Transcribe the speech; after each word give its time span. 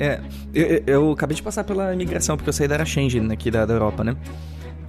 É, 0.00 0.18
eu, 0.54 0.82
eu- 0.86 1.12
acabei 1.12 1.36
de 1.36 1.42
passar 1.42 1.62
pela 1.62 1.92
imigração, 1.92 2.36
porque 2.36 2.48
eu 2.48 2.52
saí 2.54 2.66
da 2.66 2.82
Schengen 2.84 3.30
aqui 3.30 3.50
da, 3.50 3.66
da 3.66 3.74
Europa, 3.74 4.02
né? 4.02 4.16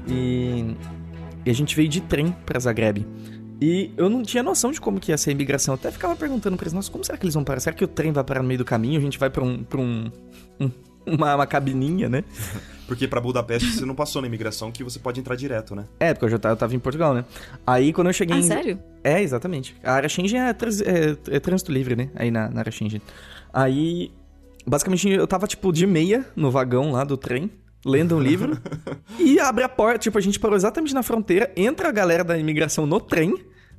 E, 0.07 0.75
e 1.45 1.49
a 1.49 1.53
gente 1.53 1.75
veio 1.75 1.89
de 1.89 2.01
trem 2.01 2.31
pra 2.45 2.59
Zagreb. 2.59 3.05
E 3.61 3.91
eu 3.95 4.09
não 4.09 4.23
tinha 4.23 4.41
noção 4.41 4.71
de 4.71 4.81
como 4.81 4.99
que 4.99 5.11
ia 5.11 5.17
ser 5.17 5.29
a 5.29 5.33
imigração. 5.33 5.73
Eu 5.73 5.79
até 5.79 5.91
ficava 5.91 6.15
perguntando 6.15 6.57
pra 6.57 6.63
eles, 6.63 6.73
nossa, 6.73 6.89
como 6.91 7.03
será 7.03 7.17
que 7.17 7.25
eles 7.25 7.35
vão 7.35 7.43
parar? 7.43 7.59
Será 7.59 7.75
que 7.75 7.83
o 7.83 7.87
trem 7.87 8.11
vai 8.11 8.23
parar 8.23 8.41
no 8.41 8.47
meio 8.47 8.57
do 8.57 8.65
caminho? 8.65 8.97
A 8.97 9.01
gente 9.03 9.19
vai 9.19 9.29
pra 9.29 9.43
um. 9.43 9.63
Pra 9.63 9.79
um, 9.79 10.09
um- 10.59 10.71
uma, 11.03 11.33
uma 11.35 11.47
cabininha, 11.47 12.07
né? 12.07 12.23
Porque 12.87 13.07
pra 13.07 13.19
Budapeste 13.21 13.71
você 13.71 13.85
não 13.85 13.95
passou 13.95 14.21
na 14.21 14.27
imigração 14.27 14.71
que 14.71 14.83
você 14.83 14.99
pode 14.99 15.19
entrar 15.19 15.35
direto, 15.35 15.73
né? 15.75 15.85
É, 15.99 16.13
porque 16.13 16.25
eu 16.25 16.29
já 16.29 16.37
tava, 16.37 16.53
eu 16.53 16.57
tava 16.57 16.75
em 16.75 16.79
Portugal, 16.79 17.13
né? 17.13 17.23
Aí 17.65 17.91
quando 17.93 18.07
eu 18.07 18.13
cheguei 18.13 18.35
Ah, 18.35 18.39
em. 18.39 18.43
sério? 18.43 18.79
É, 19.03 19.21
exatamente. 19.21 19.75
A 19.83 19.93
área 19.93 20.09
Schengen 20.09 20.41
é, 20.41 20.53
trans- 20.53 20.81
é- 20.81 21.15
é 21.31 21.39
trânsito 21.39 21.71
livre, 21.71 21.95
né? 21.95 22.09
Aí 22.15 22.29
na, 22.29 22.49
na 22.49 22.59
área 22.59 22.71
Schengen. 22.71 23.01
Aí, 23.53 24.11
basicamente, 24.65 25.09
eu 25.09 25.27
tava, 25.27 25.47
tipo, 25.47 25.71
de 25.71 25.85
meia 25.87 26.25
no 26.35 26.49
vagão 26.51 26.91
lá 26.91 27.03
do 27.03 27.17
trem, 27.17 27.49
lendo 27.85 28.15
um 28.15 28.19
livro, 28.19 28.57
e 29.19 29.39
abre 29.39 29.63
a 29.63 29.69
porta, 29.69 29.99
tipo, 29.99 30.17
a 30.17 30.21
gente 30.21 30.39
parou 30.39 30.55
exatamente 30.55 30.93
na 30.93 31.01
fronteira, 31.03 31.51
entra 31.55 31.89
a 31.89 31.91
galera 31.91 32.23
da 32.23 32.37
imigração 32.37 32.85
no 32.85 32.99
trem, 32.99 33.35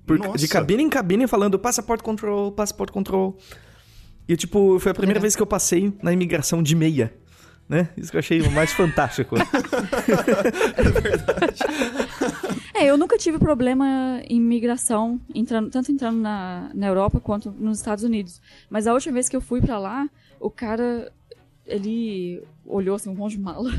por- 0.06 0.36
de 0.36 0.48
cabine 0.48 0.82
em 0.82 0.88
cabine, 0.88 1.26
falando 1.28 1.58
passaporte 1.58 2.02
control, 2.02 2.50
passaporte 2.52 2.92
control. 2.92 3.36
E, 4.28 4.36
tipo, 4.36 4.78
foi 4.78 4.90
a 4.92 4.94
primeira 4.94 5.18
Legal. 5.18 5.22
vez 5.22 5.36
que 5.36 5.42
eu 5.42 5.46
passei 5.46 5.92
na 6.02 6.12
imigração 6.12 6.62
de 6.62 6.74
meia. 6.76 7.12
Né? 7.68 7.88
Isso 7.96 8.10
que 8.10 8.16
eu 8.16 8.18
achei 8.18 8.40
o 8.42 8.50
mais 8.50 8.70
fantástico. 8.74 9.36
É, 12.74 12.86
eu 12.86 12.96
nunca 12.96 13.16
tive 13.18 13.38
problema 13.38 14.20
em 14.28 14.40
migração, 14.40 15.20
entrando, 15.34 15.70
tanto 15.70 15.92
entrando 15.92 16.18
na, 16.18 16.70
na 16.74 16.86
Europa 16.86 17.20
quanto 17.20 17.50
nos 17.52 17.78
Estados 17.78 18.02
Unidos. 18.02 18.40
Mas 18.68 18.86
a 18.86 18.92
última 18.94 19.14
vez 19.14 19.28
que 19.28 19.36
eu 19.36 19.40
fui 19.40 19.60
pra 19.60 19.78
lá, 19.78 20.08
o 20.42 20.50
cara, 20.50 21.10
ele 21.66 22.42
olhou 22.66 22.96
assim, 22.96 23.08
um 23.10 23.14
monte 23.14 23.36
de 23.36 23.40
mala. 23.42 23.72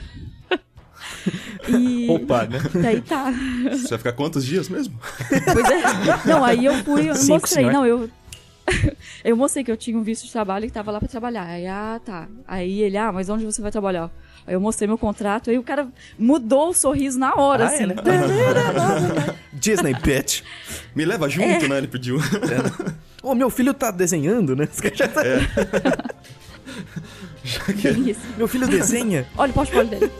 e 1.67 2.07
Opa, 2.09 2.45
né? 2.45 2.59
daí 2.81 3.01
tá. 3.01 3.31
Você 3.71 3.89
vai 3.89 3.97
ficar 3.97 4.13
quantos 4.13 4.45
dias 4.45 4.69
mesmo? 4.69 4.97
Pois 5.29 5.65
é. 5.69 6.27
Não, 6.27 6.43
aí 6.43 6.65
eu 6.65 6.73
fui, 6.83 7.09
eu 7.09 7.15
Cinco, 7.15 7.41
mostrei. 7.41 7.65
senhor. 7.65 7.73
Não, 7.73 7.85
eu. 7.85 8.09
eu 9.25 9.35
mostrei 9.35 9.63
que 9.63 9.71
eu 9.71 9.75
tinha 9.75 9.97
um 9.97 10.03
visto 10.03 10.25
de 10.25 10.31
trabalho 10.31 10.63
e 10.65 10.67
que 10.69 10.73
tava 10.73 10.89
lá 10.91 10.99
pra 10.99 11.07
trabalhar. 11.09 11.43
Aí, 11.45 11.67
ah, 11.67 11.99
tá. 12.03 12.27
Aí 12.47 12.81
ele, 12.81 12.97
ah, 12.97 13.11
mas 13.11 13.27
onde 13.29 13.43
você 13.45 13.61
vai 13.61 13.71
trabalhar? 13.71 14.09
Aí 14.47 14.53
eu 14.53 14.59
mostrei 14.61 14.87
meu 14.87 14.97
contrato, 14.97 15.49
aí 15.49 15.57
o 15.57 15.63
cara 15.63 15.87
mudou 16.19 16.69
o 16.69 16.73
sorriso 16.73 17.17
na 17.19 17.33
hora, 17.35 17.65
Ah, 17.65 17.67
assim. 17.67 17.83
é, 17.83 17.87
né? 17.87 17.95
Disney, 19.53 19.93
bitch. 19.93 20.41
Me 20.95 21.05
leva 21.05 21.29
junto, 21.29 21.67
né? 21.67 21.77
Ele 21.77 21.87
pediu. 21.87 22.17
Ô, 23.21 23.33
meu 23.35 23.49
filho 23.49 23.73
tá 23.73 23.89
desenhando, 23.91 24.53
né? 24.55 24.67
Bem 27.83 28.09
isso. 28.09 28.21
Meu 28.37 28.47
filho 28.47 28.67
desenha. 28.67 29.27
Olha 29.37 29.51
o 29.51 29.53
portfólio 29.53 29.89
dele. 29.89 30.11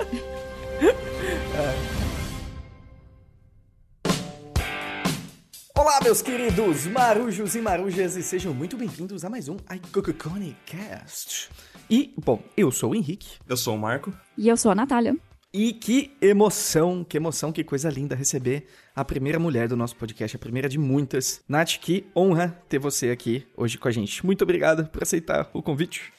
Olá, 5.76 6.00
meus 6.04 6.22
queridos 6.22 6.86
marujos 6.88 7.56
e 7.56 7.62
marujas, 7.62 8.16
e 8.16 8.24
sejam 8.24 8.54
muito 8.54 8.78
bem-vindos 8.78 9.26
a 9.26 9.30
mais 9.30 9.50
um 9.50 9.58
iCocoCone 9.76 10.56
Cast. 10.66 11.50
E, 11.90 12.14
bom, 12.24 12.42
eu 12.56 12.72
sou 12.72 12.92
o 12.92 12.96
Henrique. 12.96 13.38
Eu 13.48 13.58
sou 13.58 13.76
o 13.76 13.80
Marco. 13.80 14.14
E 14.38 14.48
eu 14.48 14.56
sou 14.56 14.72
a 14.72 14.76
Natália. 14.76 15.16
E 15.54 15.72
que 15.72 16.12
emoção, 16.20 17.04
que 17.04 17.16
emoção, 17.16 17.52
que 17.52 17.64
coisa 17.64 17.88
linda 17.90 18.16
receber 18.16 18.66
a 18.96 19.06
primeira 19.06 19.38
mulher 19.38 19.68
do 19.68 19.78
nosso 19.78 19.96
podcast, 19.96 20.36
a 20.36 20.40
primeira 20.40 20.68
de 20.68 20.80
muitas. 20.80 21.44
Nath, 21.48 21.78
que 21.80 22.08
honra 22.16 22.60
ter 22.68 22.80
você 22.80 23.12
aqui 23.12 23.46
hoje 23.56 23.78
com 23.78 23.88
a 23.88 23.92
gente. 23.92 24.26
Muito 24.26 24.42
obrigado 24.42 24.88
por 24.88 25.04
aceitar 25.04 25.48
o 25.54 25.62
convite. 25.62 26.12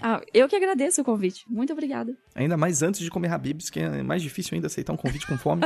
Ah, 0.00 0.20
eu 0.32 0.48
que 0.48 0.54
agradeço 0.54 1.00
o 1.00 1.04
convite. 1.04 1.44
Muito 1.48 1.72
obrigada. 1.72 2.16
Ainda 2.34 2.56
mais 2.56 2.82
antes 2.82 3.00
de 3.00 3.10
comer 3.10 3.32
Habibs, 3.32 3.70
que 3.70 3.80
é 3.80 4.02
mais 4.02 4.22
difícil 4.22 4.54
ainda 4.54 4.68
aceitar 4.68 4.92
um 4.92 4.96
convite 4.96 5.26
com 5.26 5.36
fome. 5.36 5.62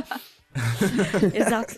Exato. 1.35 1.75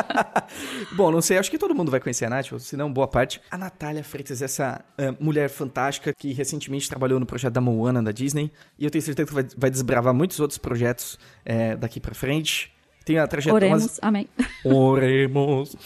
Bom, 0.92 1.10
não 1.10 1.20
sei, 1.20 1.38
acho 1.38 1.50
que 1.50 1.58
todo 1.58 1.74
mundo 1.74 1.90
vai 1.90 2.00
conhecer 2.00 2.24
a 2.26 2.30
Nath, 2.30 2.58
se 2.58 2.76
não, 2.76 2.92
boa 2.92 3.08
parte. 3.08 3.40
A 3.50 3.58
Natália 3.58 4.04
Freitas, 4.04 4.42
essa 4.42 4.84
ah, 4.98 5.14
mulher 5.18 5.48
fantástica 5.48 6.12
que 6.12 6.32
recentemente 6.32 6.88
trabalhou 6.88 7.18
no 7.18 7.26
projeto 7.26 7.54
da 7.54 7.60
Moana 7.60 8.02
da 8.02 8.12
Disney. 8.12 8.52
E 8.78 8.84
eu 8.84 8.90
tenho 8.90 9.02
certeza 9.02 9.26
que 9.26 9.34
vai, 9.34 9.46
vai 9.56 9.70
desbravar 9.70 10.14
muitos 10.14 10.40
outros 10.40 10.58
projetos 10.58 11.18
eh, 11.44 11.76
daqui 11.76 12.00
pra 12.00 12.14
frente. 12.14 12.72
Tem 13.04 13.18
a 13.18 13.26
trajetória. 13.26 13.66
Oremos. 13.66 13.98
Amém. 14.00 14.28
Oremos. 14.64 15.76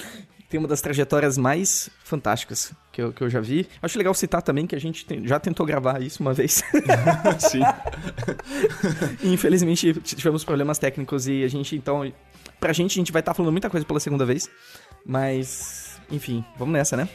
Tem 0.48 0.58
uma 0.58 0.68
das 0.68 0.80
trajetórias 0.80 1.36
mais 1.36 1.90
fantásticas 2.04 2.72
que 2.92 3.02
eu, 3.02 3.12
que 3.12 3.22
eu 3.22 3.28
já 3.28 3.40
vi. 3.40 3.68
Acho 3.82 3.98
legal 3.98 4.14
citar 4.14 4.40
também 4.42 4.66
que 4.66 4.76
a 4.76 4.80
gente 4.80 5.04
tem- 5.04 5.26
já 5.26 5.40
tentou 5.40 5.66
gravar 5.66 6.00
isso 6.00 6.22
uma 6.22 6.32
vez. 6.32 6.62
Sim. 7.40 7.60
Infelizmente 9.24 9.92
tivemos 10.02 10.44
problemas 10.44 10.78
técnicos 10.78 11.26
e 11.26 11.42
a 11.42 11.48
gente 11.48 11.74
então. 11.76 12.12
Pra 12.60 12.72
gente, 12.72 12.92
a 12.92 13.00
gente 13.00 13.12
vai 13.12 13.20
estar 13.20 13.34
falando 13.34 13.52
muita 13.52 13.68
coisa 13.68 13.84
pela 13.84 14.00
segunda 14.00 14.24
vez. 14.24 14.48
Mas. 15.04 16.00
Enfim, 16.10 16.44
vamos 16.56 16.72
nessa, 16.72 16.96
né? 16.96 17.08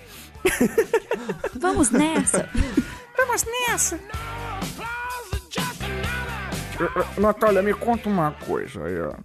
Vamos 1.59 1.89
nessa. 1.91 2.49
Vamos 3.17 3.45
nessa! 3.45 3.99
Natália, 7.17 7.61
me 7.61 7.73
conta 7.73 8.09
uma 8.09 8.31
coisa. 8.31 8.79
Eu... 8.81 9.15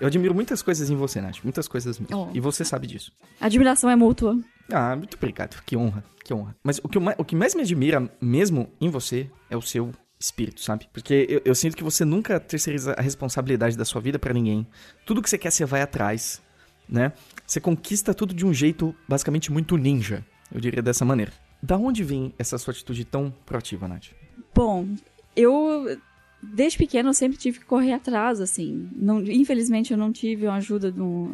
eu 0.00 0.06
admiro 0.06 0.34
muitas 0.34 0.62
coisas 0.62 0.88
em 0.88 0.96
você, 0.96 1.20
Nath. 1.20 1.38
Muitas 1.44 1.68
coisas 1.68 1.98
mesmo. 1.98 2.16
Oh. 2.16 2.30
E 2.34 2.40
você 2.40 2.64
sabe 2.64 2.86
disso. 2.86 3.12
A 3.40 3.46
admiração 3.46 3.90
é 3.90 3.96
mútua. 3.96 4.38
Ah, 4.72 4.96
muito 4.96 5.16
obrigado. 5.16 5.62
Que 5.64 5.76
honra, 5.76 6.02
que 6.24 6.32
honra. 6.32 6.56
Mas 6.62 6.78
o 6.82 6.88
que, 6.88 6.98
eu 6.98 7.02
o 7.18 7.24
que 7.24 7.36
mais 7.36 7.54
me 7.54 7.62
admira 7.62 8.10
mesmo 8.20 8.68
em 8.80 8.88
você 8.88 9.30
é 9.50 9.56
o 9.56 9.62
seu 9.62 9.92
espírito, 10.18 10.60
sabe? 10.60 10.88
Porque 10.92 11.26
eu, 11.28 11.42
eu 11.44 11.54
sinto 11.54 11.76
que 11.76 11.82
você 11.82 12.04
nunca 12.04 12.38
terceiriza 12.38 12.94
a 12.94 13.02
responsabilidade 13.02 13.76
da 13.76 13.84
sua 13.84 14.00
vida 14.00 14.18
pra 14.18 14.34
ninguém. 14.34 14.66
Tudo 15.06 15.22
que 15.22 15.30
você 15.30 15.38
quer, 15.38 15.50
você 15.50 15.64
vai 15.64 15.82
atrás, 15.82 16.40
né? 16.88 17.12
Você 17.46 17.60
conquista 17.60 18.12
tudo 18.12 18.34
de 18.34 18.44
um 18.44 18.52
jeito 18.52 18.94
basicamente 19.08 19.50
muito 19.50 19.76
ninja, 19.76 20.24
eu 20.52 20.60
diria 20.60 20.82
dessa 20.82 21.04
maneira. 21.04 21.32
Da 21.62 21.76
onde 21.76 22.02
vem 22.04 22.34
essa 22.38 22.58
sua 22.58 22.72
atitude 22.72 23.04
tão 23.04 23.30
proativa, 23.44 23.88
Nath? 23.88 24.08
Bom, 24.54 24.88
eu 25.36 25.98
desde 26.42 26.78
pequeno 26.78 27.10
eu 27.10 27.14
sempre 27.14 27.38
tive 27.38 27.60
que 27.60 27.64
correr 27.64 27.92
atrás, 27.92 28.40
assim. 28.40 28.88
Não, 28.94 29.20
infelizmente 29.22 29.92
eu 29.92 29.98
não 29.98 30.12
tive 30.12 30.46
a 30.46 30.54
ajuda 30.54 30.90
do, 30.90 31.30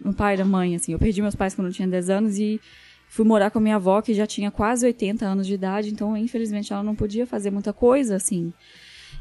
do 0.00 0.12
pai 0.12 0.34
e 0.34 0.38
da 0.38 0.44
mãe, 0.44 0.74
assim. 0.74 0.92
Eu 0.92 0.98
perdi 0.98 1.22
meus 1.22 1.34
pais 1.34 1.54
quando 1.54 1.68
eu 1.68 1.72
tinha 1.72 1.88
10 1.88 2.10
anos 2.10 2.38
e 2.38 2.60
fui 3.08 3.24
morar 3.24 3.50
com 3.50 3.58
a 3.58 3.62
minha 3.62 3.76
avó, 3.76 4.00
que 4.00 4.14
já 4.14 4.26
tinha 4.26 4.50
quase 4.50 4.86
80 4.86 5.26
anos 5.26 5.46
de 5.46 5.54
idade, 5.54 5.90
então 5.90 6.16
infelizmente 6.16 6.72
ela 6.72 6.82
não 6.82 6.94
podia 6.94 7.26
fazer 7.26 7.50
muita 7.50 7.72
coisa, 7.72 8.16
assim. 8.16 8.52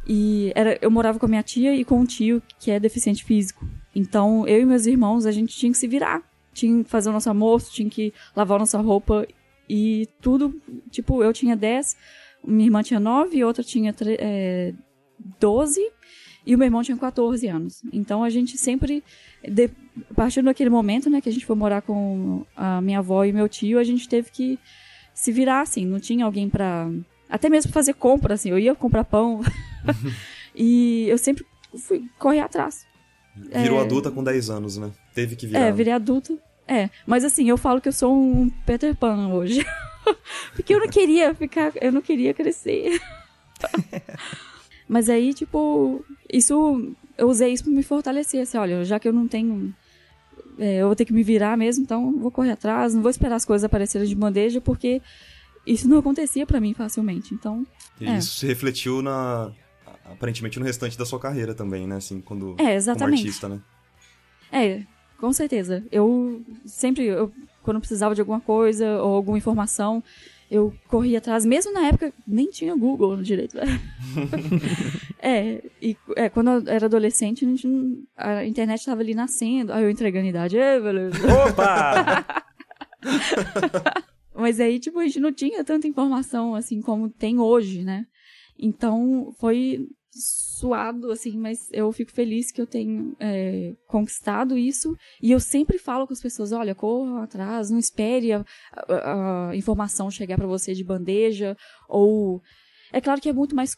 E 0.08 0.52
era, 0.56 0.78
eu 0.82 0.92
morava 0.92 1.20
com 1.20 1.26
a 1.26 1.30
minha 1.30 1.44
tia 1.44 1.76
e 1.76 1.84
com 1.84 2.00
um 2.00 2.06
tio 2.06 2.42
que 2.60 2.72
é 2.72 2.80
deficiente 2.80 3.24
físico. 3.24 3.68
Então 3.96 4.48
eu 4.48 4.62
e 4.62 4.66
meus 4.66 4.86
irmãos, 4.86 5.26
a 5.26 5.32
gente 5.32 5.56
tinha 5.56 5.72
que 5.72 5.78
se 5.78 5.88
virar. 5.88 6.22
Tinha 6.54 6.84
que 6.84 6.90
fazer 6.90 7.10
o 7.10 7.14
nosso 7.14 7.30
almoço, 7.30 7.72
tinha 7.72 7.90
que 7.90 8.14
lavar 8.36 8.58
a 8.58 8.60
nossa 8.60 8.80
roupa 8.80 9.28
e 9.70 10.08
tudo. 10.22 10.60
Tipo, 10.90 11.24
eu 11.24 11.32
tinha 11.32 11.56
10, 11.56 11.96
minha 12.46 12.68
irmã 12.68 12.82
tinha 12.82 13.00
9, 13.00 13.44
outra 13.44 13.64
tinha 13.64 13.94
é, 14.20 14.74
12 15.40 15.82
e 16.46 16.56
o 16.56 16.58
meu 16.58 16.66
irmão 16.66 16.82
tinha 16.82 16.98
14 16.98 17.48
anos. 17.48 17.82
Então 17.92 18.24
a 18.24 18.30
gente 18.30 18.58
sempre, 18.58 19.04
de, 19.48 19.70
a 20.10 20.14
partir 20.14 20.42
daquele 20.42 20.70
momento, 20.70 21.10
né, 21.10 21.22
que 21.22 21.30
a 21.30 21.32
gente 21.32 21.46
foi 21.46 21.56
morar 21.56 21.82
com 21.82 22.46
a 22.56 22.82
minha 22.82 23.00
avó 23.00 23.24
e 23.24 23.32
meu 23.32 23.48
tio, 23.48 23.78
a 23.80 23.84
gente 23.84 24.08
teve 24.08 24.32
que 24.32 24.58
se 25.14 25.32
virar, 25.32 25.62
assim, 25.62 25.86
não 25.86 26.00
tinha 26.00 26.26
alguém 26.26 26.50
pra. 26.50 26.90
Até 27.30 27.50
mesmo 27.50 27.72
fazer 27.72 27.94
compra, 27.94 28.34
assim, 28.34 28.50
eu 28.50 28.58
ia 28.58 28.74
comprar 28.74 29.04
pão. 29.04 29.42
e 30.56 31.08
eu 31.08 31.18
sempre 31.18 31.46
fui 31.78 32.10
correr 32.18 32.40
atrás. 32.40 32.88
Virou 33.36 33.80
É. 33.80 33.84
adulta 33.84 34.10
com 34.10 34.24
10 34.24 34.50
anos, 34.50 34.78
né? 34.78 34.92
Teve 35.14 35.36
que 35.36 35.46
virar. 35.46 35.60
É, 35.60 35.72
virei 35.72 35.94
adulto. 35.94 36.40
É, 36.68 36.90
mas 37.06 37.24
assim, 37.24 37.50
eu 37.50 37.58
falo 37.58 37.82
que 37.82 37.88
eu 37.88 37.94
sou 37.94 38.14
um 38.16 38.50
Peter 38.66 38.96
Pan 38.96 39.28
hoje. 39.30 39.66
Porque 40.56 40.74
eu 40.74 40.80
não 40.80 40.88
queria 40.88 41.34
ficar, 41.36 41.72
eu 41.82 41.92
não 41.92 42.02
queria 42.02 42.34
crescer. 42.34 43.00
mas 44.90 45.08
aí, 45.10 45.34
tipo, 45.34 46.04
isso, 46.32 46.94
eu 47.18 47.30
usei 47.30 47.54
isso 47.54 47.64
pra 47.64 47.72
me 47.72 47.84
fortalecer, 47.84 48.42
assim, 48.42 48.58
olha, 48.58 48.84
já 48.84 49.00
que 49.00 49.08
eu 49.08 49.14
não 49.14 49.28
tenho, 49.28 49.74
é, 50.58 50.78
eu 50.78 50.88
vou 50.88 50.96
ter 50.96 51.06
que 51.06 51.14
me 51.14 51.24
virar 51.24 51.56
mesmo, 51.56 51.84
então 51.84 52.12
vou 52.20 52.32
correr 52.32 52.52
atrás, 52.52 52.94
não 52.94 53.02
vou 53.02 53.12
esperar 53.12 53.36
as 53.36 53.46
coisas 53.46 53.64
aparecerem 53.64 54.08
de 54.08 54.16
bandeja, 54.16 54.60
porque 54.60 55.02
isso 55.66 55.88
não 55.88 56.00
acontecia 56.00 56.46
pra 56.46 56.60
mim 56.60 56.74
facilmente, 56.74 57.34
então... 57.34 57.66
E 58.02 58.06
É. 58.08 58.18
isso 58.18 58.40
se 58.40 58.48
refletiu 58.48 59.02
na. 59.02 59.52
Aparentemente 60.06 60.58
no 60.58 60.66
restante 60.66 60.98
da 60.98 61.06
sua 61.06 61.20
carreira 61.20 61.54
também, 61.54 61.86
né? 61.86 61.98
Assim, 61.98 62.20
quando. 62.22 62.56
É, 62.58 62.74
exatamente. 62.74 63.18
Como 63.20 63.28
artista, 63.28 63.50
né? 63.50 63.60
É, 64.52 64.82
com 65.20 65.32
certeza. 65.34 65.84
Eu 65.92 66.42
sempre, 66.66 67.06
eu, 67.06 67.32
quando 67.62 67.80
precisava 67.80 68.16
de 68.16 68.22
alguma 68.22 68.40
coisa 68.40 69.02
ou 69.04 69.16
alguma 69.16 69.38
informação, 69.38 70.02
eu 70.50 70.74
corria 70.88 71.20
atrás. 71.20 71.46
Mesmo 71.46 71.72
na 71.74 71.88
época, 71.88 72.14
nem 72.28 72.50
tinha 72.50 72.76
Google 72.76 73.18
direito. 73.22 73.58
é, 75.22 75.64
e 75.82 75.96
é, 76.16 76.30
quando 76.30 76.50
eu 76.50 76.64
era 76.74 76.86
adolescente, 76.88 77.46
a, 77.46 77.48
gente 77.48 77.68
não- 77.68 77.98
a 78.18 78.46
internet 78.46 78.80
estava 78.80 79.02
ali 79.02 79.14
nascendo. 79.14 79.72
Aí 79.74 79.84
eu 79.84 79.90
entregando 79.90 80.26
a 80.26 80.30
idade. 80.30 80.58
É, 80.58 80.80
beleza. 80.80 81.18
Opa! 81.46 82.26
Mas 84.34 84.60
aí, 84.60 84.80
tipo, 84.80 85.00
a 85.00 85.04
gente 85.06 85.20
não 85.20 85.34
tinha 85.34 85.64
tanta 85.64 85.88
informação, 85.88 86.56
assim, 86.56 86.82
como 86.82 87.10
tem 87.10 87.40
hoje, 87.40 87.84
né? 87.84 88.06
Então, 88.58 89.34
foi 89.38 89.88
suado, 90.12 91.12
assim, 91.12 91.38
mas 91.38 91.70
eu 91.72 91.92
fico 91.92 92.12
feliz 92.12 92.52
que 92.52 92.60
eu 92.60 92.68
tenho 92.68 93.16
é, 93.20 93.76
conquistado 93.88 94.58
isso. 94.58 94.96
E 95.22 95.32
eu 95.32 95.40
sempre 95.40 95.78
falo 95.78 96.08
com 96.08 96.14
as 96.14 96.22
pessoas: 96.22 96.52
olha, 96.52 96.76
corra 96.76 97.24
atrás, 97.24 97.70
não 97.70 97.80
espere 97.80 98.34
a, 98.34 98.46
a, 98.88 99.50
a 99.50 99.56
informação 99.56 100.10
chegar 100.10 100.38
para 100.38 100.48
você 100.48 100.74
de 100.74 100.84
bandeja. 100.84 101.56
Ou. 101.88 102.42
É 102.92 103.00
claro 103.00 103.22
que 103.22 103.30
é 103.30 103.34
muito 103.34 103.56
mais 103.56 103.76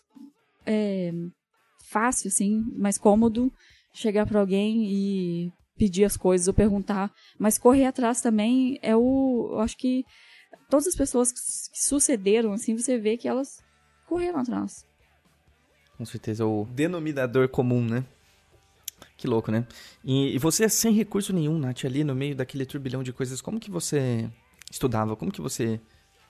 é, 0.65 1.11
fácil, 1.89 2.29
assim, 2.29 2.63
mais 2.77 2.97
cômodo 2.97 3.51
chegar 3.93 4.25
para 4.25 4.39
alguém 4.39 4.85
e 4.85 5.51
pedir 5.77 6.05
as 6.05 6.15
coisas 6.15 6.47
ou 6.47 6.53
perguntar. 6.53 7.11
Mas 7.37 7.57
correr 7.57 7.85
atrás 7.85 8.21
também 8.21 8.79
é 8.81 8.95
o. 8.95 9.49
Eu 9.51 9.59
acho 9.59 9.77
que 9.77 10.05
todas 10.69 10.87
as 10.87 10.95
pessoas 10.95 11.31
que 11.31 11.39
sucederam, 11.73 12.53
assim, 12.53 12.75
você 12.75 12.97
vê 12.97 13.17
que 13.17 13.27
elas 13.27 13.61
correram 14.07 14.39
atrás. 14.39 14.85
Com 16.01 16.05
certeza, 16.05 16.43
o 16.47 16.65
denominador 16.65 17.47
comum, 17.47 17.85
né? 17.85 18.03
Que 19.15 19.27
louco, 19.27 19.51
né? 19.51 19.67
E, 20.03 20.33
e 20.33 20.39
você, 20.39 20.67
sem 20.67 20.91
recurso 20.93 21.31
nenhum, 21.31 21.59
Nath, 21.59 21.85
ali 21.85 22.03
no 22.03 22.15
meio 22.15 22.35
daquele 22.35 22.65
turbilhão 22.65 23.03
de 23.03 23.13
coisas, 23.13 23.39
como 23.39 23.59
que 23.59 23.69
você 23.69 24.27
estudava? 24.71 25.15
Como 25.15 25.31
que 25.31 25.39
você 25.39 25.79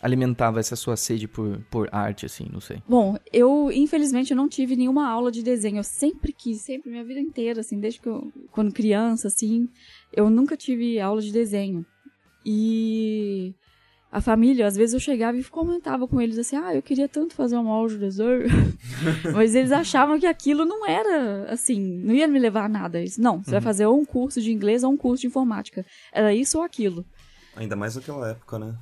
alimentava 0.02 0.60
essa 0.60 0.76
sua 0.76 0.98
sede 0.98 1.26
por, 1.26 1.62
por 1.72 1.88
arte, 1.90 2.26
assim, 2.26 2.50
não 2.52 2.60
sei? 2.60 2.84
Bom, 2.86 3.16
eu, 3.32 3.72
infelizmente, 3.72 4.32
eu 4.32 4.36
não 4.36 4.50
tive 4.50 4.76
nenhuma 4.76 5.08
aula 5.08 5.32
de 5.32 5.42
desenho. 5.42 5.78
Eu 5.78 5.86
sempre 5.86 6.34
quis, 6.34 6.60
sempre, 6.60 6.92
minha 6.92 7.06
vida 7.06 7.22
inteira, 7.22 7.62
assim, 7.62 7.80
desde 7.80 8.02
que 8.02 8.10
eu, 8.10 8.30
quando 8.52 8.74
criança, 8.74 9.30
assim, 9.30 9.70
eu 10.12 10.30
nunca 10.30 10.58
tive 10.58 11.00
aula 11.00 11.22
de 11.22 11.32
desenho. 11.32 11.86
E 12.46 13.56
a 14.12 14.20
família, 14.20 14.68
às 14.68 14.76
vezes 14.76 14.94
eu 14.94 15.00
chegava 15.00 15.38
e 15.38 15.44
comentava 15.46 16.06
com 16.06 16.20
eles 16.20 16.38
assim, 16.38 16.58
ah, 16.58 16.76
eu 16.76 16.82
queria 16.82 17.08
tanto 17.08 17.34
fazer 17.34 17.56
uma 17.56 17.72
aula 17.72 17.88
de 17.88 17.98
desenho. 17.98 18.44
Mas 19.34 19.56
eles 19.56 19.72
achavam 19.72 20.20
que 20.20 20.26
aquilo 20.26 20.66
não 20.66 20.86
era, 20.86 21.46
assim, 21.50 21.80
não 21.80 22.14
ia 22.14 22.28
me 22.28 22.38
levar 22.38 22.66
a 22.66 22.70
nada. 22.70 23.00
Eles, 23.00 23.18
não, 23.18 23.42
você 23.42 23.52
uhum. 23.52 23.54
vai 23.54 23.62
fazer 23.62 23.86
ou 23.86 23.98
um 23.98 24.04
curso 24.04 24.42
de 24.42 24.52
inglês 24.52 24.84
ou 24.84 24.92
um 24.92 24.98
curso 24.98 25.22
de 25.22 25.28
informática. 25.28 25.86
Era 26.12 26.34
isso 26.34 26.58
ou 26.58 26.64
aquilo. 26.64 27.06
Ainda 27.56 27.76
mais 27.78 27.96
naquela 27.96 28.30
época, 28.30 28.60
né? 28.60 28.76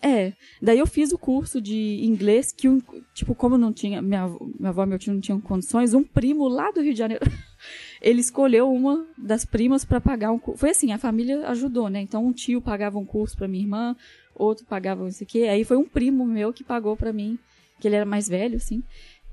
É, 0.00 0.32
daí 0.62 0.78
eu 0.78 0.86
fiz 0.86 1.12
o 1.12 1.18
curso 1.18 1.60
de 1.60 2.00
inglês 2.04 2.52
que, 2.52 2.68
tipo, 3.12 3.34
como 3.34 3.58
não 3.58 3.72
tinha, 3.72 4.00
minha, 4.00 4.28
minha 4.28 4.68
avó 4.68 4.84
e 4.84 4.86
meu 4.86 4.98
tio 4.98 5.12
não 5.12 5.20
tinham 5.20 5.40
condições, 5.40 5.92
um 5.92 6.04
primo 6.04 6.46
lá 6.46 6.70
do 6.70 6.80
Rio 6.80 6.92
de 6.92 6.98
Janeiro, 6.98 7.24
ele 8.00 8.20
escolheu 8.20 8.72
uma 8.72 9.04
das 9.16 9.44
primas 9.44 9.84
para 9.84 10.00
pagar 10.00 10.30
um 10.30 10.38
curso. 10.38 10.60
Foi 10.60 10.70
assim, 10.70 10.92
a 10.92 10.98
família 10.98 11.48
ajudou, 11.48 11.88
né? 11.88 12.00
Então 12.00 12.24
um 12.24 12.32
tio 12.32 12.62
pagava 12.62 12.96
um 12.96 13.04
curso 13.04 13.36
para 13.36 13.48
minha 13.48 13.64
irmã, 13.64 13.96
outro 14.38 14.64
pagava 14.66 15.08
isso 15.08 15.22
aqui. 15.22 15.46
Aí 15.46 15.64
foi 15.64 15.76
um 15.76 15.84
primo 15.84 16.24
meu 16.24 16.52
que 16.52 16.64
pagou 16.64 16.96
para 16.96 17.12
mim, 17.12 17.38
que 17.80 17.88
ele 17.88 17.96
era 17.96 18.06
mais 18.06 18.28
velho, 18.28 18.56
assim, 18.56 18.82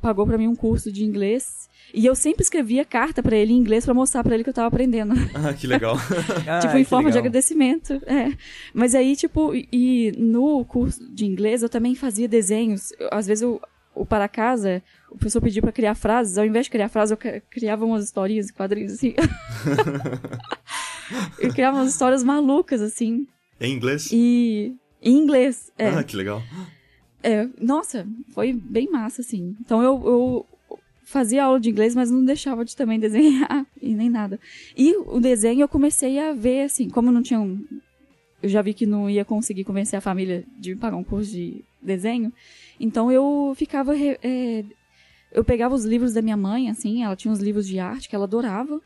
pagou 0.02 0.26
para 0.26 0.38
mim 0.38 0.48
um 0.48 0.56
curso 0.56 0.92
de 0.92 1.04
inglês. 1.04 1.70
E 1.94 2.06
eu 2.06 2.16
sempre 2.16 2.44
escrevia 2.44 2.84
carta 2.84 3.22
para 3.22 3.36
ele 3.36 3.54
em 3.54 3.58
inglês 3.58 3.86
para 3.86 3.94
mostrar 3.94 4.24
para 4.24 4.34
ele 4.34 4.44
que 4.44 4.50
eu 4.50 4.54
tava 4.54 4.68
aprendendo. 4.68 5.14
Ah, 5.36 5.54
que 5.54 5.68
legal. 5.68 5.96
tipo, 6.62 6.78
em 6.78 6.84
forma 6.84 7.10
legal. 7.10 7.12
de 7.12 7.18
agradecimento. 7.20 7.94
É. 8.06 8.32
Mas 8.74 8.96
aí, 8.96 9.16
tipo, 9.16 9.54
e 9.54 10.12
no 10.18 10.66
curso 10.66 11.08
de 11.14 11.26
inglês 11.26 11.62
eu 11.62 11.70
também 11.70 11.94
fazia 11.94 12.28
desenhos. 12.28 12.92
Às 13.12 13.28
vezes 13.28 13.44
eu, 13.44 13.62
o 13.94 14.06
para 14.06 14.28
casa, 14.28 14.82
o 15.10 15.18
professor 15.18 15.42
pediu 15.42 15.62
para 15.62 15.72
criar 15.72 15.96
frases, 15.96 16.38
ao 16.38 16.46
invés 16.46 16.66
de 16.66 16.72
criar 16.72 16.90
frases, 16.90 17.12
eu 17.12 17.42
criava 17.50 17.86
umas 17.86 18.04
historinhas, 18.04 18.52
quadrinhos 18.52 18.94
assim. 18.94 19.14
eu 21.40 21.54
criava 21.54 21.78
umas 21.78 21.92
histórias 21.92 22.24
malucas, 22.24 22.82
assim. 22.82 23.28
Em 23.60 23.74
inglês? 23.74 24.10
E. 24.12 24.76
Em 25.06 25.18
inglês, 25.20 25.72
é. 25.78 25.90
Ah, 25.90 26.04
que 26.04 26.18
legal. 26.18 26.42
É, 27.22 27.48
nossa, 27.62 28.08
foi 28.34 28.52
bem 28.52 28.90
massa, 28.90 29.22
assim. 29.22 29.56
Então 29.62 29.84
eu, 29.84 30.02
eu 30.04 30.46
fazia 31.04 31.44
aula 31.44 31.60
de 31.60 31.70
inglês, 31.70 31.94
mas 31.94 32.10
não 32.10 32.26
deixava 32.26 32.66
de 32.66 32.76
também 32.76 33.00
desenhar 33.00 33.68
e 33.80 33.94
nem 33.94 34.10
nada. 34.10 34.40
E 34.76 34.98
o 34.98 35.20
desenho 35.20 35.62
eu 35.62 35.68
comecei 35.68 36.20
a 36.20 36.34
ver, 36.34 36.64
assim, 36.64 36.90
como 36.90 37.12
não 37.12 37.22
tinha 37.22 37.40
um. 37.40 37.64
Eu 38.42 38.50
já 38.50 38.64
vi 38.64 38.74
que 38.74 38.88
não 38.88 39.08
ia 39.08 39.24
conseguir 39.24 39.64
convencer 39.64 39.98
a 39.98 40.02
família 40.02 40.44
de 40.60 40.74
me 40.74 40.80
pagar 40.80 40.98
um 40.98 41.04
curso 41.04 41.32
de 41.32 41.64
desenho. 41.82 42.34
Então 42.80 43.12
eu 43.12 43.54
ficava. 43.56 43.96
É, 43.98 44.66
eu 45.32 45.44
pegava 45.44 45.76
os 45.76 45.86
livros 45.86 46.14
da 46.14 46.22
minha 46.22 46.38
mãe, 46.38 46.70
assim, 46.70 47.04
ela 47.04 47.16
tinha 47.16 47.32
uns 47.32 47.40
livros 47.40 47.68
de 47.68 47.78
arte 47.78 48.10
que 48.10 48.16
ela 48.16 48.26
adorava. 48.26 48.82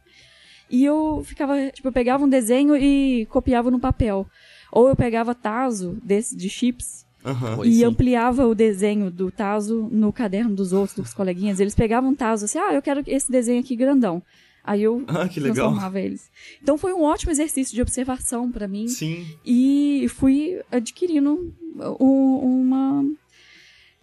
E 0.70 0.84
eu 0.84 1.24
ficava, 1.26 1.56
tipo, 1.72 1.88
eu 1.88 1.92
pegava 1.92 2.24
um 2.24 2.30
desenho 2.30 2.76
e 2.76 3.26
copiava 3.28 3.72
no 3.72 3.80
papel. 3.80 4.28
Ou 4.72 4.88
eu 4.88 4.96
pegava 4.96 5.34
taso 5.36 5.98
desse 6.04 6.36
de 6.36 6.50
chips 6.50 7.08
Uhum. 7.24 7.66
E 7.66 7.84
ampliava 7.84 8.48
o 8.48 8.56
desenho 8.56 9.12
do 9.12 9.30
Tazo 9.30 9.90
no 9.92 10.12
caderno 10.12 10.56
dos 10.56 10.72
outros, 10.72 10.96
dos 10.96 11.14
coleguinhas. 11.14 11.60
Eles 11.60 11.76
pegavam 11.76 12.12
um 12.12 12.16
Tazo 12.16 12.46
assim, 12.46 12.58
ah, 12.58 12.74
eu 12.74 12.82
quero 12.82 13.04
esse 13.06 13.30
desenho 13.30 13.60
aqui 13.60 13.76
grandão. 13.76 14.24
Aí 14.64 14.84
eu 14.84 15.04
ah, 15.08 15.28
que 15.28 15.40
legal. 15.40 15.68
transformava 15.68 16.00
eles. 16.00 16.30
Então 16.62 16.78
foi 16.78 16.94
um 16.94 17.02
ótimo 17.02 17.32
exercício 17.32 17.74
de 17.74 17.82
observação 17.82 18.52
para 18.52 18.68
mim. 18.68 18.88
Sim. 18.88 19.26
E 19.46 20.08
fui 20.10 20.62
adquirindo 20.72 21.54
um, 22.00 22.64
uma. 22.64 23.04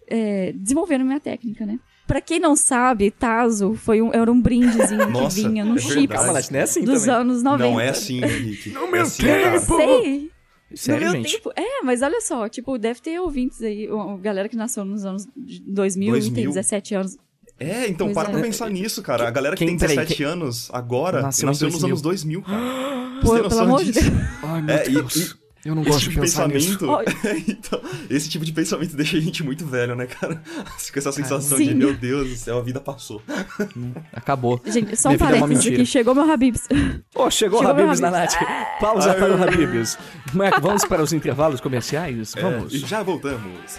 É, 0.08 0.52
desenvolvendo 0.52 1.04
minha 1.04 1.20
técnica, 1.20 1.64
né? 1.64 1.78
Pra 2.06 2.20
quem 2.20 2.38
não 2.38 2.54
sabe, 2.54 3.10
Tazo 3.10 3.74
foi 3.74 4.00
um, 4.00 4.12
era 4.12 4.30
um 4.30 4.40
brindezinho 4.40 5.10
Nossa, 5.10 5.34
que 5.36 5.48
vinha 5.48 5.64
no 5.64 5.74
é 5.74 5.78
chip 5.78 6.08
Calma, 6.08 6.32
não 6.32 6.58
é 6.58 6.62
assim 6.62 6.84
dos 6.84 7.00
também. 7.00 7.14
anos 7.14 7.42
90. 7.42 7.70
Não 7.70 7.80
é 7.80 7.88
assim, 7.88 8.22
Henrique. 8.22 8.70
No 8.70 8.86
meu 8.86 9.00
é 9.00 9.02
assim, 9.02 9.22
tempo! 9.24 9.76
Sei. 9.76 10.30
Sério, 10.74 11.06
no 11.06 11.12
meu 11.12 11.22
gente? 11.22 11.36
tempo. 11.36 11.52
É, 11.56 11.82
mas 11.82 12.02
olha 12.02 12.20
só, 12.20 12.48
tipo, 12.48 12.76
deve 12.78 13.00
ter 13.00 13.20
ouvintes 13.20 13.62
aí, 13.62 13.88
uma 13.90 14.18
galera 14.18 14.48
que 14.48 14.56
nasceu 14.56 14.84
nos 14.84 15.04
anos 15.04 15.26
2000, 15.66 16.10
2000. 16.12 16.34
tem 16.34 16.46
17 16.48 16.94
anos. 16.94 17.16
É, 17.58 17.88
então 17.88 18.08
Pois 18.08 18.14
para 18.14 18.28
é. 18.28 18.32
pra 18.32 18.40
pensar 18.42 18.68
nisso, 18.68 19.00
cara. 19.02 19.26
A 19.26 19.30
galera 19.30 19.54
que 19.56 19.60
Quem- 19.64 19.68
tem 19.68 19.78
peraí, 19.78 19.96
17 19.96 20.16
quem- 20.18 20.26
anos 20.26 20.68
agora 20.72 21.22
Nasceu 21.22 21.46
nasceu, 21.46 21.68
nos 21.68 21.80
2000. 21.80 21.86
anos 21.88 22.02
2000, 22.02 22.42
cara. 22.42 23.20
Pô, 23.22 23.28
Você 23.28 23.32
tem 23.32 23.36
pelo 23.36 23.42
noção 23.44 23.62
amor 23.64 23.84
de 23.84 23.92
disso? 23.92 24.10
Deus. 24.10 24.22
Ai, 24.42 24.62
meu 24.62 24.74
É, 24.76 24.86
e- 24.88 24.92
Deus. 24.92 25.36
Eu 25.66 25.74
não 25.74 25.82
Esse 25.82 25.90
gosto 25.90 26.02
tipo 26.04 26.14
de 26.14 26.20
pensar 26.20 26.48
nisso. 26.48 26.78
pensamento. 26.78 27.10
então, 27.50 27.80
esse 28.08 28.28
tipo 28.28 28.44
de 28.44 28.52
pensamento 28.52 28.96
deixa 28.96 29.16
a 29.16 29.20
gente 29.20 29.42
muito 29.42 29.66
velho, 29.66 29.94
né, 29.94 30.06
cara? 30.06 30.42
Com 30.92 30.98
essa 30.98 31.12
sensação 31.12 31.58
de, 31.58 31.74
meu 31.74 31.94
Deus 31.94 32.28
do 32.28 32.36
céu, 32.36 32.58
a 32.58 32.62
vida 32.62 32.80
passou. 32.80 33.22
Acabou. 34.12 34.60
Gente, 34.66 34.96
só 34.96 35.08
um 35.08 35.12
Minha 35.12 35.28
é 35.28 35.40
parênteses 35.40 35.66
aqui, 35.72 35.86
chegou 35.86 36.14
meu 36.14 36.30
Habibs. 36.30 36.68
Pô, 37.12 37.30
chegou 37.30 37.60
o 37.60 37.62
Chegou 37.62 37.74
meu 37.74 37.84
Habibs 37.84 38.00
na 38.00 38.10
Nath. 38.10 38.34
Habibs. 38.34 38.80
Pausa 38.80 39.14
para 39.14 39.34
o 39.34 39.42
Habibs. 39.42 39.98
Marco, 40.32 40.60
vamos 40.60 40.84
para 40.84 41.02
os 41.02 41.12
intervalos 41.12 41.60
comerciais? 41.60 42.34
Vamos. 42.40 42.74
É, 42.74 42.78
já 42.78 43.02
voltamos. 43.02 43.76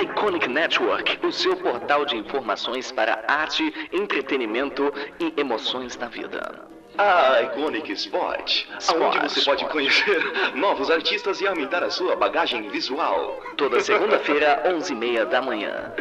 Iconic 0.00 0.48
Network, 0.48 1.18
o 1.24 1.30
seu 1.30 1.54
portal 1.56 2.06
de 2.06 2.16
informações 2.16 2.90
para 2.90 3.24
arte, 3.28 3.72
entretenimento 3.92 4.92
e 5.20 5.38
emoções 5.38 5.96
da 5.96 6.08
vida. 6.08 6.66
A 6.96 7.40
Iconic 7.42 7.92
Spot, 7.92 8.66
onde 8.96 9.18
você 9.20 9.44
pode 9.44 9.64
conhecer 9.66 10.20
novos 10.56 10.90
artistas 10.90 11.40
e 11.40 11.46
aumentar 11.46 11.82
a 11.82 11.90
sua 11.90 12.16
bagagem 12.16 12.68
visual. 12.68 13.40
Toda 13.56 13.80
segunda-feira, 13.80 14.62
11h30 14.68 15.24
da 15.26 15.42
manhã. 15.42 15.92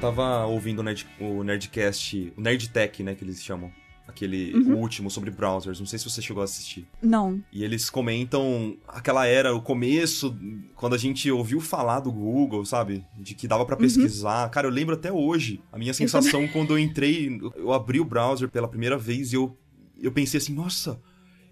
Tava 0.00 0.46
ouvindo 0.46 0.78
o, 0.78 0.82
Nerd, 0.82 1.06
o 1.20 1.44
Nerdcast, 1.44 2.32
o 2.36 2.40
Nerdtech, 2.40 3.02
né, 3.02 3.14
que 3.14 3.22
eles 3.22 3.44
chamam. 3.44 3.70
Aquele 4.10 4.52
o 4.54 4.76
último 4.76 5.10
sobre 5.10 5.30
browsers. 5.30 5.78
Não 5.78 5.86
sei 5.86 5.98
se 5.98 6.08
você 6.08 6.20
chegou 6.20 6.40
a 6.40 6.44
assistir. 6.44 6.86
Não. 7.00 7.42
E 7.52 7.64
eles 7.64 7.88
comentam 7.88 8.76
aquela 8.86 9.26
era, 9.26 9.54
o 9.54 9.62
começo, 9.62 10.36
quando 10.76 10.94
a 10.94 10.98
gente 10.98 11.30
ouviu 11.30 11.60
falar 11.60 12.00
do 12.00 12.12
Google, 12.12 12.64
sabe? 12.64 13.04
De 13.16 13.34
que 13.34 13.48
dava 13.48 13.64
pra 13.64 13.76
pesquisar. 13.76 14.48
Cara, 14.50 14.66
eu 14.66 14.70
lembro 14.70 14.94
até 14.94 15.12
hoje. 15.12 15.62
A 15.72 15.78
minha 15.78 15.94
sensação 15.94 16.46
quando 16.48 16.72
eu 16.72 16.78
entrei, 16.78 17.40
eu 17.56 17.72
abri 17.72 18.00
o 18.00 18.04
browser 18.04 18.48
pela 18.48 18.68
primeira 18.68 18.98
vez 18.98 19.32
e 19.32 19.36
eu, 19.36 19.56
eu 20.00 20.12
pensei 20.12 20.38
assim, 20.38 20.54
nossa, 20.54 21.00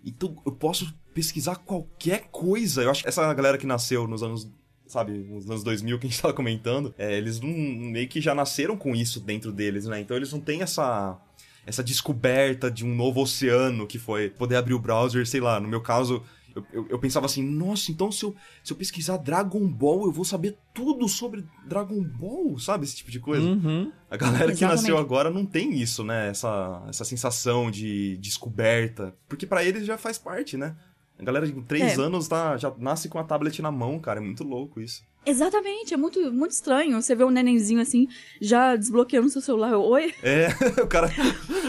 então 0.05 0.37
eu 0.45 0.53
posso 0.53 0.93
pesquisar 1.15 1.57
qualquer 1.57 2.29
coisa. 2.31 2.83
Eu 2.83 2.91
acho 2.91 3.03
que 3.03 3.09
essa 3.09 3.33
galera 3.35 3.59
que 3.59 3.67
nasceu 3.67 4.07
nos 4.07 4.23
anos 4.23 4.51
sabe, 4.89 5.13
nos 5.13 5.49
anos 5.49 5.63
2000 5.63 5.99
que 5.99 6.07
a 6.07 6.11
gente 6.11 6.21
tava 6.21 6.35
comentando, 6.35 6.95
é, 6.97 7.17
eles 7.17 7.39
não, 7.41 7.51
meio 7.51 8.09
que 8.09 8.21
já 8.21 8.35
nasceram 8.35 8.77
com 8.77 8.97
isso 8.97 9.21
dentro 9.21 9.53
deles, 9.53 9.85
né? 9.85 10.01
Então 10.01 10.17
eles 10.17 10.33
não 10.33 10.41
têm 10.41 10.63
essa 10.63 11.21
essa 11.69 11.85
descoberta 11.85 12.71
de 12.71 12.83
um 12.85 12.95
novo 12.95 13.21
oceano 13.21 13.87
que 13.87 13.99
foi 13.99 14.31
poder 14.31 14.57
abrir 14.57 14.73
o 14.73 14.79
browser, 14.79 15.27
sei 15.27 15.39
lá, 15.41 15.61
no 15.61 15.69
meu 15.69 15.83
caso, 15.83 16.23
eu, 16.57 16.65
eu, 16.73 16.87
eu 16.89 16.99
pensava 16.99 17.27
assim, 17.27 17.43
nossa, 17.43 17.93
então 17.93 18.11
se 18.11 18.25
eu, 18.25 18.35
se 18.65 18.73
eu 18.73 18.77
pesquisar 18.77 19.19
Dragon 19.19 19.69
Ball, 19.69 20.07
eu 20.07 20.13
vou 20.13 20.25
saber 20.25 20.57
tudo 20.73 21.07
sobre 21.07 21.45
Dragon 21.67 22.03
Ball, 22.03 22.59
sabe? 22.59 22.85
Esse 22.85 22.97
tipo 22.97 23.11
de 23.11 23.21
coisa. 23.21 23.47
Uhum. 23.47 23.93
A 24.11 24.17
galera 24.17 24.47
que 24.47 24.53
Exatamente. 24.53 24.81
nasceu 24.81 24.97
agora 24.97 25.29
não 25.31 25.45
tem 25.45 25.75
isso, 25.75 26.03
né? 26.03 26.31
Essa, 26.31 26.83
essa 26.89 27.05
sensação 27.05 27.71
de 27.71 28.17
descoberta. 28.17 29.15
Porque 29.29 29.47
pra 29.47 29.63
eles 29.63 29.85
já 29.85 29.99
faz 29.99 30.17
parte, 30.17 30.57
né? 30.57 30.75
A 31.19 31.23
galera 31.23 31.47
de 31.47 31.53
3 31.53 31.99
É. 31.99 32.01
anos 32.01 32.29
tá, 32.29 32.57
já 32.57 32.73
nasce 32.79 33.11
com 33.11 33.19
a 33.19 33.25
tablet 33.25 33.61
na 33.61 33.71
mão, 33.71 33.99
cara. 33.99 34.21
É 34.21 34.23
muito 34.23 34.43
louco 34.43 34.81
isso. 34.81 35.03
Exatamente, 35.27 35.93
é 35.93 35.97
muito, 35.97 36.33
muito 36.33 36.53
estranho. 36.53 37.01
Você 37.01 37.15
vê 37.15 37.23
um 37.23 37.31
nenenzinho 37.31 37.81
assim, 37.81 38.09
já 38.41 38.75
desbloqueando 38.77 39.29
seu 39.29 39.43
celular. 39.43 39.77
Oi? 39.77 40.15
É, 40.23 40.49
o 40.83 40.87
cara. 40.87 41.11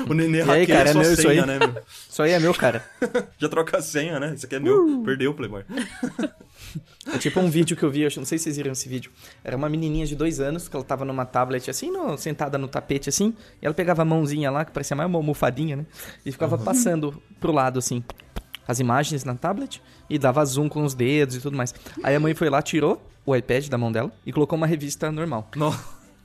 O 0.08 0.14
neném 0.14 0.42
aí, 0.42 0.66
cara, 0.66 0.90
é 0.90 0.94
sua 0.94 1.02
meu 1.02 1.12
isso 1.14 1.22
senha, 1.22 1.42
aí? 1.44 1.48
né, 1.48 1.60
meu? 1.60 1.70
Isso 2.10 2.22
aí 2.24 2.32
é 2.32 2.40
meu, 2.40 2.54
cara. 2.54 2.84
Já 3.38 3.48
troca 3.50 3.78
a 3.78 3.82
senha, 3.82 4.20
né? 4.20 4.34
Isso 4.36 4.46
aqui 4.46 4.56
é 4.56 4.60
meu. 4.60 5.02
Perdeu 5.06 5.32
o 5.32 5.34
Playboy. 5.34 5.64
É 7.14 7.18
tipo 7.18 7.40
um 7.40 7.50
vídeo 7.50 7.76
que 7.78 7.84
eu 7.84 7.90
vi, 7.90 8.02
eu 8.02 8.10
não 8.18 8.26
sei 8.26 8.38
se 8.38 8.46
vocês 8.46 8.58
viram 8.58 8.72
esse 8.72 8.88
vídeo. 8.90 9.12
Era 9.44 9.56
uma 9.58 9.70
menininha 9.70 10.06
de 10.06 10.16
dois 10.16 10.40
anos 10.40 10.68
que 10.68 10.76
ela 10.76 10.84
tava 10.86 11.04
numa 11.06 11.26
tablet 11.26 11.70
assim, 11.70 11.90
no- 11.92 12.18
sentada 12.18 12.58
no 12.58 12.68
tapete 12.68 13.10
assim, 13.10 13.34
e 13.62 13.66
ela 13.66 13.74
pegava 13.74 14.02
a 14.02 14.06
mãozinha 14.06 14.52
lá, 14.52 14.64
que 14.66 14.72
parecia 14.72 14.96
mais 14.96 15.10
uma 15.10 15.18
almofadinha, 15.18 15.76
né? 15.78 15.86
E 16.26 16.32
ficava 16.32 16.58
passando 16.58 17.22
pro 17.40 17.52
lado 17.52 17.80
assim, 17.80 18.04
as 18.70 18.80
imagens 18.80 19.24
na 19.24 19.34
tablet, 19.36 19.82
e 20.10 20.20
dava 20.20 20.46
zoom 20.46 20.70
com 20.70 20.84
os 20.84 20.94
dedos 20.94 21.36
e 21.36 21.42
tudo 21.42 21.58
mais. 21.58 21.74
Aí 22.04 22.16
a 22.16 22.20
mãe 22.20 22.36
foi 22.36 22.50
lá, 22.50 22.62
tirou 22.62 23.02
o 23.26 23.36
iPad 23.36 23.68
da 23.68 23.78
mão 23.78 23.92
dela 23.92 24.12
e 24.26 24.32
colocou 24.32 24.56
uma 24.58 24.68
revista 24.68 25.12
normal. 25.12 25.50
Não, 25.56 25.76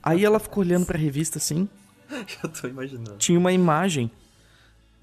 Aí 0.03 0.23
ela 0.23 0.39
ficou 0.39 0.63
olhando 0.63 0.85
pra 0.85 0.97
revista 0.97 1.39
assim, 1.39 1.67
já 2.09 2.47
tô 2.47 2.67
imaginando. 2.67 3.15
tinha 3.17 3.39
uma 3.39 3.51
imagem. 3.51 4.11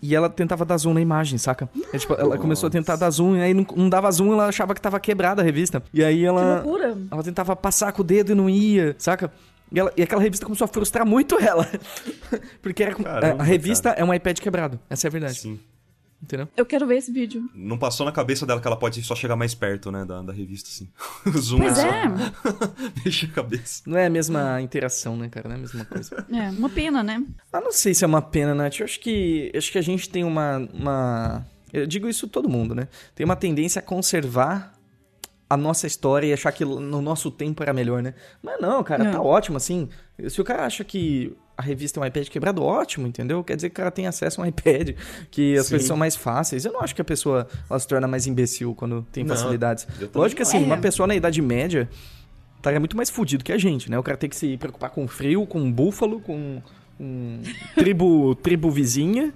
E 0.01 0.15
ela 0.17 0.29
tentava 0.29 0.65
dar 0.65 0.77
zoom 0.79 0.95
na 0.95 1.01
imagem, 1.01 1.39
saca? 1.39 1.69
É, 1.93 1.99
tipo, 1.99 2.15
ela 2.15 2.37
começou 2.39 2.67
a 2.67 2.71
tentar 2.71 2.97
dar 2.97 3.09
zoom, 3.11 3.37
e 3.37 3.41
aí 3.43 3.55
não, 3.55 3.65
não 3.77 3.89
dava 3.89 4.11
zoom, 4.11 4.33
ela 4.33 4.47
achava 4.49 4.75
que 4.75 4.81
tava 4.81 4.99
quebrada 4.99 5.43
a 5.43 5.45
revista. 5.45 5.81
E 5.95 6.03
aí 6.03 6.19
Que 6.19 6.25
ela. 6.25 6.55
loucura. 6.57 6.97
Ela 7.11 7.23
tentava 7.23 7.55
passar 7.55 7.93
com 7.93 8.03
o 8.03 8.05
dedo 8.05 8.33
e 8.33 8.35
não 8.35 8.49
ia, 8.51 8.97
saca? 8.99 9.33
E, 9.71 9.79
ela- 9.79 9.93
e 9.97 10.03
aquela 10.03 10.21
revista 10.21 10.45
começou 10.45 10.65
a 10.65 10.69
frustrar 10.69 11.07
muito 11.07 11.39
ela. 11.41 11.69
Porque 12.61 12.83
era 12.83 12.95
Caramba, 12.97 13.43
a 13.43 13.45
revista 13.47 13.91
é 13.91 14.05
um 14.05 14.13
iPad 14.13 14.39
quebrado. 14.41 14.79
Essa 14.91 15.07
é 15.07 15.09
a 15.09 15.11
verdade. 15.11 15.39
Sim. 15.39 15.61
Entendeu? 16.23 16.49
Eu 16.57 16.65
quero 16.65 16.87
ver 16.87 16.99
esse 16.99 17.11
vídeo. 17.11 17.51
Não 17.53 17.77
passou 17.77 18.07
na 18.07 18.13
cabeça 18.13 18.47
dela 18.47 18.61
que 18.61 18.67
ela 18.67 18.77
pode 18.77 19.03
só 19.03 19.15
chegar 19.17 19.35
mais 19.35 19.55
perto, 19.55 19.91
né, 19.91 20.05
da, 20.05 20.23
da 20.23 20.33
revista, 20.33 20.69
assim. 20.71 20.89
O 21.27 21.39
zoom 21.39 21.59
Pois 21.59 21.77
só 21.77 21.87
é. 21.87 22.05
Deixa 23.03 23.27
a 23.27 23.31
cabeça. 23.31 23.83
Não 23.87 23.99
é 23.99 24.07
a 24.07 24.11
mesma 24.11 24.61
interação, 24.63 25.17
né, 25.17 25.29
cara? 25.29 25.49
Não 25.49 25.57
é 25.57 25.59
a 25.59 25.61
mesma 25.61 25.85
coisa. 25.85 26.25
É, 26.31 26.51
uma 26.51 26.69
pena, 26.69 27.03
né? 27.03 27.25
Ah, 27.53 27.61
não 27.61 27.73
sei 27.73 27.93
se 27.93 28.05
é 28.05 28.07
uma 28.07 28.23
pena, 28.23 28.55
Nath. 28.55 28.79
Eu 28.79 28.85
acho 28.85 29.01
que, 29.01 29.51
acho 29.55 29.73
que 29.73 29.79
a 29.79 29.83
gente 29.83 30.09
tem 30.09 30.23
uma, 30.23 30.59
uma. 30.73 31.47
Eu 31.73 31.87
digo 31.89 32.09
isso 32.09 32.29
todo 32.29 32.49
mundo, 32.49 32.73
né? 32.75 32.87
Tem 33.17 33.25
uma 33.25 33.37
tendência 33.37 33.81
a 33.81 33.83
conservar 33.83 34.79
a 35.51 35.57
nossa 35.57 35.87
história 35.87 36.27
e 36.29 36.33
achar 36.33 36.53
que 36.53 36.65
no 36.65 37.03
nosso 37.03 37.31
tempo 37.31 37.63
era 37.63 37.73
melhor, 37.73 38.03
né? 38.03 38.15
Mas 38.41 38.61
não, 38.61 38.83
cara, 38.83 39.05
Não. 39.05 39.13
tá 39.13 39.21
ótimo, 39.21 39.57
assim. 39.57 39.89
Se 40.29 40.41
o 40.41 40.45
cara 40.45 40.65
acha 40.65 40.83
que 40.85 41.37
a 41.57 41.63
revista 41.63 42.01
é 42.01 42.03
um 42.03 42.07
iPad 42.07 42.29
quebrado, 42.29 42.63
ótimo, 42.63 43.07
entendeu? 43.07 43.43
Quer 43.45 43.57
dizer 43.57 43.69
que 43.71 43.75
o 43.75 43.77
cara 43.77 43.91
tem 43.91 44.07
acesso 44.07 44.41
a 44.41 44.45
um 44.45 44.47
iPad, 44.49 44.91
que 45.31 45.57
as 45.57 45.67
Sim. 45.67 45.71
coisas 45.73 45.87
são 45.89 45.97
mais 45.97 46.17
fáceis. 46.17 46.65
Eu 46.65 46.73
não 46.73 46.81
acho 46.81 46.95
que 46.95 47.01
a 47.03 47.05
pessoa 47.05 47.47
ela 47.69 47.79
se 47.79 47.87
torna 47.87 48.07
mais 48.09 48.27
imbecil 48.27 48.75
quando 48.75 49.07
tem 49.13 49.23
Não, 49.25 49.35
facilidades. 49.37 49.87
Lógico 50.15 50.37
que 50.39 50.43
assim, 50.43 50.59
não. 50.61 50.67
uma 50.67 50.77
É. 50.77 50.81
pessoa 50.81 51.07
na 51.07 51.15
Idade 51.15 51.41
Média 51.43 51.89
estaria 52.57 52.79
muito 52.81 52.97
mais 52.97 53.11
fudido 53.11 53.43
que 53.45 53.53
a 53.53 53.59
gente, 53.59 53.91
né? 53.91 53.99
O 53.99 54.03
cara 54.03 54.17
tem 54.17 54.31
que 54.31 54.37
se 54.37 54.57
preocupar 54.57 54.91
com 54.91 55.07
frio, 55.09 55.47
com 55.47 55.71
búfalo, 55.71 56.21
com, 56.21 56.63
com 56.97 57.41
tribo, 57.77 58.35
tribo 58.37 58.71
vizinha, 58.71 59.33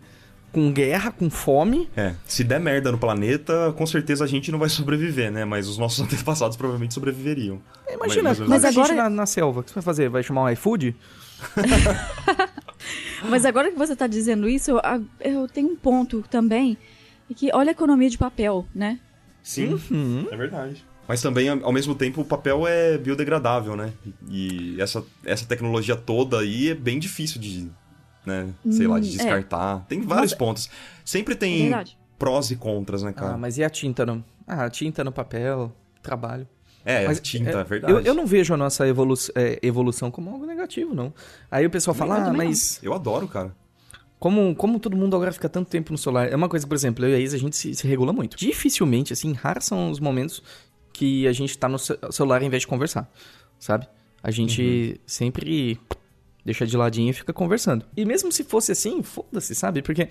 com 0.52 0.73
guerra, 0.73 1.11
com 1.11 1.28
fome. 1.28 1.88
É, 1.96 2.14
se 2.25 2.42
der 2.44 2.58
merda 2.61 2.90
no 2.90 2.96
planeta, 2.99 3.75
com 3.76 3.85
certeza 3.87 4.25
a 4.25 4.26
gente 4.26 4.50
não 4.50 4.58
vai 4.58 4.68
sobreviver, 4.70 5.30
né? 5.30 5.44
Mas 5.44 5.68
os 5.68 5.76
nossos 5.76 6.00
antepassados 6.00 6.56
provavelmente 6.56 6.94
sobreviveriam. 6.94 7.61
Imagina, 7.92 8.30
Mas- 8.30 8.38
mas, 8.38 8.49
mas 8.49 8.64
agora- 8.64 8.94
na, 8.94 9.11
na 9.11 9.26
selva, 9.26 9.61
o 9.61 9.62
que 9.62 9.70
você 9.70 9.75
vai 9.75 9.82
fazer? 9.82 10.08
Vai 10.08 10.23
chamar 10.23 10.44
um 10.44 10.49
iFood? 10.50 10.94
Mas 13.28 13.45
agora 13.45 13.71
que 13.71 13.78
você 13.78 13.97
tá 13.97 14.07
dizendo 14.07 14.49
isso, 14.49 14.71
eu, 14.73 14.78
a- 14.78 15.00
eu 15.21 15.49
tenho 15.49 15.69
um 15.69 15.76
ponto 15.76 16.23
também. 16.31 16.76
E 17.28 17.35
que 17.35 17.50
olha 17.52 17.71
a 17.71 17.73
economia 17.73 18.09
de 18.09 18.19
papel, 18.19 18.66
né? 18.75 19.00
Sim, 19.43 19.81
Uhum. 19.90 20.26
é 20.31 20.37
verdade. 20.37 20.85
Mas 21.09 21.23
também, 21.23 21.49
ao 21.49 21.73
mesmo 21.73 21.95
tempo, 21.95 22.21
o 22.21 22.25
papel 22.25 22.66
é 22.66 22.99
biodegradável, 22.99 23.76
né? 23.76 23.93
E 24.28 24.76
essa, 24.81 25.05
essa 25.25 25.47
tecnologia 25.47 25.95
toda 25.97 26.40
aí 26.40 26.71
é 26.71 26.75
bem 26.75 26.99
difícil 26.99 27.40
de, 27.40 27.69
né? 28.25 28.49
Sei 28.71 28.87
lá, 28.87 28.99
de 28.99 29.07
Hum, 29.09 29.12
é. 29.12 29.16
descartar. 29.16 29.85
Tem 29.88 30.00
vários 30.02 30.33
Mas- 30.33 30.38
pontos. 30.38 30.71
Sempre 31.05 31.35
É 31.35 31.37
tem 31.37 31.62
verdade. 31.62 31.97
prós 32.19 32.50
e 32.50 32.57
contras, 32.57 33.02
né, 33.05 33.12
cara? 33.12 33.35
Ah, 33.35 33.38
mas 33.38 33.57
e 33.59 33.62
a 33.64 33.71
tinta 33.71 34.05
no... 34.05 34.25
Ah, 34.47 34.64
a 34.64 34.71
tinta 34.71 35.02
no 35.05 35.12
papel, 35.12 35.73
trabalho. 36.02 36.47
É, 36.87 37.07
Mas, 37.07 37.21
tinta, 37.21 37.50
é, 37.50 37.61
é, 37.61 37.64
verdade. 37.64 37.93
Eu, 37.93 38.00
eu 38.00 38.14
não 38.14 38.25
vejo 38.26 38.55
a 38.55 38.57
nossa 38.57 38.87
evolu 38.88 39.14
é, 39.35 39.59
evolução 39.62 40.11
como 40.11 40.31
algo 40.31 40.47
negativo, 40.47 40.95
não. 40.95 41.12
Aí 41.50 41.66
o 41.66 41.71
pessoal 41.71 41.95
fala, 41.95 42.14
ah, 42.14 42.25
também 42.26 42.33
não. 42.33 42.47
mas 42.49 42.81
Eu 42.83 42.95
adoro, 42.95 43.26
cara. 43.28 43.55
como, 44.19 44.55
como 44.55 44.78
todo 44.81 44.97
mundo 44.97 45.14
agora 45.16 45.33
fica 45.33 45.49
tanto 45.49 45.69
tempo 45.69 45.93
no 45.93 45.99
celular? 45.99 46.31
É 46.33 46.37
uma 46.37 46.49
coisa, 46.49 46.66
por 46.66 46.75
exemplo, 46.75 47.05
eu 47.05 47.11
e 47.11 47.14
a 47.14 47.19
Isa, 47.19 47.37
a 47.37 47.40
gente 47.40 47.57
se, 47.57 47.75
se 47.75 47.87
regula 47.87 48.12
muito. 48.12 48.37
Dificilmente, 48.37 49.12
assim, 49.12 49.33
raros 49.33 49.64
são 49.66 49.90
os 49.90 50.00
momentos 50.00 50.43
que 50.93 51.26
a 51.26 51.33
gente 51.33 51.59
tá 51.59 51.69
no 51.69 51.78
ce- 51.78 51.99
celular 52.11 52.43
em 52.43 52.49
vez 52.49 52.62
de 52.62 52.66
conversar, 52.66 53.12
sabe? 53.59 53.87
A 54.23 54.31
gente 54.31 54.99
sempre 55.07 55.78
deixa 56.45 56.64
de 56.66 56.76
ladinho 56.76 57.11
e 57.11 57.12
fica 57.12 57.33
conversando. 57.33 57.85
E 57.97 58.05
mesmo 58.05 58.31
se 58.31 58.45
fosse 58.45 58.71
assim, 58.73 59.02
foda-se, 59.02 59.55
sabe? 59.55 59.83
Porque 59.83 60.09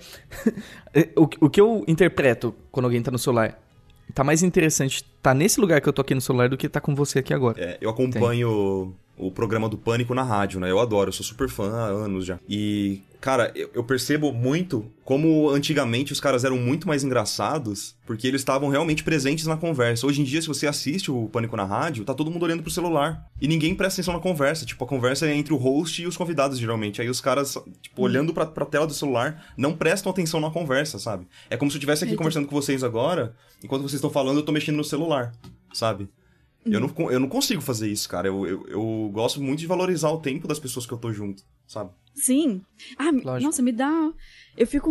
o, 1.16 1.22
o 1.46 1.50
que 1.50 1.60
eu 1.60 1.84
interpreto 1.88 2.54
quando 2.70 2.84
alguém 2.84 3.02
tá 3.02 3.10
no 3.10 3.18
celular, 3.18 3.58
tá 4.16 4.24
mais 4.24 4.42
interessante 4.42 5.04
tá 5.20 5.34
nesse 5.34 5.60
lugar 5.60 5.78
que 5.78 5.86
eu 5.86 5.92
tô 5.92 6.00
aqui 6.00 6.14
no 6.14 6.22
celular 6.22 6.48
do 6.48 6.56
que 6.56 6.70
tá 6.70 6.80
com 6.80 6.94
você 6.94 7.18
aqui 7.18 7.34
agora. 7.34 7.60
É, 7.62 7.76
eu 7.82 7.90
acompanho 7.90 8.96
o 9.18 9.30
programa 9.30 9.68
do 9.68 9.78
Pânico 9.78 10.14
na 10.14 10.22
rádio, 10.22 10.60
né? 10.60 10.70
Eu 10.70 10.78
adoro, 10.78 11.08
eu 11.08 11.12
sou 11.12 11.24
super 11.24 11.48
fã 11.48 11.70
há 11.70 11.86
anos 11.86 12.24
já. 12.24 12.38
E, 12.48 13.00
cara, 13.20 13.50
eu, 13.54 13.70
eu 13.74 13.84
percebo 13.84 14.32
muito 14.32 14.86
como 15.04 15.48
antigamente 15.50 16.12
os 16.12 16.20
caras 16.20 16.44
eram 16.44 16.58
muito 16.58 16.86
mais 16.86 17.02
engraçados, 17.02 17.96
porque 18.06 18.26
eles 18.26 18.40
estavam 18.40 18.68
realmente 18.68 19.02
presentes 19.02 19.46
na 19.46 19.56
conversa. 19.56 20.06
Hoje 20.06 20.20
em 20.20 20.24
dia, 20.24 20.42
se 20.42 20.48
você 20.48 20.66
assiste 20.66 21.10
o 21.10 21.28
Pânico 21.28 21.56
na 21.56 21.64
rádio, 21.64 22.04
tá 22.04 22.12
todo 22.12 22.30
mundo 22.30 22.42
olhando 22.42 22.62
pro 22.62 22.70
celular. 22.70 23.24
E 23.40 23.48
ninguém 23.48 23.74
presta 23.74 24.00
atenção 24.00 24.14
na 24.14 24.20
conversa. 24.20 24.66
Tipo, 24.66 24.84
a 24.84 24.88
conversa 24.88 25.26
é 25.26 25.34
entre 25.34 25.54
o 25.54 25.56
host 25.56 26.02
e 26.02 26.06
os 26.06 26.16
convidados, 26.16 26.58
geralmente. 26.58 27.00
Aí 27.00 27.08
os 27.08 27.20
caras, 27.20 27.56
tipo, 27.80 28.02
olhando 28.02 28.34
pra, 28.34 28.46
pra 28.46 28.66
tela 28.66 28.86
do 28.86 28.94
celular, 28.94 29.46
não 29.56 29.74
prestam 29.74 30.10
atenção 30.10 30.40
na 30.40 30.50
conversa, 30.50 30.98
sabe? 30.98 31.26
É 31.48 31.56
como 31.56 31.70
se 31.70 31.76
eu 31.76 31.78
estivesse 31.78 32.04
aqui 32.04 32.12
Eita. 32.12 32.18
conversando 32.18 32.46
com 32.46 32.54
vocês 32.54 32.84
agora, 32.84 33.34
enquanto 33.62 33.82
vocês 33.82 33.94
estão 33.94 34.10
falando, 34.10 34.38
eu 34.38 34.44
tô 34.44 34.52
mexendo 34.52 34.76
no 34.76 34.84
celular, 34.84 35.32
sabe? 35.72 36.08
Eu 36.66 36.80
não, 36.80 36.88
con- 36.88 37.10
eu 37.10 37.20
não 37.20 37.28
consigo 37.28 37.60
fazer 37.62 37.88
isso, 37.90 38.08
cara. 38.08 38.28
Eu, 38.28 38.46
eu, 38.46 38.66
eu 38.68 39.10
gosto 39.12 39.40
muito 39.40 39.60
de 39.60 39.66
valorizar 39.66 40.10
o 40.10 40.18
tempo 40.20 40.48
das 40.48 40.58
pessoas 40.58 40.84
que 40.86 40.92
eu 40.92 40.98
tô 40.98 41.12
junto, 41.12 41.42
sabe? 41.66 41.90
Sim. 42.14 42.62
Ah, 42.98 43.10
Lógico. 43.10 43.40
nossa, 43.40 43.62
me 43.62 43.72
dá. 43.72 44.12
Eu 44.56 44.66
fico 44.66 44.90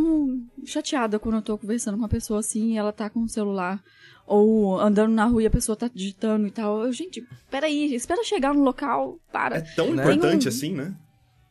chateada 0.65 1.17
quando 1.19 1.35
eu 1.35 1.41
tô 1.41 1.57
conversando 1.57 1.95
com 1.95 2.01
uma 2.03 2.09
pessoa 2.09 2.39
assim 2.39 2.73
e 2.73 2.77
ela 2.77 2.93
tá 2.93 3.09
com 3.09 3.21
o 3.23 3.29
celular. 3.29 3.83
Ou 4.27 4.79
andando 4.79 5.11
na 5.13 5.25
rua 5.25 5.43
e 5.43 5.45
a 5.45 5.51
pessoa 5.51 5.75
tá 5.75 5.89
digitando 5.93 6.47
e 6.47 6.51
tal. 6.51 6.83
Eu, 6.83 6.91
gente, 6.91 7.23
peraí, 7.49 7.93
espera 7.93 8.23
chegar 8.23 8.53
no 8.53 8.63
local, 8.63 9.19
para. 9.31 9.57
É 9.57 9.61
tão 9.61 9.93
Né? 9.93 10.03
importante 10.03 10.45
um- 10.45 10.49
assim, 10.49 10.73
né? 10.73 10.95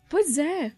Pois 0.09 0.38
é. 0.38 0.73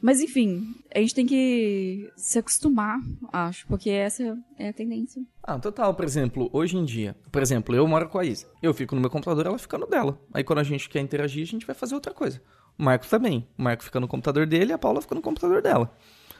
Mas 0.00 0.20
enfim, 0.20 0.76
a 0.94 1.00
gente 1.00 1.14
tem 1.14 1.26
que 1.26 2.10
se 2.16 2.38
acostumar, 2.38 3.00
acho, 3.32 3.66
porque 3.66 3.90
essa 3.90 4.38
é 4.56 4.68
a 4.68 4.72
tendência. 4.72 5.22
Ah, 5.42 5.58
total. 5.58 5.92
Por 5.94 6.04
exemplo, 6.04 6.48
hoje 6.52 6.76
em 6.76 6.84
dia, 6.84 7.16
por 7.32 7.42
exemplo, 7.42 7.74
eu 7.74 7.86
moro 7.86 8.08
com 8.08 8.18
a 8.18 8.24
Isa. 8.24 8.46
Eu 8.62 8.72
fico 8.72 8.94
no 8.94 9.00
meu 9.00 9.10
computador, 9.10 9.46
ela 9.46 9.58
fica 9.58 9.76
no 9.76 9.86
dela. 9.86 10.20
Aí 10.32 10.44
quando 10.44 10.60
a 10.60 10.62
gente 10.62 10.88
quer 10.88 11.00
interagir, 11.00 11.42
a 11.42 11.46
gente 11.46 11.66
vai 11.66 11.74
fazer 11.74 11.94
outra 11.94 12.14
coisa. 12.14 12.40
O 12.78 12.84
Marco 12.84 13.08
também. 13.08 13.48
O 13.58 13.62
Marco 13.62 13.82
fica 13.82 13.98
no 13.98 14.06
computador 14.06 14.46
dele 14.46 14.70
e 14.70 14.72
a 14.72 14.78
Paula 14.78 15.02
fica 15.02 15.16
no 15.16 15.22
computador 15.22 15.60
dela. 15.60 15.92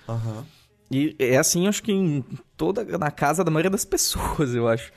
Aham. 0.09 0.47
E 0.91 1.15
é 1.19 1.37
assim, 1.37 1.67
acho 1.67 1.83
que 1.83 1.93
em 1.93 2.25
toda 2.57 2.85
na 2.97 3.11
casa 3.11 3.45
da 3.45 3.50
maioria 3.50 3.71
das 3.71 3.85
pessoas, 3.85 4.55
eu 4.55 4.69
acho. 4.69 4.93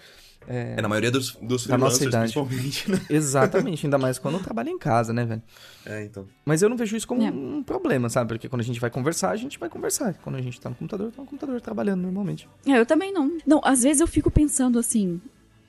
É, 0.47 0.81
na 0.81 0.87
maioria 0.89 1.11
dos, 1.11 1.35
dos 1.41 1.67
Da 1.67 1.77
nossa 1.77 2.03
idade. 2.03 2.33
principalmente, 2.33 2.89
né? 2.91 2.99
Exatamente, 3.09 3.85
ainda 3.85 3.97
mais 3.97 4.17
quando 4.17 4.39
trabalha 4.41 4.69
em 4.69 4.77
casa, 4.77 5.13
né, 5.13 5.23
velho? 5.23 5.41
É, 5.85 6.03
então. 6.03 6.25
Mas 6.43 6.61
eu 6.61 6.69
não 6.69 6.75
vejo 6.75 6.95
isso 6.97 7.07
como 7.07 7.21
É. 7.21 7.29
um 7.31 7.61
problema, 7.63 8.09
sabe? 8.09 8.29
Porque 8.29 8.49
quando 8.49 8.61
a 8.61 8.63
gente 8.65 8.79
vai 8.79 8.89
conversar, 8.89 9.29
a 9.31 9.35
gente 9.35 9.59
vai 9.59 9.69
conversar. 9.69 10.13
Quando 10.23 10.35
a 10.37 10.41
gente 10.41 10.59
tá 10.59 10.69
no 10.69 10.75
computador, 10.75 11.11
tá 11.11 11.21
no 11.21 11.27
computador 11.27 11.61
trabalhando 11.61 12.01
normalmente. 12.01 12.49
É, 12.65 12.79
eu 12.79 12.85
também 12.85 13.13
não. 13.13 13.37
Não, 13.45 13.61
às 13.63 13.83
vezes 13.83 14.01
eu 14.01 14.07
fico 14.07 14.31
pensando 14.31 14.79
assim, 14.79 15.21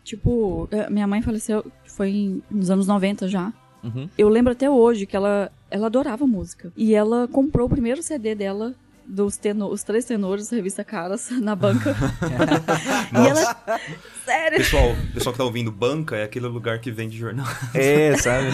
tipo, 0.03 0.67
eh, 0.71 0.89
minha 0.91 1.07
mãe 1.07 1.23
faleceu, 1.23 1.65
foi 1.87 2.11
em- 2.11 2.43
nos 2.51 2.71
anos 2.71 2.87
90 2.87 3.29
já. 3.29 3.53
Uhum. 3.85 4.09
Eu 4.17 4.29
lembro 4.29 4.53
até 4.53 4.71
hoje 4.71 5.07
que 5.07 5.15
ela, 5.17 5.51
ela 5.71 5.87
adorava 5.87 6.27
música. 6.27 6.73
E 6.77 6.95
ela 6.95 7.29
comprou 7.29 7.67
o 7.67 7.71
primeiro 7.71 8.03
CD 8.03 8.35
dela 8.35 8.75
dos 9.07 9.37
teno, 9.37 9.69
os 9.69 9.83
três 9.83 10.05
tenores 10.05 10.49
da 10.49 10.57
revista 10.57 10.85
Caras 10.85 11.31
na 11.41 11.55
banca. 11.55 11.95
e 13.13 13.29
ela. 13.29 13.81
Sério? 14.25 14.59
Pessoal, 14.59 14.97
pessoal 15.13 15.33
que 15.33 15.39
tá 15.39 15.45
ouvindo, 15.45 15.71
banca 15.71 16.17
é 16.17 16.25
aquele 16.25 16.47
lugar 16.47 16.81
que 16.81 16.91
vende 16.91 17.17
jornal. 17.17 17.47
É, 17.75 18.17
sabe? 18.17 18.49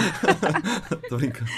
Tô 1.09 1.17
brincando. 1.17 1.50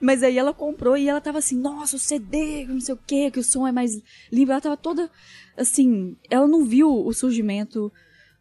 Mas 0.00 0.22
aí 0.22 0.38
ela 0.38 0.52
comprou 0.52 0.96
e 0.96 1.08
ela 1.08 1.20
tava 1.20 1.38
assim, 1.38 1.56
nossa, 1.56 1.96
o 1.96 1.98
CD, 1.98 2.66
não 2.66 2.80
sei 2.80 2.94
o 2.94 2.98
que, 3.06 3.30
que 3.30 3.40
o 3.40 3.44
som 3.44 3.66
é 3.66 3.72
mais 3.72 4.00
limpo. 4.32 4.52
Ela 4.52 4.60
tava 4.60 4.76
toda 4.76 5.10
assim, 5.56 6.16
ela 6.30 6.46
não 6.46 6.64
viu 6.64 6.90
o 6.90 7.12
surgimento 7.12 7.92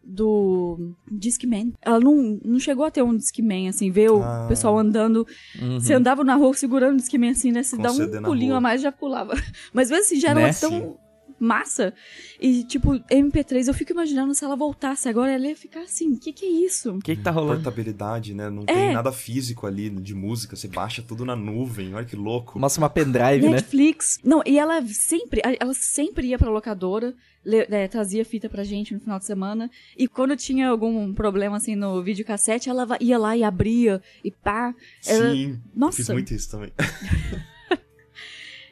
do 0.03 0.93
Discman. 1.11 1.73
Ela 1.81 1.99
não, 1.99 2.39
não 2.43 2.59
chegou 2.59 2.85
a 2.85 2.91
ter 2.91 3.01
um 3.01 3.15
Discman, 3.15 3.69
assim, 3.69 3.89
ver 3.91 4.11
o 4.11 4.21
Ah. 4.21 4.45
pessoal 4.47 4.77
andando. 4.77 5.25
Uhum. 5.61 5.79
Você 5.79 5.93
andava 5.93 6.23
na 6.23 6.35
rua 6.35 6.53
segurando 6.53 6.93
o 6.93 6.97
Discman 6.97 7.31
assim, 7.31 7.51
né? 7.51 7.63
Se 7.63 7.75
Com 7.77 7.83
dá 7.83 7.91
um 7.91 8.21
pulinho 8.23 8.49
rua. 8.51 8.57
a 8.57 8.61
mais, 8.61 8.81
já 8.81 8.91
pulava. 8.91 9.33
Mas 9.73 9.89
mesmo 9.89 10.03
assim, 10.03 10.19
já 10.19 10.29
era 10.31 10.41
Né? 10.41 10.53
tão, 10.53 10.97
massa. 11.41 11.93
E, 12.39 12.63
tipo, 12.63 12.91
MP3, 13.09 13.67
eu 13.67 13.73
fico 13.73 13.91
imaginando 13.91 14.33
se 14.35 14.43
ela 14.45 14.55
voltasse 14.55 15.09
agora, 15.09 15.31
ela 15.31 15.47
ia 15.47 15.55
ficar 15.55 15.81
assim, 15.81 16.13
o 16.13 16.19
que 16.19 16.31
que 16.31 16.45
é 16.45 16.49
isso? 16.65 16.91
O 16.93 16.99
que 16.99 17.15
que 17.15 17.21
tá 17.21 17.31
rolando? 17.31 17.55
Portabilidade, 17.63 18.33
né? 18.33 18.49
Não 18.49 18.63
É. 18.63 18.73
tem 18.73 18.93
nada 18.93 19.11
físico 19.11 19.65
ali 19.65 19.89
de 19.89 20.13
música, 20.13 20.55
você 20.55 20.67
baixa 20.67 21.01
tudo 21.01 21.25
na 21.25 21.35
nuvem, 21.35 21.93
olha 21.95 22.05
que 22.05 22.15
louco. 22.15 22.59
Mostra 22.59 22.81
uma 22.81 22.89
pendrive, 22.89 23.41
né? 23.45 23.51
Netflix. 23.55 24.19
Não, 24.23 24.41
e 24.45 24.59
ela 24.59 24.81
sempre, 24.87 25.41
ela 25.59 25.73
sempre 25.73 26.27
ia 26.27 26.37
pra 26.37 26.49
locadora, 26.49 27.13
le- 27.43 27.65
é, 27.69 27.87
trazia 27.87 28.23
fita 28.23 28.47
pra 28.47 28.63
gente 28.63 28.93
no 28.93 28.99
final 28.99 29.17
de 29.17 29.25
semana. 29.25 29.69
E 29.97 30.07
quando 30.07 30.35
tinha 30.37 30.69
algum 30.69 31.11
problema 31.13 31.57
assim 31.57 31.75
no 31.75 32.03
videocassete, 32.03 32.69
ela 32.69 32.87
ia 32.99 33.17
lá 33.17 33.35
e 33.35 33.43
abria 33.43 34.01
e 34.23 34.29
pá. 34.29 34.73
Ela- 35.05 35.31
Sim, 35.33 35.59
Nossa. 35.75 35.97
fiz 35.97 36.09
muito 36.09 36.33
isso 36.33 36.51
também. 36.51 36.71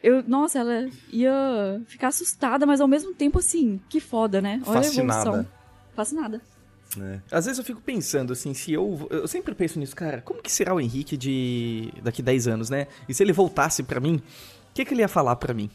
Eu, 0.01 0.23
nossa, 0.27 0.59
ela 0.59 0.89
ia 1.11 1.81
ficar 1.87 2.07
assustada, 2.07 2.65
mas 2.65 2.79
ao 2.79 2.87
mesmo 2.87 3.13
tempo 3.13 3.39
assim, 3.39 3.79
que 3.89 3.99
foda, 3.99 4.41
né? 4.41 4.61
Olha 4.65 4.79
a 4.79 4.83
Fascinada. 4.83 5.21
evolução. 5.29 5.47
Fascinada. 5.95 6.41
né? 6.95 7.21
Às 7.31 7.45
vezes 7.45 7.59
eu 7.59 7.65
fico 7.65 7.81
pensando 7.81 8.31
assim, 8.33 8.53
se 8.53 8.71
eu. 8.71 9.07
Eu 9.09 9.27
sempre 9.27 9.53
penso 9.53 9.77
nisso, 9.79 9.95
cara, 9.95 10.21
como 10.21 10.41
que 10.41 10.51
será 10.51 10.73
o 10.73 10.79
Henrique 10.79 11.17
de. 11.17 11.91
daqui 12.01 12.21
10 12.21 12.47
anos, 12.47 12.69
né? 12.69 12.87
E 13.07 13.13
se 13.13 13.21
ele 13.23 13.33
voltasse 13.33 13.83
pra 13.83 13.99
mim, 13.99 14.15
o 14.15 14.73
que, 14.73 14.85
que 14.85 14.93
ele 14.93 15.01
ia 15.01 15.07
falar 15.07 15.35
pra 15.35 15.53
mim? 15.53 15.69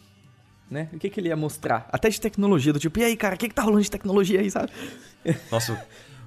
Né? 0.69 0.89
O 0.91 0.97
que, 0.97 1.09
que 1.11 1.19
ele 1.19 1.29
ia 1.29 1.35
mostrar? 1.35 1.87
Até 1.91 2.09
de 2.09 2.19
tecnologia, 2.19 2.73
do 2.73 2.79
tipo, 2.79 2.97
e 2.97 3.03
aí, 3.03 3.15
cara, 3.15 3.35
o 3.35 3.37
que, 3.37 3.47
que 3.47 3.53
tá 3.53 3.61
rolando 3.61 3.83
de 3.83 3.91
tecnologia 3.91 4.39
aí, 4.39 4.49
sabe? 4.49 4.71
Nossa, 5.51 5.73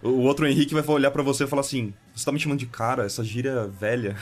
o 0.01 0.09
o 0.11 0.21
outro 0.21 0.47
Henrique 0.47 0.73
vai 0.75 0.85
olhar 0.87 1.11
pra 1.11 1.25
você 1.25 1.43
e 1.43 1.47
falar 1.49 1.61
assim: 1.61 1.93
Você 2.15 2.25
tá 2.25 2.31
me 2.31 2.39
chamando 2.39 2.61
de 2.61 2.67
cara, 2.67 3.05
essa 3.05 3.25
gíria 3.25 3.67
velha. 3.67 4.17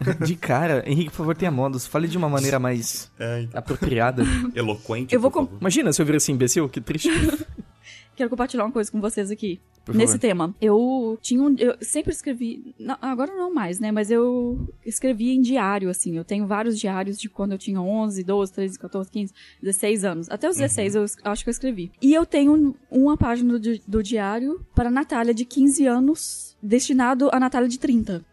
De 0.24 0.34
cara, 0.36 0.82
Henrique, 0.86 1.10
por 1.10 1.18
favor, 1.18 1.36
tenha 1.36 1.50
modos. 1.50 1.86
Fale 1.86 2.08
de 2.08 2.16
uma 2.18 2.28
maneira 2.28 2.58
mais 2.58 3.10
É, 3.18 3.42
então, 3.42 3.58
apropriada. 3.58 4.22
eloquente. 4.54 5.14
Eu 5.14 5.20
vou 5.20 5.30
por 5.30 5.40
com- 5.40 5.46
favor. 5.46 5.60
Imagina 5.60 5.92
se 5.92 6.00
eu 6.02 6.06
virasse 6.06 6.30
imbecil, 6.32 6.68
que 6.68 6.80
triste. 6.80 7.08
Quero 8.14 8.28
compartilhar 8.28 8.64
uma 8.64 8.72
coisa 8.72 8.92
com 8.92 9.00
vocês 9.00 9.30
aqui. 9.30 9.58
Por 9.86 9.94
Nesse 9.94 10.12
favor. 10.12 10.20
tema. 10.20 10.54
Eu 10.60 11.18
tinha 11.22 11.42
um. 11.42 11.56
Eu 11.58 11.74
sempre 11.80 12.12
escrevi. 12.12 12.74
não, 12.78 12.96
agora 13.00 13.34
não 13.34 13.52
mais, 13.52 13.80
né? 13.80 13.90
Mas 13.90 14.10
eu 14.10 14.68
escrevia 14.84 15.32
em 15.32 15.40
diário, 15.40 15.88
assim. 15.88 16.16
Eu 16.16 16.22
tenho 16.24 16.46
vários 16.46 16.78
diários 16.78 17.18
de 17.18 17.28
quando 17.28 17.52
eu 17.52 17.58
tinha 17.58 17.80
11, 17.80 18.22
12, 18.22 18.52
13, 18.52 18.78
14, 18.78 19.10
15, 19.10 19.32
16 19.62 20.04
anos. 20.04 20.30
Até 20.30 20.48
os 20.48 20.56
16 20.56 20.94
eu 20.94 21.04
es- 21.04 21.16
acho 21.24 21.42
que 21.42 21.48
eu 21.48 21.52
escrevi. 21.52 21.90
E 22.02 22.12
eu 22.14 22.26
tenho 22.26 22.54
um- 22.54 22.74
uma 22.90 23.16
página 23.16 23.58
do, 23.58 23.78
do 23.88 24.02
diário 24.02 24.64
para 24.74 24.88
a 24.88 24.92
Natália 24.92 25.32
de 25.34 25.44
15 25.46 25.86
anos, 25.86 26.56
destinado 26.62 27.28
a 27.32 27.40
Natália 27.40 27.68
de 27.68 27.78
30. 27.78 28.24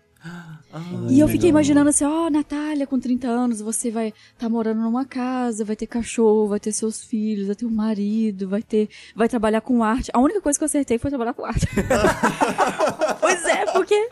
E 1.09 1.19
eu 1.19 1.27
fiquei 1.27 1.49
imaginando 1.49 1.89
assim, 1.89 2.03
ó, 2.03 2.29
Natália, 2.29 2.85
com 2.85 2.99
30 2.99 3.27
anos, 3.27 3.61
você 3.61 3.89
vai 3.89 4.13
estar 4.33 4.49
morando 4.49 4.81
numa 4.81 5.05
casa, 5.05 5.63
vai 5.63 5.75
ter 5.75 5.87
cachorro, 5.87 6.49
vai 6.49 6.59
ter 6.59 6.71
seus 6.71 7.03
filhos, 7.03 7.47
vai 7.47 7.55
ter 7.55 7.65
um 7.65 7.71
marido, 7.71 8.47
vai 8.47 8.61
ter. 8.61 8.89
Vai 9.15 9.29
trabalhar 9.29 9.61
com 9.61 9.83
arte. 9.83 10.11
A 10.13 10.19
única 10.19 10.41
coisa 10.41 10.59
que 10.59 10.63
eu 10.63 10.67
acertei 10.67 10.97
foi 10.97 11.09
trabalhar 11.09 11.33
com 11.33 11.45
arte. 11.45 11.65
pois 13.21 13.45
é, 13.45 13.65
porque. 13.71 14.09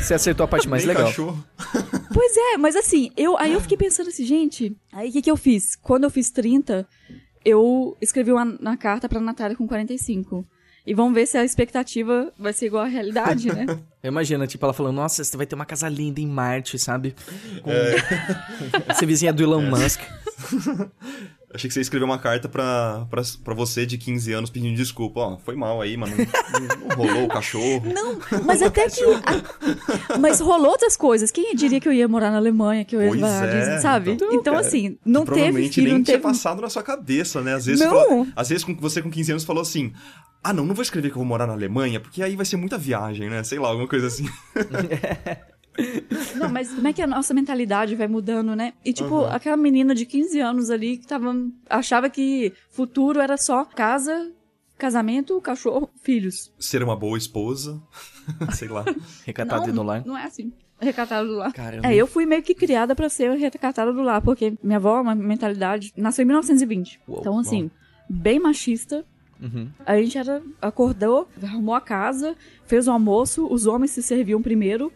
Você 0.00 0.14
acertou 0.14 0.44
a 0.44 0.48
parte 0.48 0.68
mais 0.68 0.84
Nem 0.84 0.94
legal. 0.94 1.06
cachorro. 1.06 1.44
Pois 2.12 2.34
é, 2.34 2.56
mas 2.56 2.74
assim, 2.76 3.10
eu, 3.14 3.36
aí 3.36 3.52
eu 3.52 3.60
fiquei 3.60 3.76
pensando 3.76 4.08
assim, 4.08 4.24
gente, 4.24 4.74
aí 4.90 5.10
o 5.10 5.12
que, 5.12 5.22
que 5.22 5.30
eu 5.30 5.36
fiz? 5.36 5.76
Quando 5.76 6.04
eu 6.04 6.10
fiz 6.10 6.30
30, 6.30 6.88
eu 7.44 7.96
escrevi 8.00 8.32
uma, 8.32 8.44
na 8.44 8.76
carta 8.76 9.08
pra 9.08 9.20
Natália 9.20 9.56
com 9.56 9.66
45. 9.66 10.46
E 10.86 10.94
vamos 10.94 11.14
ver 11.14 11.26
se 11.26 11.36
a 11.36 11.44
expectativa 11.44 12.32
vai 12.38 12.52
ser 12.52 12.66
igual 12.66 12.84
à 12.84 12.86
realidade, 12.86 13.48
né? 13.48 13.66
Imagina, 14.04 14.46
tipo, 14.46 14.64
ela 14.64 14.72
falando, 14.72 14.94
nossa, 14.94 15.24
você 15.24 15.36
vai 15.36 15.44
ter 15.46 15.56
uma 15.56 15.66
casa 15.66 15.88
linda 15.88 16.20
em 16.20 16.26
Marte, 16.28 16.78
sabe? 16.78 17.14
Com... 17.60 17.70
Você 18.94 19.04
vizinha 19.04 19.32
do 19.32 19.42
Elon 19.42 19.62
Musk. 19.62 20.00
Achei 21.52 21.68
que 21.68 21.74
você 21.74 21.80
escreveu 21.80 22.06
uma 22.06 22.18
carta 22.18 22.48
pra, 22.50 23.06
pra, 23.08 23.22
pra 23.42 23.54
você 23.54 23.86
de 23.86 23.96
15 23.96 24.30
anos 24.32 24.50
pedindo 24.50 24.76
desculpa. 24.76 25.20
Ó, 25.20 25.38
foi 25.38 25.56
mal 25.56 25.80
aí, 25.80 25.96
mano. 25.96 26.14
Não, 26.16 26.88
não 26.88 26.96
rolou 26.96 27.24
o 27.24 27.28
cachorro. 27.28 27.82
Não, 27.94 28.18
mas 28.44 28.60
até 28.60 28.90
que. 28.90 29.02
a- 29.02 30.18
mas 30.18 30.38
rolou 30.40 30.70
outras 30.72 30.96
coisas. 30.98 31.30
Quem 31.30 31.54
diria 31.54 31.80
que 31.80 31.88
eu 31.88 31.92
ia 31.94 32.06
morar 32.06 32.30
na 32.30 32.36
Alemanha, 32.36 32.84
que 32.84 32.94
eu 32.94 33.00
ia 33.00 33.08
Pois 33.08 33.20
morar 33.20 33.40
na 33.40 33.46
é, 33.46 33.58
Disney, 33.58 33.78
sabe? 33.80 34.10
então, 34.12 34.28
Então, 34.34 34.54
cara, 34.54 34.66
assim, 34.66 34.98
não 35.04 35.22
teve 35.24 35.34
Provavelmente 35.36 35.74
filho, 35.76 35.86
nem 35.86 35.94
não 35.94 36.04
tinha 36.04 36.18
teve. 36.18 36.22
passado 36.28 36.60
na 36.60 36.68
sua 36.68 36.82
cabeça, 36.82 37.40
né? 37.40 37.54
Às 37.54 37.64
vezes, 37.64 37.80
Não. 37.80 38.26
às 38.36 38.48
vezes 38.50 38.62
com- 38.62 38.76
você 38.76 39.00
com 39.00 39.10
15 39.10 39.30
anos 39.32 39.44
falou 39.44 39.62
assim: 39.62 39.92
Ah, 40.46 40.52
não, 40.52 40.64
não 40.64 40.76
vou 40.76 40.82
escrever 40.84 41.08
que 41.08 41.14
eu 41.14 41.18
vou 41.18 41.24
morar 41.24 41.44
na 41.44 41.54
Alemanha, 41.54 41.98
porque 41.98 42.22
aí 42.22 42.36
vai 42.36 42.46
ser 42.46 42.56
muita 42.56 42.78
viagem, 42.78 43.28
né? 43.28 43.42
Sei 43.42 43.58
lá, 43.58 43.66
alguma 43.66 43.88
coisa 43.88 44.06
assim. 44.06 44.26
Não, 46.36 46.48
mas 46.48 46.72
como 46.72 46.86
é 46.86 46.92
que 46.92 47.02
a 47.02 47.06
nossa 47.06 47.34
mentalidade 47.34 47.96
vai 47.96 48.06
mudando, 48.06 48.54
né? 48.54 48.72
E, 48.84 48.92
tipo, 48.92 49.22
Aham. 49.22 49.34
aquela 49.34 49.56
menina 49.56 49.92
de 49.92 50.06
15 50.06 50.38
anos 50.38 50.70
ali 50.70 50.98
que 50.98 51.06
tava. 51.08 51.34
achava 51.68 52.08
que 52.08 52.52
futuro 52.70 53.20
era 53.20 53.36
só 53.36 53.64
casa, 53.64 54.30
casamento, 54.78 55.40
cachorro, 55.40 55.90
filhos. 56.00 56.52
Ser 56.60 56.80
uma 56.80 56.94
boa 56.94 57.18
esposa. 57.18 57.82
Sei 58.54 58.68
lá. 58.68 58.84
E 59.26 59.72
no 59.72 59.82
lar. 59.82 60.06
Não 60.06 60.16
é 60.16 60.26
assim. 60.26 60.52
Recatada 60.80 61.26
do 61.26 61.34
lar. 61.38 61.52
Caramba. 61.52 61.88
É, 61.88 61.96
eu 61.96 62.06
fui 62.06 62.24
meio 62.24 62.44
que 62.44 62.54
criada 62.54 62.94
pra 62.94 63.08
ser 63.08 63.32
recatada 63.32 63.92
do 63.92 64.00
lar, 64.00 64.22
porque 64.22 64.54
minha 64.62 64.76
avó, 64.78 65.00
uma 65.00 65.14
mentalidade, 65.16 65.92
nasceu 65.96 66.22
em 66.22 66.26
1920. 66.26 67.00
Uou, 67.08 67.18
então, 67.18 67.36
assim, 67.36 67.68
bem 68.08 68.38
machista. 68.38 69.04
Uhum. 69.40 69.68
A 69.84 69.96
gente 70.00 70.16
era, 70.16 70.42
acordou, 70.62 71.28
arrumou 71.42 71.74
a 71.74 71.80
casa, 71.80 72.34
fez 72.66 72.88
o 72.88 72.90
almoço, 72.90 73.46
os 73.50 73.66
homens 73.66 73.90
se 73.90 74.02
serviam 74.02 74.40
primeiro. 74.40 74.92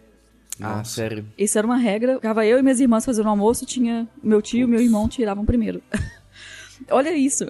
Ah, 0.61 0.77
Nossa. 0.79 0.95
sério. 0.95 1.27
Isso 1.39 1.57
era 1.59 1.67
uma 1.67 1.77
regra. 1.77 2.15
Ficava 2.17 2.45
eu 2.47 2.59
e 2.59 2.63
minhas 2.63 2.81
irmãs 2.81 3.05
fazendo 3.05 3.27
o 3.27 3.31
almoço, 3.31 3.65
tinha 3.67 4.09
meu 4.23 4.41
tio 4.43 4.65
e 4.65 4.71
meu 4.71 4.81
irmão 4.81 5.09
tiravam 5.09 5.45
primeiro. 5.45 5.83
Olha 6.91 7.15
isso. 7.15 7.45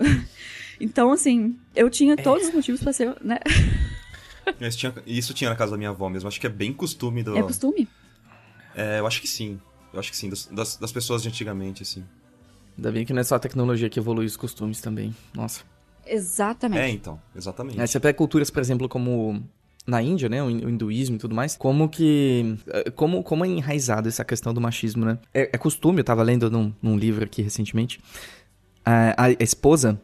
Então, 0.80 1.12
assim, 1.12 1.56
eu 1.74 1.90
tinha 1.90 2.16
todos 2.16 2.48
os 2.48 2.54
motivos 2.54 2.80
pra 2.82 2.92
ser, 2.92 3.14
né? 3.20 3.38
Mas 4.60 4.74
tinha- 4.76 4.94
isso 5.06 5.32
tinha 5.34 5.50
na 5.50 5.56
casa 5.56 5.72
da 5.72 5.76
minha 5.76 5.90
avó 5.90 6.08
mesmo. 6.08 6.28
Acho 6.28 6.40
que 6.40 6.46
é 6.46 6.50
bem 6.50 6.72
costume 6.72 7.22
do. 7.22 7.36
É 7.36 7.42
costume. 7.42 7.86
É, 8.74 8.98
eu 8.98 9.06
acho 9.06 9.20
que 9.20 9.28
sim. 9.28 9.60
Eu 9.92 9.98
acho 10.00 10.10
que 10.10 10.16
sim, 10.16 10.28
das, 10.30 10.46
das, 10.46 10.76
das 10.76 10.92
pessoas 10.92 11.22
de 11.22 11.28
antigamente, 11.28 11.82
assim. 11.82 12.04
Ainda 12.76 12.92
bem 12.92 13.04
que 13.04 13.12
não 13.12 13.20
é 13.20 13.24
só 13.24 13.34
a 13.34 13.38
tecnologia 13.38 13.90
que 13.90 13.98
evolui 13.98 14.24
os 14.24 14.36
costumes 14.36 14.80
também. 14.80 15.14
Nossa. 15.34 15.62
Exatamente. 16.06 16.80
É, 16.80 16.88
então, 16.90 17.20
exatamente. 17.34 17.80
Aí 17.80 17.86
você 17.86 17.98
pega 18.00 18.16
culturas, 18.16 18.50
por 18.50 18.60
exemplo, 18.60 18.88
como 18.88 19.42
na 19.86 20.02
Índia, 20.02 20.28
né, 20.28 20.42
o 20.42 20.50
hin- 20.50 20.64
o 20.64 20.68
hinduísmo 20.68 21.16
e 21.16 21.18
tudo 21.18 21.34
mais, 21.34 21.56
como 21.56 21.88
que, 21.88 22.56
eh, 22.68 22.90
como, 22.90 23.22
como 23.22 23.44
é 23.44 23.48
enraizado 23.48 24.08
essa 24.08 24.24
questão 24.24 24.52
do 24.54 24.60
machismo, 24.60 25.04
né? 25.04 25.18
É, 25.34 25.50
é 25.52 25.58
costume, 25.58 26.00
eu 26.00 26.04
tava 26.04 26.22
lendo 26.22 26.50
num, 26.50 26.72
num 26.82 26.96
livro 26.96 27.24
aqui 27.24 27.42
recentemente, 27.42 27.98
a, 28.84 29.24
a 29.24 29.30
esposa 29.42 30.00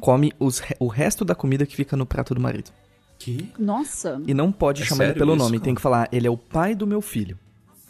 come 0.00 0.32
os 0.38 0.60
o 0.78 0.88
resto 0.88 1.24
da 1.24 1.34
comida 1.34 1.64
que 1.64 1.74
fica 1.74 1.96
no 1.96 2.04
prato 2.04 2.34
do 2.34 2.40
marido. 2.40 2.70
Que? 3.18 3.48
Nossa. 3.58 4.20
E 4.26 4.34
não 4.34 4.50
pode 4.52 4.82
É 4.82 4.84
chamar 4.86 5.04
ele 5.04 5.14
pelo 5.14 5.32
isso, 5.34 5.38
nome, 5.44 5.58
cara? 5.58 5.64
tem 5.64 5.74
que 5.74 5.80
falar, 5.80 6.08
ele 6.12 6.26
é 6.26 6.30
o 6.30 6.36
pai 6.36 6.74
do 6.74 6.86
meu 6.86 7.00
filho. 7.00 7.38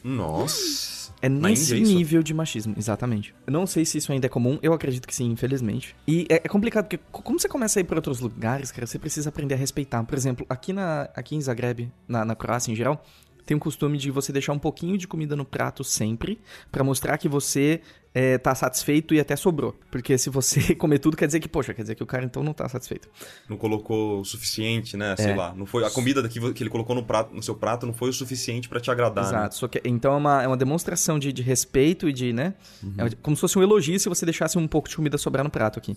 Nossa. 0.04 1.03
É 1.24 1.28
Na 1.28 1.48
nesse 1.48 1.74
Índia, 1.78 1.94
nível 1.94 2.22
de 2.22 2.34
machismo, 2.34 2.74
exatamente. 2.76 3.34
Eu 3.46 3.52
não 3.52 3.66
sei 3.66 3.84
se 3.86 3.96
isso 3.96 4.12
ainda 4.12 4.26
é 4.26 4.28
comum, 4.28 4.58
eu 4.62 4.72
acredito 4.74 5.08
que 5.08 5.14
sim, 5.14 5.30
infelizmente. 5.30 5.96
E 6.06 6.26
é, 6.28 6.34
é 6.36 6.48
complicado, 6.48 6.84
porque 6.84 6.98
co- 7.10 7.22
como 7.22 7.40
você 7.40 7.48
começa 7.48 7.78
a 7.78 7.80
ir 7.80 7.84
para 7.84 7.96
outros 7.96 8.20
lugares, 8.20 8.70
cara, 8.70 8.86
você 8.86 8.98
precisa 8.98 9.30
aprender 9.30 9.54
a 9.54 9.56
respeitar. 9.56 10.04
Por 10.04 10.16
exemplo, 10.18 10.44
aqui, 10.50 10.72
na, 10.72 11.08
aqui 11.14 11.34
em 11.34 11.40
Zagreb, 11.40 11.90
na, 12.06 12.24
na 12.26 12.34
Croácia 12.34 12.70
em 12.70 12.74
geral, 12.74 13.02
tem 13.46 13.56
um 13.56 13.60
costume 13.60 13.98
de 13.98 14.10
você 14.10 14.32
deixar 14.32 14.52
um 14.52 14.58
pouquinho 14.58 14.96
de 14.98 15.06
comida 15.06 15.34
no 15.36 15.44
prato 15.44 15.82
sempre, 15.84 16.38
pra 16.72 16.82
mostrar 16.84 17.18
que 17.18 17.28
você 17.28 17.80
é, 18.14 18.38
tá 18.38 18.54
satisfeito 18.54 19.12
e 19.12 19.18
até 19.20 19.34
sobrou. 19.36 19.76
Porque 19.90 20.16
se 20.16 20.30
você 20.30 20.74
comer 20.76 20.98
tudo, 21.00 21.16
quer 21.16 21.26
dizer 21.26 21.40
que, 21.40 21.48
poxa, 21.48 21.74
quer 21.74 21.82
dizer 21.82 21.94
que 21.96 22.02
o 22.02 22.06
cara 22.06 22.24
então 22.24 22.42
não 22.44 22.52
tá 22.52 22.68
satisfeito. 22.68 23.08
Não 23.48 23.56
colocou 23.56 24.20
o 24.20 24.24
suficiente, 24.24 24.96
né? 24.96 25.14
Sei 25.16 25.32
É. 25.32 25.34
lá. 25.34 25.52
Não 25.54 25.66
foi, 25.66 25.84
a 25.84 25.90
comida 25.90 26.26
que, 26.28 26.52
que 26.52 26.62
ele 26.62 26.70
colocou 26.70 26.94
no, 26.94 27.02
prato, 27.04 27.34
no 27.34 27.42
seu 27.42 27.54
prato 27.56 27.86
não 27.86 27.92
foi 27.92 28.10
o 28.10 28.12
suficiente 28.12 28.68
pra 28.68 28.78
te 28.80 28.90
agradar. 28.90 29.24
né? 29.24 29.30
Exato. 29.30 29.54
Só 29.56 29.66
que, 29.68 29.80
então 29.84 30.14
é 30.14 30.16
uma, 30.16 30.42
é 30.44 30.46
uma 30.46 30.56
demonstração 30.56 31.18
de, 31.18 31.32
de 31.32 31.42
respeito 31.42 32.08
e 32.08 32.12
de, 32.12 32.32
né? 32.32 32.54
É 32.98 33.10
como 33.20 33.36
se 33.36 33.40
fosse 33.40 33.58
um 33.58 33.62
elogio 33.62 33.98
se 33.98 34.08
você 34.08 34.24
deixasse 34.24 34.56
um 34.58 34.66
pouco 34.68 34.88
de 34.88 34.94
comida 34.96 35.18
sobrar 35.18 35.42
no 35.44 35.50
prato 35.50 35.78
aqui. 35.78 35.96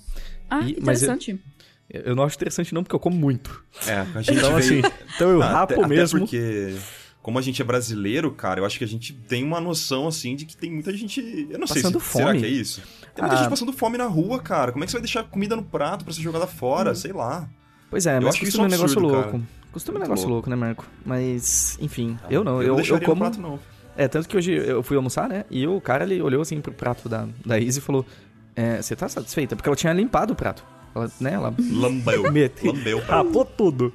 Ah, 0.50 0.62
E- 0.62 0.78
mas 0.82 1.02
eu- 1.04 1.08
interessante. 1.14 1.40
Eu 1.90 2.18
não 2.18 2.24
acho 2.24 2.36
interessante 2.36 2.74
não, 2.74 2.84
porque 2.84 2.94
eu 2.94 3.00
como 3.00 3.16
muito. 3.16 3.64
É, 3.88 4.00
a 4.14 4.22
gente 4.22 4.38
Então, 4.40 4.58
assim, 4.58 4.82
veio... 4.82 4.94
então 5.16 5.30
eu 5.30 5.42
Ah, 5.42 5.48
rapo 5.52 5.74
até, 5.76 5.88
mesmo. 5.88 6.18
Até 6.18 6.26
porque, 6.26 6.76
como 7.28 7.38
a 7.38 7.42
gente 7.42 7.62
é 7.62 7.66
brasileiro, 7.66 8.32
cara, 8.32 8.62
eu 8.62 8.66
acho 8.66 8.78
que 8.78 8.86
a 8.86 8.88
gente 8.88 9.12
tem 9.12 9.44
uma 9.44 9.60
noção, 9.60 10.08
assim, 10.08 10.34
de 10.34 10.46
que 10.46 10.56
tem 10.56 10.72
muita 10.72 10.96
gente... 10.96 11.20
Eu 11.52 11.60
não 11.60 11.68
sei 11.68 11.82
Passando 11.82 12.00
se... 12.00 12.08
Será 12.14 12.28
fome. 12.28 12.40
que 12.40 12.46
é 12.46 12.50
isso? 12.50 12.82
Tem 13.14 13.22
muita 13.22 13.36
Ah. 13.36 13.40
gente 13.40 13.50
passando 13.50 13.74
fome 13.74 13.98
na 13.98 14.06
rua, 14.06 14.40
cara. 14.40 14.72
Como 14.72 14.82
é 14.82 14.86
que 14.86 14.92
você 14.92 14.96
vai 14.98 15.02
deixar 15.02 15.24
comida 15.24 15.54
no 15.54 15.62
prato 15.62 16.06
pra 16.06 16.14
ser 16.14 16.22
jogada 16.22 16.48
fora? 16.48 16.96
Sei 16.96 17.12
lá. 17.12 17.50
Pois 17.90 18.06
é, 18.06 18.16
Eu 18.16 18.22
mas 18.22 18.36
acho 18.36 18.46
isso 18.46 18.58
costume 18.58 18.62
é 18.62 18.64
um 18.64 18.68
um 18.68 18.72
negócio 18.72 18.98
absurdo, 18.98 19.14
louco. 19.14 19.32
cara. 19.32 19.44
Costume 19.74 19.98
é 19.98 20.00
um 20.00 20.04
negócio 20.04 20.22
louco. 20.24 20.34
louco, 20.36 20.50
né, 20.50 20.56
Marco? 20.56 20.86
Mas, 21.06 21.78
enfim, 21.82 22.18
eu 22.30 22.46
não. 22.46 22.64
Eu, 22.64 22.80
Eu, 22.80 22.86
eu, 22.96 23.02
como. 23.02 23.20
prato, 23.20 23.42
não. 23.42 23.60
É, 23.98 24.08
tanto 24.08 24.30
que 24.30 24.38
hoje 24.38 24.54
eu 24.54 24.82
fui 24.82 24.96
almoçar, 24.96 25.28
né? 25.28 25.44
E 25.52 25.68
o 25.68 25.82
cara, 25.82 26.06
ele 26.06 26.22
olhou 26.22 26.42
assim 26.42 26.62
pro 26.62 26.72
prato 26.72 27.10
da, 27.10 27.28
da 27.46 27.60
Izzy 27.60 27.80
e 27.80 27.82
falou: 27.82 28.06
é, 28.56 28.82
Você 28.82 28.96
tá 28.96 29.10
satisfeita? 29.10 29.54
Porque 29.54 29.68
ela 29.68 29.76
tinha 29.76 29.92
limpado 29.92 30.32
o 30.32 30.36
prato. 30.36 30.64
Ela, 30.98 31.12
né? 31.20 31.34
Ela 31.34 31.54
Lambeu. 31.72 32.32
Mete. 32.32 32.66
Lambeu. 32.66 33.00
rapou 33.00 33.46
tudo. 33.46 33.94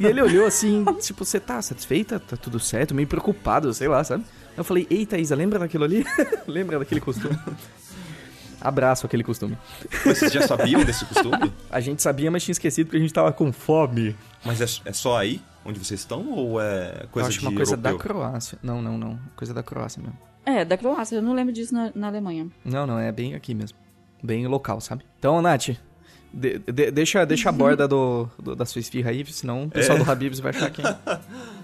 e 0.00 0.06
ele 0.06 0.22
olhou 0.22 0.46
assim, 0.46 0.84
tipo, 1.00 1.24
você 1.24 1.38
tá 1.38 1.60
satisfeita? 1.60 2.18
Tá 2.18 2.36
tudo 2.36 2.58
certo? 2.58 2.94
Meio 2.94 3.06
preocupado, 3.06 3.72
sei 3.74 3.88
lá, 3.88 4.02
sabe? 4.02 4.24
Eu 4.56 4.64
falei, 4.64 4.86
eita, 4.88 5.18
Isa, 5.18 5.34
lembra 5.34 5.58
daquilo 5.58 5.84
ali? 5.84 6.04
lembra 6.46 6.78
daquele 6.78 7.00
costume? 7.00 7.38
Abraço 8.60 9.04
aquele 9.04 9.22
costume. 9.22 9.58
Mas 10.06 10.18
vocês 10.18 10.32
já 10.32 10.46
sabiam 10.46 10.82
desse 10.84 11.04
costume? 11.04 11.52
A 11.70 11.80
gente 11.80 12.00
sabia, 12.00 12.30
mas 12.30 12.44
tinha 12.44 12.52
esquecido 12.52 12.86
porque 12.86 12.96
a 12.96 13.00
gente 13.00 13.12
tava 13.12 13.30
com 13.32 13.52
fome. 13.52 14.16
Mas 14.44 14.60
é, 14.60 14.88
é 14.88 14.92
só 14.92 15.18
aí 15.18 15.42
onde 15.64 15.78
vocês 15.78 16.00
estão 16.00 16.26
ou 16.30 16.60
é 16.60 17.06
coisa 17.10 17.26
Eu 17.26 17.30
acho 17.30 17.40
de 17.40 17.46
uma 17.46 17.54
coisa 17.54 17.76
da 17.76 17.90
europeu? 17.90 18.14
Croácia. 18.14 18.58
Não, 18.62 18.80
não, 18.80 18.96
não. 18.96 19.18
Coisa 19.36 19.52
da 19.52 19.62
Croácia 19.62 20.00
mesmo. 20.02 20.16
É, 20.46 20.64
da 20.64 20.76
Croácia, 20.76 21.16
eu 21.16 21.22
não 21.22 21.34
lembro 21.34 21.52
disso 21.52 21.74
na, 21.74 21.90
na 21.94 22.06
Alemanha. 22.06 22.48
Não, 22.64 22.86
não, 22.86 22.98
é 22.98 23.10
bem 23.10 23.34
aqui 23.34 23.54
mesmo. 23.54 23.76
Bem 24.22 24.46
local, 24.46 24.80
sabe? 24.80 25.04
Então, 25.18 25.40
Nath, 25.42 25.70
de- 26.34 26.58
de- 26.58 26.90
deixa, 26.90 27.24
deixa 27.24 27.48
a 27.48 27.52
borda 27.52 27.86
do, 27.88 28.28
do- 28.42 28.54
da 28.56 28.64
sua 28.66 28.80
esfirra 28.80 29.10
aí, 29.10 29.24
senão 29.26 29.64
o 29.64 29.70
pessoal 29.70 29.98
do 29.98 30.10
Habibs 30.10 30.40
vai 30.40 30.50
achar 30.50 30.70
que... 30.70 30.82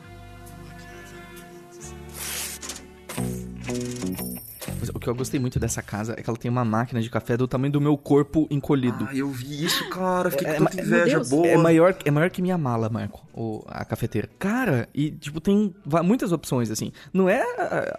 O 4.95 4.99
que 4.99 5.09
eu 5.09 5.15
gostei 5.15 5.39
muito 5.39 5.59
dessa 5.59 5.83
casa 5.83 6.15
é 6.17 6.23
que 6.23 6.29
ela 6.29 6.39
tem 6.39 6.51
uma 6.51 6.65
máquina 6.65 7.01
de 7.01 7.09
café 7.11 7.37
do 7.37 7.47
tamanho 7.47 7.73
do 7.73 7.81
meu 7.81 7.97
corpo 7.97 8.47
encolhido. 8.51 9.07
Ah, 9.09 9.15
eu 9.15 9.29
vi 9.31 9.65
isso, 9.65 9.89
cara. 9.91 10.31
Fiquei 10.31 10.47
É, 10.47 10.55
com 10.55 10.65
é, 10.65 10.67
tanta 10.69 10.81
é, 10.81 10.85
inveja 10.85 11.21
boa. 11.25 11.47
É 11.47 11.57
maior, 11.57 11.97
é 12.05 12.11
maior 12.11 12.31
que 12.31 12.43
minha 12.43 12.59
mala, 12.59 12.89
Marco, 12.89 13.27
o, 13.33 13.65
a 13.69 13.85
cafeteira. 13.85 14.29
Cara, 14.39 14.89
e, 14.95 15.11
tipo, 15.11 15.41
tem 15.41 15.75
muitas 16.05 16.33
opções, 16.33 16.71
assim. 16.71 16.93
Não 17.13 17.29
é 17.29 17.43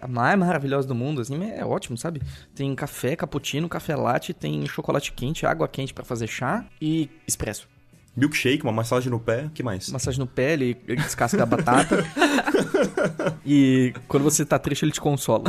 a, 0.01 0.07
mais 0.07 0.37
maravilhosa 0.37 0.87
do 0.87 0.95
mundo, 0.95 1.21
assim, 1.21 1.37
mas 1.37 1.51
é 1.51 1.65
ótimo, 1.65 1.97
sabe? 1.97 2.21
Tem 2.53 2.73
café, 2.75 3.15
cappuccino, 3.15 3.69
café 3.69 3.95
latte, 3.95 4.33
tem 4.33 4.65
chocolate 4.67 5.11
quente, 5.13 5.45
água 5.45 5.67
quente 5.67 5.93
pra 5.93 6.03
fazer 6.03 6.27
chá 6.27 6.65
e 6.81 7.09
expresso. 7.27 7.67
Milkshake, 8.15 8.63
uma 8.63 8.73
massagem 8.73 9.09
no 9.09 9.19
pé, 9.19 9.49
que 9.53 9.63
mais? 9.63 9.89
Massagem 9.89 10.19
no 10.19 10.27
pé, 10.27 10.53
ele 10.53 10.77
ele 10.85 11.01
descasca 11.01 11.41
a 11.41 11.45
batata. 11.45 12.03
e 13.45 13.93
quando 14.07 14.23
você 14.23 14.45
tá 14.45 14.59
triste, 14.59 14.83
ele 14.83 14.91
te 14.91 14.99
consola. 14.99 15.45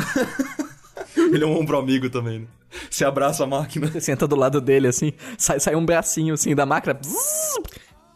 Ele 1.34 1.44
é 1.44 1.46
um 1.46 1.58
ombro 1.58 1.78
amigo 1.78 2.10
também, 2.10 2.40
né? 2.40 2.46
Você 2.90 3.04
abraça 3.04 3.44
a 3.44 3.46
máquina. 3.46 3.86
Você 3.86 4.00
senta 4.00 4.26
do 4.26 4.36
lado 4.36 4.60
dele, 4.60 4.88
assim, 4.88 5.12
sai, 5.38 5.58
sai 5.60 5.74
um 5.74 5.84
bracinho, 5.84 6.34
assim, 6.34 6.54
da 6.54 6.66
máquina. 6.66 6.98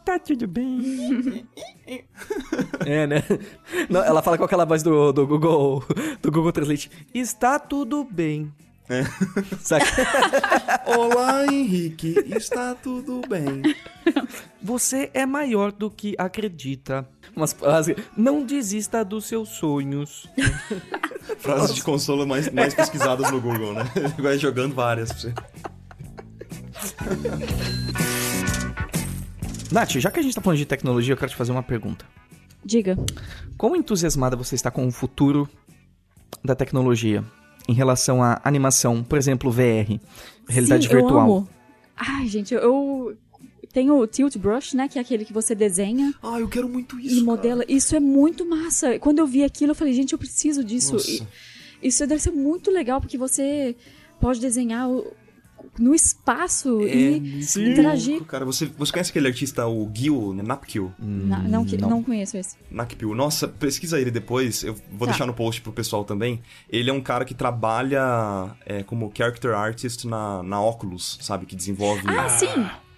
Tá 0.05 0.19
tudo 0.19 0.47
bem. 0.47 1.47
É, 2.85 3.07
né? 3.07 3.23
Não, 3.89 4.03
ela 4.03 4.21
fala 4.21 4.37
com 4.37 4.43
aquela 4.43 4.65
voz 4.65 4.83
do, 4.83 5.13
do 5.13 5.25
Google 5.25 5.85
do 6.21 6.33
Google 6.33 6.51
Translate. 6.51 6.91
Está 7.15 7.61
tudo 7.61 8.05
bem. 8.05 8.53
É. 8.89 9.03
Saca? 9.61 9.85
Olá, 10.87 11.45
Henrique. 11.47 12.15
Está 12.29 12.75
tudo 12.75 13.21
bem. 13.29 13.63
Você 14.63 15.11
é 15.13 15.27
maior 15.27 15.73
do 15.73 15.91
que 15.91 16.15
acredita. 16.17 17.07
Umas 17.35 17.53
frases. 17.53 17.97
Não 18.17 18.45
desista 18.45 19.05
dos 19.05 19.27
seus 19.27 19.49
sonhos. 19.51 20.29
Frases 21.39 21.75
de 21.75 21.83
consolo 21.83 22.27
mais, 22.27 22.51
mais 22.53 22.75
pesquisadas 22.75 23.31
no 23.31 23.41
Google, 23.41 23.75
né? 23.75 23.85
Vai 24.19 24.39
jogando 24.39 24.75
várias 24.75 25.11
pra 25.11 25.21
você. 25.21 25.35
Nath, 29.73 29.93
já 29.93 30.11
que 30.11 30.21
a 30.21 30.23
gente 30.23 30.35
tá 30.35 30.41
falando 30.41 30.59
de 30.59 30.67
tecnologia, 30.67 31.13
eu 31.13 31.17
quero 31.17 31.31
te 31.31 31.37
fazer 31.37 31.51
uma 31.51 31.63
pergunta. 31.63 32.07
Diga. 32.65 32.97
Quão 33.59 33.75
entusiasmada 33.75 34.37
você 34.37 34.55
está 34.55 34.71
com 34.71 34.87
o 34.87 34.93
futuro 34.93 35.49
da 36.45 36.55
tecnologia 36.55 37.25
em 37.69 37.73
relação 37.73 38.23
à 38.23 38.41
animação, 38.45 39.03
por 39.03 39.19
exemplo, 39.19 39.51
VR, 39.51 39.99
realidade 40.49 40.87
Sim, 40.89 40.95
virtual? 40.95 41.29
Eu 41.29 41.35
amo. 41.37 41.49
Ai, 41.97 42.27
gente, 42.27 42.55
eu- 42.55 43.17
tenho 43.73 43.95
o 43.99 44.07
Tilt 44.07 44.37
Brush, 44.39 44.73
né? 44.75 44.89
Que 44.89 44.99
é 44.99 45.03
aquele 45.03 45.23
que 45.25 45.33
você 45.35 45.55
desenha 45.55 46.15
Ah, 46.23 46.41
eu 46.41 46.49
quero 46.49 46.67
muito 46.69 46.99
isso. 46.99 47.09
e 47.09 47.15
cara. 47.17 47.25
modela. 47.27 47.65
Isso 47.69 47.95
é 47.95 48.01
muito 48.01 48.47
massa. 48.49 48.99
Quando 48.99 49.19
eu 49.19 49.27
vi 49.27 49.45
aquilo, 49.45 49.73
eu 49.73 49.75
falei, 49.75 49.93
gente, 49.93 50.13
eu 50.15 50.19
preciso 50.19 50.65
disso. 50.65 50.95
Nossa. 50.95 51.11
E 51.83 51.89
isso 51.89 52.07
deve 52.07 52.23
ser 52.23 52.31
muito 52.31 52.71
legal, 52.71 53.01
porque 53.03 53.19
você 53.19 53.77
pode 54.19 54.41
desenhar 54.41 54.89
o- 54.89 55.13
no 55.79 55.95
espaço 55.95 56.81
e 56.83 57.41
interagir. 57.57 58.23
Cara, 58.25 58.45
você, 58.45 58.67
você 58.67 58.93
conhece 58.93 59.11
aquele 59.11 59.29
artista, 59.29 59.67
o 59.67 59.91
Gil 59.95 60.33
Napkill? 60.35 60.93
Na- 60.99 61.39
não, 61.39 61.65
que- 61.65 61.77
não. 61.77 61.91
não 61.91 62.03
conheço 62.03 62.37
esse. 62.37 62.57
Nakpil. 62.71 63.15
Nossa, 63.15 63.47
pesquisa 63.49 64.01
ele 64.01 64.11
depois. 64.11 64.63
Eu 64.65 64.75
vou 64.91 65.01
Tá. 65.07 65.13
deixar 65.13 65.27
no 65.27 65.35
post 65.35 65.61
pro 65.61 65.73
pessoal 65.73 66.05
também. 66.05 66.41
Ele 66.69 66.91
é 66.91 66.93
um 66.93 67.01
cara 67.01 67.25
que 67.25 67.35
trabalha 67.35 68.57
é, 68.65 68.83
como 68.83 69.11
character 69.17 69.55
artist 69.55 70.07
na, 70.07 70.43
na 70.43 70.61
Oculus, 70.63 71.19
sabe? 71.21 71.47
Que 71.47 71.55
desenvolve. 71.57 72.03
Ah, 72.09 72.29
sim! 72.29 72.47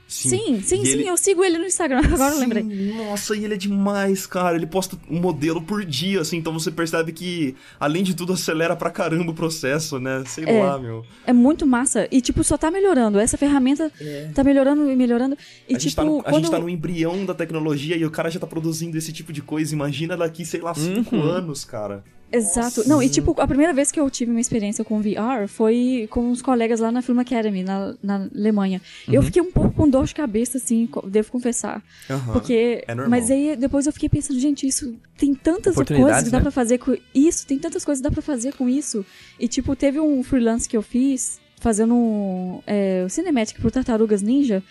Sim, 0.09 0.63
sim, 0.63 0.81
E 0.83 0.87
sim, 0.87 0.93
ele- 0.93 1.07
eu 1.07 1.17
sigo 1.19 1.45
ele 1.45 1.59
no 1.59 1.67
Instagram, 1.67 2.01
agora 2.13 2.35
eu 2.35 2.39
lembrei. 2.41 2.63
Sim, 2.63 2.97
Nossa, 2.97 3.37
e 3.37 3.45
ele 3.45 3.53
é 3.55 3.57
demais, 3.59 4.27
cara. 4.27 4.57
Ele 4.57 4.67
posta 4.67 4.97
um 5.11 5.21
modelo 5.21 5.61
por 5.61 5.85
dia, 5.85 6.23
assim. 6.23 6.39
Então 6.39 6.53
você 6.53 6.71
percebe 6.71 7.13
que, 7.13 7.55
além 7.79 8.03
de 8.03 8.15
tudo, 8.15 8.33
acelera 8.33 8.75
pra 8.75 8.91
caramba 8.91 9.31
o 9.33 9.35
processo, 9.35 9.99
né? 10.01 10.25
Sei 10.27 10.45
É. 10.47 10.65
lá, 10.65 10.79
meu. 10.79 11.05
É 11.27 11.33
muito 11.33 11.67
massa. 11.67 12.09
E, 12.11 12.23
tipo, 12.23 12.43
só 12.43 12.57
tá 12.57 12.71
melhorando. 12.71 13.19
Essa 13.19 13.37
ferramenta 13.37 13.93
tá 14.35 14.43
melhorando 14.43 14.91
e 14.91 14.97
melhorando. 14.97 15.37
E, 15.69 15.77
a, 15.77 15.79
gente 15.79 15.91
tipo, 15.91 16.01
tá 16.01 16.05
no, 16.09 16.21
a 16.21 16.23
quando... 16.23 16.37
gente 16.37 16.51
tá 16.51 16.59
no 16.59 16.71
embrião 16.71 17.27
da 17.27 17.35
tecnologia 17.35 17.95
e 17.97 18.05
o 18.07 18.11
cara 18.11 18.31
já 18.31 18.41
tá 18.41 18.47
produzindo 18.47 18.97
esse 18.97 19.13
tipo 19.13 19.31
de 19.31 19.43
coisa. 19.43 19.75
Imagina 19.75 20.17
daqui, 20.17 20.45
sei 20.47 20.61
lá, 20.63 20.73
cinco 20.75 21.15
Uhum. 21.17 21.23
anos, 21.23 21.67
cara. 21.67 22.03
Exato. 22.31 22.87
Não, 22.87 23.03
e 23.03 23.09
tipo, 23.09 23.35
a 23.41 23.47
primeira 23.47 23.73
vez 23.73 23.91
que 23.91 23.99
eu 23.99 24.09
tive 24.11 24.31
uma 24.31 24.41
experiência 24.41 24.85
com 24.85 25.01
VR 25.01 25.49
foi 25.49 26.07
com 26.11 26.31
uns 26.31 26.43
colegas 26.43 26.81
lá 26.81 26.93
na 26.93 27.01
Film 27.01 27.19
Academy, 27.19 27.63
na, 27.63 27.95
na 28.03 28.29
Alemanha. 28.35 28.83
Uhum. 29.07 29.15
Eu 29.15 29.23
fiquei 29.23 29.41
um 29.41 29.51
pouco 29.51 29.73
com 29.73 29.89
dor 29.89 30.05
de 30.05 30.15
cabeça, 30.15 30.59
assim, 30.59 30.89
devo 31.07 31.33
confessar. 31.33 31.83
Aham. 32.09 32.33
Porque. 32.33 32.85
É 32.87 32.95
normal. 32.95 33.11
mas 33.11 33.31
aí 33.31 33.57
depois 33.57 33.87
eu 33.87 33.93
fiquei 33.93 34.09
pensando, 34.09 34.39
gente, 34.39 34.67
isso 34.67 34.95
tem 35.17 35.35
tantas 35.35 35.75
coisas 35.75 36.25
que 36.25 36.31
dá 36.31 36.39
né? 36.39 36.43
pra 36.43 36.51
fazer 36.51 36.79
com 36.79 36.97
isso, 37.15 37.47
tem 37.47 37.59
tantas 37.59 37.85
coisas 37.85 38.03
que 38.03 38.09
dá 38.09 38.13
pra 38.13 38.23
fazer 38.23 38.53
com 38.55 38.69
isso. 38.69 39.05
E 39.41 39.49
tipo, 39.49 39.75
teve 39.75 39.99
um 39.99 40.23
freelance 40.23 40.69
que 40.69 40.77
eu 40.77 40.83
fiz 40.83 41.41
fazendo 41.61 41.95
um, 41.95 42.61
é, 42.67 43.03
o 43.05 43.09
Cinematic 43.09 43.59
pro 43.59 43.71
Tartarugas 43.71 44.23
Ninja. 44.23 44.63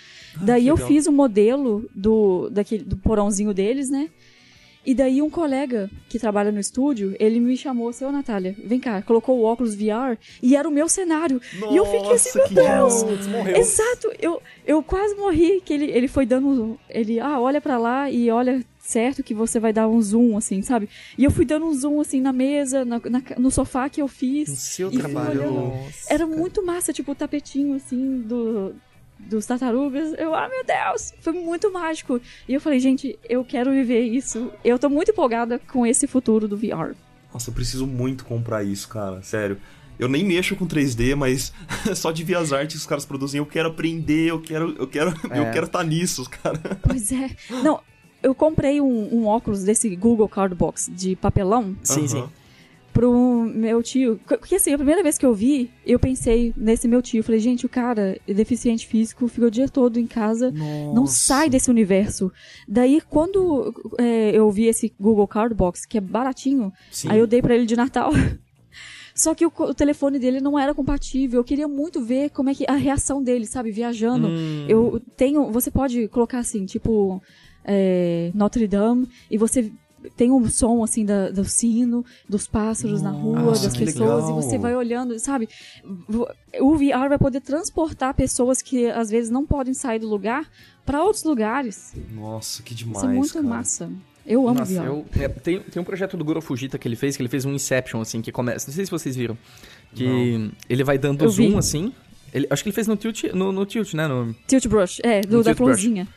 Daí 0.41 0.67
eu 0.67 0.78
fiz 0.78 1.08
um 1.08 1.12
modelo 1.12 1.89
do, 1.96 2.50
daquele, 2.50 2.84
do 2.84 2.96
porãozinho 2.96 3.54
deles, 3.54 3.89
né? 3.89 4.10
E 4.88 4.95
daí 4.95 5.21
um 5.21 5.30
colega 5.30 5.89
que 6.08 6.17
trabalha 6.17 6.50
no 6.50 6.62
estúdio, 6.62 7.13
ele 7.19 7.41
me 7.41 7.58
chamou, 7.58 7.91
seu 7.91 8.10
Natália, 8.10 8.56
vem 8.63 8.80
cá, 8.80 9.02
colocou 9.02 9.38
o 9.38 9.43
óculos 9.43 9.76
VR 9.76 10.17
e 10.41 10.56
era 10.56 10.65
o 10.65 10.71
meu 10.71 10.88
cenário. 10.88 11.41
e 11.69 11.76
eu 11.76 11.86
fiquei 11.86 12.13
assim, 12.13 12.39
Nossa, 12.39 12.54
meu 12.54 12.63
Deus! 12.63 13.28
Morreu. 13.28 13.58
Exato, 13.58 14.10
eu, 14.21 14.41
eu 14.65 14.82
quase 14.82 15.13
morri, 15.15 15.62
que 15.65 15.73
ele, 15.73 15.91
ele 15.91 16.08
foi 16.08 16.26
dando, 16.26 16.80
ele, 16.89 17.19
ah, 17.19 17.38
olha 17.38 17.60
pra 17.60 17.78
lá 17.78 18.10
e 18.10 18.32
olha 18.32 18.63
certo 18.80 19.21
que 19.21 19.34
você 19.34 19.60
vai 19.60 19.73
dar 19.73 19.89
um 19.89 20.02
zoom, 20.02 20.38
assim, 20.38 20.62
sabe? 20.62 20.88
E 21.17 21.23
eu 21.26 21.32
fui 21.32 21.43
dando 21.43 21.65
um 21.65 21.73
zoom, 21.73 22.00
assim, 22.00 22.21
na 22.21 22.32
mesa, 22.32 22.86
na, 22.86 23.02
na- 23.10 23.21
no 23.38 23.52
sofá 23.52 23.89
que 23.89 24.02
eu 24.02 24.08
fiz. 24.08 24.47
No 24.47 24.56
seu 24.56 24.89
trabalho. 24.89 25.52
Nossa, 25.52 26.13
Era 26.13 26.26
cara. 26.26 26.39
muito 26.39 26.65
massa, 26.65 26.93
tipo, 26.93 27.12
o 27.12 27.15
tapetinho, 27.15 27.76
assim, 27.76 28.21
do, 28.21 28.73
dos 29.20 29.46
tartarugas. 29.46 30.14
Eu, 30.18 30.34
ah, 30.36 30.48
meu 30.50 30.64
Deus, 30.64 31.14
foi 31.22 31.34
muito 31.34 31.72
mágico. 31.72 32.20
E 32.48 32.54
eu 32.54 32.62
falei, 32.62 32.80
gente, 32.80 33.18
eu 33.28 33.44
quero 33.44 33.72
viver 33.72 34.02
isso. 34.02 34.52
Eu 34.64 34.78
tô 34.80 34.90
muito 34.90 35.12
empolgada 35.12 35.60
com 35.60 35.86
esse 35.86 36.08
futuro 36.08 36.48
do 36.48 36.56
VR. 36.58 36.94
Nossa, 37.34 37.50
eu 37.50 37.54
preciso 37.54 37.86
muito 37.86 38.26
comprar 38.26 38.64
isso, 38.64 38.88
cara. 38.88 39.22
Sério. 39.22 39.58
Eu 40.00 40.08
nem 40.08 40.24
mexo 40.24 40.56
com 40.56 40.68
3D, 40.68 41.16
mas 41.16 41.52
só 41.96 42.12
de 42.12 42.24
ver 42.24 42.36
as 42.38 42.54
artes 42.54 42.76
que 42.76 42.82
os 42.82 42.86
caras 42.86 43.06
produzem, 43.06 43.40
eu 43.40 43.46
quero 43.46 43.70
aprender, 43.70 44.28
eu 44.30 44.40
quero, 44.40 44.76
eu 44.78 44.88
quero, 44.88 45.10
É. 45.32 45.40
eu 45.40 45.52
quero 45.52 45.66
estar 45.66 45.84
nisso, 45.84 46.24
cara. 46.30 46.60
Pois 46.84 47.12
é. 47.12 47.32
Não, 47.64 47.80
eu 48.22 48.36
comprei 48.36 48.80
um, 48.80 49.10
um 49.14 49.26
óculos 49.26 49.64
desse 49.64 49.94
Google 49.96 50.30
Cardbox 50.30 50.90
de 50.94 51.16
papelão 51.16 51.76
Sim, 51.84 52.02
Aham. 52.02 52.08
sim. 52.08 52.30
Pro 52.98 53.46
meu 53.54 53.84
tio. 53.84 54.20
Porque 54.28 54.56
assim, 54.56 54.74
a 54.74 54.78
primeira 54.78 55.04
vez 55.04 55.20
que 55.20 55.26
eu 55.26 55.32
vi, 55.32 55.70
eu 55.86 56.00
pensei 56.00 56.52
nesse 56.58 56.88
meu 56.88 57.00
tio. 57.00 57.24
Falei, 57.24 57.40
gente, 57.40 57.64
o 57.64 57.70
cara 57.70 58.20
é 58.28 58.34
deficiente 58.34 58.88
físico, 58.88 59.28
fica 59.28 59.46
o 59.46 59.52
dia 59.52 59.70
todo 59.70 60.00
em 60.00 60.08
casa, 60.08 60.52
não 60.52 60.94
Nossa. 60.96 61.14
sai 61.14 61.50
desse 61.50 61.70
universo. 61.70 62.32
Daí, 62.68 63.00
quando 63.00 63.72
é, 64.00 64.32
eu 64.34 64.50
vi 64.50 64.66
esse 64.66 64.92
Google 65.00 65.28
Cardbox, 65.28 65.86
que 65.86 66.00
é 66.00 66.02
baratinho, 66.02 66.74
Sim. 66.90 67.10
aí 67.12 67.20
eu 67.20 67.28
dei 67.28 67.40
pra 67.40 67.54
ele 67.54 67.68
de 67.68 67.76
Natal. 67.76 68.12
Só 69.14 69.36
que 69.36 69.46
o, 69.46 69.52
o 69.56 69.74
telefone 69.76 70.18
dele 70.18 70.42
não 70.42 70.58
era 70.58 70.74
compatível. 70.74 71.40
Eu 71.40 71.44
queria 71.44 71.68
muito 71.68 72.02
ver 72.02 72.32
como 72.32 72.50
é 72.50 72.56
que 72.56 72.66
a 72.68 72.76
reação 72.76 73.22
dele, 73.22 73.46
sabe, 73.46 73.70
viajando. 73.70 74.28
Hum. 74.28 74.66
Eu 74.68 75.02
tenho. 75.16 75.52
Você 75.52 75.70
pode 75.70 76.08
colocar 76.08 76.40
assim, 76.40 76.66
tipo. 76.66 77.22
é, 77.64 78.32
Notre 78.34 78.68
Dame, 78.68 79.08
e 79.30 79.38
você 79.38 79.72
tem 80.16 80.32
um 80.32 80.48
som 80.50 80.84
assim 80.84 81.06
da, 81.06 81.30
do 81.30 81.44
sino, 81.46 82.06
dos 82.28 82.48
pássaros 82.48 83.02
na 83.02 83.12
rua, 83.12 83.40
Nossa, 83.42 83.68
das 83.68 83.78
pessoas, 83.78 84.26
legal. 84.26 84.30
e 84.40 84.44
você 84.44 84.58
vai 84.58 84.76
olhando, 84.76 85.18
sabe? 85.20 85.50
O 86.60 86.76
VR 86.76 87.10
vai 87.10 87.18
poder 87.18 87.42
transportar 87.42 88.14
pessoas 88.14 88.62
que 88.62 88.88
às 88.88 89.10
vezes 89.10 89.30
não 89.30 89.46
podem 89.46 89.74
sair 89.74 90.00
do 90.00 90.08
lugar 90.08 90.50
para 90.86 91.04
outros 91.04 91.24
lugares. 91.24 91.94
Nossa, 92.14 92.64
que 92.64 92.74
demais, 92.74 92.98
Isso 92.98 93.06
é 93.06 93.14
muito 93.14 93.34
cara. 93.34 93.46
massa. 93.46 93.92
Eu 94.26 94.48
amo 94.48 94.60
Nossa, 94.60 94.74
VR. 94.82 94.86
eu, 94.86 95.06
é, 95.20 95.30
tem, 95.30 95.60
tem 95.62 95.82
um 95.82 95.86
projeto 95.86 96.18
do 96.18 96.24
Goro 96.26 96.42
Fujita 96.42 96.78
que 96.78 96.86
ele 96.88 96.98
fez, 96.98 97.16
que 97.16 97.22
ele 97.22 97.30
fez 97.30 97.46
um 97.46 97.54
Inception, 97.54 98.02
assim, 98.02 98.22
que 98.22 98.32
começa. 98.32 98.68
Não 98.68 98.76
sei 98.76 98.84
se 98.86 98.92
vocês 98.92 99.16
viram. 99.16 99.38
Que 99.94 100.52
ele 100.70 100.84
vai 100.84 100.98
dando 100.98 101.24
Eu 101.24 101.30
zoom, 101.30 101.52
vi. 101.52 101.56
assim. 101.58 101.94
Ele, 102.34 102.46
acho 102.50 102.62
que 102.62 102.68
ele 102.70 102.76
fez 102.76 102.88
no 102.88 102.98
Tilt, 102.98 103.24
no, 103.34 103.54
no 103.54 103.66
tilt 103.66 103.94
né? 103.94 104.06
No, 104.06 104.36
Tilt 104.46 104.68
Brush, 104.68 105.00
é, 105.02 105.22
do, 105.22 105.38
No 105.38 105.44
da 105.44 105.56
florzinha. 105.56 106.08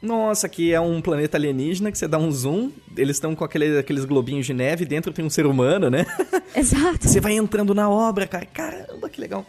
Nossa, 0.00 0.48
que 0.48 0.72
é 0.72 0.80
um 0.80 1.00
planeta 1.00 1.36
alienígena 1.36 1.90
que 1.90 1.98
você 1.98 2.06
dá 2.06 2.18
um 2.18 2.30
zoom, 2.30 2.70
eles 2.96 3.16
estão 3.16 3.34
com 3.34 3.44
aquele, 3.44 3.78
aqueles 3.78 4.04
globinhos 4.04 4.46
de 4.46 4.54
neve, 4.54 4.84
dentro 4.84 5.12
tem 5.12 5.24
um 5.24 5.30
ser 5.30 5.44
humano, 5.44 5.90
né? 5.90 6.06
Exato. 6.54 7.08
Você 7.08 7.20
vai 7.20 7.32
entrando 7.32 7.74
na 7.74 7.90
obra, 7.90 8.26
cara. 8.26 8.46
Caramba, 8.46 9.08
que 9.08 9.20
legal. 9.20 9.44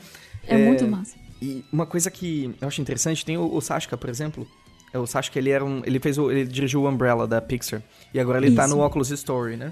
É, 0.47 0.57
muito 0.57 0.87
massa. 0.87 1.15
E 1.41 1.63
uma 1.71 1.85
coisa 1.85 2.09
que 2.09 2.53
eu 2.59 2.67
acho 2.67 2.81
interessante, 2.81 3.23
tem 3.23 3.37
o, 3.37 3.53
o 3.53 3.61
Sashka, 3.61 3.95
por 3.95 4.09
exemplo. 4.09 4.47
É, 4.91 4.97
O 4.97 5.05
Sashka, 5.05 5.37
ele 5.37 5.51
era 5.51 5.63
um. 5.63 5.81
Ele 5.85 5.99
fez 5.99 6.17
o. 6.17 6.31
Ele 6.31 6.45
dirigiu 6.45 6.81
o 6.83 6.89
Umbrella 6.89 7.27
da 7.27 7.39
Pixar. 7.39 7.81
E 8.13 8.19
agora 8.19 8.39
ele 8.43 8.55
tá 8.55 8.65
Isso. 8.65 8.75
no 8.75 8.83
Oculus 8.83 9.11
Story, 9.11 9.55
né? 9.55 9.71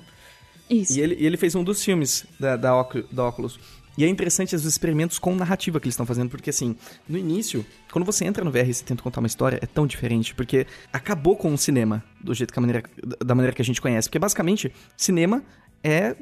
Isso. 0.70 0.98
E 0.98 1.02
ele, 1.02 1.18
ele 1.20 1.38
fez 1.38 1.56
um 1.56 1.64
dos 1.64 1.84
filmes 1.84 2.26
da, 2.40 2.56
da, 2.56 2.72
da 3.12 3.28
Oculus. 3.28 3.60
E 3.98 4.06
é 4.06 4.08
interessante 4.08 4.56
os 4.56 4.64
experimentos 4.64 5.18
com 5.18 5.36
narrativa 5.36 5.80
que 5.80 5.88
eles 5.88 5.94
estão 5.94 6.06
fazendo, 6.06 6.30
porque 6.30 6.52
assim, 6.52 6.76
no 7.10 7.18
início, 7.18 7.66
quando 7.92 8.06
você 8.06 8.26
entra 8.26 8.44
no 8.46 8.52
VR 8.52 8.70
e 8.70 8.74
você 8.74 8.84
tenta 8.84 9.02
contar 9.02 9.20
uma 9.22 9.28
história, 9.28 9.60
é 9.62 9.66
tão 9.66 9.88
diferente, 9.88 10.36
porque 10.36 10.68
acabou 10.94 11.36
com 11.36 11.54
o 11.54 11.58
cinema 11.58 12.04
do 12.22 12.34
jeito 12.34 12.54
que 12.54 12.60
a 12.60 12.62
maneira, 12.62 12.84
da 13.26 13.34
maneira 13.34 13.56
que 13.56 13.62
a 13.62 13.66
gente 13.66 13.82
conhece. 13.82 14.08
Porque 14.08 14.20
basicamente, 14.20 14.72
cinema 14.96 15.44
é 15.84 16.16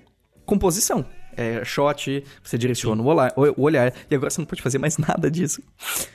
composição. 0.46 1.06
É 1.38 1.64
shot, 1.66 2.24
você 2.44 2.58
direciona 2.58 3.02
o 3.02 3.06
olhar, 3.06 3.34
o 3.36 3.62
olhar, 3.62 3.94
e 4.10 4.16
agora 4.16 4.30
você 4.30 4.40
não 4.40 4.46
pode 4.46 4.62
fazer 4.62 4.78
mais 4.78 4.98
nada 5.00 5.30
disso. 5.30 5.62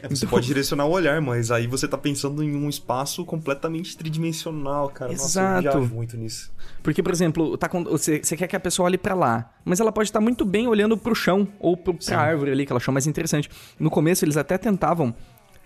É, 0.03 0.09
você 0.09 0.27
pode 0.27 0.47
direcionar 0.47 0.87
o 0.87 0.91
olhar, 0.91 1.21
mas 1.21 1.51
aí 1.51 1.67
você 1.67 1.87
tá 1.87 1.99
pensando 1.99 2.43
em 2.43 2.57
um 2.57 2.69
espaço 2.69 3.25
completamente 3.25 3.97
tridimensional, 3.97 4.89
cara. 4.89 5.13
Nossa, 5.13 5.25
Exato. 5.27 5.67
eu 5.67 5.73
viajo 5.83 5.95
muito 5.95 6.17
nisso. 6.17 6.51
Porque, 6.83 7.03
por 7.03 7.13
exemplo, 7.13 7.57
tá 7.59 7.69
com- 7.69 7.85
você, 7.85 8.21
você 8.23 8.37
quer 8.37 8.47
que 8.47 8.57
a 8.57 8.61
pessoa 8.61 8.87
olhe 8.87 8.97
pra 8.99 9.15
lá, 9.15 9.53
mas 9.65 9.81
ela 9.81 9.93
pode 9.93 10.09
estar 10.09 10.21
muito 10.21 10.45
bem 10.45 10.67
olhando 10.67 10.97
pro 10.97 11.15
chão 11.15 11.47
ou 11.59 11.77
pro, 11.77 11.93
pra 11.95 12.19
árvore 12.19 12.53
ali, 12.53 12.65
que 12.65 12.73
ela 12.73 12.79
achou 12.79 12.93
mais 12.93 13.07
interessante. 13.07 13.51
No 13.79 13.91
começo, 13.91 14.25
eles 14.25 14.37
até 14.37 14.57
tentavam 14.57 15.15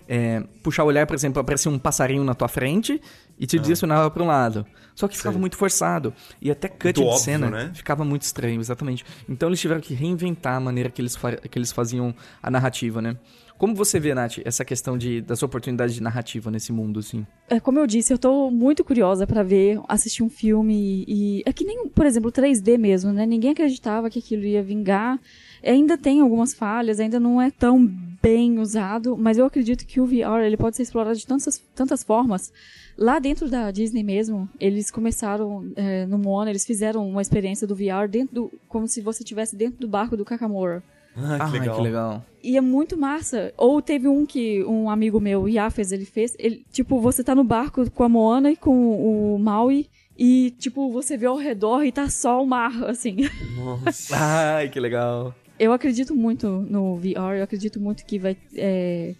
é, 0.08 0.42
puxar 0.62 0.84
o 0.84 0.86
olhar, 0.86 1.06
por 1.06 1.14
exemplo, 1.14 1.40
aparecia 1.40 1.70
um 1.70 1.78
passarinho 1.78 2.22
na 2.24 2.34
tua 2.34 2.48
frente 2.48 3.00
e 3.38 3.46
te 3.46 3.58
direcionava 3.58 4.10
pra 4.10 4.22
um 4.22 4.26
lado. 4.26 4.66
Só 4.94 5.08
que 5.08 5.16
ficava 5.16 5.32
Sei. 5.34 5.40
muito 5.40 5.56
forçado. 5.56 6.14
E 6.40 6.50
até 6.50 6.68
cut 6.68 6.84
Muito 6.84 6.96
de 7.00 7.02
óbvio, 7.02 7.18
cena 7.18 7.50
né? 7.50 7.70
ficava 7.74 8.04
muito 8.04 8.22
estranho, 8.22 8.60
exatamente. 8.60 9.04
Então 9.28 9.48
eles 9.48 9.60
tiveram 9.60 9.80
que 9.80 9.92
reinventar 9.92 10.54
a 10.56 10.60
maneira 10.60 10.88
que 10.88 11.02
eles, 11.02 11.16
fa- 11.16 11.32
que 11.36 11.58
eles 11.58 11.72
faziam 11.72 12.14
a 12.42 12.50
narrativa, 12.50 13.02
né? 13.02 13.16
Como 13.58 13.74
você 13.74 14.00
vê, 14.00 14.12
Nath, 14.14 14.38
essa 14.44 14.64
questão 14.64 14.98
de, 14.98 15.20
das 15.20 15.40
oportunidades 15.42 15.94
de 15.94 16.02
narrativa 16.02 16.50
nesse 16.50 16.72
mundo, 16.72 16.98
assim? 16.98 17.24
É, 17.48 17.60
como 17.60 17.78
eu 17.78 17.86
disse, 17.86 18.12
eu 18.12 18.18
tô 18.18 18.50
muito 18.50 18.82
curiosa 18.84 19.26
pra 19.28 19.44
ver, 19.44 19.80
assistir 19.88 20.24
um 20.24 20.28
filme 20.28 21.04
e. 21.06 21.42
É 21.46 21.52
que 21.52 21.64
nem, 21.64 21.88
por 21.88 22.04
exemplo, 22.04 22.32
3D 22.32 22.76
mesmo, 22.76 23.12
né? 23.12 23.24
Ninguém 23.24 23.52
acreditava 23.52 24.10
que 24.10 24.18
aquilo 24.18 24.42
ia 24.44 24.62
vingar. 24.62 25.20
Ainda 25.62 25.96
tem 25.96 26.20
algumas 26.20 26.52
falhas, 26.52 26.98
ainda 26.98 27.18
não 27.20 27.40
é 27.40 27.50
tão 27.50 27.88
bem 28.24 28.58
usado, 28.58 29.18
mas 29.18 29.36
eu 29.36 29.44
acredito 29.44 29.86
que 29.86 30.00
o 30.00 30.06
VR 30.06 30.40
ele 30.46 30.56
pode 30.56 30.76
ser 30.76 30.82
explorado 30.82 31.14
de 31.14 31.26
tantas, 31.26 31.62
tantas 31.74 32.02
formas. 32.02 32.50
Lá 32.96 33.18
dentro 33.18 33.50
da 33.50 33.70
Disney 33.70 34.02
mesmo, 34.02 34.48
eles 34.58 34.90
começaram 34.90 35.70
é, 35.76 36.06
no 36.06 36.16
Moana, 36.16 36.48
eles 36.48 36.64
fizeram 36.64 37.06
uma 37.06 37.20
experiência 37.20 37.66
do 37.66 37.76
VR 37.76 38.08
dentro 38.08 38.34
do, 38.34 38.52
como 38.66 38.88
se 38.88 39.02
você 39.02 39.22
estivesse 39.22 39.54
dentro 39.54 39.78
do 39.78 39.86
barco 39.86 40.16
do 40.16 40.24
Kakamora. 40.24 40.82
Ah, 41.14 41.36
que 41.36 41.42
Ai, 41.42 41.50
legal. 41.52 41.76
que 41.76 41.82
legal. 41.82 42.26
E 42.42 42.56
é 42.56 42.60
muito 42.60 42.96
massa. 42.96 43.52
Ou 43.58 43.82
teve 43.82 44.08
um 44.08 44.24
que 44.24 44.64
um 44.64 44.88
amigo 44.88 45.20
meu, 45.20 45.42
o 45.42 45.48
Yafes, 45.48 45.92
ele 45.92 46.04
fez. 46.04 46.34
Ele, 46.38 46.64
tipo, 46.72 46.98
você 47.00 47.22
tá 47.22 47.34
no 47.34 47.44
barco 47.44 47.88
com 47.90 48.02
a 48.02 48.08
Moana 48.08 48.50
e 48.50 48.56
com 48.56 49.34
o 49.34 49.38
Maui. 49.38 49.86
E, 50.18 50.52
tipo, 50.58 50.90
você 50.90 51.16
vê 51.16 51.26
ao 51.26 51.36
redor 51.36 51.84
e 51.84 51.92
tá 51.92 52.08
só 52.08 52.42
o 52.42 52.46
mar, 52.46 52.84
assim. 52.84 53.16
Nossa. 53.56 54.16
Ai, 54.56 54.68
que 54.68 54.80
legal. 54.80 55.34
Eu 55.58 55.72
acredito 55.72 56.14
muito 56.14 56.48
no 56.48 56.96
VR, 56.96 57.36
eu 57.38 57.44
acredito 57.44 57.78
muito 57.80 58.04
que 58.04 58.18
vai. 58.18 58.36
é, 58.56 59.14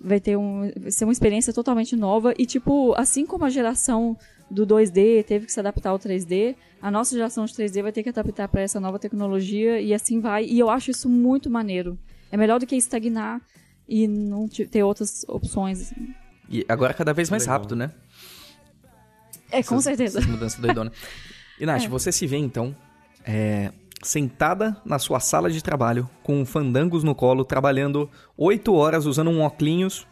vai 0.00 0.20
ter 0.20 0.36
um. 0.36 0.70
vai 0.78 0.90
ser 0.90 1.04
uma 1.04 1.12
experiência 1.12 1.52
totalmente 1.52 1.96
nova. 1.96 2.34
E, 2.38 2.44
tipo, 2.44 2.92
assim 2.94 3.24
como 3.24 3.44
a 3.44 3.50
geração 3.50 4.16
do 4.50 4.66
2D 4.66 5.24
teve 5.24 5.46
que 5.46 5.52
se 5.52 5.58
adaptar 5.60 5.90
ao 5.90 5.98
3D, 5.98 6.54
a 6.80 6.90
nossa 6.90 7.14
geração 7.14 7.44
de 7.46 7.54
3D 7.54 7.82
vai 7.82 7.92
ter 7.92 8.02
que 8.02 8.10
adaptar 8.10 8.48
para 8.48 8.60
essa 8.60 8.78
nova 8.78 8.98
tecnologia 8.98 9.80
e 9.80 9.94
assim 9.94 10.20
vai. 10.20 10.44
E 10.44 10.58
eu 10.58 10.68
acho 10.68 10.90
isso 10.90 11.08
muito 11.08 11.48
maneiro. 11.48 11.98
É 12.30 12.36
melhor 12.36 12.58
do 12.60 12.66
que 12.66 12.76
estagnar 12.76 13.40
e 13.88 14.06
não 14.06 14.46
te- 14.48 14.66
ter 14.66 14.82
outras 14.82 15.24
opções. 15.28 15.92
E 16.50 16.64
agora 16.68 16.92
cada 16.92 17.14
vez 17.14 17.30
mais 17.30 17.44
Legal. 17.44 17.58
rápido, 17.58 17.76
né? 17.76 17.92
É, 19.50 19.62
com 19.62 19.74
Essas- 19.76 19.84
certeza. 19.84 20.18
Essas 20.18 20.30
mudanças 20.30 20.60
doidonas. 20.60 20.92
E, 21.60 21.66
Nath, 21.66 21.84
É. 21.84 21.88
você 21.88 22.10
se 22.10 22.26
vê, 22.26 22.38
então, 22.38 22.74
é, 23.24 23.70
sentada 24.02 24.76
na 24.84 24.98
sua 24.98 25.20
sala 25.20 25.50
de 25.50 25.62
trabalho, 25.62 26.08
com 26.22 26.44
fandangos 26.44 27.02
no 27.04 27.14
colo, 27.14 27.44
trabalhando 27.44 28.10
oito 28.36 28.74
horas 28.74 29.06
usando 29.06 29.30
um 29.30 29.40
óculos 29.40 30.06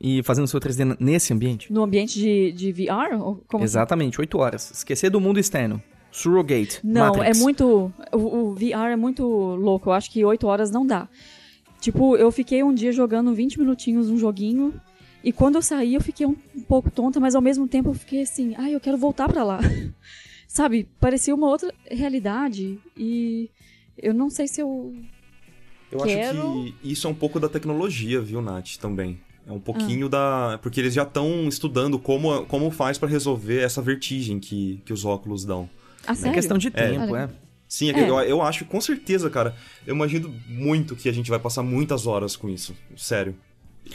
e 0.00 0.22
fazendo 0.22 0.46
seu 0.46 0.60
3D 0.60 0.80
n- 0.84 0.96
nesse 1.00 1.32
ambiente? 1.32 1.72
No 1.72 1.82
ambiente 1.82 2.18
de, 2.18 2.52
de 2.52 2.72
VR? 2.72 3.16
Como? 3.48 3.64
Exatamente, 3.64 4.20
oito 4.20 4.38
horas. 4.38 4.70
Esquecer 4.70 5.10
do 5.10 5.20
mundo 5.20 5.38
externo. 5.40 5.82
Surrogate. 6.10 6.80
Não, 6.82 7.14
Matrix. 7.14 7.38
é 7.38 7.42
muito. 7.42 7.92
O, 8.12 8.16
o 8.18 8.54
VR 8.54 8.92
é 8.92 8.96
muito 8.96 9.22
louco. 9.26 9.90
Eu 9.90 9.92
acho 9.92 10.10
que 10.10 10.24
8 10.24 10.46
horas 10.46 10.70
não 10.70 10.86
dá. 10.86 11.08
Tipo, 11.78 12.16
eu 12.16 12.32
fiquei 12.32 12.62
um 12.62 12.72
dia 12.72 12.90
jogando 12.90 13.34
20 13.34 13.58
minutinhos 13.58 14.08
um 14.08 14.16
joguinho. 14.16 14.72
E 15.22 15.30
quando 15.30 15.56
eu 15.56 15.62
saí, 15.62 15.94
eu 15.94 16.00
fiquei 16.00 16.24
um, 16.24 16.34
um 16.56 16.62
pouco 16.62 16.90
tonta, 16.90 17.20
mas 17.20 17.34
ao 17.34 17.42
mesmo 17.42 17.68
tempo 17.68 17.90
eu 17.90 17.94
fiquei 17.94 18.22
assim, 18.22 18.54
ai, 18.56 18.74
eu 18.74 18.80
quero 18.80 18.96
voltar 18.96 19.28
pra 19.28 19.44
lá. 19.44 19.58
Sabe? 20.56 20.88
Parecia 20.98 21.34
uma 21.34 21.48
outra 21.48 21.70
realidade. 21.90 22.78
E 22.96 23.50
eu 23.98 24.14
não 24.14 24.30
sei 24.30 24.48
se 24.48 24.62
eu. 24.62 24.94
Eu 25.92 25.98
Quero- 26.00 26.38
acho 26.40 26.72
que 26.80 26.90
isso 26.92 27.06
é 27.06 27.10
um 27.10 27.14
pouco 27.14 27.38
da 27.38 27.46
tecnologia, 27.46 28.22
viu, 28.22 28.40
Nath, 28.40 28.78
também. 28.80 29.20
É 29.46 29.52
um 29.52 29.56
Ah. 29.58 29.60
pouquinho 29.60 30.08
da. 30.08 30.58
Porque 30.62 30.80
eles 30.80 30.94
já 30.94 31.02
estão 31.02 31.46
estudando 31.46 31.98
como, 31.98 32.46
como 32.46 32.70
faz 32.70 32.96
pra 32.96 33.06
resolver 33.06 33.60
essa 33.60 33.82
vertigem 33.82 34.40
que, 34.40 34.80
que 34.86 34.94
os 34.94 35.04
óculos 35.04 35.44
dão. 35.44 35.68
Ah, 36.06 36.12
É 36.12 36.14
sério? 36.14 36.34
questão 36.34 36.56
de 36.56 36.70
tempo, 36.70 37.12
Olha. 37.12 37.24
é. 37.24 37.46
Sim, 37.68 37.90
é 37.90 37.92
que 37.92 38.00
É. 38.00 38.08
Eu, 38.08 38.18
eu 38.20 38.40
acho, 38.42 38.64
com 38.64 38.80
certeza, 38.80 39.28
cara. 39.28 39.54
Eu 39.86 39.94
imagino 39.94 40.34
muito 40.48 40.96
que 40.96 41.06
a 41.08 41.12
gente 41.12 41.28
vai 41.28 41.38
passar 41.38 41.62
muitas 41.62 42.06
horas 42.06 42.34
com 42.34 42.48
isso. 42.48 42.74
Sério. 42.96 43.36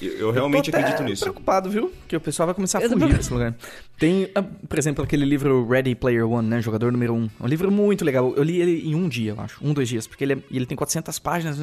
Eu, 0.01 0.11
eu 0.17 0.31
realmente 0.31 0.71
Eu 0.71 0.77
acredito 0.79 1.03
nisso. 1.03 1.23
preocupado, 1.23 1.69
viu? 1.69 1.91
Que 2.07 2.15
o 2.15 2.21
pessoal 2.21 2.47
vai 2.47 2.53
começar 2.55 2.77
a 2.79 2.81
fugir 2.81 3.13
desse 3.17 3.33
lugar. 3.33 3.55
Tem, 3.99 4.29
ah, 4.33 4.41
por 4.41 4.79
exemplo, 4.79 5.03
aquele 5.03 5.25
livro 5.25 5.67
Ready 5.67 5.95
Player 5.95 6.27
One, 6.27 6.47
né? 6.47 6.61
Jogador 6.61 6.91
número 6.91 7.13
um. 7.13 7.25
É 7.39 7.43
um 7.43 7.47
livro 7.47 7.69
muito 7.71 8.05
legal. 8.05 8.33
Eu 8.35 8.43
li 8.43 8.61
ele 8.61 8.87
em 8.89 8.95
um 8.95 9.09
dia, 9.09 9.31
eu 9.31 9.41
acho. 9.41 9.57
Um, 9.63 9.73
dois 9.73 9.89
dias. 9.89 10.07
Porque 10.07 10.23
ele, 10.23 10.33
é- 10.33 10.43
ele 10.51 10.65
tem 10.65 10.75
400 10.77 11.19
páginas. 11.19 11.57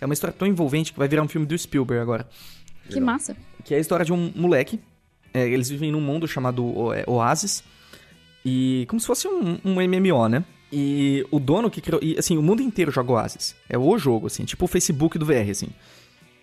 É 0.00 0.04
uma 0.04 0.14
história 0.14 0.34
tão 0.36 0.48
envolvente 0.48 0.92
que 0.92 0.98
vai 0.98 1.06
virar 1.08 1.22
um 1.22 1.28
filme 1.28 1.46
do 1.46 1.56
Spielberg 1.58 2.00
agora. 2.02 2.26
Que 2.88 3.00
massa. 3.00 3.36
Que 3.64 3.74
é 3.74 3.76
a 3.76 3.80
história 3.80 4.04
de 4.04 4.12
um 4.12 4.32
moleque. 4.34 4.80
É, 5.32 5.46
eles 5.48 5.68
vivem 5.68 5.90
num 5.92 6.00
mundo 6.00 6.26
chamado 6.28 6.64
O- 6.64 6.92
é, 6.92 7.04
Oasis. 7.06 7.62
E 8.44 8.84
como 8.88 9.00
se 9.00 9.06
fosse 9.06 9.26
um, 9.28 9.58
um 9.64 9.80
MMO, 9.80 10.28
né? 10.28 10.44
E 10.72 11.24
o 11.30 11.38
dono 11.38 11.70
que 11.70 11.80
criou. 11.80 12.00
E 12.02 12.16
assim, 12.18 12.36
o 12.36 12.42
mundo 12.42 12.60
inteiro 12.62 12.90
joga 12.90 13.12
Oasis. 13.12 13.54
É 13.68 13.78
o 13.78 13.96
jogo, 13.98 14.26
assim, 14.26 14.44
tipo 14.44 14.64
o 14.64 14.68
Facebook 14.68 15.18
do 15.18 15.24
VR, 15.24 15.50
assim. 15.50 15.68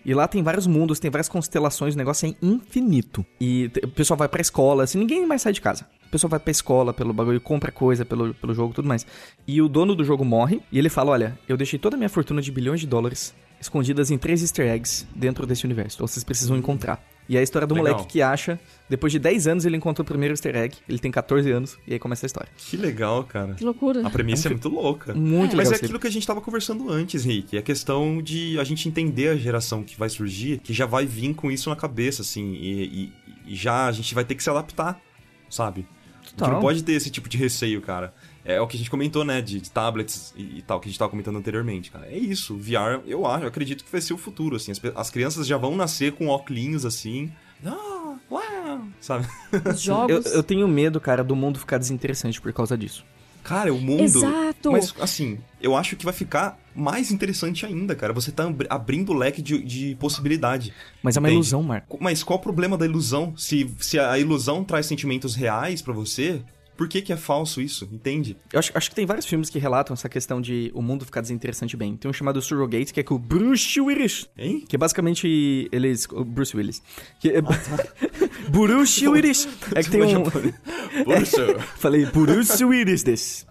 E 0.04 0.14
lá 0.14 0.26
tem 0.26 0.42
vários 0.42 0.66
mundos, 0.66 0.98
tem 0.98 1.10
várias 1.10 1.28
constelações, 1.28 1.94
o 1.94 1.98
negócio 1.98 2.28
é 2.28 2.34
infinito. 2.44 3.24
E 3.40 3.70
o 3.82 3.88
pessoal 3.88 4.16
vai 4.18 4.28
pra 4.28 4.40
escola, 4.40 4.84
assim, 4.84 4.98
ninguém 4.98 5.24
mais 5.26 5.42
sai 5.42 5.52
de 5.52 5.60
casa. 5.60 5.86
O 6.06 6.10
pessoal 6.10 6.30
vai 6.30 6.40
pra 6.40 6.50
escola 6.50 6.92
pelo 6.92 7.12
bagulho, 7.12 7.40
compra 7.40 7.70
coisa 7.70 8.04
pelo, 8.04 8.34
pelo 8.34 8.52
jogo 8.52 8.74
tudo 8.74 8.88
mais. 8.88 9.06
E 9.46 9.62
o 9.62 9.68
dono 9.68 9.94
do 9.94 10.04
jogo 10.04 10.24
morre, 10.24 10.60
e 10.70 10.78
ele 10.78 10.88
fala: 10.88 11.12
Olha, 11.12 11.38
eu 11.48 11.56
deixei 11.56 11.78
toda 11.78 11.96
a 11.96 11.98
minha 11.98 12.08
fortuna 12.08 12.42
de 12.42 12.50
bilhões 12.50 12.80
de 12.80 12.86
dólares 12.86 13.34
escondidas 13.60 14.10
em 14.10 14.18
três 14.18 14.42
easter 14.42 14.68
eggs 14.68 15.06
dentro 15.14 15.46
desse 15.46 15.64
universo. 15.64 15.96
Então 15.96 16.06
vocês 16.06 16.24
precisam 16.24 16.56
encontrar. 16.56 17.02
E 17.28 17.36
é 17.36 17.40
a 17.40 17.42
história 17.42 17.66
do 17.66 17.74
Legal. 17.74 17.92
moleque 17.94 18.10
que 18.12 18.20
acha, 18.20 18.58
depois 18.90 19.12
de 19.12 19.18
10 19.18 19.46
anos 19.46 19.64
ele 19.64 19.76
encontra 19.76 20.02
o 20.02 20.04
primeiro 20.04 20.32
easter 20.32 20.54
egg, 20.56 20.76
ele 20.88 20.98
tem 20.98 21.10
14 21.10 21.50
anos, 21.50 21.78
e 21.86 21.92
aí 21.92 21.98
começa 21.98 22.24
a 22.24 22.28
história. 22.28 22.48
Que 22.56 22.76
legal, 22.76 23.22
cara. 23.24 23.54
Que 23.54 23.64
loucura. 23.64 24.06
A 24.06 24.10
premissa 24.10 24.48
é 24.48 24.50
muito 24.50 24.68
louca. 24.68 25.14
Muito 25.14 25.56
Mas 25.56 25.68
legal 25.68 25.72
é 25.72 25.76
esse 25.76 25.84
aquilo 25.84 26.00
que 26.00 26.06
a 26.06 26.10
gente 26.10 26.26
tava 26.26 26.40
conversando 26.40 26.90
antes, 26.90 27.24
Rick. 27.24 27.56
É 27.56 27.60
a 27.60 27.62
questão 27.62 28.20
de 28.20 28.58
a 28.58 28.64
gente 28.64 28.88
entender 28.88 29.28
a 29.28 29.36
geração 29.36 29.82
que 29.84 29.96
vai 29.98 30.08
surgir, 30.10 30.58
que 30.58 30.72
já 30.74 30.84
vai 30.84 31.06
vir 31.06 31.32
com 31.34 31.50
isso 31.50 31.70
na 31.70 31.76
cabeça, 31.76 32.22
assim. 32.22 32.52
E, 32.54 32.82
e- 32.84 33.12
e 33.52 33.54
já 33.56 33.86
a 33.86 33.92
gente 33.92 34.14
vai 34.14 34.24
ter 34.24 34.34
que 34.34 34.42
se 34.42 34.50
adaptar, 34.50 35.00
sabe? 35.48 35.86
A 36.20 36.24
gente 36.24 36.34
Total. 36.34 36.54
não 36.54 36.60
pode 36.60 36.82
ter 36.84 36.92
esse 36.92 37.10
tipo 37.10 37.28
de 37.28 37.36
receio, 37.38 37.80
cara. 37.80 38.12
É 38.44 38.60
o 38.60 38.66
que 38.66 38.76
a 38.76 38.78
gente 38.78 38.90
comentou, 38.90 39.24
né? 39.24 39.40
De, 39.40 39.60
de 39.60 39.70
tablets 39.70 40.32
e, 40.36 40.58
e 40.58 40.62
tal, 40.62 40.80
que 40.80 40.88
a 40.88 40.90
gente 40.90 40.98
tava 40.98 41.10
comentando 41.10 41.38
anteriormente, 41.38 41.90
cara. 41.90 42.06
É 42.06 42.16
isso. 42.18 42.56
VR, 42.56 43.00
eu 43.06 43.24
acho, 43.26 43.44
eu 43.44 43.48
acredito 43.48 43.84
que 43.84 43.92
vai 43.92 44.00
ser 44.00 44.14
o 44.14 44.18
futuro, 44.18 44.56
assim. 44.56 44.72
As, 44.72 44.80
as 44.96 45.10
crianças 45.10 45.46
já 45.46 45.56
vão 45.56 45.76
nascer 45.76 46.12
com 46.12 46.26
óculos 46.28 46.84
assim. 46.84 47.30
Ah, 47.64 48.16
uau, 48.30 48.82
sabe? 49.00 49.28
Os 49.72 49.80
jogos. 49.82 50.26
Eu, 50.26 50.32
eu 50.32 50.42
tenho 50.42 50.66
medo, 50.66 51.00
cara, 51.00 51.22
do 51.22 51.36
mundo 51.36 51.58
ficar 51.60 51.78
desinteressante 51.78 52.40
por 52.40 52.52
causa 52.52 52.76
disso. 52.76 53.04
Cara, 53.44 53.72
o 53.72 53.80
mundo. 53.80 54.02
Exato. 54.02 54.70
Mas, 54.72 54.94
assim, 55.00 55.38
eu 55.60 55.76
acho 55.76 55.96
que 55.96 56.04
vai 56.04 56.14
ficar 56.14 56.58
mais 56.74 57.10
interessante 57.10 57.66
ainda, 57.66 57.94
cara. 57.94 58.12
Você 58.12 58.30
tá 58.30 58.44
abri- 58.44 58.68
abrindo 58.70 59.10
o 59.10 59.14
leque 59.14 59.42
de, 59.42 59.60
de 59.62 59.96
possibilidade. 60.00 60.72
Mas 61.02 61.16
é 61.16 61.20
uma 61.20 61.28
Entende? 61.28 61.38
ilusão, 61.38 61.62
Marco. 61.62 61.98
Mas 62.00 62.22
qual 62.22 62.38
o 62.38 62.42
problema 62.42 62.76
da 62.78 62.84
ilusão? 62.86 63.36
Se, 63.36 63.68
se 63.80 63.98
a 63.98 64.16
ilusão 64.18 64.62
traz 64.64 64.86
sentimentos 64.86 65.34
reais 65.34 65.82
pra 65.82 65.92
você, 65.92 66.40
por 66.76 66.88
que 66.88 67.02
que 67.02 67.12
é 67.12 67.16
falso 67.16 67.60
isso? 67.60 67.88
Entende? 67.92 68.36
Eu 68.52 68.58
acho, 68.58 68.72
acho 68.74 68.90
que 68.90 68.96
tem 68.96 69.06
vários 69.06 69.26
filmes 69.26 69.50
que 69.50 69.58
relatam 69.58 69.94
essa 69.94 70.08
questão 70.08 70.40
de 70.40 70.70
o 70.74 70.82
mundo 70.82 71.04
ficar 71.04 71.20
desinteressante 71.20 71.76
bem. 71.76 71.96
Tem 71.96 72.10
um 72.10 72.14
chamado 72.14 72.40
Surrogate, 72.40 72.92
que 72.92 73.00
é 73.00 73.02
com 73.02 73.14
o 73.14 73.18
Bruce 73.18 73.80
Willis. 73.80 74.28
Hein? 74.36 74.64
Que 74.66 74.76
é 74.76 74.78
basicamente 74.78 75.68
eles. 75.70 76.06
o 76.10 76.24
Bruce 76.24 76.56
Willis. 76.56 76.82
Que 77.20 77.30
é, 77.30 77.42
Bruce 78.50 79.06
Willis. 79.06 79.48
É 79.74 79.82
que 79.82 79.90
tem 79.90 80.02
um. 80.02 80.24
Poxa. 80.24 81.58
Falei 81.76 82.06
Bruce 82.06 82.64
Willis 82.64 83.02
desse. 83.02 83.46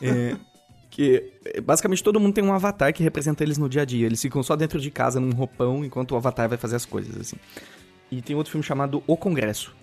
É, 0.00 0.36
Que 0.90 1.32
basicamente 1.62 2.02
todo 2.02 2.18
mundo 2.18 2.34
tem 2.34 2.44
um 2.44 2.52
avatar 2.52 2.92
que 2.92 3.02
representa 3.02 3.42
eles 3.44 3.58
no 3.58 3.68
dia 3.68 3.82
a 3.82 3.84
dia. 3.84 4.06
Eles 4.06 4.20
ficam 4.20 4.42
só 4.42 4.56
dentro 4.56 4.80
de 4.80 4.90
casa 4.90 5.20
num 5.20 5.30
roupão 5.30 5.84
enquanto 5.84 6.12
o 6.12 6.16
avatar 6.16 6.48
vai 6.48 6.58
fazer 6.58 6.76
as 6.76 6.84
coisas, 6.84 7.16
assim. 7.18 7.36
E 8.10 8.22
tem 8.22 8.34
outro 8.36 8.50
filme 8.52 8.64
chamado 8.64 9.02
O 9.06 9.16
Congresso, 9.16 9.74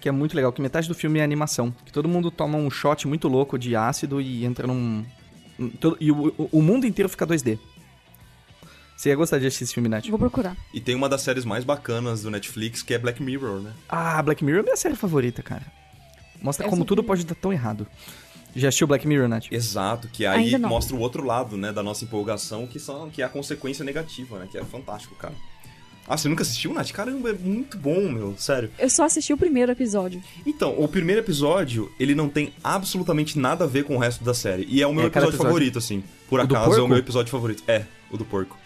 que 0.00 0.08
é 0.08 0.12
muito 0.12 0.34
legal, 0.34 0.52
que 0.52 0.62
metade 0.62 0.88
do 0.88 0.94
filme 0.94 1.18
é 1.18 1.22
animação. 1.22 1.72
Que 1.84 1.92
todo 1.92 2.08
mundo 2.08 2.30
toma 2.30 2.56
um 2.56 2.70
shot 2.70 3.06
muito 3.06 3.28
louco 3.28 3.58
de 3.58 3.76
ácido 3.76 4.20
e 4.20 4.44
entra 4.44 4.66
num. 4.66 5.04
todo- 5.78 5.96
E 6.00 6.10
o, 6.10 6.34
o- 6.50 6.62
mundo 6.62 6.86
inteiro 6.86 7.08
fica 7.08 7.26
2D. 7.26 7.58
Você 8.96 9.08
ia 9.08 9.16
gostar 9.16 9.38
de 9.38 9.46
assistir 9.46 9.64
esse 9.64 9.74
filme, 9.74 9.88
Nath? 9.88 10.06
Vou 10.08 10.18
procurar. 10.18 10.56
E 10.74 10.80
tem 10.80 10.94
uma 10.94 11.08
das 11.08 11.22
séries 11.22 11.44
mais 11.44 11.64
bacanas 11.64 12.22
do 12.22 12.30
Netflix, 12.30 12.82
que 12.82 12.92
é 12.92 12.98
Black 12.98 13.22
Mirror, 13.22 13.60
né? 13.60 13.72
Ah, 13.88 14.22
Black 14.22 14.44
Mirror 14.44 14.60
é 14.60 14.62
minha 14.64 14.76
série 14.76 14.94
favorita, 14.94 15.42
cara. 15.42 15.64
Mostra 16.42 16.66
Eu 16.66 16.70
como 16.70 16.84
tudo 16.84 17.02
pode 17.02 17.24
dar 17.24 17.34
tão 17.34 17.52
errado. 17.52 17.86
Já 18.54 18.68
assistiu 18.68 18.86
Black 18.86 19.06
Mirror, 19.06 19.28
Nath? 19.28 19.46
Exato, 19.50 20.08
que 20.08 20.26
aí 20.26 20.58
mostra 20.58 20.94
o 20.96 20.98
outro 20.98 21.24
lado, 21.24 21.56
né, 21.56 21.72
da 21.72 21.82
nossa 21.82 22.04
empolgação, 22.04 22.66
que, 22.66 22.78
são, 22.80 23.08
que 23.08 23.22
é 23.22 23.24
a 23.24 23.28
consequência 23.28 23.84
negativa, 23.84 24.38
né? 24.40 24.48
Que 24.50 24.58
é 24.58 24.64
fantástico, 24.64 25.14
cara. 25.14 25.34
Ah, 26.12 26.16
você 26.16 26.28
nunca 26.28 26.42
assistiu, 26.42 26.74
Nath? 26.74 26.90
Caramba, 26.90 27.30
é 27.30 27.32
muito 27.32 27.78
bom, 27.78 28.00
meu, 28.10 28.34
sério. 28.36 28.68
Eu 28.76 28.90
só 28.90 29.04
assisti 29.04 29.32
o 29.32 29.36
primeiro 29.36 29.70
episódio. 29.70 30.20
Então, 30.44 30.74
o 30.76 30.88
primeiro 30.88 31.20
episódio, 31.20 31.88
ele 32.00 32.16
não 32.16 32.28
tem 32.28 32.52
absolutamente 32.64 33.38
nada 33.38 33.62
a 33.62 33.66
ver 33.68 33.84
com 33.84 33.94
o 33.94 33.98
resto 33.98 34.24
da 34.24 34.34
série. 34.34 34.66
E 34.68 34.82
é 34.82 34.86
o 34.88 34.92
meu 34.92 35.04
É, 35.04 35.06
episódio, 35.06 35.28
episódio. 35.28 35.46
favorito, 35.46 35.78
assim. 35.78 36.02
Por 36.28 36.40
O 36.40 36.42
acaso 36.42 36.80
é 36.80 36.82
o 36.82 36.88
meu 36.88 36.98
episódio 36.98 37.30
favorito. 37.30 37.62
É, 37.68 37.84
o 38.10 38.16
do 38.16 38.24
porco. 38.24 38.58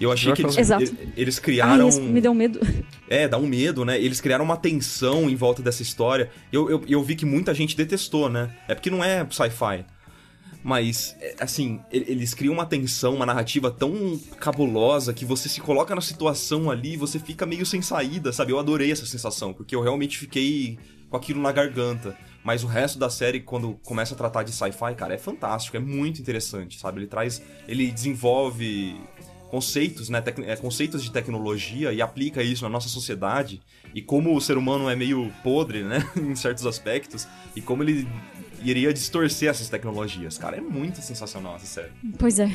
E 0.00 0.04
eu 0.04 0.10
achei 0.12 0.32
que 0.32 0.42
eles, 0.42 0.56
Exato. 0.58 0.82
eles, 0.82 0.94
eles 1.16 1.38
Ai, 1.38 1.44
criaram. 1.44 1.88
isso 1.88 2.00
me 2.02 2.20
deu 2.20 2.34
medo. 2.34 2.58
É, 3.10 3.26
dá 3.26 3.38
um 3.38 3.46
medo, 3.46 3.84
né? 3.86 3.98
Eles 3.98 4.20
criaram 4.20 4.44
uma 4.44 4.56
tensão 4.56 5.30
em 5.30 5.34
volta 5.34 5.62
dessa 5.62 5.80
história. 5.82 6.30
Eu, 6.52 6.68
eu, 6.68 6.82
eu 6.86 7.02
vi 7.02 7.16
que 7.16 7.24
muita 7.24 7.54
gente 7.54 7.74
detestou, 7.74 8.28
né? 8.28 8.50
É 8.68 8.74
porque 8.74 8.90
não 8.90 9.02
é 9.02 9.26
sci-fi. 9.30 9.84
Mas, 10.62 11.16
é, 11.20 11.36
assim, 11.40 11.80
eles 11.90 12.34
criam 12.34 12.52
uma 12.52 12.66
tensão, 12.66 13.14
uma 13.14 13.24
narrativa 13.24 13.70
tão 13.70 14.18
cabulosa 14.40 15.14
que 15.14 15.24
você 15.24 15.48
se 15.48 15.60
coloca 15.60 15.94
na 15.94 16.00
situação 16.00 16.70
ali 16.70 16.94
e 16.94 16.96
você 16.96 17.18
fica 17.18 17.46
meio 17.46 17.64
sem 17.64 17.80
saída, 17.80 18.32
sabe? 18.32 18.52
Eu 18.52 18.58
adorei 18.58 18.90
essa 18.90 19.06
sensação, 19.06 19.52
porque 19.52 19.74
eu 19.74 19.80
realmente 19.80 20.18
fiquei 20.18 20.78
com 21.08 21.16
aquilo 21.16 21.40
na 21.40 21.52
garganta. 21.52 22.16
Mas 22.42 22.64
o 22.64 22.66
resto 22.66 22.98
da 22.98 23.10
série, 23.10 23.40
quando 23.40 23.74
começa 23.84 24.14
a 24.14 24.16
tratar 24.16 24.42
de 24.42 24.52
sci-fi, 24.52 24.94
cara, 24.96 25.14
é 25.14 25.18
fantástico, 25.18 25.76
é 25.76 25.80
muito 25.80 26.20
interessante, 26.20 26.78
sabe? 26.78 27.00
Ele 27.00 27.06
traz. 27.06 27.42
Ele 27.66 27.90
desenvolve 27.90 28.96
conceitos, 29.50 30.08
né, 30.08 30.22
é, 30.46 30.56
conceitos 30.56 31.02
de 31.02 31.10
tecnologia 31.10 31.92
e 31.92 32.02
aplica 32.02 32.42
isso 32.42 32.64
na 32.64 32.68
nossa 32.68 32.88
sociedade 32.88 33.62
e 33.94 34.02
como 34.02 34.36
o 34.36 34.40
ser 34.42 34.58
humano 34.58 34.90
é 34.90 34.94
meio 34.94 35.32
podre, 35.42 35.82
né, 35.82 36.06
em 36.16 36.34
certos 36.36 36.66
aspectos 36.66 37.26
e 37.56 37.62
como 37.62 37.82
ele 37.82 38.06
iria 38.62 38.92
distorcer 38.92 39.48
essas 39.50 39.68
tecnologias, 39.68 40.36
cara, 40.38 40.56
é 40.56 40.60
muito 40.60 41.00
sensacional 41.02 41.56
essa 41.56 41.66
série. 41.66 41.90
Pois 42.18 42.38
é. 42.38 42.48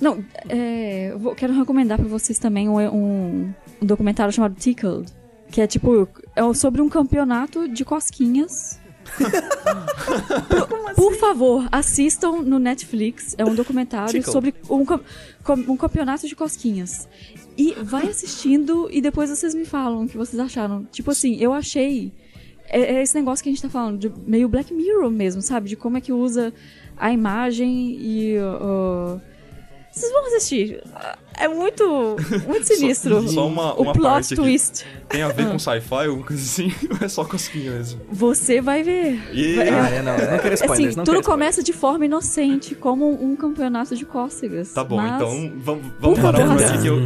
Não, 0.00 0.24
é, 0.48 1.10
eu 1.12 1.18
vou- 1.18 1.34
quero 1.34 1.52
recomendar 1.54 1.98
pra 1.98 2.08
vocês 2.08 2.38
também 2.38 2.68
um, 2.68 2.78
um, 2.78 3.54
um 3.82 3.86
documentário 3.86 4.32
chamado 4.32 4.54
Tickled, 4.54 5.10
que 5.50 5.60
é 5.60 5.66
tipo 5.66 6.08
é 6.34 6.54
sobre 6.54 6.80
um 6.82 6.88
campeonato 6.88 7.68
de 7.68 7.84
cosquinhas. 7.84 8.78
por, 10.48 10.94
por 10.94 11.14
favor, 11.16 11.68
assistam 11.70 12.42
no 12.42 12.58
Netflix. 12.58 13.34
É 13.38 13.44
um 13.44 13.54
documentário 13.54 14.10
Tickled. 14.12 14.32
sobre 14.32 14.54
um, 14.68 14.84
um 15.72 15.76
campeonato 15.76 16.26
de 16.26 16.34
cosquinhas. 16.34 17.08
E 17.56 17.72
vai 17.82 18.08
assistindo 18.08 18.88
e 18.90 19.00
depois 19.00 19.30
vocês 19.30 19.54
me 19.54 19.64
falam 19.64 20.04
o 20.04 20.08
que 20.08 20.16
vocês 20.16 20.38
acharam. 20.38 20.84
Tipo 20.90 21.10
assim, 21.12 21.36
eu 21.36 21.52
achei. 21.52 22.12
É, 22.68 22.96
é 22.96 23.02
esse 23.02 23.14
negócio 23.14 23.42
que 23.42 23.48
a 23.48 23.52
gente 23.52 23.62
tá 23.62 23.68
falando, 23.68 23.98
de 23.98 24.12
meio 24.26 24.48
Black 24.48 24.72
Mirror 24.72 25.10
mesmo, 25.10 25.42
sabe? 25.42 25.68
De 25.68 25.76
como 25.76 25.96
é 25.96 26.00
que 26.00 26.12
usa 26.12 26.52
a 26.96 27.12
imagem 27.12 27.96
e. 28.00 28.38
uh, 28.38 29.20
vocês 29.92 30.12
vão 30.12 30.26
assistir. 30.26 30.82
É 31.38 31.48
muito, 31.48 32.16
muito 32.46 32.64
sinistro. 32.66 33.28
só 33.28 33.46
uma- 33.46 33.74
o 33.74 33.82
uma 33.82 33.92
plot 33.92 34.04
parte 34.10 34.34
aqui. 34.34 34.42
twist. 34.42 34.84
Tem 35.08 35.22
a 35.22 35.28
ver 35.28 35.48
com 35.50 35.58
sci-fi, 35.58 36.06
alguma 36.06 36.26
coisa 36.26 36.42
assim, 36.42 36.72
ou 36.90 36.96
é 37.04 37.08
só 37.08 37.24
cosquinha 37.24 37.72
mesmo? 37.72 38.00
Você 38.10 38.60
vai 38.60 38.82
ver. 38.82 39.20
E- 39.32 39.54
Vai- 39.56 39.68
Ah, 39.68 39.88
é, 39.90 40.02
não, 40.02 40.12
não 40.16 40.38
quero 40.38 40.54
spoilers, 40.54 40.88
assim, 40.88 40.96
não 40.96 41.04
tudo 41.04 41.16
quero 41.16 41.26
começa 41.26 41.62
de 41.62 41.72
forma 41.72 42.04
inocente, 42.06 42.74
como 42.74 43.06
um 43.22 43.36
campeonato 43.36 43.94
de 43.94 44.04
cócegas. 44.06 44.72
Tá 44.72 44.82
bom, 44.82 44.96
mas 44.96 45.14
então 45.16 45.52
vamos, 45.58 45.84
vamos 46.00 46.18
parar 46.20 46.46
por 46.46 46.62
aqui 46.62 46.78
que 46.82 46.86
eu, 46.88 46.96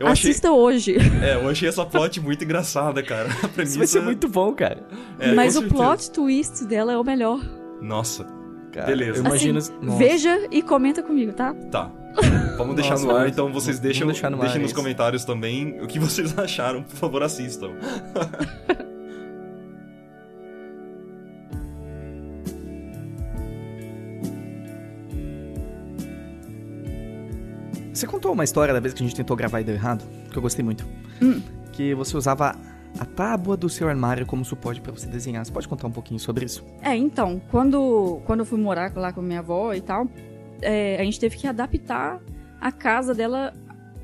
eu 0.00 0.06
achei, 0.06 0.30
Assista 0.30 0.50
hoje. 0.52 0.96
é, 1.22 1.34
eu 1.36 1.48
achei 1.48 1.68
essa 1.68 1.86
plot 1.86 2.20
muito 2.20 2.42
engraçada, 2.44 3.02
cara. 3.02 3.28
A 3.42 3.48
premissa 3.48 3.62
Isso 3.62 3.78
vai 3.78 3.86
ser 3.86 4.00
muito 4.02 4.28
bom, 4.28 4.52
cara. 4.52 4.82
é, 5.18 5.32
mas 5.32 5.54
o 5.56 5.60
certeza. 5.60 5.74
plot 5.82 6.10
twist 6.10 6.64
dela 6.64 6.92
é 6.92 6.98
o 6.98 7.04
melhor. 7.04 7.40
Nossa, 7.80 8.26
Cara, 8.72 8.86
Beleza. 8.86 9.18
Eu 9.18 9.24
imagino. 9.24 9.58
Assim, 9.58 9.72
Nossa. 9.82 9.98
veja 9.98 10.46
e 10.48 10.62
comenta 10.62 11.02
comigo, 11.02 11.32
tá? 11.32 11.52
Tá. 11.72 11.90
Vamos 12.56 12.74
deixar 12.76 12.90
Nossa, 12.90 13.06
no 13.06 13.16
ar, 13.16 13.28
então 13.28 13.52
vocês 13.52 13.78
deixam, 13.78 14.06
deixar 14.06 14.30
no 14.30 14.36
ar 14.36 14.42
deixem 14.42 14.60
nos 14.60 14.70
isso. 14.70 14.78
comentários 14.78 15.24
também 15.24 15.80
o 15.80 15.86
que 15.86 15.98
vocês 15.98 16.36
acharam. 16.38 16.82
Por 16.82 16.96
favor, 16.96 17.22
assistam. 17.22 17.70
Você 27.92 28.06
contou 28.06 28.32
uma 28.32 28.44
história 28.44 28.72
da 28.72 28.80
vez 28.80 28.94
que 28.94 29.02
a 29.02 29.06
gente 29.06 29.14
tentou 29.14 29.36
gravar 29.36 29.60
e 29.60 29.64
deu 29.64 29.74
errado? 29.74 30.02
Que 30.30 30.38
eu 30.38 30.40
gostei 30.40 30.64
muito. 30.64 30.86
Hum. 31.20 31.42
Que 31.70 31.94
você 31.94 32.16
usava 32.16 32.56
a 32.98 33.04
tábua 33.04 33.58
do 33.58 33.68
seu 33.68 33.88
armário 33.88 34.24
como 34.24 34.42
suporte 34.42 34.80
pra 34.80 34.90
você 34.90 35.06
desenhar. 35.06 35.44
Você 35.44 35.52
pode 35.52 35.68
contar 35.68 35.86
um 35.86 35.90
pouquinho 35.90 36.18
sobre 36.18 36.46
isso? 36.46 36.64
É, 36.80 36.96
então, 36.96 37.42
quando, 37.50 38.22
quando 38.24 38.40
eu 38.40 38.46
fui 38.46 38.58
morar 38.58 38.90
lá 38.96 39.12
com 39.12 39.20
minha 39.20 39.40
avó 39.40 39.74
e 39.74 39.82
tal, 39.82 40.08
é, 40.62 40.96
a 41.00 41.04
gente 41.04 41.18
teve 41.18 41.36
que 41.36 41.46
adaptar 41.46 42.20
a 42.60 42.70
casa 42.70 43.14
dela 43.14 43.52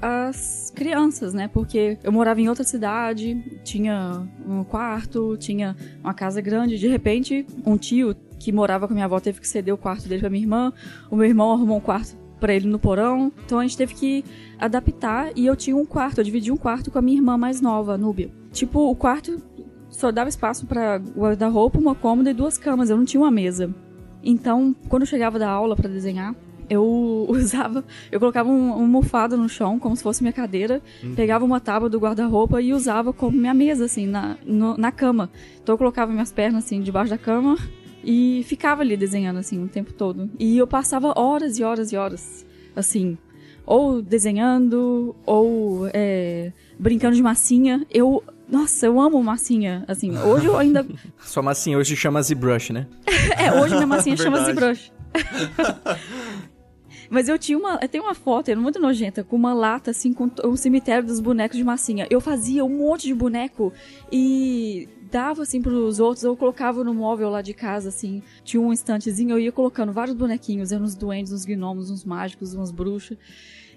às 0.00 0.72
crianças, 0.74 1.32
né? 1.34 1.48
Porque 1.48 1.98
eu 2.02 2.12
morava 2.12 2.40
em 2.40 2.48
outra 2.48 2.64
cidade, 2.64 3.60
tinha 3.64 4.26
um 4.46 4.64
quarto, 4.64 5.36
tinha 5.36 5.76
uma 6.02 6.14
casa 6.14 6.40
grande. 6.40 6.78
De 6.78 6.88
repente, 6.88 7.46
um 7.64 7.76
tio 7.76 8.14
que 8.38 8.52
morava 8.52 8.86
com 8.86 8.94
minha 8.94 9.06
avó 9.06 9.18
teve 9.18 9.40
que 9.40 9.48
ceder 9.48 9.72
o 9.72 9.78
quarto 9.78 10.08
dele 10.08 10.20
pra 10.20 10.30
minha 10.30 10.42
irmã. 10.42 10.72
O 11.10 11.16
meu 11.16 11.26
irmão 11.26 11.52
arrumou 11.52 11.78
um 11.78 11.80
quarto 11.80 12.16
pra 12.38 12.54
ele 12.54 12.68
no 12.68 12.78
porão. 12.78 13.32
Então 13.44 13.58
a 13.58 13.62
gente 13.62 13.76
teve 13.76 13.94
que 13.94 14.24
adaptar 14.58 15.32
e 15.34 15.46
eu 15.46 15.56
tinha 15.56 15.76
um 15.76 15.86
quarto, 15.86 16.18
eu 16.18 16.24
dividi 16.24 16.52
um 16.52 16.56
quarto 16.56 16.90
com 16.90 16.98
a 16.98 17.02
minha 17.02 17.18
irmã 17.18 17.36
mais 17.36 17.60
nova, 17.60 17.94
a 17.94 17.98
Núbia. 17.98 18.30
Tipo, 18.52 18.90
o 18.90 18.94
quarto 18.94 19.40
só 19.88 20.12
dava 20.12 20.28
espaço 20.28 20.66
pra 20.66 20.98
guarda-roupa, 20.98 21.78
uma 21.78 21.94
cômoda 21.94 22.30
e 22.30 22.34
duas 22.34 22.58
camas. 22.58 22.90
Eu 22.90 22.96
não 22.96 23.04
tinha 23.04 23.20
uma 23.20 23.30
mesa. 23.30 23.74
Então, 24.22 24.74
quando 24.88 25.02
eu 25.02 25.06
chegava 25.06 25.38
da 25.38 25.48
aula 25.48 25.76
pra 25.76 25.88
desenhar, 25.88 26.34
eu 26.68 27.26
usava, 27.30 27.84
eu 28.10 28.18
colocava 28.18 28.48
um, 28.48 28.72
um 28.82 28.86
mofado 28.86 29.36
no 29.36 29.48
chão, 29.48 29.78
como 29.78 29.96
se 29.96 30.02
fosse 30.02 30.22
minha 30.22 30.32
cadeira, 30.32 30.82
pegava 31.14 31.44
uma 31.44 31.60
tábua 31.60 31.88
do 31.88 31.98
guarda-roupa 31.98 32.60
e 32.60 32.72
usava 32.72 33.12
como 33.12 33.36
minha 33.36 33.54
mesa, 33.54 33.84
assim, 33.86 34.06
na, 34.06 34.36
no- 34.44 34.76
na 34.76 34.90
cama. 34.92 35.30
Então 35.62 35.74
eu 35.74 35.78
colocava 35.78 36.12
minhas 36.12 36.32
pernas, 36.32 36.64
assim, 36.64 36.80
debaixo 36.80 37.10
da 37.10 37.18
cama 37.18 37.56
e 38.04 38.44
ficava 38.46 38.82
ali 38.82 38.96
desenhando, 38.96 39.38
assim, 39.38 39.62
o 39.62 39.68
tempo 39.68 39.92
todo. 39.92 40.30
E 40.38 40.56
eu 40.58 40.66
passava 40.66 41.12
horas 41.18 41.58
e 41.58 41.64
horas 41.64 41.92
e 41.92 41.96
horas, 41.96 42.46
assim, 42.74 43.16
ou 43.64 44.00
desenhando, 44.00 45.14
ou 45.26 45.88
é, 45.92 46.52
brincando 46.78 47.16
de 47.16 47.22
massinha. 47.22 47.84
Eu, 47.92 48.22
nossa, 48.48 48.86
eu 48.86 49.00
amo 49.00 49.20
massinha, 49.24 49.84
assim. 49.88 50.16
Hoje 50.22 50.46
eu 50.46 50.56
ainda 50.56 50.86
Sua 51.18 51.42
massinha 51.42 51.76
hoje 51.76 51.96
chama 51.96 52.22
ZBrush, 52.22 52.72
né? 52.72 52.86
é, 53.36 53.52
hoje 53.60 53.74
minha 53.74 53.86
massinha 53.88 54.16
chama 54.16 54.40
Verdade. 54.44 54.76
ZBrush. 54.86 54.96
Mas 57.10 57.28
eu 57.28 57.38
tinha 57.38 57.58
uma. 57.58 57.78
Eu 57.80 57.88
tenho 57.88 58.04
uma 58.04 58.14
foto, 58.14 58.50
era 58.50 58.58
muito 58.58 58.78
nojenta, 58.78 59.22
com 59.22 59.36
uma 59.36 59.54
lata, 59.54 59.90
assim, 59.90 60.12
com 60.12 60.30
o 60.44 60.56
cemitério 60.56 61.06
dos 61.06 61.20
bonecos 61.20 61.56
de 61.56 61.64
massinha. 61.64 62.06
Eu 62.10 62.20
fazia 62.20 62.64
um 62.64 62.78
monte 62.78 63.06
de 63.06 63.14
boneco 63.14 63.72
e 64.10 64.88
dava, 65.10 65.42
assim, 65.42 65.62
pros 65.62 66.00
outros. 66.00 66.24
Eu 66.24 66.36
colocava 66.36 66.82
no 66.82 66.94
móvel 66.94 67.30
lá 67.30 67.42
de 67.42 67.54
casa, 67.54 67.88
assim. 67.88 68.22
Tinha 68.44 68.60
um 68.60 68.72
estantezinho, 68.72 69.30
eu 69.30 69.38
ia 69.38 69.52
colocando 69.52 69.92
vários 69.92 70.16
bonequinhos. 70.16 70.72
Eram 70.72 70.84
uns 70.84 70.94
duendes, 70.94 71.32
uns 71.32 71.44
gnomos, 71.44 71.90
uns 71.90 72.04
mágicos, 72.04 72.54
umas 72.54 72.70
bruxas. 72.70 73.16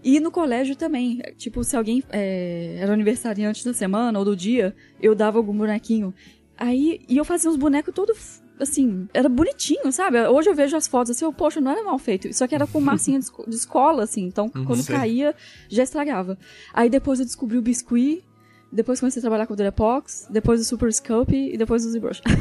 E 0.04 0.20
no 0.20 0.32
colégio 0.32 0.76
também. 0.76 1.22
Tipo, 1.38 1.64
se 1.64 1.76
alguém 1.76 2.04
é, 2.10 2.78
era 2.80 2.94
aniversariante 2.94 3.64
da 3.66 3.74
semana 3.74 4.18
ou 4.18 4.26
do 4.26 4.36
dia, 4.36 4.76
eu 5.02 5.14
dava 5.14 5.38
algum 5.38 5.56
bonequinho. 5.56 6.14
Aí, 6.58 7.02
e 7.08 7.18
eu 7.18 7.24
fazia 7.24 7.50
uns 7.50 7.56
bonecos 7.56 7.94
todo 7.94 8.14
assim, 8.60 9.08
era 9.14 9.28
bonitinho, 9.30 9.92
sabe? 9.92 10.20
Hoje 10.28 10.50
eu 10.50 10.56
vejo 10.56 10.76
as 10.76 10.88
fotos 10.88 11.12
assim, 11.12 11.26
eu, 11.26 11.32
poxa, 11.34 11.60
não 11.62 11.72
era 11.72 11.84
mal 11.84 11.98
feito. 11.98 12.32
Só 12.34 12.46
que 12.48 12.54
era 12.56 12.68
com 12.68 12.80
massinha 12.82 13.18
de, 13.20 13.26
esco- 13.26 13.50
de 13.50 13.56
escola, 13.56 14.04
assim. 14.04 14.24
Então, 14.26 14.50
quando 14.50 14.82
sei. 14.84 14.96
caía, 14.96 15.36
já 15.70 15.84
estragava. 15.84 16.38
Aí 16.74 16.90
depois 16.90 17.20
eu 17.20 17.26
descobri 17.26 17.58
o 17.58 17.62
biscuit. 17.62 18.24
depois 18.72 19.00
comecei 19.00 19.20
a 19.20 19.24
trabalhar 19.24 19.48
com 19.48 19.54
o 19.54 19.56
Durepox, 19.58 20.28
depois 20.30 20.62
o 20.62 20.64
Super 20.64 20.92
Scope 20.94 21.36
e 21.36 21.58
depois 21.58 21.86
o 21.86 21.90
ZBrush. 21.92 22.22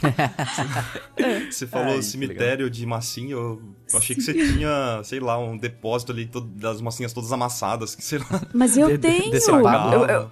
Você 1.50 1.66
falou 1.66 1.94
Ai, 1.94 2.02
cemitério 2.02 2.70
de 2.70 2.86
massinha, 2.86 3.32
eu 3.32 3.60
eu 3.92 3.98
achei 3.98 4.14
que 4.16 4.22
você 4.22 4.32
tinha, 4.34 5.00
sei 5.04 5.20
lá, 5.20 5.38
um 5.38 5.56
depósito 5.56 6.12
ali 6.12 6.26
todo- 6.26 6.46
das 6.48 6.80
massinhas 6.80 7.12
todas 7.12 7.32
amassadas, 7.32 7.94
que 7.94 8.04
sei 8.04 8.18
lá. 8.18 8.42
Mas 8.54 8.76
eu 8.76 8.88
De- 8.88 8.98
tenho! 8.98 9.30
desse 9.30 9.50
Eu- 9.50 9.60
eu- 9.60 10.30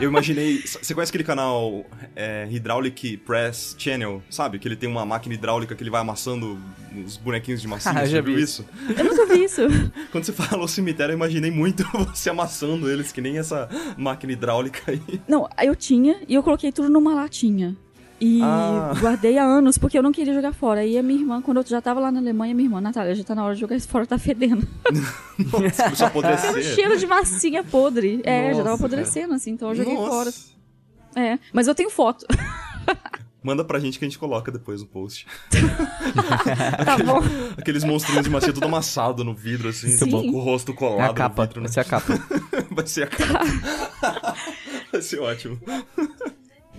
eu- 0.00 0.08
imaginei. 0.08 0.62
Você 0.66 0.94
conhece 0.94 1.10
aquele 1.10 1.24
canal 1.24 1.84
é, 2.16 2.46
Hydraulic 2.50 3.16
Press 3.18 3.74
Channel? 3.78 4.22
Sabe? 4.30 4.58
Que 4.58 4.68
ele 4.68 4.76
tem 4.76 4.88
uma 4.88 5.04
máquina 5.04 5.34
hidráulica 5.34 5.74
que 5.74 5.82
ele 5.82 5.90
vai 5.90 6.00
amassando 6.00 6.58
os 7.04 7.16
bonequinhos 7.16 7.60
de 7.60 7.68
massinha. 7.68 7.92
Ah, 8.02 8.06
Você 8.06 8.12
já 8.12 8.20
viu 8.20 8.36
vi 8.36 8.42
isso? 8.42 8.64
eu 8.96 9.04
nunca 9.04 9.26
vi 9.26 9.44
isso. 9.44 9.62
Quando 10.12 10.24
você 10.24 10.32
falou 10.32 10.66
cemitério, 10.68 11.12
eu 11.12 11.16
imaginei 11.16 11.50
muito 11.50 11.84
você 12.14 12.30
amassando 12.30 12.90
eles, 12.90 13.12
que 13.12 13.20
nem 13.20 13.38
essa 13.38 13.68
máquina 13.96 14.32
hidráulica 14.32 14.80
aí. 14.90 15.20
Não, 15.28 15.48
eu 15.62 15.74
tinha 15.76 16.20
e 16.28 16.34
eu 16.34 16.42
coloquei 16.42 16.70
tudo 16.72 16.88
numa 16.88 17.14
latinha. 17.14 17.76
E 18.24 18.40
Ah. 18.40 18.92
guardei 19.00 19.36
há 19.36 19.42
anos, 19.44 19.76
porque 19.76 19.98
eu 19.98 20.02
não 20.02 20.12
queria 20.12 20.32
jogar 20.32 20.52
fora. 20.52 20.80
Aí 20.82 20.96
a 20.96 21.02
minha 21.02 21.18
irmã, 21.20 21.42
quando 21.42 21.56
eu 21.56 21.66
já 21.66 21.80
tava 21.82 21.98
lá 21.98 22.12
na 22.12 22.20
Alemanha, 22.20 22.54
minha 22.54 22.66
irmã, 22.68 22.80
Natália, 22.80 23.14
já 23.16 23.24
tá 23.24 23.34
na 23.34 23.44
hora 23.44 23.54
de 23.54 23.60
jogar 23.60 23.74
isso 23.74 23.88
fora, 23.88 24.06
tá 24.06 24.16
fedendo. 24.16 24.64
Nossa, 25.38 25.50
começou 25.50 26.06
a 26.06 26.10
Pelo 26.10 26.26
apodrecer. 26.26 26.62
cheiro 26.76 26.96
de 26.96 27.06
massinha 27.06 27.64
podre. 27.64 28.20
É, 28.22 28.50
já 28.50 28.58
tava 28.58 28.70
Nossa, 28.70 28.74
apodrecendo, 28.86 29.34
assim, 29.34 29.50
então 29.50 29.70
eu 29.70 29.74
joguei 29.74 29.94
Nossa. 29.94 30.08
fora. 30.10 30.32
É, 31.26 31.38
mas 31.52 31.66
eu 31.66 31.74
tenho 31.74 31.90
foto. 31.90 32.24
Manda 33.42 33.64
pra 33.64 33.80
gente 33.80 33.98
que 33.98 34.04
a 34.04 34.08
gente 34.08 34.20
coloca 34.20 34.52
depois 34.52 34.80
no 34.82 34.86
post. 34.86 35.26
tá 36.84 36.96
bom. 36.98 37.20
Aqueles 37.58 37.82
monstrinhos 37.82 38.22
de 38.22 38.30
massinha 38.30 38.52
tudo 38.52 38.66
amassado 38.66 39.24
no 39.24 39.34
vidro, 39.34 39.68
assim, 39.70 39.88
Sim. 39.88 40.10
com 40.10 40.38
o 40.38 40.40
rosto 40.40 40.70
É 40.70 40.74
colado 40.76 41.10
a 41.10 41.14
capa. 41.14 41.42
no 41.42 41.48
vidro, 41.48 41.60
né? 41.60 41.66
Essa 41.68 41.80
é 41.80 41.82
a 41.82 41.84
capa. 41.84 42.14
Vai 42.70 42.86
ser 42.86 43.02
a 43.02 43.06
capa. 43.08 44.36
Vai 44.92 45.02
ser 45.02 45.18
ótimo. 45.18 45.58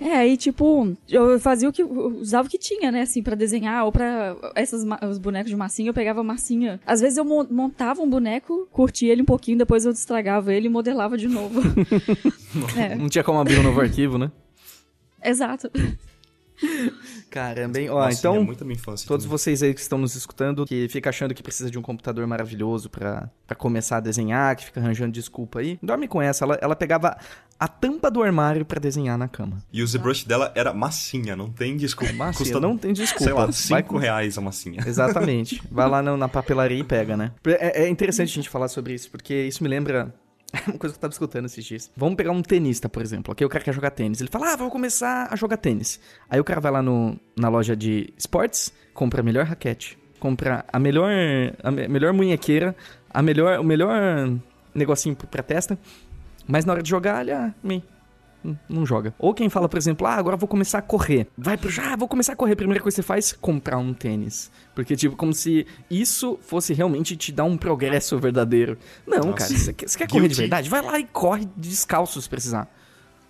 É, 0.02 0.12
aí, 0.18 0.36
tipo, 0.36 0.96
eu 1.10 1.40
fazia 1.40 1.70
o 1.70 1.72
que. 1.72 1.84
usava 1.84 2.48
o 2.48 2.52
que 2.52 2.58
tinha, 2.58 2.92
né, 2.92 3.02
assim, 3.02 3.22
pra 3.22 3.36
desenhar, 3.36 3.86
ou 3.86 3.92
pra. 3.92 4.36
Essas, 4.56 4.84
os 5.10 5.18
bonecos 5.18 5.50
de 5.50 5.56
massinha, 5.56 5.90
eu 5.90 5.94
pegava 5.94 6.24
massinha. 6.24 6.80
Às 6.86 7.00
vezes 7.00 7.18
eu 7.18 7.24
mon- 7.24 7.48
montava 7.50 8.02
um 8.02 8.10
boneco, 8.10 8.68
curtia 8.72 9.12
ele 9.12 9.22
um 9.22 9.26
pouquinho, 9.26 9.58
depois 9.58 9.86
eu 9.86 9.92
estragava 9.92 10.54
ele 10.54 10.66
e 10.66 10.70
modelava 10.70 11.18
de 11.18 11.28
novo. 11.28 11.62
é, 12.78 12.96
Não 12.96 13.08
tinha 13.08 13.24
como 13.24 13.40
abrir 13.40 13.60
um 13.60 13.64
novo 13.64 13.80
arquivo, 13.80 14.18
né? 14.18 14.32
exato. 15.24 15.70
Caramba, 17.30 17.80
hein? 17.80 17.90
Ó, 17.90 18.00
Nossa, 18.06 18.20
então, 18.20 18.44
muito 18.44 18.62
a 18.64 18.66
minha 18.66 18.76
infância. 18.76 19.08
todos 19.08 19.26
também. 19.26 19.38
vocês 19.38 19.64
aí 19.64 19.74
que 19.74 19.80
estão 19.82 19.98
nos 19.98 20.16
escutando, 20.16 20.66
que 20.66 20.88
fica 20.88 21.10
achando 21.10 21.34
que 21.34 21.42
precisa 21.42 21.70
de 21.72 21.78
um 21.80 21.82
computador 21.82 22.26
maravilhoso 22.28 22.90
pra, 22.90 23.30
pra 23.48 23.56
começar 23.56 23.98
a 23.98 24.00
desenhar, 24.00 24.56
que 24.56 24.66
fica 24.66 24.80
arranjando 24.80 25.12
desculpa 25.12 25.60
aí, 25.60 25.80
dorme 25.82 26.08
com 26.08 26.22
essa. 26.22 26.46
Ela, 26.46 26.60
ela 26.62 26.76
pegava 26.76 27.18
a 27.60 27.68
tampa 27.68 28.12
do 28.12 28.22
armário 28.22 28.64
pra 28.66 28.80
desenhar 28.80 29.18
na 29.18 29.28
cama. 29.28 29.64
E 29.72 29.82
o 29.82 29.88
ZBrush 29.88 30.26
dela 30.26 30.52
era 30.56 30.74
massinha, 30.74 31.36
não 31.36 31.50
tem 31.50 31.76
desculpa. 31.76 32.14
Massinha, 32.14 32.38
Custa, 32.46 32.60
não 32.60 32.78
tem 32.78 32.94
desculpa. 32.94 33.24
sei 33.24 33.34
lá, 33.34 33.44
Vai 33.46 33.54
5 33.54 33.90
com- 33.90 33.98
reais 33.98 34.38
a 34.38 34.42
massinha. 34.42 34.82
Exatamente. 34.86 35.62
Vai 35.72 35.90
lá 35.90 36.02
na, 36.04 36.16
na 36.16 36.28
papelaria 36.28 36.78
e 36.80 36.84
pega, 36.84 37.18
né? 37.18 37.32
É, 37.46 37.84
é 37.86 37.90
interessante 37.90 38.30
a 38.30 38.36
gente 38.36 38.50
falar 38.50 38.68
sobre 38.68 38.94
isso, 38.94 39.10
porque 39.10 39.34
isso 39.34 39.64
me 39.64 39.70
lembra 39.70 40.14
uma 40.68 40.78
coisa 40.78 40.94
que 40.94 40.98
eu 40.98 41.02
tava 41.02 41.12
escutando 41.12 41.46
esses 41.46 41.66
dias. 41.66 41.92
Vamos 41.98 42.16
pegar 42.16 42.32
um 42.32 42.42
tenista, 42.42 42.88
por 42.88 43.02
exemplo. 43.02 43.32
Aqui 43.34 43.44
o 43.44 43.50
cara 43.50 43.64
quer 43.64 43.74
jogar 43.74 43.92
tênis. 43.92 44.22
Ele 44.22 44.30
fala, 44.30 44.54
ah, 44.54 44.56
vou 44.56 44.70
começar 44.70 45.28
a 45.32 45.36
jogar 45.36 45.58
tênis. 45.58 46.00
Aí 46.30 46.40
o 46.40 46.44
cara 46.44 46.62
vai 46.62 46.72
lá 46.72 46.82
no, 46.82 47.20
na 47.36 47.50
loja 47.50 47.76
de 47.76 48.14
esportes, 48.18 48.72
compra 48.94 49.22
a 49.22 49.24
melhor 49.24 49.46
raquete, 49.46 49.98
compra 50.20 50.64
a 50.72 50.80
melhor, 50.80 51.10
a 51.64 51.72
me- 51.72 51.88
melhor 51.88 52.14
munhequeira, 52.14 52.76
a 53.10 53.22
melhor, 53.22 53.60
o 53.60 53.64
melhor 53.64 54.32
negocinho 54.74 55.16
pra 55.16 55.42
testa. 55.44 55.78
Mas 56.48 56.66
na 56.66 56.74
hora 56.74 56.84
de 56.84 56.90
jogar, 56.90 57.22
ele, 57.22 57.32
ah, 57.32 57.54
me, 57.64 57.84
não 58.70 58.86
joga. 58.86 59.14
Ou 59.18 59.34
quem 59.34 59.50
fala, 59.50 59.70
por 59.70 59.78
exemplo, 59.78 60.06
ah, 60.06 60.16
agora 60.16 60.36
eu 60.36 60.40
vou 60.40 60.48
começar 60.48 60.80
a 60.80 60.82
correr. 60.82 61.28
Vai 61.38 61.58
pro 61.58 61.70
já, 61.70 61.94
ah, 61.94 61.96
vou 61.96 62.08
começar 62.08 62.34
a 62.34 62.36
correr. 62.36 62.54
A 62.54 62.58
primeira 62.58 62.82
coisa 62.82 62.96
que 62.96 63.02
você 63.02 63.08
faz, 63.08 63.32
comprar 63.34 63.78
um 63.78 63.94
tênis. 63.94 64.52
Porque, 64.76 64.96
tipo, 64.96 65.16
como 65.16 65.34
se 65.34 65.66
isso 65.90 66.38
fosse 66.42 66.74
realmente 66.74 67.16
te 67.16 67.32
dar 67.32 67.46
um 67.46 67.58
progresso 67.58 68.18
verdadeiro. 68.20 68.78
Não, 69.08 69.20
Nossa. 69.20 69.34
cara, 69.34 69.50
você 69.50 69.74
quer, 69.74 69.88
você 69.88 69.98
quer 69.98 70.10
correr 70.10 70.28
de 70.28 70.36
verdade? 70.36 70.70
Vai 70.70 70.82
lá 70.82 71.00
e 71.00 71.06
corre 71.06 71.48
descalço 71.56 72.22
se 72.22 72.30
precisar. 72.30 72.68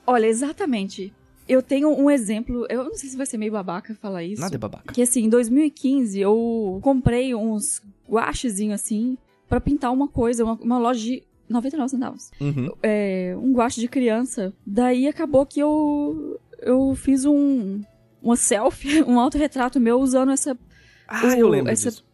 Olha, 0.05 0.25
exatamente. 0.25 1.13
Eu 1.47 1.61
tenho 1.61 1.89
um 1.89 2.09
exemplo, 2.09 2.65
eu 2.69 2.85
não 2.85 2.95
sei 2.95 3.09
se 3.09 3.17
vai 3.17 3.25
ser 3.25 3.37
meio 3.37 3.51
babaca 3.51 3.93
falar 3.95 4.23
isso. 4.23 4.41
Nada 4.41 4.55
é 4.55 4.57
babaca. 4.57 4.93
Que 4.93 5.01
assim, 5.01 5.25
em 5.25 5.29
2015 5.29 6.19
eu 6.19 6.79
comprei 6.81 7.35
uns 7.35 7.81
guachezinhos 8.09 8.79
assim 8.79 9.17
pra 9.49 9.59
pintar 9.59 9.91
uma 9.91 10.07
coisa, 10.07 10.43
uma, 10.43 10.53
uma 10.53 10.79
loja 10.79 10.99
de 11.01 11.23
99 11.49 11.89
centavos. 11.89 12.31
Uhum. 12.39 12.71
É, 12.81 13.35
um 13.37 13.53
guache 13.53 13.79
de 13.81 13.87
criança. 13.87 14.53
Daí 14.65 15.07
acabou 15.07 15.45
que 15.45 15.59
eu 15.59 16.39
eu 16.61 16.95
fiz 16.95 17.25
um 17.25 17.81
uma 18.21 18.35
selfie, 18.37 19.03
um 19.07 19.19
autorretrato 19.19 19.79
meu 19.79 19.99
usando 19.99 20.31
essa 20.31 20.57
Ah, 21.07 21.25
O- 21.25 21.29
eu 21.35 21.47
lembro 21.49 21.71
essa- 21.71 21.89
disso. 21.89 22.05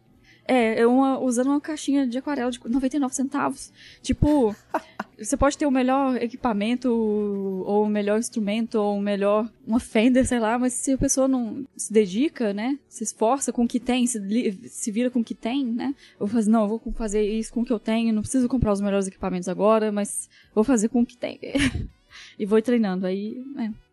É, 0.46 0.86
uma, 0.86 1.18
usando 1.18 1.48
uma 1.48 1.60
caixinha 1.60 2.06
de 2.06 2.18
aquarela 2.18 2.50
de 2.50 2.60
99 2.64 3.14
centavos. 3.14 3.72
Tipo, 4.02 4.54
você 5.18 5.36
pode 5.36 5.56
ter 5.56 5.66
o 5.66 5.70
melhor 5.70 6.16
equipamento, 6.16 6.90
ou 6.90 7.84
o 7.84 7.88
melhor 7.88 8.18
instrumento, 8.18 8.76
ou 8.76 8.96
o 8.96 9.00
melhor. 9.00 9.50
uma 9.66 9.78
Fender, 9.78 10.26
sei 10.26 10.38
lá, 10.38 10.58
mas 10.58 10.72
se 10.72 10.92
a 10.92 10.98
pessoa 10.98 11.28
não 11.28 11.64
se 11.76 11.92
dedica, 11.92 12.52
né? 12.52 12.78
Se 12.88 13.04
esforça 13.04 13.52
com 13.52 13.64
o 13.64 13.68
que 13.68 13.78
tem, 13.78 14.06
se, 14.06 14.20
se 14.68 14.90
vira 14.90 15.10
com 15.10 15.20
o 15.20 15.24
que 15.24 15.34
tem, 15.34 15.64
né? 15.64 15.94
Eu 16.18 16.26
vou 16.26 16.28
fazer, 16.28 16.50
não, 16.50 16.62
eu 16.62 16.68
vou 16.68 16.80
fazer 16.94 17.22
isso 17.22 17.52
com 17.52 17.60
o 17.60 17.64
que 17.64 17.72
eu 17.72 17.78
tenho, 17.78 18.12
não 18.12 18.22
preciso 18.22 18.48
comprar 18.48 18.72
os 18.72 18.80
melhores 18.80 19.06
equipamentos 19.06 19.48
agora, 19.48 19.92
mas 19.92 20.28
vou 20.54 20.64
fazer 20.64 20.88
com 20.88 21.02
o 21.02 21.06
que 21.06 21.16
tem. 21.16 21.38
e 22.38 22.46
vou 22.46 22.60
treinando. 22.60 23.06
Aí, 23.06 23.44
é. 23.58 23.89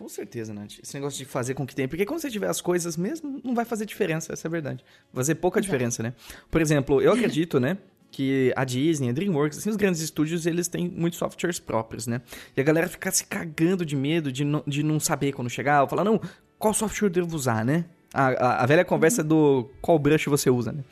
Com 0.00 0.08
certeza, 0.08 0.54
Nath. 0.54 0.78
Esse 0.82 0.94
negócio 0.94 1.18
de 1.18 1.26
fazer 1.26 1.52
com 1.52 1.66
que 1.66 1.74
tem. 1.74 1.86
Porque 1.86 2.06
quando 2.06 2.20
você 2.20 2.30
tiver 2.30 2.48
as 2.48 2.62
coisas 2.62 2.96
mesmo, 2.96 3.38
não 3.44 3.54
vai 3.54 3.66
fazer 3.66 3.84
diferença, 3.84 4.32
essa 4.32 4.46
é 4.46 4.48
a 4.48 4.50
verdade. 4.50 4.82
Vai 5.12 5.22
fazer 5.22 5.34
pouca 5.34 5.60
Exato. 5.60 5.66
diferença, 5.70 6.02
né? 6.02 6.14
Por 6.50 6.62
exemplo, 6.62 7.02
eu 7.02 7.12
acredito, 7.12 7.60
né? 7.60 7.76
Que 8.10 8.50
a 8.56 8.64
Disney, 8.64 9.10
a 9.10 9.12
DreamWorks, 9.12 9.58
assim, 9.58 9.68
os 9.68 9.76
grandes 9.76 10.00
estúdios, 10.00 10.46
eles 10.46 10.68
têm 10.68 10.88
muitos 10.88 11.18
softwares 11.18 11.60
próprios, 11.60 12.06
né? 12.06 12.22
E 12.56 12.60
a 12.62 12.64
galera 12.64 12.88
fica 12.88 13.10
se 13.10 13.26
cagando 13.26 13.84
de 13.84 13.94
medo 13.94 14.32
de 14.32 14.42
não, 14.42 14.62
de 14.66 14.82
não 14.82 14.98
saber 14.98 15.32
quando 15.32 15.50
chegar, 15.50 15.82
ou 15.82 15.88
falar, 15.88 16.02
não, 16.02 16.18
qual 16.58 16.72
software 16.72 17.08
eu 17.08 17.12
devo 17.12 17.36
usar, 17.36 17.62
né? 17.62 17.84
A, 18.14 18.28
a, 18.28 18.62
a 18.64 18.66
velha 18.66 18.86
conversa 18.86 19.22
do 19.22 19.68
qual 19.82 19.98
brush 19.98 20.24
você 20.28 20.48
usa, 20.48 20.72
né? 20.72 20.82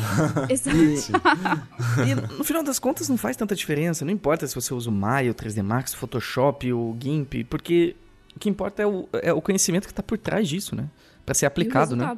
Exato. 0.48 0.76
E 2.08 2.14
no 2.14 2.42
final 2.42 2.62
das 2.62 2.78
contas 2.78 3.10
não 3.10 3.18
faz 3.18 3.36
tanta 3.36 3.54
diferença. 3.54 4.06
Não 4.06 4.12
importa 4.12 4.46
se 4.46 4.54
você 4.54 4.72
usa 4.72 4.88
o 4.88 4.92
Maya, 4.92 5.30
o 5.30 5.34
3D 5.34 5.62
Max, 5.62 5.92
o 5.92 5.98
Photoshop, 5.98 6.72
o 6.72 6.96
GIMP, 6.98 7.44
porque 7.44 7.94
o 8.36 8.38
que 8.38 8.48
importa 8.48 8.82
é 8.82 8.86
o, 8.86 9.08
é 9.14 9.32
o 9.32 9.40
conhecimento 9.40 9.86
que 9.86 9.94
tá 9.94 10.02
por 10.02 10.18
trás 10.18 10.48
disso, 10.48 10.74
né? 10.74 10.88
Pra 11.24 11.34
ser 11.34 11.46
aplicado, 11.46 11.96
né? 11.96 12.16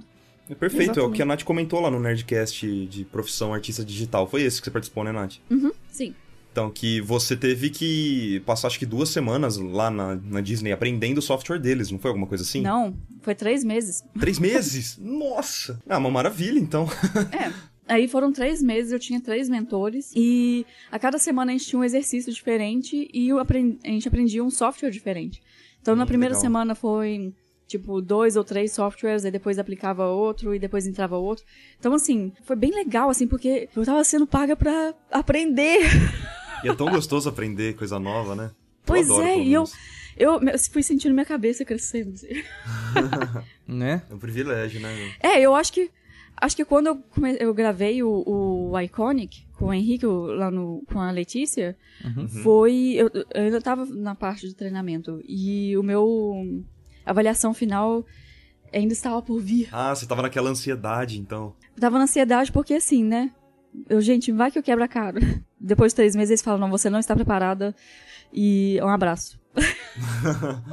É 0.48 0.54
perfeito, 0.54 0.82
é 0.82 0.92
o 0.92 0.92
Exatamente. 0.92 1.16
que 1.16 1.22
a 1.22 1.26
Nath 1.26 1.42
comentou 1.42 1.80
lá 1.80 1.90
no 1.90 1.98
Nerdcast 1.98 2.86
de 2.86 3.04
profissão 3.04 3.52
artista 3.52 3.84
digital. 3.84 4.28
Foi 4.28 4.42
esse 4.42 4.60
que 4.60 4.66
você 4.66 4.70
participou, 4.70 5.02
né, 5.02 5.12
Nath? 5.12 5.34
Uhum, 5.50 5.72
sim. 5.90 6.14
Então, 6.52 6.70
que 6.70 7.02
você 7.02 7.36
teve 7.36 7.68
que 7.68 8.40
passar 8.46 8.68
acho 8.68 8.78
que 8.78 8.86
duas 8.86 9.10
semanas 9.10 9.58
lá 9.58 9.90
na, 9.90 10.14
na 10.14 10.40
Disney 10.40 10.72
aprendendo 10.72 11.18
o 11.18 11.22
software 11.22 11.58
deles, 11.58 11.90
não 11.90 11.98
foi 11.98 12.08
alguma 12.08 12.26
coisa 12.26 12.44
assim? 12.44 12.62
Não, 12.62 12.96
foi 13.20 13.34
três 13.34 13.62
meses. 13.62 14.02
Três 14.18 14.38
meses? 14.38 14.96
Nossa! 15.02 15.78
Ah, 15.86 15.98
uma 15.98 16.10
maravilha, 16.10 16.58
então. 16.58 16.88
É. 17.30 17.52
Aí 17.88 18.08
foram 18.08 18.32
três 18.32 18.62
meses, 18.62 18.90
eu 18.90 18.98
tinha 18.98 19.20
três 19.20 19.48
mentores. 19.48 20.12
E 20.16 20.64
a 20.90 20.98
cada 20.98 21.18
semana 21.18 21.52
a 21.52 21.54
gente 21.56 21.66
tinha 21.66 21.78
um 21.78 21.84
exercício 21.84 22.32
diferente 22.32 23.08
e 23.12 23.28
a 23.32 23.88
gente 23.88 24.08
aprendia 24.08 24.42
um 24.42 24.50
software 24.50 24.90
diferente. 24.90 25.42
Então 25.86 25.94
na 25.94 26.02
Hum, 26.02 26.06
primeira 26.08 26.34
legal. 26.34 26.40
semana 26.42 26.74
foi 26.74 27.32
tipo 27.68 28.00
dois 28.00 28.34
ou 28.36 28.42
três 28.42 28.72
softwares, 28.72 29.24
aí 29.24 29.30
depois 29.30 29.56
aplicava 29.56 30.06
outro 30.06 30.52
e 30.52 30.58
depois 30.58 30.84
entrava 30.86 31.16
outro. 31.16 31.44
Então 31.78 31.92
assim, 31.94 32.32
foi 32.44 32.56
bem 32.56 32.72
legal 32.74 33.08
assim, 33.08 33.28
porque 33.28 33.68
eu 33.76 33.84
tava 33.84 34.02
sendo 34.02 34.26
paga 34.26 34.56
pra 34.56 34.92
aprender. 35.12 35.78
E 36.64 36.68
é 36.68 36.74
tão 36.74 36.88
gostoso 36.90 37.28
aprender 37.28 37.76
coisa 37.76 38.00
nova, 38.00 38.34
né? 38.34 38.50
Eu 38.50 38.52
Pois 38.86 39.06
adoro, 39.06 39.22
é, 39.28 39.38
e 39.38 39.52
eu, 39.52 39.64
eu 40.16 40.40
eu 40.40 40.58
fui 40.72 40.82
sentindo 40.82 41.12
minha 41.12 41.24
cabeça 41.26 41.64
crescendo. 41.64 42.14
assim. 42.14 42.42
Né? 43.68 44.02
É 44.10 44.14
um 44.14 44.18
privilégio, 44.18 44.80
né? 44.80 44.88
É, 45.22 45.40
eu 45.40 45.54
acho 45.54 45.72
que. 45.72 45.90
Acho 46.38 46.56
que 46.56 46.64
quando 46.64 46.86
eu, 46.88 46.96
come- 47.14 47.36
eu 47.40 47.52
gravei 47.54 48.02
o, 48.02 48.08
o 48.08 48.55
Iconic 48.78 49.46
com 49.56 49.66
o 49.66 49.72
Henrique, 49.74 50.06
o- 50.06 50.26
lá 50.26 50.50
no, 50.50 50.82
com 50.92 51.00
a 51.00 51.10
Letícia, 51.10 51.76
foi. 52.42 52.94
Eu, 52.96 53.10
eu 53.12 53.24
ainda 53.44 53.60
tava 53.60 53.84
na 53.86 54.14
parte 54.14 54.46
de 54.48 54.54
treinamento. 54.54 55.20
E 55.26 55.76
o 55.76 55.82
meu. 55.82 56.64
avaliação 57.04 57.52
final 57.54 58.04
ainda 58.72 58.92
estava 58.92 59.22
por 59.22 59.40
vir. 59.40 59.68
Ah, 59.72 59.94
você 59.94 60.06
tava 60.06 60.22
naquela 60.22 60.50
ansiedade, 60.50 61.18
então. 61.18 61.54
Eu 61.74 61.80
tava 61.80 61.98
na 61.98 62.04
ansiedade 62.04 62.50
porque 62.52 62.74
assim, 62.74 63.04
né? 63.04 63.30
Eu, 63.88 64.00
gente, 64.00 64.32
vai 64.32 64.50
que 64.50 64.58
eu 64.58 64.62
quebro 64.62 64.82
a 64.84 64.88
cara. 64.88 65.20
Depois 65.60 65.92
de 65.92 65.96
três 65.96 66.14
meses 66.16 66.30
eles 66.30 66.42
falam, 66.42 66.60
não, 66.60 66.70
você 66.70 66.88
não 66.90 66.98
está 66.98 67.14
preparada. 67.14 67.74
E 68.32 68.78
um 68.82 68.88
abraço. 68.88 69.38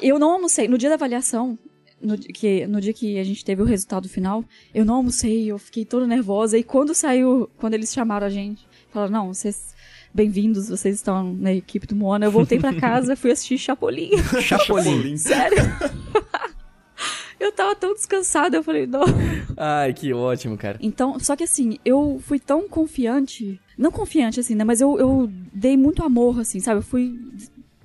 eu 0.00 0.18
não 0.18 0.32
almocei. 0.32 0.68
No 0.68 0.78
dia 0.78 0.88
da 0.88 0.94
avaliação, 0.96 1.58
no, 2.02 2.18
que, 2.18 2.66
no 2.66 2.80
dia 2.80 2.92
que 2.92 3.18
a 3.18 3.24
gente 3.24 3.44
teve 3.44 3.62
o 3.62 3.64
resultado 3.64 4.08
final, 4.08 4.44
eu 4.74 4.84
não 4.84 4.96
almocei, 4.96 5.50
eu 5.50 5.58
fiquei 5.58 5.84
toda 5.84 6.06
nervosa. 6.06 6.58
E 6.58 6.62
quando 6.62 6.94
saiu, 6.94 7.48
quando 7.56 7.74
eles 7.74 7.92
chamaram 7.92 8.26
a 8.26 8.30
gente, 8.30 8.66
falaram, 8.90 9.12
não, 9.12 9.32
vocês 9.32 9.74
bem-vindos, 10.12 10.68
vocês 10.68 10.96
estão 10.96 11.32
na 11.32 11.52
equipe 11.52 11.86
do 11.86 11.96
Moana. 11.96 12.26
Eu 12.26 12.30
voltei 12.30 12.58
pra 12.58 12.74
casa, 12.78 13.16
fui 13.16 13.30
assistir 13.30 13.56
Chapolin. 13.56 14.10
Chapolin. 14.42 15.16
Sério? 15.16 15.58
eu 17.40 17.52
tava 17.52 17.74
tão 17.74 17.94
descansada, 17.94 18.56
eu 18.56 18.64
falei, 18.64 18.86
não. 18.86 19.04
Ai, 19.56 19.92
que 19.92 20.12
ótimo, 20.12 20.58
cara. 20.58 20.78
Então, 20.82 21.18
só 21.18 21.36
que 21.36 21.44
assim, 21.44 21.78
eu 21.84 22.20
fui 22.24 22.38
tão 22.38 22.68
confiante, 22.68 23.60
não 23.78 23.90
confiante 23.90 24.40
assim, 24.40 24.54
né, 24.54 24.64
mas 24.64 24.80
eu, 24.80 24.98
eu 24.98 25.30
dei 25.52 25.76
muito 25.76 26.02
amor, 26.02 26.40
assim, 26.40 26.60
sabe? 26.60 26.78
Eu 26.78 26.82
fui, 26.82 27.18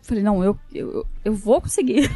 falei, 0.01 0.24
não, 0.24 0.43
eu, 0.43 0.57
eu, 0.74 1.05
eu 1.24 1.34
vou 1.34 1.61
conseguir. 1.61 2.09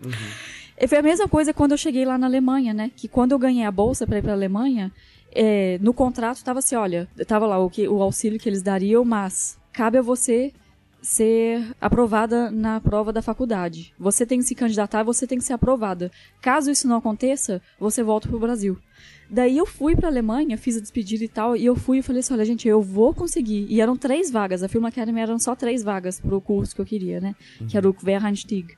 E 0.00 0.63
foi 0.88 0.98
a 0.98 1.02
mesma 1.02 1.28
coisa 1.28 1.52
quando 1.52 1.72
eu 1.72 1.78
cheguei 1.78 2.04
lá 2.04 2.18
na 2.18 2.26
Alemanha, 2.26 2.74
né? 2.74 2.90
Que 2.94 3.08
quando 3.08 3.32
eu 3.32 3.38
ganhei 3.38 3.64
a 3.64 3.70
bolsa 3.70 4.06
pra 4.06 4.18
ir 4.18 4.22
pra 4.22 4.32
Alemanha, 4.32 4.92
é, 5.32 5.78
no 5.80 5.92
contrato 5.92 6.44
tava 6.44 6.60
assim, 6.60 6.76
olha, 6.76 7.08
tava 7.26 7.46
lá 7.46 7.58
o, 7.58 7.68
que, 7.68 7.88
o 7.88 8.02
auxílio 8.02 8.38
que 8.38 8.48
eles 8.48 8.62
dariam, 8.62 9.04
mas 9.04 9.58
cabe 9.72 9.98
a 9.98 10.02
você 10.02 10.52
ser 11.04 11.74
aprovada 11.78 12.50
na 12.50 12.80
prova 12.80 13.12
da 13.12 13.20
faculdade. 13.20 13.92
Você 13.98 14.24
tem 14.24 14.38
que 14.38 14.46
se 14.46 14.54
candidatar, 14.54 15.02
você 15.02 15.26
tem 15.26 15.36
que 15.36 15.44
ser 15.44 15.52
aprovada. 15.52 16.10
Caso 16.40 16.70
isso 16.70 16.88
não 16.88 16.96
aconteça, 16.96 17.60
você 17.78 18.02
volta 18.02 18.26
pro 18.26 18.38
Brasil. 18.38 18.78
Daí 19.28 19.58
eu 19.58 19.66
fui 19.66 19.94
pra 19.94 20.08
Alemanha, 20.08 20.56
fiz 20.56 20.76
a 20.76 20.80
despedida 20.80 21.24
e 21.24 21.28
tal, 21.28 21.56
e 21.56 21.64
eu 21.64 21.76
fui 21.76 21.98
e 21.98 22.02
falei 22.02 22.20
assim, 22.20 22.32
olha 22.32 22.44
gente, 22.44 22.66
eu 22.66 22.80
vou 22.80 23.12
conseguir. 23.12 23.66
E 23.68 23.80
eram 23.80 23.96
três 23.96 24.30
vagas, 24.30 24.62
a 24.62 24.68
Film 24.68 24.86
Academy 24.86 25.20
eram 25.20 25.38
só 25.38 25.54
três 25.54 25.82
vagas 25.82 26.20
pro 26.20 26.40
curso 26.40 26.74
que 26.74 26.80
eu 26.80 26.86
queria, 26.86 27.20
né? 27.20 27.34
Que 27.68 27.76
era 27.76 27.88
o 27.88 27.92
Quereinstieg, 27.92 28.74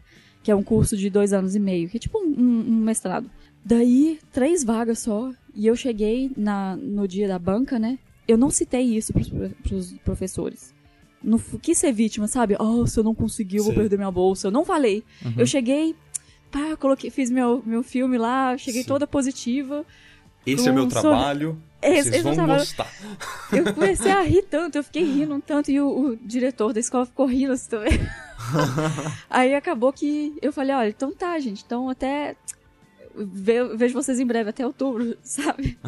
que 0.47 0.51
é 0.53 0.55
um 0.55 0.63
curso 0.63 0.97
de 0.97 1.11
dois 1.11 1.33
anos 1.33 1.57
e 1.57 1.59
meio, 1.59 1.89
que 1.89 1.97
é 1.97 1.99
tipo 1.99 2.21
um, 2.21 2.41
um 2.69 2.77
mestrado. 2.77 3.29
Daí, 3.65 4.21
três 4.33 4.63
vagas 4.63 5.01
só, 5.01 5.33
e 5.53 5.67
eu 5.67 5.75
cheguei 5.75 6.31
na, 6.37 6.77
no 6.77 7.09
dia 7.09 7.27
da 7.27 7.37
banca, 7.37 7.81
né? 7.81 7.99
Eu 8.29 8.39
não 8.39 8.49
citei 8.49 8.83
isso 8.83 9.13
pros, 9.13 9.29
pros 9.65 9.93
professores. 10.05 10.73
Não 11.21 11.37
quis 11.37 11.79
ser 11.79 11.91
vítima, 11.91 12.29
sabe? 12.29 12.55
Oh, 12.61 12.87
se 12.87 12.97
eu 12.97 13.03
não 13.03 13.13
conseguir, 13.13 13.57
eu 13.57 13.65
vou 13.65 13.73
Sei. 13.73 13.83
perder 13.83 13.97
minha 13.97 14.11
bolsa. 14.13 14.47
Eu 14.47 14.53
não 14.53 14.65
falei. 14.65 15.03
Eu 15.37 15.45
cheguei, 15.49 15.97
pá, 16.49 16.77
coloquei, 16.77 17.11
fiz 17.11 17.29
meu, 17.29 17.61
meu 17.67 17.83
filme 17.83 18.17
lá, 18.17 18.57
cheguei 18.57 18.83
Sim. 18.83 18.89
toda 18.89 19.05
positiva. 19.05 19.85
Esse 20.47 20.69
é 20.69 20.73
meu 20.73 20.85
Um 20.85 20.89
trabalho. 20.89 21.61
Esse- 21.83 22.11
vocês 22.11 22.15
é 22.15 22.23
vão 22.23 22.35
trabalho. 22.35 22.59
gostar. 22.61 22.91
Eu 23.53 23.75
comecei 23.75 24.11
a 24.11 24.21
rir 24.23 24.43
tanto, 24.43 24.77
eu 24.79 24.85
fiquei 24.85 25.05
rindo 25.05 25.35
um 25.35 25.41
tanto, 25.41 25.71
e 25.71 25.81
o, 25.81 25.89
o 25.89 26.17
diretor 26.17 26.73
da 26.73 26.81
escola 26.81 27.07
ficou 27.07 27.27
rindo 27.27 27.53
assim 27.53 27.69
também. 27.71 27.93
Aí 29.31 29.55
acabou 29.55 29.93
que 29.93 30.37
eu 30.41 30.53
falei, 30.53 30.75
olha, 30.75 30.89
então 30.89 31.13
tá, 31.13 31.39
gente, 31.39 31.63
então 31.65 31.89
até 31.89 32.37
ve- 33.15 33.77
vejo 33.77 33.95
vocês 33.95 34.19
em 34.21 34.27
breve, 34.27 34.51
até 34.51 34.67
outubro, 34.67 35.17
sabe? 35.23 35.79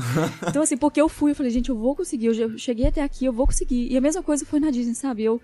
Então 0.46 0.62
assim, 0.62 0.76
porque 0.76 1.00
eu 1.00 1.08
fui, 1.08 1.30
eu 1.32 1.34
falei, 1.34 1.50
gente, 1.50 1.68
eu 1.70 1.76
vou 1.76 1.94
conseguir, 1.96 2.26
eu 2.26 2.58
cheguei 2.58 2.86
até 2.86 3.02
aqui, 3.02 3.24
eu 3.24 3.32
vou 3.32 3.46
conseguir. 3.46 3.90
E 3.90 3.96
a 3.96 4.00
mesma 4.00 4.22
coisa 4.22 4.44
foi 4.44 4.60
na 4.60 4.70
Disney, 4.70 4.94
sabe? 4.94 5.24
Eu 5.24 5.40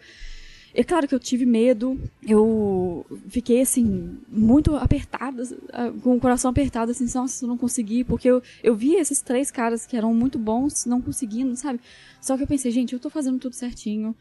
é 0.74 0.82
claro 0.82 1.06
que 1.06 1.14
eu 1.14 1.20
tive 1.20 1.46
medo, 1.46 1.98
eu 2.26 3.06
fiquei 3.28 3.60
assim, 3.60 4.18
muito 4.28 4.74
apertada, 4.74 5.44
ah, 5.72 5.92
com 6.02 6.16
o 6.16 6.20
coração 6.20 6.50
apertado, 6.50 6.90
assim, 6.90 7.06
nossa, 7.14 7.44
eu 7.44 7.48
não 7.48 7.56
consegui, 7.56 8.02
porque 8.02 8.28
eu, 8.28 8.42
eu 8.62 8.74
vi 8.74 8.96
esses 8.96 9.22
três 9.22 9.52
caras 9.52 9.86
que 9.86 9.96
eram 9.96 10.12
muito 10.12 10.36
bons 10.36 10.84
não 10.84 11.00
conseguindo, 11.00 11.54
sabe? 11.54 11.78
Só 12.20 12.36
que 12.36 12.42
eu 12.42 12.46
pensei, 12.46 12.72
gente, 12.72 12.92
eu 12.92 12.98
tô 12.98 13.08
fazendo 13.08 13.38
tudo 13.38 13.54
certinho, 13.54 14.16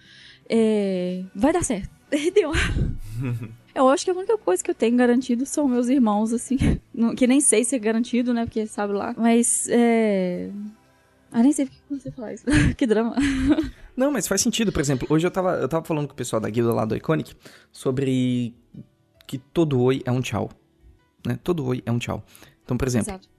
é, 0.47 1.23
vai 1.35 1.51
dar 1.51 1.63
certo. 1.63 1.89
E 2.13 2.29
deu. 2.29 2.51
Eu 3.73 3.89
acho 3.89 4.05
que 4.05 4.11
a 4.11 4.13
única 4.13 4.37
coisa 4.37 4.63
que 4.63 4.69
eu 4.69 4.75
tenho 4.75 4.95
garantido 4.95 5.47
são 5.47 5.67
meus 5.67 5.89
irmãos, 5.89 6.31
assim, 6.31 6.57
que 7.17 7.25
nem 7.25 7.41
sei 7.41 7.63
se 7.63 7.75
é 7.75 7.79
garantido, 7.79 8.31
né, 8.31 8.45
porque 8.45 8.67
sabe 8.67 8.93
lá, 8.93 9.15
mas 9.17 9.67
é. 9.67 10.51
Ah, 11.31 11.41
nem 11.41 11.51
sei 11.51 11.65
por 11.65 11.73
que 11.73 11.81
você 11.89 12.11
falar 12.11 12.35
isso. 12.35 12.45
que 12.77 12.85
drama. 12.85 13.15
Não, 13.95 14.11
mas 14.11 14.27
faz 14.27 14.41
sentido. 14.41 14.71
Por 14.71 14.81
exemplo, 14.81 15.07
hoje 15.09 15.25
eu 15.25 15.31
tava, 15.31 15.55
eu 15.55 15.67
tava 15.67 15.85
falando 15.85 16.07
com 16.07 16.13
o 16.13 16.15
pessoal 16.15 16.39
da 16.39 16.49
guilda 16.49 16.73
lá 16.73 16.85
do 16.85 16.95
Iconic 16.95 17.33
sobre 17.71 18.55
que 19.27 19.37
todo 19.37 19.81
oi 19.81 20.01
é 20.05 20.11
um 20.11 20.21
tchau. 20.21 20.49
Né? 21.25 21.39
Todo 21.43 21.65
oi 21.65 21.81
é 21.85 21.91
um 21.91 21.99
tchau. 21.99 22.23
Então, 22.63 22.77
por 22.77 22.87
exemplo, 22.87 23.11
Exato. 23.11 23.29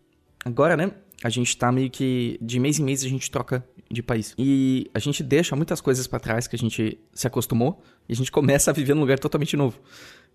agora, 0.44 0.76
né? 0.76 0.92
A 1.22 1.28
gente 1.28 1.56
tá 1.56 1.70
meio 1.72 1.90
que. 1.90 2.38
De 2.40 2.58
mês 2.58 2.78
em 2.78 2.84
mês 2.84 3.04
a 3.04 3.08
gente 3.08 3.30
troca 3.30 3.66
de 3.90 4.02
país. 4.02 4.34
E 4.36 4.90
a 4.92 4.98
gente 4.98 5.22
deixa 5.22 5.54
muitas 5.56 5.80
coisas 5.80 6.06
pra 6.06 6.18
trás 6.18 6.46
que 6.46 6.56
a 6.56 6.58
gente 6.58 6.98
se 7.12 7.26
acostumou 7.26 7.82
e 8.08 8.12
a 8.12 8.16
gente 8.16 8.30
começa 8.30 8.70
a 8.70 8.74
viver 8.74 8.94
num 8.94 9.00
lugar 9.00 9.18
totalmente 9.18 9.56
novo. 9.56 9.78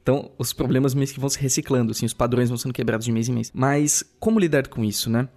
Então, 0.01 0.32
os 0.38 0.53
problemas 0.53 0.93
meio 0.93 1.07
que 1.07 1.20
vão 1.20 1.30
se 1.30 1.39
reciclando, 1.39 1.91
assim, 1.91 2.05
os 2.05 2.13
padrões 2.13 2.49
vão 2.49 2.57
sendo 2.57 2.74
quebrados 2.74 3.05
de 3.05 3.11
mês 3.11 3.28
em 3.28 3.34
mês. 3.34 3.51
Mas, 3.53 4.03
como 4.20 4.39
lidar 4.39 4.67
com 4.67 4.84
isso, 4.84 5.09
né? 5.09 5.28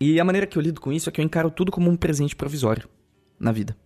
E 0.00 0.18
a 0.18 0.24
maneira 0.24 0.46
que 0.46 0.56
eu 0.56 0.62
lido 0.62 0.80
com 0.80 0.92
isso 0.92 1.08
é 1.08 1.12
que 1.12 1.20
eu 1.20 1.24
encaro 1.24 1.50
tudo 1.50 1.70
como 1.70 1.90
um 1.90 1.96
presente 1.96 2.34
provisório 2.34 2.88
na 3.38 3.52
vida. 3.52 3.76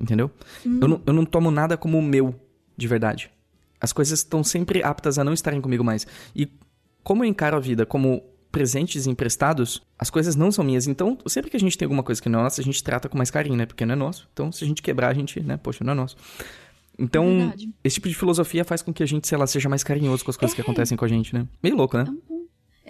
Entendeu? 0.00 0.30
Eu, 0.64 0.88
não, 0.88 1.02
eu 1.06 1.12
não 1.12 1.24
tomo 1.26 1.50
nada 1.50 1.76
como 1.76 2.00
meu, 2.00 2.34
de 2.76 2.88
verdade. 2.88 3.30
As 3.78 3.92
coisas 3.92 4.20
estão 4.20 4.42
sempre 4.42 4.82
aptas 4.82 5.18
a 5.18 5.24
não 5.24 5.34
estarem 5.34 5.60
comigo 5.60 5.84
mais. 5.84 6.06
E 6.34 6.48
como 7.02 7.22
eu 7.24 7.28
encaro 7.28 7.56
a 7.56 7.60
vida 7.60 7.84
como 7.84 8.22
presentes 8.50 9.06
emprestados, 9.06 9.82
as 9.98 10.10
coisas 10.10 10.34
não 10.34 10.50
são 10.50 10.64
minhas. 10.64 10.86
Então, 10.86 11.16
sempre 11.26 11.50
que 11.50 11.56
a 11.56 11.60
gente 11.60 11.78
tem 11.78 11.86
alguma 11.86 12.02
coisa 12.02 12.20
que 12.20 12.28
não 12.28 12.40
é 12.40 12.42
nossa, 12.42 12.60
a 12.60 12.64
gente 12.64 12.82
trata 12.82 13.08
com 13.08 13.16
mais 13.16 13.30
carinho, 13.30 13.56
né? 13.56 13.66
Porque 13.66 13.86
não 13.86 13.92
é 13.92 13.96
nosso. 13.96 14.28
Então, 14.32 14.50
se 14.50 14.64
a 14.64 14.66
gente 14.66 14.82
quebrar, 14.82 15.08
a 15.08 15.14
gente, 15.14 15.40
né? 15.40 15.56
Poxa, 15.56 15.84
não 15.84 15.92
é 15.92 15.96
nosso. 15.96 16.16
Então, 16.98 17.24
Verdade. 17.24 17.70
esse 17.84 17.94
tipo 17.94 18.08
de 18.08 18.14
filosofia 18.14 18.64
faz 18.64 18.82
com 18.82 18.92
que 18.92 19.02
a 19.02 19.06
gente, 19.06 19.26
sei 19.26 19.38
lá, 19.38 19.46
seja 19.46 19.68
mais 19.68 19.84
carinhoso 19.84 20.24
com 20.24 20.30
as 20.30 20.36
coisas 20.36 20.54
que 20.54 20.60
acontecem 20.60 20.96
com 20.96 21.04
a 21.04 21.08
gente, 21.08 21.32
né? 21.32 21.46
Meio 21.62 21.76
louco, 21.76 21.96
né? 21.96 22.04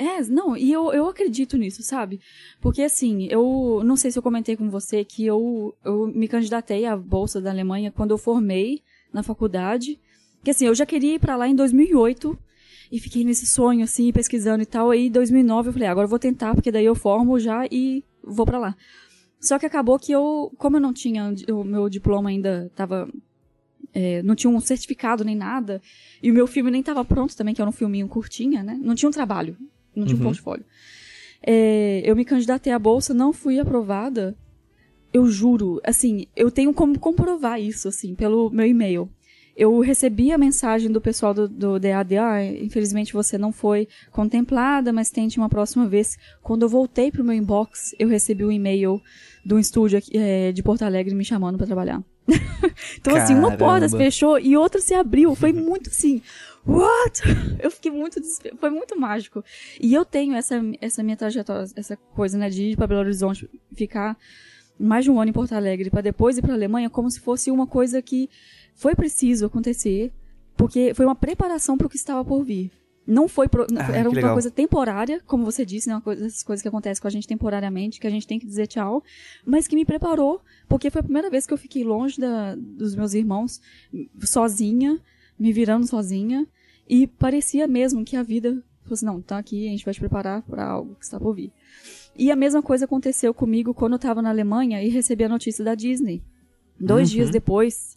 É, 0.00 0.22
não, 0.24 0.56
e 0.56 0.72
eu, 0.72 0.90
eu 0.94 1.06
acredito 1.10 1.58
nisso, 1.58 1.82
sabe? 1.82 2.20
Porque 2.58 2.80
assim, 2.80 3.26
eu 3.30 3.82
não 3.84 3.96
sei 3.96 4.10
se 4.10 4.18
eu 4.18 4.22
comentei 4.22 4.56
com 4.56 4.70
você 4.70 5.04
que 5.04 5.26
eu, 5.26 5.74
eu 5.84 6.06
me 6.06 6.26
candidatei 6.26 6.86
à 6.86 6.96
Bolsa 6.96 7.38
da 7.38 7.50
Alemanha 7.50 7.92
quando 7.92 8.12
eu 8.12 8.16
formei 8.16 8.80
na 9.12 9.22
faculdade. 9.22 10.00
Que 10.42 10.52
assim, 10.52 10.64
eu 10.64 10.74
já 10.74 10.86
queria 10.86 11.16
ir 11.16 11.18
pra 11.18 11.36
lá 11.36 11.46
em 11.46 11.54
2008 11.54 12.34
e 12.90 12.98
fiquei 12.98 13.24
nesse 13.24 13.44
sonho, 13.44 13.84
assim, 13.84 14.10
pesquisando 14.10 14.62
e 14.62 14.66
tal. 14.66 14.88
Aí 14.88 15.08
em 15.08 15.10
2009 15.10 15.68
eu 15.68 15.72
falei, 15.74 15.86
"Ah, 15.86 15.90
agora 15.90 16.06
eu 16.06 16.08
vou 16.08 16.18
tentar, 16.18 16.54
porque 16.54 16.72
daí 16.72 16.86
eu 16.86 16.94
formo 16.94 17.38
já 17.38 17.66
e 17.70 18.02
vou 18.24 18.46
pra 18.46 18.58
lá. 18.58 18.74
Só 19.38 19.58
que 19.58 19.66
acabou 19.66 19.98
que 19.98 20.12
eu, 20.12 20.50
como 20.56 20.78
eu 20.78 20.80
não 20.80 20.94
tinha, 20.94 21.30
o 21.50 21.62
meu 21.62 21.90
diploma 21.90 22.30
ainda 22.30 22.72
tava 22.74 23.06
é, 23.92 24.22
não 24.22 24.34
tinha 24.34 24.50
um 24.50 24.60
certificado 24.60 25.24
nem 25.26 25.36
nada. 25.36 25.82
E 26.22 26.30
o 26.30 26.34
meu 26.34 26.46
filme 26.46 26.70
nem 26.70 26.80
estava 26.80 27.04
pronto 27.04 27.36
também, 27.36 27.54
que 27.54 27.60
era 27.60 27.68
um 27.68 27.72
filminho 27.72 28.08
curtinha, 28.08 28.62
né? 28.62 28.78
Não 28.82 28.94
tinha 28.94 29.10
um 29.10 29.12
trabalho, 29.12 29.58
não 29.94 30.06
tinha 30.06 30.18
um 30.18 30.22
portfólio. 30.22 30.64
É, 31.42 32.02
eu 32.04 32.14
me 32.14 32.24
candidatei 32.24 32.72
à 32.72 32.78
bolsa, 32.78 33.14
não 33.14 33.32
fui 33.32 33.58
aprovada. 33.58 34.36
Eu 35.12 35.26
juro, 35.28 35.80
assim, 35.84 36.26
eu 36.36 36.50
tenho 36.50 36.72
como 36.72 36.98
comprovar 36.98 37.60
isso, 37.60 37.88
assim, 37.88 38.14
pelo 38.14 38.50
meu 38.50 38.66
e-mail. 38.66 39.10
Eu 39.56 39.78
recebi 39.80 40.32
a 40.32 40.38
mensagem 40.38 40.90
do 40.90 41.00
pessoal 41.00 41.34
do, 41.34 41.48
do 41.48 41.78
DAD, 41.78 42.16
ah, 42.16 42.44
infelizmente 42.44 43.12
você 43.12 43.36
não 43.36 43.52
foi 43.52 43.88
contemplada, 44.10 44.92
mas 44.92 45.10
tente 45.10 45.38
uma 45.38 45.48
próxima 45.48 45.86
vez. 45.86 46.16
Quando 46.40 46.62
eu 46.62 46.68
voltei 46.68 47.10
pro 47.10 47.24
meu 47.24 47.34
inbox, 47.34 47.94
eu 47.98 48.08
recebi 48.08 48.44
um 48.44 48.52
e-mail 48.52 49.02
de 49.44 49.52
um 49.52 49.58
estúdio 49.58 49.98
aqui, 49.98 50.16
é, 50.16 50.52
de 50.52 50.62
Porto 50.62 50.82
Alegre 50.82 51.14
me 51.14 51.24
chamando 51.24 51.58
para 51.58 51.66
trabalhar. 51.66 52.02
então, 52.96 53.14
assim, 53.16 53.34
uma 53.34 53.56
porta 53.56 53.86
Caramba. 53.86 53.98
fechou 53.98 54.38
e 54.38 54.56
outra 54.56 54.80
se 54.80 54.94
abriu. 54.94 55.34
Foi 55.34 55.52
muito 55.52 55.90
assim. 55.90 56.22
What? 56.66 57.22
Eu 57.62 57.70
fiquei 57.70 57.90
muito. 57.90 58.20
Foi 58.58 58.70
muito 58.70 58.98
mágico. 58.98 59.42
E 59.80 59.92
eu 59.94 60.04
tenho 60.04 60.34
essa, 60.34 60.60
essa 60.80 61.02
minha 61.02 61.16
trajetória, 61.16 61.66
essa 61.76 61.96
coisa, 61.96 62.36
né, 62.38 62.48
de 62.50 62.64
ir 62.70 62.76
pra 62.76 62.86
Belo 62.86 63.00
Horizonte, 63.00 63.48
ficar 63.74 64.16
mais 64.78 65.04
de 65.04 65.10
um 65.10 65.20
ano 65.20 65.30
em 65.30 65.32
Porto 65.32 65.52
Alegre, 65.52 65.90
pra 65.90 66.00
depois 66.00 66.38
ir 66.38 66.42
pra 66.42 66.54
Alemanha, 66.54 66.88
como 66.88 67.10
se 67.10 67.20
fosse 67.20 67.50
uma 67.50 67.66
coisa 67.66 68.00
que 68.00 68.28
foi 68.74 68.94
preciso 68.94 69.44
acontecer, 69.46 70.10
porque 70.56 70.94
foi 70.94 71.04
uma 71.04 71.14
preparação 71.14 71.76
pro 71.76 71.88
que 71.88 71.96
estava 71.96 72.24
por 72.24 72.44
vir. 72.44 72.70
Não 73.06 73.26
foi. 73.28 73.48
pro- 73.48 73.66
Ah, 73.76 73.92
era 73.96 74.08
uma 74.08 74.14
legal. 74.14 74.32
coisa 74.34 74.50
temporária, 74.50 75.20
como 75.26 75.44
você 75.44 75.64
disse, 75.66 75.88
né? 75.88 75.94
Uma 75.96 76.00
coisa, 76.00 76.26
essas 76.26 76.42
coisas 76.42 76.62
que 76.62 76.68
acontecem 76.68 77.00
com 77.00 77.08
a 77.08 77.10
gente 77.10 77.26
temporariamente, 77.26 77.98
que 78.00 78.06
a 78.06 78.10
gente 78.10 78.26
tem 78.26 78.38
que 78.38 78.46
dizer 78.46 78.66
tchau, 78.68 79.02
mas 79.44 79.66
que 79.66 79.74
me 79.74 79.84
preparou, 79.84 80.40
porque 80.68 80.90
foi 80.90 81.00
a 81.00 81.04
primeira 81.04 81.28
vez 81.28 81.46
que 81.46 81.52
eu 81.52 81.58
fiquei 81.58 81.82
longe 81.84 82.20
da- 82.20 82.54
dos 82.54 82.94
meus 82.94 83.12
irmãos, 83.14 83.60
sozinha, 84.22 85.00
me 85.40 85.52
virando 85.52 85.86
sozinha, 85.86 86.46
e 86.88 87.06
parecia 87.06 87.66
mesmo 87.66 88.04
que 88.04 88.14
a 88.16 88.22
vida 88.22 88.62
fosse, 88.84 89.04
não, 89.04 89.20
tá 89.22 89.38
aqui, 89.38 89.66
a 89.66 89.70
gente 89.70 89.84
vai 89.84 89.94
te 89.94 90.00
preparar 90.00 90.42
para 90.42 90.64
algo 90.66 90.94
que 90.96 91.04
está 91.04 91.18
por 91.18 91.34
vir. 91.34 91.50
E 92.16 92.30
a 92.30 92.36
mesma 92.36 92.60
coisa 92.62 92.84
aconteceu 92.84 93.32
comigo 93.32 93.72
quando 93.72 93.92
eu 93.92 93.96
estava 93.96 94.20
na 94.20 94.28
Alemanha 94.30 94.82
e 94.82 94.88
recebi 94.88 95.24
a 95.24 95.28
notícia 95.28 95.64
da 95.64 95.74
Disney. 95.74 96.22
Dois 96.78 97.08
Uhum. 97.08 97.14
dias 97.14 97.30
depois, 97.30 97.96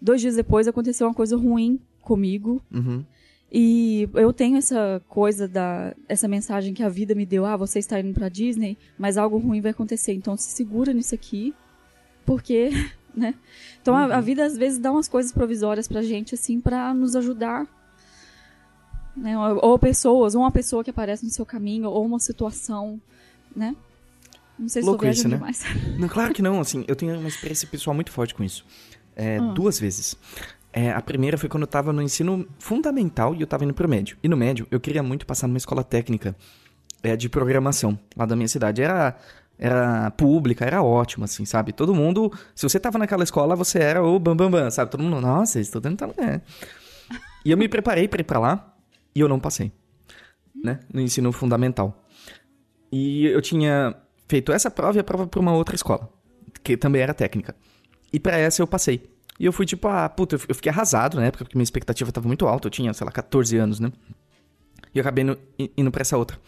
dois 0.00 0.20
dias 0.20 0.36
depois 0.36 0.68
aconteceu 0.68 1.06
uma 1.08 1.14
coisa 1.14 1.36
ruim 1.36 1.80
comigo, 2.02 2.62
Uhum. 2.72 3.04
e 3.50 4.08
eu 4.14 4.32
tenho 4.32 4.56
essa 4.58 5.02
coisa 5.08 5.48
da 5.48 5.94
essa 6.08 6.28
mensagem 6.28 6.72
que 6.74 6.82
a 6.82 6.88
vida 6.88 7.14
me 7.14 7.24
deu, 7.26 7.44
ah, 7.46 7.56
você 7.56 7.78
está 7.78 7.98
indo 7.98 8.12
pra 8.14 8.28
Disney, 8.28 8.76
mas 8.98 9.16
algo 9.16 9.38
ruim 9.38 9.60
vai 9.60 9.70
acontecer, 9.72 10.12
então 10.12 10.36
se 10.36 10.50
segura 10.50 10.92
nisso 10.92 11.14
aqui, 11.14 11.54
porque, 12.26 12.70
né? 13.14 13.34
Então 13.80 13.94
a, 13.94 14.16
a 14.16 14.20
vida 14.20 14.44
às 14.44 14.56
vezes 14.56 14.78
dá 14.78 14.90
umas 14.92 15.08
coisas 15.08 15.32
provisórias 15.32 15.88
pra 15.88 16.02
gente 16.02 16.34
assim 16.34 16.60
pra 16.60 16.92
nos 16.94 17.16
ajudar. 17.16 17.66
Né? 19.16 19.36
Ou, 19.36 19.70
ou 19.70 19.78
pessoas, 19.78 20.34
ou 20.34 20.42
uma 20.42 20.52
pessoa 20.52 20.84
que 20.84 20.90
aparece 20.90 21.24
no 21.24 21.30
seu 21.30 21.44
caminho, 21.44 21.88
ou 21.90 22.04
uma 22.04 22.18
situação, 22.18 23.00
né? 23.54 23.74
Não 24.58 24.68
sei 24.68 24.82
se 24.82 24.88
Louco 24.88 25.06
isso, 25.06 25.26
né? 25.28 25.36
demais. 25.36 25.64
Não, 25.98 26.08
claro 26.08 26.32
que 26.34 26.42
não, 26.42 26.60
assim, 26.60 26.84
eu 26.86 26.94
tenho 26.94 27.18
uma 27.18 27.28
experiência 27.28 27.66
pessoal 27.66 27.94
muito 27.94 28.10
forte 28.12 28.34
com 28.34 28.44
isso. 28.44 28.64
é, 29.16 29.38
duas 29.54 29.78
vezes. 29.78 30.16
É, 30.72 30.92
a 30.92 31.02
primeira 31.02 31.36
foi 31.36 31.48
quando 31.48 31.62
eu 31.62 31.66
tava 31.66 31.92
no 31.92 32.00
ensino 32.00 32.46
fundamental 32.58 33.34
e 33.34 33.40
eu 33.40 33.46
tava 33.46 33.64
indo 33.64 33.74
pro 33.74 33.88
médio. 33.88 34.16
E 34.22 34.28
no 34.28 34.36
médio, 34.36 34.66
eu 34.70 34.78
queria 34.78 35.02
muito 35.02 35.26
passar 35.26 35.46
numa 35.48 35.58
escola 35.58 35.82
técnica 35.82 36.36
é, 37.02 37.16
de 37.16 37.28
programação 37.28 37.98
lá 38.16 38.24
da 38.24 38.36
minha 38.36 38.48
cidade. 38.48 38.80
Era, 38.82 39.16
era 39.62 40.10
pública, 40.12 40.64
era 40.64 40.82
ótimo, 40.82 41.26
assim, 41.26 41.44
sabe? 41.44 41.70
Todo 41.70 41.94
mundo. 41.94 42.32
Se 42.54 42.66
você 42.66 42.80
tava 42.80 42.96
naquela 42.96 43.22
escola, 43.22 43.54
você 43.54 43.78
era 43.78 44.02
o 44.02 44.18
bambambam, 44.18 44.50
bam, 44.52 44.62
bam, 44.62 44.70
sabe? 44.70 44.90
Todo 44.90 45.02
mundo, 45.02 45.20
nossa, 45.20 45.60
estudante 45.60 45.98
tá. 45.98 46.08
É. 46.16 46.40
E 47.44 47.50
eu 47.50 47.58
me 47.58 47.68
preparei 47.68 48.08
pra 48.08 48.22
ir 48.22 48.24
pra 48.24 48.38
lá 48.38 48.74
e 49.14 49.20
eu 49.20 49.28
não 49.28 49.38
passei, 49.38 49.70
né? 50.64 50.80
No 50.90 50.98
ensino 50.98 51.30
fundamental. 51.30 52.06
E 52.90 53.26
eu 53.26 53.42
tinha 53.42 53.94
feito 54.26 54.50
essa 54.50 54.70
prova 54.70 54.96
e 54.96 55.00
a 55.00 55.04
prova 55.04 55.26
pra 55.26 55.38
uma 55.38 55.52
outra 55.52 55.74
escola, 55.74 56.08
que 56.64 56.74
também 56.74 57.02
era 57.02 57.12
técnica. 57.12 57.54
E 58.10 58.18
pra 58.18 58.38
essa 58.38 58.62
eu 58.62 58.66
passei. 58.66 59.10
E 59.38 59.44
eu 59.44 59.52
fui 59.52 59.66
tipo, 59.66 59.88
ah, 59.88 60.08
puta, 60.08 60.36
eu 60.48 60.54
fiquei 60.54 60.72
arrasado 60.72 61.18
na 61.18 61.26
época, 61.26 61.44
porque 61.44 61.56
minha 61.56 61.64
expectativa 61.64 62.10
tava 62.10 62.26
muito 62.26 62.46
alta. 62.46 62.66
Eu 62.68 62.70
tinha, 62.70 62.92
sei 62.94 63.04
lá, 63.04 63.12
14 63.12 63.58
anos, 63.58 63.78
né? 63.78 63.92
E 64.94 64.98
eu 64.98 65.02
acabei 65.02 65.24
indo 65.76 65.90
pra 65.90 66.00
essa 66.00 66.16
outra. 66.16 66.38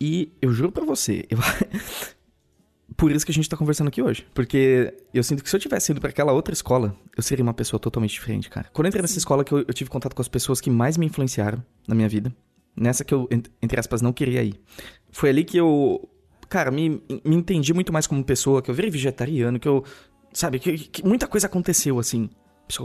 E 0.00 0.32
eu 0.40 0.52
juro 0.52 0.72
pra 0.72 0.84
você, 0.84 1.26
eu... 1.28 1.38
por 2.96 3.10
isso 3.12 3.24
que 3.24 3.32
a 3.32 3.34
gente 3.34 3.48
tá 3.48 3.56
conversando 3.56 3.88
aqui 3.88 4.02
hoje. 4.02 4.26
Porque 4.34 4.94
eu 5.12 5.22
sinto 5.22 5.42
que 5.42 5.50
se 5.50 5.56
eu 5.56 5.60
tivesse 5.60 5.92
ido 5.92 6.00
para 6.00 6.10
aquela 6.10 6.32
outra 6.32 6.52
escola, 6.52 6.96
eu 7.16 7.22
seria 7.22 7.42
uma 7.42 7.54
pessoa 7.54 7.80
totalmente 7.80 8.12
diferente, 8.12 8.48
cara. 8.50 8.68
Quando 8.72 8.86
eu 8.86 8.88
entrei 8.88 9.02
nessa 9.02 9.18
escola, 9.18 9.44
que 9.44 9.52
eu, 9.52 9.58
eu, 9.58 9.74
tive 9.74 9.90
contato 9.90 10.14
com 10.14 10.22
as 10.22 10.28
pessoas 10.28 10.60
que 10.60 10.70
mais 10.70 10.96
me 10.96 11.06
influenciaram 11.06 11.64
na 11.88 11.94
minha 11.94 12.08
vida. 12.08 12.34
Nessa 12.76 13.04
que 13.04 13.12
eu, 13.12 13.28
entre 13.30 13.80
aspas, 13.80 14.02
não 14.02 14.12
queria 14.12 14.42
ir. 14.42 14.60
Foi 15.10 15.30
ali 15.30 15.44
que 15.44 15.56
eu, 15.56 16.08
cara, 16.48 16.70
me, 16.70 17.02
me 17.24 17.36
entendi 17.36 17.72
muito 17.72 17.92
mais 17.92 18.06
como 18.06 18.22
pessoa, 18.22 18.62
que 18.62 18.70
eu 18.70 18.74
virei 18.74 18.90
vegetariano, 18.90 19.58
que 19.58 19.68
eu 19.68 19.84
sabe, 20.32 20.58
que, 20.58 20.76
que 20.78 21.04
muita 21.04 21.26
coisa 21.26 21.46
aconteceu, 21.46 21.98
assim, 21.98 22.28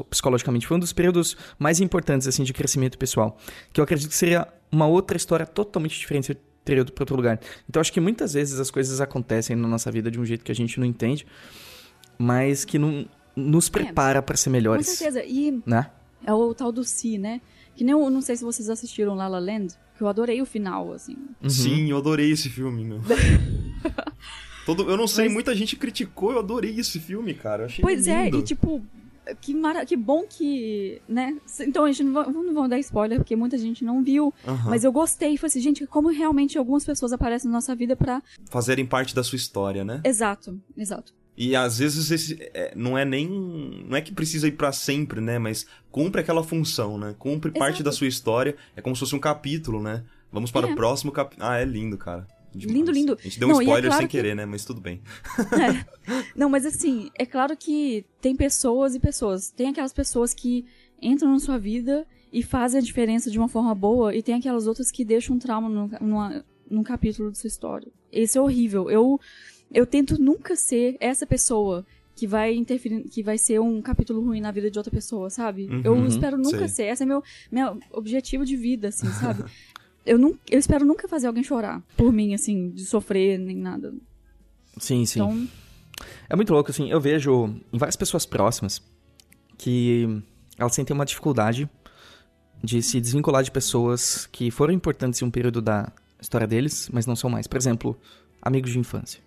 psicologicamente. 0.09 0.65
Foi 0.65 0.77
um 0.77 0.79
dos 0.79 0.93
períodos 0.93 1.37
mais 1.59 1.79
importantes, 1.79 2.27
assim, 2.27 2.43
de 2.43 2.53
crescimento 2.53 2.97
pessoal. 2.97 3.37
Que 3.71 3.79
eu 3.79 3.83
acredito 3.83 4.09
que 4.09 4.15
seria 4.15 4.47
uma 4.71 4.87
outra 4.87 5.15
história 5.15 5.45
totalmente 5.45 5.99
diferente 5.99 6.35
teria 6.65 6.81
ido 6.81 6.91
para 6.91 7.03
outro 7.03 7.15
lugar. 7.15 7.39
Então, 7.69 7.79
acho 7.79 7.93
que 7.93 8.01
muitas 8.01 8.33
vezes 8.33 8.59
as 8.59 8.71
coisas 8.71 8.99
acontecem 8.99 9.55
na 9.55 9.67
nossa 9.67 9.91
vida 9.91 10.11
de 10.11 10.19
um 10.19 10.25
jeito 10.25 10.43
que 10.43 10.51
a 10.51 10.55
gente 10.55 10.79
não 10.79 10.85
entende, 10.85 11.25
mas 12.17 12.65
que 12.65 12.77
não 12.77 13.07
nos 13.35 13.67
é, 13.67 13.71
prepara 13.71 14.19
é, 14.19 14.21
para 14.21 14.35
ser 14.35 14.49
melhores. 14.49 14.87
Com 14.87 14.95
certeza. 14.95 15.23
E 15.23 15.61
né? 15.65 15.89
é 16.25 16.33
o 16.33 16.53
tal 16.53 16.71
do 16.71 16.83
si, 16.83 17.17
né? 17.17 17.39
Que 17.75 17.83
nem 17.83 17.93
eu 17.93 18.09
não 18.09 18.21
sei 18.21 18.35
se 18.35 18.43
vocês 18.43 18.69
assistiram 18.69 19.15
La 19.15 19.27
La 19.27 19.39
Land, 19.39 19.75
que 19.95 20.01
eu 20.01 20.07
adorei 20.07 20.41
o 20.41 20.45
final, 20.45 20.91
assim. 20.93 21.15
Uhum. 21.41 21.49
Sim, 21.49 21.91
eu 21.91 21.97
adorei 21.97 22.31
esse 22.31 22.49
filme, 22.49 22.83
meu. 22.83 23.01
Todo, 24.65 24.89
eu 24.89 24.97
não 24.97 25.07
sei, 25.07 25.25
Mas... 25.25 25.33
muita 25.33 25.53
gente 25.53 25.75
criticou, 25.75 26.31
eu 26.31 26.39
adorei 26.39 26.79
esse 26.79 26.99
filme, 26.99 27.35
cara. 27.35 27.63
Eu 27.63 27.65
achei 27.67 27.83
pois 27.83 28.07
é, 28.07 28.25
lindo. 28.25 28.37
é, 28.37 28.39
e 28.39 28.43
tipo, 28.43 28.83
que, 29.41 29.53
mara... 29.53 29.85
que 29.85 29.95
bom 29.95 30.23
que, 30.27 31.01
né? 31.07 31.37
Então 31.61 31.85
a 31.85 31.91
gente 31.91 32.03
não, 32.03 32.13
vai, 32.13 32.31
não 32.31 32.69
dar 32.69 32.79
spoiler, 32.79 33.19
porque 33.19 33.35
muita 33.35 33.57
gente 33.57 33.83
não 33.83 34.03
viu. 34.03 34.33
Uhum. 34.45 34.57
Mas 34.65 34.83
eu 34.83 34.91
gostei. 34.91 35.37
Foi 35.37 35.47
assim, 35.47 35.61
gente, 35.61 35.85
como 35.87 36.09
realmente 36.09 36.57
algumas 36.57 36.85
pessoas 36.85 37.13
aparecem 37.13 37.49
na 37.49 37.57
nossa 37.57 37.75
vida 37.75 37.95
pra. 37.95 38.21
Fazerem 38.49 38.85
parte 38.85 39.15
da 39.15 39.23
sua 39.23 39.35
história, 39.35 39.83
né? 39.83 40.01
Exato, 40.03 40.59
exato. 40.77 41.13
E 41.37 41.55
às 41.55 41.79
vezes 41.79 42.11
esse 42.11 42.37
é, 42.53 42.73
não 42.75 42.97
é 42.97 43.03
nem. 43.03 43.85
Não 43.87 43.97
é 43.97 44.01
que 44.01 44.13
precisa 44.13 44.47
ir 44.47 44.53
para 44.53 44.71
sempre, 44.71 45.19
né? 45.19 45.37
Mas 45.37 45.65
cumpre 45.91 46.21
aquela 46.21 46.43
função, 46.43 46.97
né? 46.97 47.15
Cumpre 47.19 47.49
Exato. 47.49 47.59
parte 47.59 47.83
da 47.83 47.91
sua 47.91 48.07
história. 48.07 48.55
É 48.75 48.81
como 48.81 48.95
se 48.95 49.01
fosse 49.01 49.15
um 49.15 49.19
capítulo, 49.19 49.81
né? 49.81 50.03
Vamos 50.31 50.51
para 50.51 50.67
é. 50.67 50.71
o 50.71 50.75
próximo 50.75 51.11
capítulo. 51.11 51.47
Ah, 51.47 51.57
é 51.57 51.65
lindo, 51.65 51.97
cara. 51.97 52.27
Demais. 52.55 52.77
Lindo, 52.77 52.91
lindo. 52.91 53.17
A 53.19 53.23
gente 53.23 53.39
deu 53.39 53.47
um 53.47 53.51
Não, 53.51 53.61
é 53.61 53.63
spoiler 53.63 53.85
é 53.85 53.87
claro 53.87 54.01
sem 54.01 54.07
que... 54.07 54.17
querer, 54.17 54.35
né? 54.35 54.45
Mas 54.45 54.65
tudo 54.65 54.81
bem. 54.81 55.01
É. 55.55 56.23
Não, 56.35 56.49
mas 56.49 56.65
assim, 56.65 57.09
é 57.17 57.25
claro 57.25 57.55
que 57.57 58.05
tem 58.21 58.35
pessoas 58.35 58.95
e 58.95 58.99
pessoas. 58.99 59.49
Tem 59.49 59.69
aquelas 59.69 59.93
pessoas 59.93 60.33
que 60.33 60.65
entram 61.01 61.31
na 61.31 61.39
sua 61.39 61.57
vida 61.57 62.05
e 62.31 62.43
fazem 62.43 62.79
a 62.79 62.83
diferença 62.83 63.31
de 63.31 63.37
uma 63.37 63.47
forma 63.47 63.73
boa, 63.73 64.13
e 64.13 64.21
tem 64.21 64.35
aquelas 64.35 64.67
outras 64.67 64.91
que 64.91 65.05
deixam 65.05 65.35
um 65.35 65.39
trauma 65.39 65.69
no, 65.69 65.89
numa, 66.01 66.45
num 66.69 66.83
capítulo 66.83 67.31
de 67.31 67.37
sua 67.37 67.47
história. 67.47 67.87
Esse 68.11 68.37
é 68.37 68.41
horrível. 68.41 68.89
Eu, 68.89 69.19
eu 69.73 69.85
tento 69.85 70.21
nunca 70.21 70.55
ser 70.55 70.97
essa 70.99 71.25
pessoa 71.25 71.85
que 72.15 72.25
vai 72.25 72.55
interferir, 72.55 73.03
que 73.03 73.21
vai 73.21 73.37
ser 73.37 73.59
um 73.59 73.81
capítulo 73.81 74.21
ruim 74.21 74.39
na 74.39 74.51
vida 74.51 74.71
de 74.71 74.77
outra 74.77 74.91
pessoa, 74.91 75.29
sabe? 75.29 75.67
Uhum, 75.69 75.81
eu 75.83 76.05
espero 76.05 76.37
nunca 76.37 76.67
sei. 76.67 76.69
ser. 76.69 76.83
Esse 76.85 77.03
é 77.03 77.05
meu, 77.05 77.21
meu 77.51 77.77
objetivo 77.91 78.45
de 78.45 78.55
vida, 78.55 78.87
assim, 78.87 79.07
sabe? 79.07 79.43
eu, 80.05 80.17
não, 80.17 80.37
eu 80.49 80.59
espero 80.59 80.85
nunca 80.85 81.07
fazer 81.07 81.27
alguém 81.27 81.43
chorar 81.43 81.81
por 81.97 82.11
mim, 82.13 82.33
assim, 82.33 82.69
de 82.69 82.85
sofrer 82.85 83.37
nem 83.39 83.57
nada. 83.57 83.93
Sim, 84.77 85.05
sim. 85.05 85.19
Então... 85.19 85.47
É 86.29 86.35
muito 86.35 86.53
louco, 86.53 86.71
assim, 86.71 86.89
eu 86.91 86.99
vejo 86.99 87.55
em 87.71 87.77
várias 87.77 87.95
pessoas 87.95 88.25
próximas 88.25 88.81
que 89.57 90.21
elas 90.57 90.73
sentem 90.75 90.93
uma 90.93 91.05
dificuldade 91.05 91.69
de 92.63 92.81
se 92.81 92.99
desvincular 92.99 93.43
de 93.43 93.51
pessoas 93.51 94.27
que 94.31 94.51
foram 94.51 94.73
importantes 94.73 95.21
em 95.21 95.25
um 95.25 95.31
período 95.31 95.61
da 95.61 95.91
história 96.19 96.47
deles, 96.47 96.89
mas 96.91 97.05
não 97.05 97.15
são 97.15 97.29
mais. 97.29 97.47
Por 97.47 97.57
exemplo, 97.57 97.97
amigos 98.41 98.71
de 98.71 98.79
infância. 98.79 99.21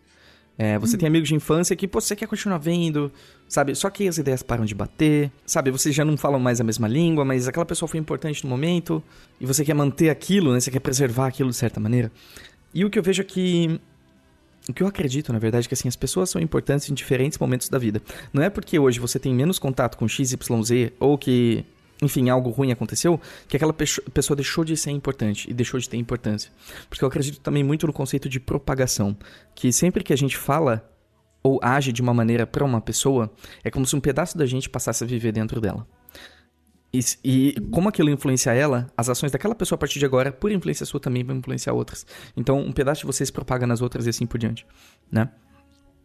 É, 0.59 0.77
você 0.77 0.97
hum. 0.97 0.99
tem 0.99 1.07
amigos 1.07 1.29
de 1.29 1.37
infância 1.37 1.77
que 1.77 1.87
pô, 1.87 2.01
você 2.01 2.17
quer 2.17 2.27
continuar 2.27 2.59
vendo, 2.59 3.13
sabe? 3.49 3.77
Só 3.77 3.89
que 3.89 4.09
as 4.09 4.19
ideias 4.19 4.43
param 4.43 4.65
de 4.65 4.75
bater, 4.75 5.31
sabe? 5.47 5.71
Vocês 5.71 5.95
já 5.95 6.05
não 6.05 6.17
falam 6.17 6.41
mais 6.41 6.61
a 6.61 6.65
mesma 6.65 6.89
língua, 6.89 7.25
mas 7.25 7.47
aquela 7.47 7.65
pessoa 7.65 7.89
foi 7.89 8.01
importante 8.01 8.43
no 8.43 8.51
momento 8.51 9.01
e 9.41 9.47
você 9.47 9.65
quer 9.65 9.75
manter 9.75 10.11
aquilo, 10.11 10.53
né? 10.53 10.59
Você 10.59 10.73
quer 10.73 10.81
preservar 10.81 11.29
aquilo 11.29 11.51
de 11.51 11.57
certa 11.57 11.79
maneira. 11.79 12.11
E 12.75 12.85
o 12.85 12.91
que 12.91 12.99
eu 12.99 13.03
vejo 13.03 13.23
é 13.23 13.25
que 13.25 13.81
o 14.69 14.73
que 14.75 14.83
eu 14.83 14.87
acredito, 14.87 15.33
na 15.33 15.39
verdade, 15.39 15.67
é 15.67 15.69
que 15.69 15.75
assim, 15.75 15.89
as 15.89 15.97
pessoas 15.97 16.29
são 16.29 16.43
importantes 16.43 16.91
em 16.91 16.95
diferentes 16.95 17.39
momentos 17.39 17.69
da 17.69 17.79
vida. 17.79 18.03
Não 18.33 18.43
é 18.43 18.51
porque 18.51 18.79
hoje 18.79 18.99
você 18.99 19.19
tem 19.19 19.33
menos 19.33 19.59
contato 19.59 19.97
com 19.97 20.07
XYZ 20.07 20.37
ou 20.99 21.17
que 21.17 21.65
enfim, 22.01 22.29
algo 22.29 22.51
ruim 22.51 22.71
aconteceu, 22.71 23.21
que 23.49 23.57
aquela 23.57 23.73
pessoa 23.73 24.37
deixou 24.37 24.65
de 24.65 24.77
ser 24.77 24.91
importante 24.91 25.51
e 25.51 25.55
deixou 25.55 25.79
de 25.81 25.89
ter 25.89 25.97
importância. 25.97 26.51
Porque 26.89 27.03
eu 27.03 27.09
acredito 27.09 27.41
também 27.41 27.65
muito 27.65 27.87
no 27.87 27.93
conceito 27.93 28.29
de 28.29 28.39
propagação, 28.39 29.17
que 29.55 29.73
sempre 29.73 30.05
que 30.05 30.13
a 30.13 30.17
gente 30.17 30.37
fala 30.37 30.89
ou 31.43 31.59
age 31.63 31.93
de 31.93 32.03
uma 32.03 32.13
maneira 32.13 32.47
para 32.47 32.65
uma 32.65 32.81
pessoa, 32.81 33.33
é 33.65 33.71
como 33.71 33.87
se 33.87 33.97
um 33.97 34.01
pedaço 34.01 34.37
da 34.37 34.47
gente 34.47 34.69
passasse 34.69 35.05
a 35.05 35.07
viver 35.07 35.33
dentro 35.33 35.61
dela. 35.61 35.87
E, 36.93 37.01
e, 37.23 37.61
como 37.71 37.89
aquilo 37.89 38.09
influencia 38.11 38.55
ela, 38.55 38.91
as 38.97 39.09
ações 39.09 39.31
daquela 39.31 39.55
pessoa 39.55 39.77
a 39.77 39.79
partir 39.79 39.99
de 39.99 40.07
agora, 40.07 40.33
por 40.33 40.51
influência 40.51 40.87
sua, 40.87 40.99
também 40.99 41.23
vão 41.23 41.37
influenciar 41.37 41.75
outras. 41.75 42.07
Então, 42.37 42.59
um 42.59 42.73
pedaço 42.73 43.03
de 43.03 43.07
você 43.07 43.25
se 43.27 43.33
propaga 43.33 43.67
nas 43.67 43.83
outras 43.83 44.07
e 44.07 44.11
assim 44.11 44.27
por 44.27 44.39
diante, 44.39 44.67
né? 45.11 45.31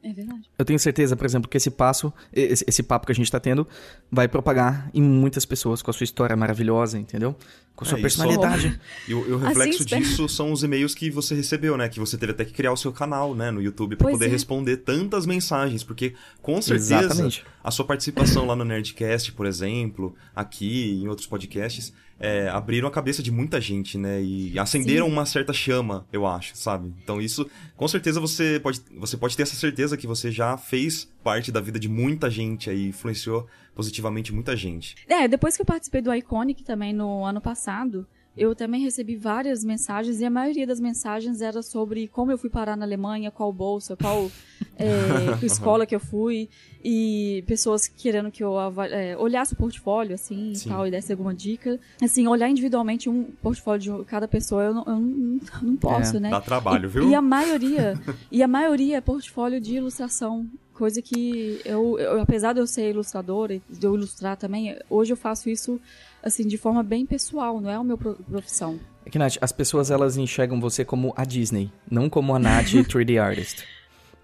É 0.04 0.12
verdade. 0.12 0.42
Eu 0.60 0.66
tenho 0.66 0.78
certeza, 0.78 1.16
por 1.16 1.26
exemplo, 1.26 1.50
que 1.50 1.56
esse 1.56 1.72
passo, 1.72 2.14
esse, 2.34 2.66
esse 2.68 2.84
papo 2.84 3.06
que 3.06 3.12
a 3.14 3.16
gente 3.16 3.26
está 3.26 3.40
tendo, 3.40 3.66
vai 4.12 4.28
propagar 4.28 4.90
em 4.94 5.02
muitas 5.02 5.46
pessoas 5.46 5.82
com 5.82 5.90
a 5.90 5.94
sua 5.94 6.04
história 6.04 6.36
maravilhosa, 6.36 7.00
entendeu? 7.00 7.34
Com 7.74 7.86
a 7.86 7.88
sua 7.88 7.98
é, 7.98 8.02
personalidade. 8.02 8.80
E 9.08 9.14
o, 9.14 9.30
e 9.30 9.32
o 9.32 9.38
reflexo 9.38 9.84
assim, 9.84 9.98
disso 9.98 10.28
são 10.28 10.52
os 10.52 10.62
e-mails 10.62 10.94
que 10.94 11.10
você 11.10 11.34
recebeu, 11.34 11.78
né? 11.78 11.88
Que 11.88 12.02
você 12.02 12.18
teve 12.18 12.34
até 12.34 12.44
que 12.44 12.52
criar 12.52 12.74
o 12.74 12.78
seu 12.78 12.92
canal, 12.92 13.34
né, 13.34 13.50
no 13.50 13.62
YouTube, 13.62 13.96
para 13.96 14.12
poder 14.12 14.26
é. 14.26 14.30
responder 14.30 14.78
tantas 14.78 15.26
mensagens, 15.26 15.84
porque 15.84 16.14
com 16.42 16.62
certeza 16.62 17.00
Exatamente. 17.00 17.46
a 17.64 17.72
sua 17.72 17.86
participação 17.86 18.46
lá 18.46 18.58
no 18.58 18.66
Nerdcast, 18.66 19.32
por 19.32 19.46
exemplo, 19.46 20.14
aqui 20.36 21.02
em 21.02 21.08
outros 21.08 21.28
podcasts, 21.28 21.94
é, 22.20 22.48
abriram 22.50 22.88
a 22.88 22.92
cabeça 22.92 23.22
de 23.22 23.32
muita 23.32 23.60
gente, 23.60 23.98
né? 23.98 24.22
E 24.22 24.58
acenderam 24.58 25.08
Sim. 25.08 25.12
uma 25.12 25.26
certa 25.26 25.54
chama, 25.54 26.06
eu 26.12 26.26
acho, 26.26 26.56
sabe? 26.56 26.94
Então 27.04 27.22
isso, 27.22 27.50
com 27.76 27.88
certeza 27.88 28.20
você 28.20 28.60
pode, 28.62 28.82
você 28.98 29.18
pode 29.18 29.36
ter 29.36 29.44
essa 29.44 29.56
certeza 29.56 29.98
que 29.98 30.08
você 30.08 30.32
já 30.32 30.58
fez 30.58 31.10
parte 31.24 31.52
da 31.52 31.60
vida 31.60 31.80
de 31.80 31.90
muita 31.90 32.30
gente 32.30 32.70
aí, 32.70 32.88
influenciou 32.88 33.48
positivamente 33.76 34.34
muita 34.34 34.56
gente. 34.56 34.96
É, 35.08 35.28
depois 35.28 35.56
que 35.56 35.62
eu 35.62 35.66
participei 35.66 36.02
do 36.02 36.14
Iconic 36.14 36.64
também 36.64 36.94
no 36.94 37.26
ano 37.26 37.42
passado, 37.42 38.08
eu 38.36 38.56
também 38.56 38.82
recebi 38.82 39.16
várias 39.16 39.64
mensagens 39.64 40.20
e 40.20 40.26
a 40.26 40.30
maioria 40.30 40.66
das 40.66 40.80
mensagens 40.80 41.42
era 41.42 41.62
sobre 41.62 42.08
como 42.08 42.32
eu 42.32 42.38
fui 42.38 42.50
parar 42.50 42.76
na 42.76 42.84
Alemanha, 42.84 43.30
qual 43.30 43.54
bolsa, 43.54 43.96
qual 43.96 44.30
é, 44.76 45.46
escola 45.46 45.86
que 45.86 45.96
eu 45.96 46.00
fui 46.00 46.50
e 46.84 47.44
pessoas 47.46 47.88
querendo 47.88 48.32
que 48.32 48.44
eu 48.44 48.56
é, 48.92 49.16
olhasse 49.18 49.54
o 49.54 49.56
portfólio 49.56 50.16
assim 50.16 50.54
Sim. 50.56 50.68
e 50.68 50.72
tal 50.72 50.88
e 50.88 50.92
desse 50.92 51.12
alguma 51.12 51.34
dica. 51.34 51.80
Assim, 52.02 52.28
olhar 52.28 52.50
individualmente 52.50 53.08
um 53.08 53.24
portfólio 53.42 54.00
de 54.00 54.06
cada 54.06 54.28
pessoa 54.28 54.64
eu 54.64 54.74
não, 54.74 54.84
eu 54.86 55.00
não, 55.00 55.40
não 55.62 55.76
posso, 55.76 56.18
é, 56.18 56.20
né? 56.20 56.30
Dá 56.30 56.42
trabalho, 56.42 56.86
e, 56.86 56.90
viu? 56.90 57.10
E 57.10 57.16
a 57.16 57.22
maioria 57.22 57.94
e 58.32 58.42
a 58.42 58.48
maioria 58.48 58.98
é 58.98 59.02
portfólio 59.02 59.62
de 59.62 59.76
ilustração. 59.76 60.50
Coisa 60.74 61.02
que 61.02 61.62
eu, 61.64 62.00
eu, 62.00 62.22
apesar 62.22 62.54
de 62.54 62.60
eu 62.60 62.68
ser 62.68 62.90
ilustradora 62.90 63.54
e 63.54 63.62
de 63.70 63.86
eu 63.86 63.96
ilustrar 63.96 64.36
também, 64.36 64.76
hoje 64.90 65.14
eu 65.14 65.18
faço 65.18 65.50
isso 65.50 65.80
assim, 66.22 66.48
de 66.48 66.58
forma 66.58 66.82
bem 66.82 67.06
pessoal, 67.06 67.60
não 67.60 67.70
é 67.70 67.78
o 67.78 67.84
meu 67.84 67.98
profissão. 67.98 68.80
É 69.06 69.10
que, 69.10 69.20
Nath, 69.20 69.38
as 69.42 69.52
pessoas 69.52 69.92
elas 69.92 70.18
enxergam 70.18 70.60
você 70.60 70.86
como 70.86 71.14
a 71.16 71.26
Disney, 71.26 71.72
não 71.90 72.10
como 72.10 72.34
a 72.34 72.40
Nath 72.40 72.68
3D 72.88 73.22
Artist. 73.22 73.64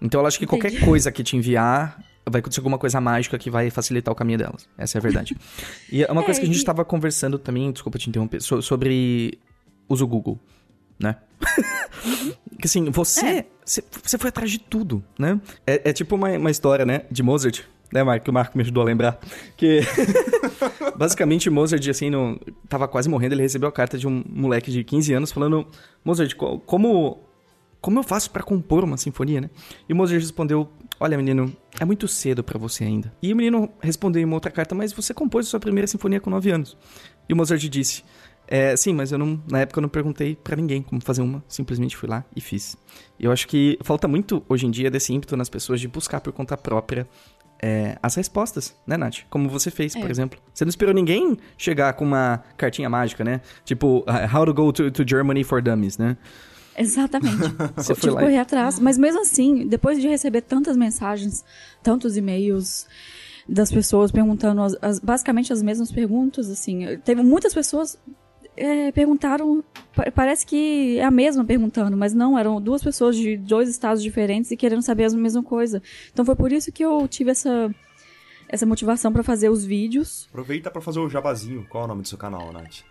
Então 0.00 0.18
ela 0.18 0.28
acha 0.28 0.38
que 0.38 0.44
Entendi. 0.44 0.62
qualquer 0.62 0.84
coisa 0.84 1.12
que 1.12 1.22
te 1.22 1.36
enviar 1.36 2.02
vai 2.28 2.40
acontecer 2.40 2.60
alguma 2.60 2.78
coisa 2.78 3.00
mágica 3.00 3.38
que 3.38 3.50
vai 3.50 3.70
facilitar 3.70 4.12
o 4.12 4.14
caminho 4.14 4.38
delas. 4.38 4.68
Essa 4.78 4.96
é 4.96 5.00
a 5.00 5.02
verdade. 5.02 5.36
e 5.90 6.02
é 6.02 6.10
uma 6.10 6.22
é, 6.22 6.24
coisa 6.24 6.40
que 6.40 6.44
a 6.44 6.48
gente 6.48 6.58
estava 6.58 6.82
e... 6.82 6.84
conversando 6.84 7.38
também, 7.38 7.70
desculpa 7.70 7.98
te 7.98 8.08
interromper, 8.08 8.40
sobre 8.40 9.38
uso 9.88 10.06
Google, 10.06 10.38
né? 11.00 11.16
que 12.60 12.66
assim, 12.66 12.90
você, 12.90 13.26
é. 13.26 13.46
você 13.64 14.18
foi 14.18 14.28
atrás 14.28 14.50
de 14.50 14.58
tudo, 14.58 15.02
né? 15.18 15.40
É, 15.66 15.90
é 15.90 15.92
tipo 15.92 16.14
uma, 16.14 16.30
uma 16.30 16.50
história, 16.50 16.84
né, 16.84 17.02
de 17.10 17.22
Mozart, 17.22 17.62
né, 17.92 18.02
Marco? 18.02 18.24
Que 18.24 18.30
o 18.30 18.32
Marco 18.32 18.56
me 18.56 18.62
ajudou 18.62 18.82
a 18.82 18.86
lembrar. 18.86 19.18
Que. 19.56 19.80
Basicamente, 20.96 21.50
Mozart, 21.50 21.86
assim, 21.88 22.10
no... 22.10 22.38
tava 22.68 22.86
quase 22.86 23.08
morrendo. 23.08 23.34
Ele 23.34 23.42
recebeu 23.42 23.68
a 23.68 23.72
carta 23.72 23.98
de 23.98 24.06
um 24.06 24.22
moleque 24.28 24.70
de 24.70 24.84
15 24.84 25.12
anos 25.12 25.32
falando: 25.32 25.66
Mozart, 26.04 26.34
como. 26.34 27.24
Como 27.80 27.98
eu 27.98 28.02
faço 28.02 28.30
para 28.30 28.42
compor 28.42 28.84
uma 28.84 28.98
sinfonia, 28.98 29.40
né? 29.40 29.50
E 29.88 29.94
Mozart 29.94 30.20
respondeu: 30.20 30.70
Olha, 31.00 31.16
menino, 31.16 31.50
é 31.80 31.84
muito 31.84 32.06
cedo 32.06 32.44
para 32.44 32.58
você 32.58 32.84
ainda. 32.84 33.10
E 33.22 33.32
o 33.32 33.36
menino 33.36 33.70
respondeu 33.80 34.20
em 34.20 34.24
uma 34.24 34.34
outra 34.34 34.50
carta: 34.50 34.74
Mas 34.74 34.92
você 34.92 35.14
compôs 35.14 35.46
a 35.46 35.50
sua 35.50 35.60
primeira 35.60 35.86
sinfonia 35.86 36.20
com 36.20 36.28
9 36.28 36.50
anos. 36.50 36.76
E 37.28 37.32
o 37.32 37.36
Mozart 37.36 37.62
disse: 37.68 38.04
é, 38.50 38.74
sim, 38.76 38.92
mas 38.92 39.12
eu 39.12 39.18
não, 39.18 39.40
na 39.48 39.60
época 39.60 39.78
eu 39.78 39.82
não 39.82 39.88
perguntei 39.88 40.34
para 40.34 40.56
ninguém 40.56 40.82
como 40.82 41.00
fazer 41.00 41.22
uma, 41.22 41.42
simplesmente 41.46 41.96
fui 41.96 42.08
lá 42.08 42.24
e 42.34 42.40
fiz. 42.40 42.76
Eu 43.18 43.30
acho 43.30 43.46
que 43.46 43.78
falta 43.82 44.08
muito 44.08 44.42
hoje 44.48 44.66
em 44.66 44.70
dia 44.70 44.90
desse 44.90 45.12
ímpeto 45.12 45.36
nas 45.36 45.48
pessoas 45.48 45.80
de 45.80 45.86
buscar 45.86 46.20
por 46.20 46.32
conta 46.32 46.56
própria 46.56 47.06
é, 47.62 47.96
as 48.02 48.16
respostas, 48.16 48.74
né, 48.84 48.96
Nath? 48.96 49.18
Como 49.30 49.48
você 49.48 49.70
fez, 49.70 49.94
é. 49.94 50.00
por 50.00 50.10
exemplo. 50.10 50.38
Você 50.52 50.64
não 50.64 50.70
esperou 50.70 50.92
ninguém 50.92 51.36
chegar 51.56 51.92
com 51.92 52.04
uma 52.04 52.42
cartinha 52.56 52.90
mágica, 52.90 53.22
né? 53.22 53.40
Tipo, 53.64 54.04
How 54.34 54.46
to 54.46 54.54
go 54.54 54.72
to, 54.72 54.90
to 54.90 55.04
Germany 55.06 55.44
for 55.44 55.62
Dummies, 55.62 55.96
né? 55.96 56.16
Exatamente. 56.76 57.36
Você 57.76 57.94
foi 57.94 58.10
lá 58.10 58.22
correr 58.22 58.38
atrás. 58.38 58.78
Mas 58.78 58.96
mesmo 58.96 59.20
assim, 59.20 59.66
depois 59.66 60.00
de 60.00 60.08
receber 60.08 60.40
tantas 60.40 60.76
mensagens, 60.76 61.44
tantos 61.82 62.16
e-mails 62.16 62.86
das 63.46 63.70
pessoas 63.70 64.10
perguntando 64.10 64.62
as, 64.62 64.76
as, 64.80 64.98
basicamente 64.98 65.52
as 65.52 65.62
mesmas 65.62 65.92
perguntas, 65.92 66.48
assim, 66.48 66.96
teve 67.04 67.22
muitas 67.22 67.52
pessoas 67.52 67.98
é, 68.60 68.92
perguntaram. 68.92 69.64
Parece 70.14 70.46
que 70.46 70.98
é 70.98 71.04
a 71.04 71.10
mesma 71.10 71.44
perguntando, 71.44 71.96
mas 71.96 72.12
não, 72.14 72.38
eram 72.38 72.60
duas 72.60 72.82
pessoas 72.82 73.16
de 73.16 73.36
dois 73.36 73.68
estados 73.68 74.02
diferentes 74.02 74.50
e 74.50 74.56
querendo 74.56 74.82
saber 74.82 75.04
a 75.04 75.10
mesma 75.10 75.42
coisa. 75.42 75.82
Então 76.12 76.24
foi 76.24 76.36
por 76.36 76.52
isso 76.52 76.70
que 76.70 76.84
eu 76.84 77.08
tive 77.08 77.30
essa, 77.30 77.74
essa 78.48 78.66
motivação 78.66 79.12
para 79.12 79.22
fazer 79.22 79.48
os 79.48 79.64
vídeos. 79.64 80.28
Aproveita 80.28 80.70
para 80.70 80.80
fazer 80.80 81.00
o 81.00 81.08
jabazinho. 81.08 81.66
Qual 81.68 81.82
é 81.82 81.84
o 81.86 81.88
nome 81.88 82.02
do 82.02 82.08
seu 82.08 82.18
canal, 82.18 82.52
Nath? 82.52 82.82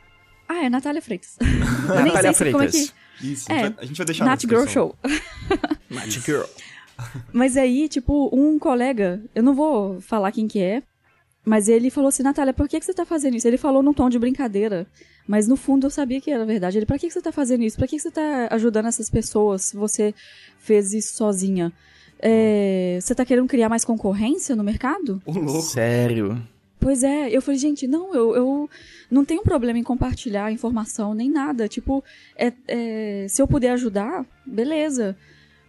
Ah, 0.47 0.65
é 0.65 0.69
Natália 0.69 1.01
Freitas. 1.01 1.37
eu 1.39 2.03
nem 2.03 2.13
sei 2.13 2.33
Freitas. 2.33 2.51
como 2.51 2.63
é 2.63 2.67
que. 2.67 2.91
Isso, 3.21 3.51
é, 3.51 3.73
a 3.77 3.85
gente 3.85 3.97
vai 3.97 4.05
deixar 4.05 4.25
Nath 4.25 4.41
Girl 4.41 4.65
Show. 4.65 4.95
Nath 5.89 6.25
Girl. 6.25 6.43
Mas 7.31 7.55
aí, 7.55 7.87
tipo, 7.87 8.29
um 8.33 8.57
colega, 8.59 9.21
eu 9.33 9.43
não 9.43 9.53
vou 9.53 10.01
falar 10.01 10.31
quem 10.31 10.47
que 10.47 10.59
é, 10.59 10.83
mas 11.45 11.67
ele 11.67 11.89
falou 11.89 12.09
assim, 12.09 12.23
Natália, 12.23 12.53
por 12.53 12.67
que, 12.67 12.79
que 12.79 12.85
você 12.85 12.93
tá 12.93 13.05
fazendo 13.05 13.35
isso? 13.35 13.47
Ele 13.47 13.57
falou 13.57 13.81
num 13.81 13.93
tom 13.93 14.09
de 14.09 14.19
brincadeira. 14.19 14.85
Mas 15.27 15.47
no 15.47 15.55
fundo 15.55 15.87
eu 15.87 15.91
sabia 15.91 16.19
que 16.19 16.31
era 16.31 16.45
verdade. 16.45 16.77
Ele, 16.77 16.85
pra 16.85 16.97
que, 16.97 17.07
que 17.07 17.13
você 17.13 17.21
tá 17.21 17.31
fazendo 17.31 17.63
isso? 17.63 17.77
Pra 17.77 17.87
que, 17.87 17.95
que 17.95 18.01
você 18.01 18.11
tá 18.11 18.47
ajudando 18.51 18.87
essas 18.87 19.09
pessoas 19.09 19.63
se 19.63 19.77
você 19.77 20.13
fez 20.59 20.93
isso 20.93 21.15
sozinha? 21.15 21.71
É, 22.19 22.99
você 23.01 23.15
tá 23.15 23.23
querendo 23.23 23.47
criar 23.47 23.69
mais 23.69 23.85
concorrência 23.85 24.55
no 24.55 24.63
mercado? 24.63 25.21
O 25.25 25.31
louco. 25.31 25.61
Sério? 25.61 26.41
Pois 26.79 27.03
é, 27.03 27.29
eu 27.29 27.41
falei, 27.41 27.59
gente, 27.59 27.87
não, 27.87 28.13
eu, 28.15 28.35
eu 28.35 28.69
não 29.11 29.25
tenho 29.25 29.43
problema 29.43 29.77
em 29.77 29.83
compartilhar 29.83 30.51
informação 30.51 31.13
nem 31.13 31.29
nada. 31.29 31.67
Tipo, 31.67 32.03
é, 32.35 32.53
é, 32.67 33.25
se 33.27 33.41
eu 33.41 33.47
puder 33.47 33.71
ajudar, 33.71 34.25
beleza. 34.45 35.15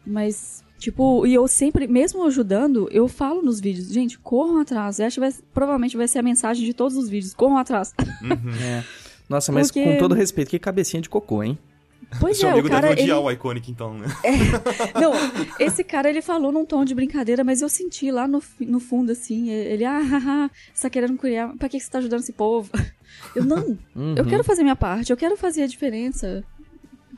Mas, 0.06 0.64
tipo, 0.80 1.26
e 1.26 1.34
eu 1.34 1.46
sempre, 1.46 1.86
mesmo 1.86 2.24
ajudando, 2.24 2.88
eu 2.90 3.06
falo 3.06 3.42
nos 3.42 3.60
vídeos, 3.60 3.92
gente, 3.92 4.18
corram 4.18 4.58
atrás. 4.58 4.98
Essa 4.98 5.20
vai, 5.20 5.32
provavelmente 5.52 5.96
vai 5.96 6.08
ser 6.08 6.18
a 6.18 6.22
mensagem 6.22 6.64
de 6.64 6.74
todos 6.74 6.96
os 6.96 7.08
vídeos, 7.08 7.34
corram 7.34 7.58
atrás. 7.58 7.94
Uhum. 8.22 8.52
é. 8.64 8.82
Nossa, 9.28 9.52
mas 9.52 9.68
Porque... 9.68 9.84
com 9.84 9.98
todo 9.98 10.14
respeito, 10.14 10.48
que 10.50 10.58
cabecinha 10.58 11.00
de 11.00 11.08
cocô, 11.08 11.42
hein? 11.42 11.56
Pois 12.18 12.38
Seu 12.38 12.48
é, 12.48 12.52
amigo 12.52 12.66
o 12.66 12.70
cara, 12.70 12.88
deve 12.88 13.02
odiar 13.02 13.18
ele... 13.18 13.26
o 13.26 13.30
Iconic, 13.30 13.70
então, 13.70 13.94
né? 13.94 14.08
É. 14.24 14.98
Não, 15.00 15.12
esse 15.60 15.84
cara, 15.84 16.08
ele 16.08 16.20
falou 16.20 16.50
num 16.50 16.64
tom 16.64 16.84
de 16.84 16.94
brincadeira, 16.94 17.44
mas 17.44 17.62
eu 17.62 17.68
senti 17.68 18.10
lá 18.10 18.26
no, 18.26 18.42
no 18.58 18.80
fundo, 18.80 19.12
assim, 19.12 19.50
ele, 19.50 19.84
ah, 19.84 20.00
haha, 20.00 20.50
você 20.74 20.82
tá 20.82 20.90
querendo 20.90 21.16
criar, 21.16 21.54
pra 21.56 21.68
que 21.68 21.78
você 21.78 21.88
tá 21.88 21.98
ajudando 21.98 22.20
esse 22.20 22.32
povo? 22.32 22.70
Eu, 23.34 23.44
não, 23.44 23.76
uhum. 23.94 24.14
eu 24.16 24.24
quero 24.24 24.42
fazer 24.42 24.62
minha 24.62 24.76
parte, 24.76 25.10
eu 25.10 25.16
quero 25.16 25.36
fazer 25.36 25.62
a 25.62 25.66
diferença 25.66 26.44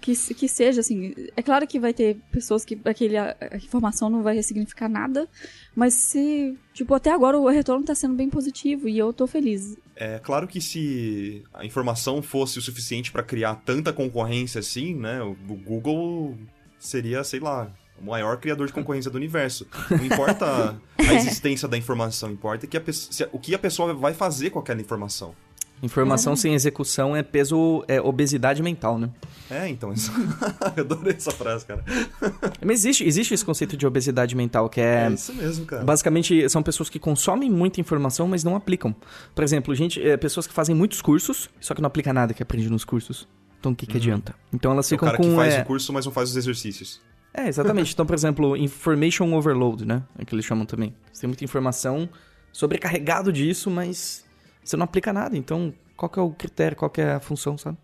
que, 0.03 0.35
que 0.35 0.49
seja, 0.49 0.81
assim. 0.81 1.15
É 1.37 1.43
claro 1.43 1.67
que 1.67 1.79
vai 1.79 1.95
ter 1.95 2.17
pessoas 2.31 2.65
que 2.65 2.79
aquele, 2.85 3.17
a, 3.17 3.37
a 3.41 3.57
informação 3.57 4.11
não 4.11 4.23
vai 4.23 4.43
significar 4.43 4.89
nada, 4.89 5.29
mas 5.75 5.95
se. 5.95 6.59
Tipo, 6.75 6.95
até 6.95 7.11
agora 7.11 7.39
o 7.39 7.49
retorno 7.49 7.85
tá 7.85 7.95
sendo 7.95 8.15
bem 8.15 8.29
positivo 8.29 8.89
e 8.89 8.99
eu 8.99 9.13
tô 9.13 9.27
feliz. 9.27 9.77
É 9.95 10.19
claro 10.19 10.49
que 10.49 10.61
se 10.61 11.45
a 11.55 11.65
informação 11.65 12.21
fosse 12.21 12.59
o 12.59 12.63
suficiente 12.63 13.13
para 13.13 13.23
criar 13.23 13.55
tanta 13.65 13.93
concorrência 13.93 14.59
assim, 14.59 14.95
né? 14.95 15.23
O 15.23 15.35
Google 15.35 16.37
seria, 16.79 17.23
sei 17.23 17.39
lá, 17.39 17.71
o 18.01 18.05
maior 18.05 18.39
criador 18.39 18.67
de 18.67 18.73
concorrência 18.73 19.11
do 19.11 19.17
universo. 19.17 19.67
Não 19.89 20.05
importa 20.05 20.77
a 20.99 21.15
existência 21.15 21.69
da 21.69 21.79
informação, 21.79 22.31
importa 22.33 22.67
que 22.67 22.77
a, 22.77 22.83
o 23.31 23.39
que 23.39 23.55
a 23.55 23.59
pessoa 23.59 23.95
vai 23.95 24.13
fazer 24.13 24.51
com 24.51 24.59
aquela 24.59 24.81
informação. 24.81 25.35
Informação 25.83 26.37
sem 26.37 26.55
execução 26.55 27.17
é 27.17 27.25
peso, 27.25 27.85
é 27.89 28.01
obesidade 28.01 28.63
mental, 28.63 28.99
né? 28.99 29.11
É, 29.51 29.69
então. 29.69 29.93
Isso... 29.93 30.13
eu 30.77 30.85
adorei 30.85 31.15
essa 31.15 31.31
frase, 31.31 31.67
cara. 31.67 31.85
Mas 32.65 32.81
existe, 32.81 33.05
existe 33.05 33.35
esse 33.35 33.45
conceito 33.45 33.77
de 33.77 33.87
obesidade 33.87 34.35
mental, 34.35 34.69
que 34.69 34.81
é. 34.81 35.07
É 35.07 35.11
isso 35.11 35.35
mesmo, 35.35 35.67
cara. 35.67 35.85
Basicamente, 35.85 36.49
são 36.49 36.63
pessoas 36.63 36.89
que 36.89 36.99
consomem 36.99 37.51
muita 37.51 37.81
informação, 37.81 38.29
mas 38.29 38.45
não 38.45 38.57
aplicam. 38.57 38.95
Por 39.35 39.45
exemplo, 39.45 39.75
gente, 39.75 40.03
é, 40.03 40.17
pessoas 40.17 40.47
que 40.47 40.53
fazem 40.53 40.75
muitos 40.75 41.03
cursos, 41.03 41.51
só 41.61 41.75
que 41.75 41.81
não 41.81 41.87
aplica 41.87 42.13
nada 42.13 42.33
que 42.33 42.43
aprende 42.43 42.71
nos 42.71 42.85
cursos. 42.85 43.29
Então 43.59 43.73
o 43.73 43.77
que, 43.77 43.87
que 43.87 43.93
uhum. 43.93 43.99
adianta? 43.99 44.35
Então 44.53 44.73
elas 44.73 44.89
ficam 44.89 45.09
com. 45.09 45.15
É 45.15 45.15
o 45.15 45.19
cara 45.19 45.23
com, 45.23 45.31
que 45.31 45.37
faz 45.37 45.55
é... 45.55 45.63
o 45.63 45.67
curso, 45.67 45.93
mas 45.93 46.05
não 46.05 46.13
faz 46.13 46.31
os 46.31 46.37
exercícios. 46.37 47.01
É, 47.35 47.49
exatamente. 47.49 47.93
então, 47.93 48.05
por 48.05 48.15
exemplo, 48.15 48.57
information 48.57 49.33
overload, 49.33 49.87
né? 49.87 50.03
É 50.19 50.25
que 50.25 50.35
eles 50.35 50.45
chamam 50.45 50.67
também. 50.67 50.95
Você 51.13 51.23
tem 51.23 51.29
muita 51.29 51.45
informação 51.45 52.09
sobrecarregado 52.53 53.33
disso, 53.33 53.71
mas 53.71 54.25
você 54.63 54.77
não 54.77 54.85
aplica 54.85 55.13
nada. 55.13 55.37
Então, 55.37 55.73
qual 55.97 56.11
que 56.11 56.19
é 56.19 56.23
o 56.23 56.31
critério, 56.31 56.77
qual 56.77 56.91
que 56.91 57.01
é 57.01 57.15
a 57.15 57.21
função, 57.21 57.57
sabe? 57.57 57.79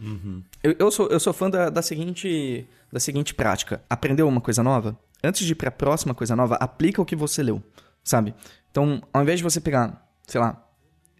Uhum. 0.00 0.42
Eu, 0.62 0.76
eu, 0.78 0.90
sou, 0.90 1.08
eu 1.08 1.20
sou 1.20 1.32
fã 1.32 1.50
da, 1.50 1.68
da, 1.68 1.82
seguinte, 1.82 2.66
da 2.92 2.98
seguinte 2.98 3.34
prática. 3.34 3.82
Aprendeu 3.88 4.26
uma 4.26 4.40
coisa 4.40 4.62
nova? 4.62 4.98
Antes 5.22 5.46
de 5.46 5.52
ir 5.52 5.56
pra 5.56 5.70
próxima 5.70 6.14
coisa 6.14 6.34
nova, 6.34 6.54
aplica 6.56 7.02
o 7.02 7.04
que 7.04 7.14
você 7.14 7.42
leu, 7.42 7.62
sabe? 8.02 8.34
Então, 8.70 9.02
ao 9.12 9.22
invés 9.22 9.38
de 9.38 9.42
você 9.42 9.60
pegar, 9.60 10.08
sei 10.26 10.40
lá, 10.40 10.66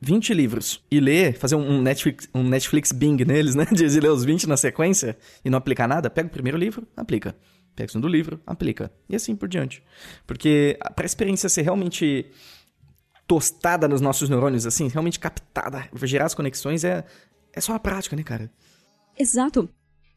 20 0.01 0.33
livros 0.33 0.83
e 0.91 0.99
ler, 0.99 1.37
fazer 1.37 1.57
um 1.57 1.83
Netflix, 1.83 2.29
um 2.35 2.43
Netflix 2.43 2.91
Bing 2.91 3.23
neles, 3.25 3.55
né? 3.57 3.67
De 3.67 4.01
ler 4.01 4.11
os 4.11 4.25
20 4.25 4.49
na 4.49 4.57
sequência 4.57 5.17
e 5.45 5.51
não 5.51 5.59
aplicar 5.59 5.87
nada, 5.87 6.09
pega 6.09 6.29
o 6.29 6.31
primeiro 6.31 6.57
livro, 6.57 6.87
aplica. 6.97 7.37
Pega 7.77 7.89
o 7.89 7.93
segundo 7.93 8.09
livro, 8.09 8.41
aplica. 8.47 8.91
E 9.09 9.15
assim 9.15 9.37
por 9.37 9.49
diante. 9.49 9.83
Porque 10.27 10.79
para 10.97 11.05
a 11.05 11.07
experiência 11.07 11.49
ser 11.49 11.63
realmente 11.63 12.27
tostada 13.27 13.87
nos 13.87 14.01
nossos 14.01 14.29
neurônios, 14.29 14.67
assim, 14.67 14.89
realmente 14.89 15.21
captada, 15.21 15.89
gerar 16.03 16.27
as 16.27 16.35
conexões, 16.35 16.83
é, 16.83 17.05
é 17.53 17.61
só 17.61 17.75
a 17.75 17.79
prática, 17.79 18.17
né, 18.17 18.25
cara? 18.25 18.51
Exato. 19.21 19.69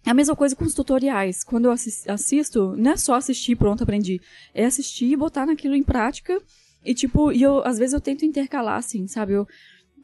É 0.05 0.09
a 0.09 0.13
mesma 0.13 0.35
coisa 0.35 0.55
com 0.55 0.65
os 0.65 0.73
tutoriais. 0.73 1.43
Quando 1.43 1.65
eu 1.65 1.71
assisto, 1.71 2.75
não 2.77 2.91
é 2.91 2.97
só 2.97 3.15
assistir, 3.15 3.55
pronto, 3.55 3.83
aprendi. 3.83 4.21
É 4.53 4.65
assistir 4.65 5.05
e 5.05 5.15
botar 5.15 5.45
naquilo 5.45 5.75
em 5.75 5.83
prática. 5.83 6.41
E, 6.83 6.93
tipo, 6.93 7.31
e 7.31 7.41
eu, 7.41 7.65
às 7.65 7.77
vezes 7.77 7.93
eu 7.93 8.01
tento 8.01 8.25
intercalar, 8.25 8.77
assim, 8.77 9.07
sabe? 9.07 9.33
Eu 9.33 9.47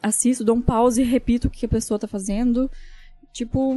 assisto, 0.01 0.43
dou 0.43 0.55
um 0.55 0.61
pause 0.61 1.01
e 1.01 1.05
repito 1.05 1.47
o 1.47 1.51
que 1.51 1.65
a 1.65 1.69
pessoa 1.69 1.99
tá 1.99 2.07
fazendo. 2.07 2.69
Tipo, 3.33 3.75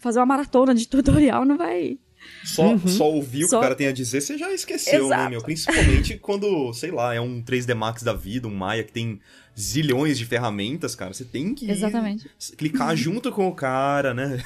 fazer 0.00 0.18
uma 0.18 0.26
maratona 0.26 0.74
de 0.74 0.88
tutorial 0.88 1.44
não 1.44 1.56
vai 1.56 1.98
só, 2.44 2.72
uhum. 2.72 2.88
só 2.88 3.10
ouvir 3.10 3.44
o 3.44 3.48
que 3.48 3.56
o 3.56 3.60
cara 3.60 3.74
tem 3.74 3.86
a 3.86 3.92
dizer, 3.92 4.20
você 4.20 4.36
já 4.36 4.52
esqueceu, 4.52 5.00
né, 5.00 5.06
Exato. 5.06 5.22
né, 5.22 5.30
meu? 5.30 5.42
Principalmente 5.42 6.16
quando, 6.18 6.72
sei 6.72 6.90
lá, 6.90 7.14
é 7.14 7.20
um 7.20 7.42
3D 7.42 7.74
Max 7.74 8.02
da 8.02 8.12
vida, 8.12 8.48
um 8.48 8.54
Maya 8.54 8.84
que 8.84 8.92
tem 8.92 9.20
zilhões 9.58 10.18
de 10.18 10.24
ferramentas, 10.24 10.94
cara. 10.94 11.12
Você 11.12 11.24
tem 11.24 11.54
que 11.54 11.70
Exatamente. 11.70 12.28
clicar 12.56 12.94
junto 12.96 13.32
com 13.32 13.48
o 13.48 13.54
cara, 13.54 14.14
né? 14.14 14.42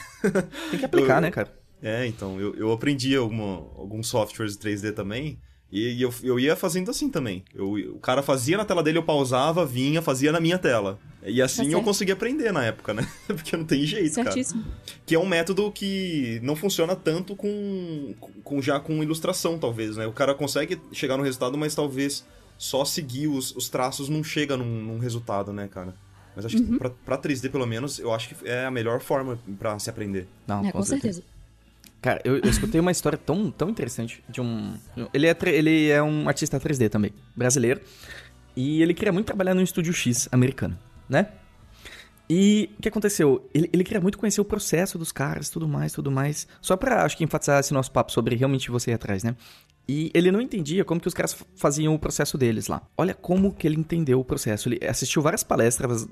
Tem 0.71 0.79
que 0.79 0.85
aplicar, 0.85 1.17
eu, 1.17 1.21
né, 1.21 1.31
cara? 1.31 1.53
É, 1.83 2.07
então, 2.07 2.41
eu, 2.41 2.55
eu 2.55 2.73
aprendi 2.73 3.15
alguma, 3.17 3.57
alguns 3.77 4.07
softwares 4.07 4.57
de 4.57 4.63
3D 4.63 4.95
também. 4.95 5.39
E, 5.71 6.01
eu, 6.03 6.13
eu 6.23 6.39
ia 6.39 6.55
fazendo 6.55 6.91
assim 6.91 7.09
também. 7.09 7.45
Eu, 7.55 7.73
o 7.73 7.99
cara 7.99 8.23
fazia 8.23 8.59
na 8.59 8.65
tela 8.65 8.83
dele, 8.83 8.99
eu 8.99 9.03
pausava, 9.03 9.65
vinha, 9.65 10.03
fazia 10.03 10.31
na 10.31 10.39
minha 10.39 10.59
tela. 10.59 10.99
E 11.25 11.41
assim 11.41 11.71
tá 11.71 11.77
eu 11.77 11.83
consegui 11.83 12.13
aprender 12.13 12.53
na 12.53 12.63
época, 12.65 12.93
né? 12.93 13.09
Porque 13.27 13.57
não 13.57 13.65
tem 13.65 13.85
jeito, 13.87 14.13
Certíssimo. 14.13 14.63
cara. 14.63 14.75
Que 15.07 15.15
é 15.15 15.19
um 15.19 15.27
método 15.27 15.73
que 15.73 16.39
não 16.43 16.55
funciona 16.55 16.95
tanto 16.95 17.35
com, 17.35 18.15
com 18.45 18.61
já 18.61 18.79
com 18.79 19.03
ilustração, 19.03 19.59
talvez, 19.59 19.97
né? 19.97 20.07
O 20.07 20.13
cara 20.13 20.35
consegue 20.35 20.79
chegar 20.93 21.17
no 21.17 21.23
resultado, 21.23 21.57
mas 21.57 21.75
talvez 21.75 22.25
só 22.63 22.85
seguir 22.85 23.27
os, 23.27 23.55
os 23.57 23.69
traços 23.69 24.09
não 24.09 24.23
chega 24.23 24.57
num, 24.57 24.65
num 24.65 24.99
resultado, 25.01 25.53
né, 25.53 25.67
cara? 25.67 25.93
Mas 26.37 26.47
acho 26.47 26.59
uhum. 26.59 26.65
que 26.65 26.79
pra, 26.79 26.91
pra 26.91 27.19
3D, 27.19 27.51
pelo 27.51 27.67
menos, 27.67 27.99
eu 27.99 28.15
acho 28.15 28.29
que 28.29 28.49
é 28.49 28.65
a 28.65 28.71
melhor 28.71 29.01
forma 29.01 29.37
para 29.59 29.77
se 29.81 29.91
aprender. 29.91 30.29
Não, 30.47 30.61
é, 30.61 30.71
com, 30.71 30.79
com 30.79 30.85
certeza. 30.85 31.15
certeza. 31.15 31.33
Cara, 32.01 32.21
eu, 32.25 32.37
eu, 32.37 32.49
escutei 32.49 32.81
uma 32.81 32.93
história 32.93 33.19
tão, 33.19 33.51
tão 33.51 33.69
interessante 33.69 34.23
de 34.29 34.41
um. 34.41 34.75
Ele 35.13 35.27
é, 35.27 35.37
ele 35.47 35.91
é 35.91 36.01
um 36.01 36.29
artista 36.29 36.61
3D 36.61 36.89
também, 36.89 37.13
brasileiro. 37.35 37.81
E 38.55 38.81
ele 38.81 38.95
queria 38.95 39.13
muito 39.13 39.27
trabalhar 39.27 39.55
num 39.55 39.63
estúdio 39.63 39.93
X 39.93 40.29
americano, 40.31 40.79
né? 41.09 41.33
E 42.31 42.71
o 42.79 42.83
que 42.83 42.89
aconteceu? 42.89 43.49
Ele, 43.53 43.69
ele 43.73 43.83
queria 43.83 44.01
muito 44.01 44.19
conhecer 44.19 44.41
o 44.41 44.45
processo 44.45 44.97
dos 44.97 45.11
caras, 45.11 45.51
tudo 45.51 45.67
mais, 45.67 45.93
tudo 45.93 46.13
mais. 46.13 46.47
Só 46.61 46.77
pra, 46.77 47.05
acho 47.05 47.17
que, 47.17 47.25
enfatizar 47.25 47.59
esse 47.59 47.75
nosso 47.75 47.91
papo 47.91 48.13
sobre 48.13 48.37
realmente 48.37 48.71
você 48.71 48.93
ir 48.93 48.95
atrás, 48.95 49.25
né? 49.25 49.35
E 49.89 50.11
ele 50.14 50.30
não 50.30 50.41
entendia 50.41 50.85
como 50.85 51.01
que 51.01 51.09
os 51.09 51.14
caras 51.14 51.37
faziam 51.57 51.95
o 51.95 51.99
processo 51.99 52.39
deles 52.39 52.68
lá. 52.68 52.83
Olha 52.97 53.14
como 53.14 53.53
que 53.53 53.66
ele 53.66 53.76
entendeu 53.76 54.20
o 54.20 54.24
processo. 54.24 54.68
Ele 54.68 54.85
assistiu 54.87 55.20
várias 55.20 55.43
palestras 55.43 56.09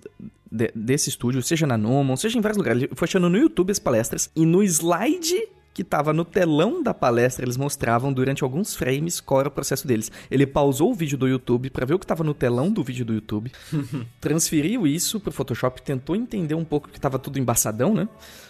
de, 0.51 0.73
desse 0.75 1.09
estúdio, 1.09 1.43
seja 1.43 1.67
na 1.67 1.79
Nomon, 1.79 2.17
seja 2.17 2.37
em 2.37 2.41
vários 2.41 2.59
lugares. 2.59 2.83
Ele 2.83 2.93
foi 2.95 3.07
achando 3.07 3.29
no 3.29 3.39
YouTube 3.39 3.71
as 3.71 3.79
palestras 3.79 4.31
e 4.35 4.45
no 4.45 4.63
slide 4.63 5.49
que 5.73 5.85
tava 5.85 6.13
no 6.13 6.25
telão 6.25 6.83
da 6.83 6.93
palestra, 6.93 7.45
eles 7.45 7.57
mostravam 7.57 8.13
durante 8.13 8.43
alguns 8.43 8.75
frames 8.75 9.21
qual 9.21 9.41
era 9.41 9.49
o 9.49 9.53
processo 9.53 9.87
deles. 9.87 10.11
Ele 10.31 10.47
pausou 10.47 10.91
o 10.91 10.95
vídeo 10.95 11.17
do 11.17 11.29
YouTube 11.29 11.71
para 11.71 11.87
ver 11.87 11.95
o 11.95 11.99
que 11.99 12.07
tava 12.07 12.25
no 12.25 12.35
telão 12.35 12.73
do 12.73 12.83
vídeo 12.83 13.05
do 13.05 13.15
YouTube, 13.15 13.53
transferiu 14.21 14.87
isso 14.87 15.21
pro 15.21 15.31
Photoshop, 15.31 15.81
tentou 15.83 16.17
entender 16.17 16.55
um 16.55 16.65
pouco 16.65 16.89
que 16.89 17.01
tava 17.01 17.19
tudo 17.19 17.39
embaçadão, 17.39 17.95
né? 17.95 18.09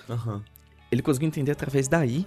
Aham. 0.09 0.43
Ele 0.91 1.03
conseguiu 1.03 1.29
entender 1.29 1.53
através 1.53 1.87
daí, 1.87 2.27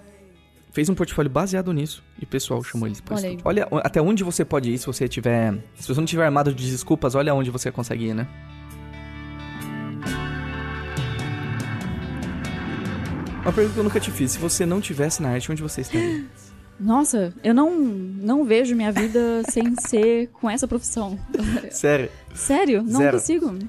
fez 0.74 0.90
um 0.90 0.96
portfólio 0.96 1.32
baseado 1.32 1.72
nisso 1.72 2.04
e 2.20 2.24
o 2.24 2.28
pessoal 2.28 2.62
chamou 2.64 2.88
eles 2.88 3.00
pra 3.00 3.16
Olha. 3.16 3.38
Olha 3.46 3.68
até 3.84 4.02
onde 4.02 4.24
você 4.24 4.44
pode 4.44 4.72
ir 4.72 4.78
se 4.80 4.88
você 4.88 5.08
tiver. 5.08 5.54
Se 5.76 5.88
você 5.88 6.00
não 6.00 6.06
tiver 6.06 6.26
armado 6.26 6.54
de 6.54 6.70
desculpas, 6.70 7.14
olha 7.16 7.34
onde 7.34 7.52
você 7.52 7.72
consegue 7.72 8.08
ir, 8.08 8.14
né? 8.16 8.28
Uma 13.44 13.52
pergunta 13.52 13.74
que 13.74 13.80
eu 13.80 13.84
nunca 13.84 14.00
te 14.00 14.10
fiz. 14.10 14.32
Se 14.32 14.40
você 14.40 14.66
não 14.66 14.82
tivesse 14.82 15.22
na 15.22 15.30
arte, 15.30 15.52
onde 15.52 15.62
você 15.62 15.82
estaria? 15.82 16.26
Nossa, 16.80 17.34
eu 17.44 17.54
não, 17.54 17.72
não 17.72 18.44
vejo 18.44 18.76
minha 18.76 18.92
vida 18.92 19.44
sem 19.52 19.76
ser 19.76 20.28
com 20.30 20.50
essa 20.50 20.68
profissão. 20.68 21.20
Sério? 21.70 22.10
Sério? 22.34 22.82
Não 22.82 23.00
Zero. 23.00 23.18
consigo. 23.18 23.60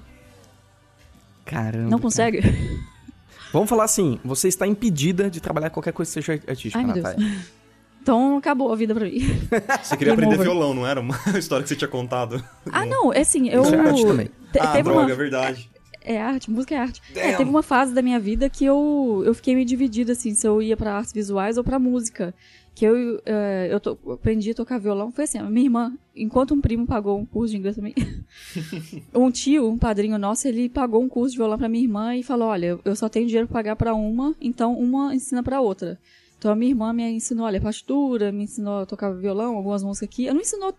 Caramba. 1.44 1.90
Não 1.90 1.98
cara. 1.98 2.14
Vamos 3.54 3.68
falar 3.70 3.84
assim: 3.84 4.18
você 4.24 4.48
está 4.48 4.66
impedida 4.66 5.30
de 5.30 5.40
trabalhar 5.40 5.70
qualquer 5.70 5.92
coisa 5.92 6.10
que 6.10 6.22
seja 6.22 6.42
artística, 6.46 6.78
Ai. 6.78 6.84
Natália. 6.86 7.38
Então 8.02 8.36
acabou 8.36 8.70
a 8.70 8.76
vida 8.76 8.94
pra 8.94 9.06
mim. 9.06 9.20
Você 9.82 9.96
queria 9.96 10.12
aprender 10.12 10.36
violão, 10.36 10.74
não 10.74 10.86
era? 10.86 11.00
Uma 11.00 11.16
história 11.38 11.62
que 11.62 11.70
você 11.70 11.74
tinha 11.76 11.88
contado. 11.88 12.44
Ah, 12.70 12.84
não, 12.84 13.10
é 13.10 13.20
assim, 13.20 13.48
eu. 13.48 13.62
Isso 13.62 13.74
é 13.74 13.78
arte 13.78 14.04
também. 14.04 14.26
te- 14.52 14.58
ah, 14.60 14.66
teve 14.72 14.82
droga, 14.82 15.00
uma, 15.00 15.10
é 15.10 15.14
verdade. 15.14 15.70
É 16.02 16.20
arte, 16.20 16.50
música 16.50 16.74
é 16.74 16.78
arte. 16.78 17.00
É, 17.14 17.32
teve 17.34 17.48
uma 17.48 17.62
fase 17.62 17.94
da 17.94 18.02
minha 18.02 18.20
vida 18.20 18.50
que 18.50 18.62
eu, 18.62 19.22
eu 19.24 19.32
fiquei 19.34 19.54
meio 19.54 19.64
dividida, 19.66 20.12
assim, 20.12 20.34
se 20.34 20.46
eu 20.46 20.60
ia 20.60 20.76
pra 20.76 20.92
artes 20.98 21.14
visuais 21.14 21.56
ou 21.56 21.64
pra 21.64 21.78
música. 21.78 22.34
Que 22.74 22.84
eu, 22.86 23.22
eh, 23.24 23.68
eu, 23.70 23.78
to- 23.78 23.96
aprendi 24.10 24.50
a 24.50 24.54
tocar 24.54 24.78
violão. 24.78 25.12
Foi 25.12 25.24
assim, 25.24 25.38
a 25.38 25.44
minha 25.44 25.66
irmã, 25.66 25.92
enquanto 26.14 26.54
um 26.54 26.60
primo 26.60 26.84
pagou 26.86 27.16
um 27.18 27.24
curso 27.24 27.52
de 27.52 27.58
inglês 27.58 27.76
também, 27.76 27.94
um 29.14 29.30
tio, 29.30 29.68
um 29.68 29.78
padrinho 29.78 30.18
nosso, 30.18 30.48
ele 30.48 30.68
pagou 30.68 31.00
um 31.02 31.08
curso 31.08 31.32
de 31.32 31.36
violão 31.38 31.56
pra 31.56 31.68
minha 31.68 31.84
irmã 31.84 32.16
e 32.16 32.22
falou, 32.24 32.48
olha, 32.48 32.78
eu 32.84 32.96
só 32.96 33.08
tenho 33.08 33.26
dinheiro 33.26 33.46
pra 33.46 33.54
pagar 33.60 33.76
pra 33.76 33.94
uma, 33.94 34.34
então 34.40 34.74
uma 34.76 35.14
ensina 35.14 35.42
pra 35.42 35.60
outra. 35.60 35.98
Então 36.36 36.50
a 36.50 36.56
minha 36.56 36.72
irmã 36.72 36.92
me 36.92 37.08
ensinou, 37.10 37.46
olha, 37.46 37.60
partitura, 37.60 38.32
me 38.32 38.42
ensinou 38.44 38.80
a 38.80 38.86
tocar 38.86 39.12
violão, 39.12 39.56
algumas 39.56 39.82
músicas 39.84 40.08
aqui. 40.08 40.24
Ela 40.26 40.34
não 40.34 40.42
ensinou 40.42 40.74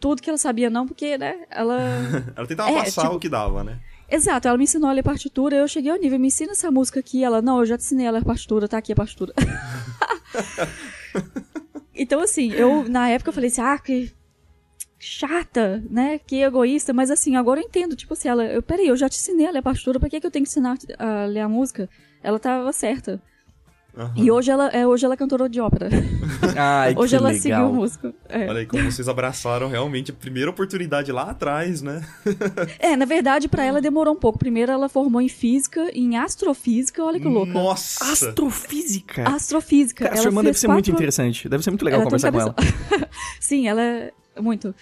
tudo 0.00 0.20
que 0.20 0.28
ela 0.28 0.36
sabia 0.38 0.68
não, 0.68 0.86
porque, 0.86 1.16
né, 1.16 1.44
ela... 1.50 1.78
Ela 2.36 2.46
tentava 2.46 2.70
É, 2.70 2.84
passar 2.84 3.02
tipo- 3.02 3.14
o 3.14 3.20
que 3.20 3.28
dava, 3.28 3.62
né? 3.64 3.78
Exato, 4.10 4.48
ela 4.48 4.56
me 4.56 4.64
ensinou 4.64 4.88
a 4.88 4.92
ler 4.92 5.02
partitura, 5.02 5.56
eu 5.56 5.68
cheguei 5.68 5.90
ao 5.90 5.98
nível, 5.98 6.18
me 6.18 6.28
ensina 6.28 6.52
essa 6.52 6.70
música 6.70 6.98
aqui, 6.98 7.22
ela, 7.22 7.42
não, 7.42 7.58
eu 7.58 7.66
já 7.66 7.76
te 7.76 7.82
ensinei 7.82 8.06
a 8.06 8.10
ler 8.10 8.24
partitura, 8.24 8.66
tá 8.66 8.78
aqui 8.78 8.92
a 8.92 8.96
partitura. 8.96 9.34
então, 11.94 12.20
assim, 12.20 12.50
eu, 12.52 12.88
na 12.88 13.10
época, 13.10 13.28
eu 13.28 13.34
falei 13.34 13.50
assim, 13.50 13.60
ah, 13.60 13.78
que 13.78 14.10
chata, 14.98 15.84
né, 15.90 16.18
que 16.18 16.42
egoísta, 16.42 16.94
mas 16.94 17.10
assim, 17.10 17.36
agora 17.36 17.60
eu 17.60 17.66
entendo, 17.66 17.94
tipo 17.94 18.14
assim, 18.14 18.28
ela, 18.28 18.46
eu, 18.46 18.62
peraí, 18.62 18.88
eu 18.88 18.96
já 18.96 19.10
te 19.10 19.18
ensinei 19.18 19.46
a 19.46 19.50
ler 19.50 19.62
partitura, 19.62 20.00
pra 20.00 20.08
que 20.08 20.20
que 20.20 20.26
eu 20.26 20.30
tenho 20.30 20.44
que 20.44 20.50
ensinar 20.50 20.78
a 20.98 21.26
ler 21.26 21.40
a 21.40 21.48
música? 21.48 21.88
Ela 22.22 22.38
tava 22.38 22.72
certa. 22.72 23.22
Aham. 23.98 24.12
E 24.16 24.30
hoje 24.30 24.48
ela, 24.50 24.68
é, 24.68 24.86
hoje 24.86 25.04
ela 25.04 25.14
é 25.14 25.16
cantora 25.16 25.48
de 25.48 25.60
ópera. 25.60 25.88
Ai, 26.56 26.94
hoje 26.96 27.10
que 27.10 27.16
ela 27.16 27.28
legal. 27.30 27.42
seguiu 27.42 27.66
o 27.66 27.74
músico. 27.74 28.14
É. 28.28 28.46
Olha 28.48 28.60
aí 28.60 28.66
como 28.66 28.84
vocês 28.90 29.08
abraçaram 29.08 29.68
realmente 29.68 30.12
a 30.12 30.14
primeira 30.14 30.48
oportunidade 30.50 31.10
lá 31.10 31.30
atrás, 31.30 31.82
né? 31.82 32.02
É, 32.78 32.94
na 32.96 33.04
verdade, 33.04 33.48
pra 33.48 33.64
ela 33.64 33.80
demorou 33.80 34.14
um 34.14 34.18
pouco. 34.18 34.38
Primeiro 34.38 34.70
ela 34.70 34.88
formou 34.88 35.20
em 35.20 35.28
física, 35.28 35.90
em 35.92 36.16
astrofísica, 36.16 37.02
olha 37.02 37.18
que 37.18 37.26
louca. 37.26 37.52
Nossa! 37.52 38.04
Astrofísica. 38.12 39.28
Astrofísica. 39.28 40.04
Cara, 40.04 40.14
ela 40.14 40.22
sua 40.22 40.28
irmã 40.28 40.44
deve 40.44 40.58
ser 40.58 40.68
muito 40.68 40.84
quatro- 40.84 40.92
interessante. 40.94 41.48
Deve 41.48 41.64
ser 41.64 41.70
muito 41.70 41.84
legal 41.84 42.00
Ela 42.00 42.04
conversar 42.06 42.30
com 42.30 42.40
ela. 42.40 42.54
Sim, 43.40 43.66
ela 43.66 43.82
é 43.82 44.12
muito. 44.40 44.72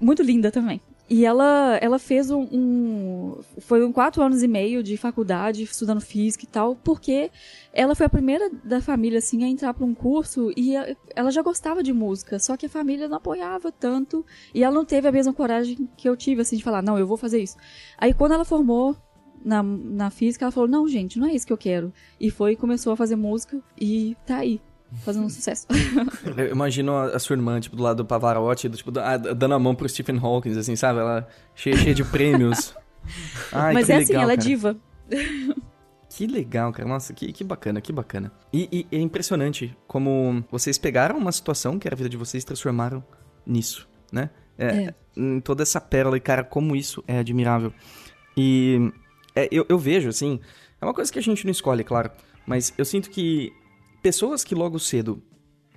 Muito 0.00 0.22
linda 0.22 0.50
também. 0.50 0.80
E 1.12 1.26
ela, 1.26 1.76
ela 1.82 1.98
fez 1.98 2.30
um, 2.30 2.48
um. 2.50 3.40
Foi 3.58 3.84
um 3.84 3.92
quatro 3.92 4.22
anos 4.22 4.42
e 4.42 4.48
meio 4.48 4.82
de 4.82 4.96
faculdade, 4.96 5.62
estudando 5.62 6.00
física 6.00 6.44
e 6.44 6.48
tal, 6.48 6.74
porque 6.74 7.30
ela 7.70 7.94
foi 7.94 8.06
a 8.06 8.08
primeira 8.08 8.48
da 8.64 8.80
família, 8.80 9.18
assim, 9.18 9.44
a 9.44 9.46
entrar 9.46 9.74
para 9.74 9.84
um 9.84 9.92
curso 9.92 10.50
e 10.56 10.72
ela 11.14 11.30
já 11.30 11.42
gostava 11.42 11.82
de 11.82 11.92
música, 11.92 12.38
só 12.38 12.56
que 12.56 12.64
a 12.64 12.68
família 12.70 13.08
não 13.08 13.18
apoiava 13.18 13.70
tanto 13.70 14.24
e 14.54 14.64
ela 14.64 14.74
não 14.74 14.86
teve 14.86 15.06
a 15.06 15.12
mesma 15.12 15.34
coragem 15.34 15.86
que 15.98 16.08
eu 16.08 16.16
tive, 16.16 16.40
assim, 16.40 16.56
de 16.56 16.64
falar, 16.64 16.80
não, 16.80 16.98
eu 16.98 17.06
vou 17.06 17.18
fazer 17.18 17.42
isso. 17.42 17.58
Aí 17.98 18.14
quando 18.14 18.32
ela 18.32 18.44
formou 18.46 18.96
na, 19.44 19.62
na 19.62 20.08
física, 20.08 20.46
ela 20.46 20.52
falou, 20.52 20.66
não, 20.66 20.88
gente, 20.88 21.18
não 21.18 21.26
é 21.26 21.34
isso 21.34 21.46
que 21.46 21.52
eu 21.52 21.58
quero. 21.58 21.92
E 22.18 22.30
foi 22.30 22.52
e 22.52 22.56
começou 22.56 22.90
a 22.90 22.96
fazer 22.96 23.16
música 23.16 23.60
e 23.78 24.16
tá 24.24 24.38
aí, 24.38 24.62
fazendo 25.04 25.24
um 25.26 25.28
sucesso. 25.28 25.66
Eu 26.36 26.50
imagino 26.50 26.96
a, 26.96 27.18
sua 27.18 27.34
irmã, 27.34 27.58
tipo, 27.60 27.74
do 27.76 27.82
lado 27.82 27.98
do 27.98 28.04
Pavarotti, 28.06 28.68
do, 28.68 28.76
tipo, 28.76 28.90
do- 28.90 29.00
dando 29.34 29.54
a 29.54 29.58
mão 29.58 29.74
pro 29.74 29.88
Stephen 29.88 30.18
Hawking, 30.18 30.56
assim, 30.58 30.76
sabe? 30.76 31.00
Ela 31.00 31.26
cheia, 31.54 31.76
cheia 31.76 31.94
de 31.94 32.04
prêmios. 32.04 32.74
Ai, 33.52 33.74
Mas 33.74 33.88
é 33.90 33.98
legal, 33.98 34.02
assim, 34.04 34.14
ela 34.14 34.32
é 34.32 34.36
cara. 34.36 34.48
diva. 34.48 34.76
Que 36.08 36.26
legal, 36.26 36.72
cara. 36.72 36.88
Nossa, 36.88 37.12
que, 37.14 37.32
que 37.32 37.42
bacana, 37.42 37.80
que 37.80 37.92
bacana. 37.92 38.30
E, 38.52 38.86
e 38.90 38.96
é 38.96 39.00
impressionante 39.00 39.76
como 39.86 40.44
vocês 40.50 40.76
pegaram 40.78 41.16
uma 41.16 41.32
situação 41.32 41.78
que 41.78 41.88
era 41.88 41.94
a 41.94 41.96
vida 41.96 42.08
de 42.08 42.16
vocês 42.16 42.42
e 42.42 42.46
transformaram 42.46 43.02
nisso, 43.46 43.88
né? 44.12 44.30
É, 44.58 44.92
Em 45.16 45.40
toda 45.40 45.62
essa 45.62 45.80
pérola, 45.80 46.16
e 46.16 46.20
cara, 46.20 46.44
como 46.44 46.76
isso 46.76 47.02
é 47.08 47.18
admirável. 47.18 47.72
E 48.36 48.92
é, 49.34 49.48
eu, 49.50 49.64
eu 49.68 49.78
vejo, 49.78 50.08
assim, 50.10 50.38
é 50.80 50.84
uma 50.84 50.92
coisa 50.94 51.10
que 51.10 51.18
a 51.18 51.22
gente 51.22 51.44
não 51.44 51.50
escolhe, 51.50 51.82
claro, 51.82 52.10
mas 52.46 52.72
eu 52.76 52.84
sinto 52.84 53.08
que 53.10 53.50
pessoas 54.02 54.44
que 54.44 54.54
logo 54.54 54.78
cedo 54.78 55.22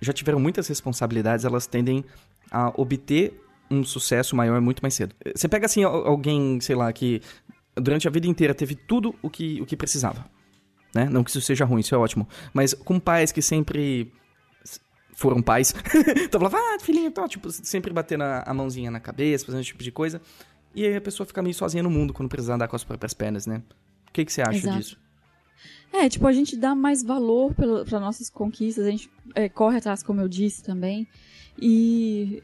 já 0.02 0.12
tiveram 0.12 0.40
muitas 0.40 0.68
responsabilidades, 0.68 1.46
elas 1.46 1.68
tendem 1.68 2.04
a 2.52 2.70
obter 2.80 3.42
um 3.70 3.84
sucesso 3.84 4.36
maior 4.36 4.60
muito 4.62 4.82
mais 4.82 4.94
cedo. 4.94 5.16
Você 5.36 5.48
pega, 5.48 5.66
assim, 5.66 5.84
al- 5.84 6.06
alguém, 6.08 6.60
sei 6.62 6.76
lá, 6.76 6.92
que 6.92 7.22
durante 7.76 8.08
a 8.08 8.12
vida 8.12 8.28
inteira 8.28 8.54
teve 8.54 8.76
tudo 8.76 9.16
o 9.22 9.30
que, 9.30 9.62
o 9.62 9.66
que 9.66 9.76
precisava. 9.76 10.26
Né? 10.94 11.10
Não 11.10 11.24
que 11.24 11.30
isso 11.30 11.42
seja 11.42 11.66
ruim, 11.66 11.82
isso 11.82 11.94
é 11.94 11.98
ótimo. 11.98 12.28
Mas 12.54 12.74
com 12.74 13.00
pais 13.00 13.32
que 13.32 13.42
sempre 13.42 14.14
foram 15.14 15.42
pais. 15.42 15.74
então 16.24 16.40
falava, 16.40 16.58
ah, 16.58 16.80
filhinho, 16.80 17.12
tipo, 17.28 17.50
sempre 17.52 17.92
batendo 17.92 18.24
a, 18.24 18.54
mãozinha 18.54 18.92
na 18.92 19.00
cabeça, 19.00 19.46
fazendo 19.46 19.62
esse 19.62 19.70
tipo 19.70 19.84
de 19.84 19.92
coisa. 19.92 20.22
E 20.74 20.86
aí 20.86 20.96
a 20.96 21.02
pessoa 21.02 21.26
fica 21.26 21.42
meio 21.42 21.56
sozinha 21.56 21.82
no 21.82 21.90
mundo 21.90 22.14
quando 22.14 22.30
precisa 22.30 22.54
andar 22.56 22.68
com 22.68 22.76
as 22.76 22.84
próprias 22.84 23.14
pernas, 23.14 23.48
né? 23.48 23.62
O 24.10 24.12
que, 24.12 24.26
que 24.26 24.32
você 24.32 24.42
acha 24.42 24.58
Exato. 24.58 24.78
disso? 24.78 25.05
É, 25.98 26.10
tipo, 26.10 26.28
a 26.28 26.34
gente 26.34 26.58
dá 26.58 26.76
mais 26.76 27.02
valor 27.02 27.54
para 27.54 28.00
nossas 28.02 28.30
conquistas, 28.30 28.86
a 28.86 28.92
gente 28.92 29.10
é, 29.34 29.48
corre 29.48 29.78
atrás, 29.78 30.04
como 30.04 30.20
eu 30.20 30.28
disse 30.28 30.62
também. 30.62 31.08
E, 31.58 32.44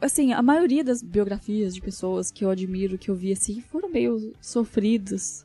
assim, 0.00 0.32
a 0.32 0.40
maioria 0.40 0.84
das 0.84 1.02
biografias 1.02 1.74
de 1.74 1.80
pessoas 1.80 2.30
que 2.30 2.44
eu 2.44 2.50
admiro, 2.50 2.96
que 2.96 3.10
eu 3.10 3.16
vi, 3.16 3.32
assim, 3.32 3.60
foram 3.60 3.90
meio 3.90 4.32
sofridas. 4.40 5.44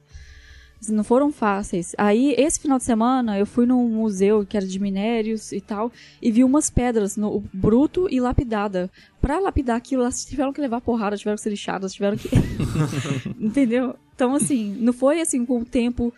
Assim, 0.80 0.94
não 0.94 1.04
foram 1.04 1.32
fáceis. 1.32 1.96
Aí, 1.98 2.36
esse 2.38 2.60
final 2.60 2.78
de 2.78 2.84
semana, 2.84 3.39
eu 3.39 3.48
fui 3.48 3.66
num 3.66 3.89
museu 3.89 4.46
que 4.46 4.56
era 4.56 4.66
de 4.66 4.80
minérios 4.80 5.52
e 5.52 5.60
tal, 5.60 5.92
e 6.22 6.32
vi 6.32 6.44
umas 6.44 6.70
pedras 6.70 7.18
no 7.18 7.44
bruto 7.52 8.08
e 8.12 8.20
lapidada. 8.20 8.88
Pra 9.20 9.39
lapidar 9.39 9.78
aquilo, 9.78 10.04
elas 10.04 10.24
tiveram 10.24 10.54
que 10.54 10.62
levar 10.62 10.80
porrada, 10.80 11.18
tiveram 11.18 11.38
que 11.38 11.42
ser 11.42 11.50
lixadas, 11.50 11.92
tiveram 11.92 12.18
que. 12.18 12.30
Entendeu? 13.39 13.96
Então, 14.14 14.36
assim, 14.36 14.76
não 14.80 14.94
foi 14.94 15.20
assim 15.22 15.44
com 15.44 15.62
o 15.62 15.66
tempo 15.66 16.14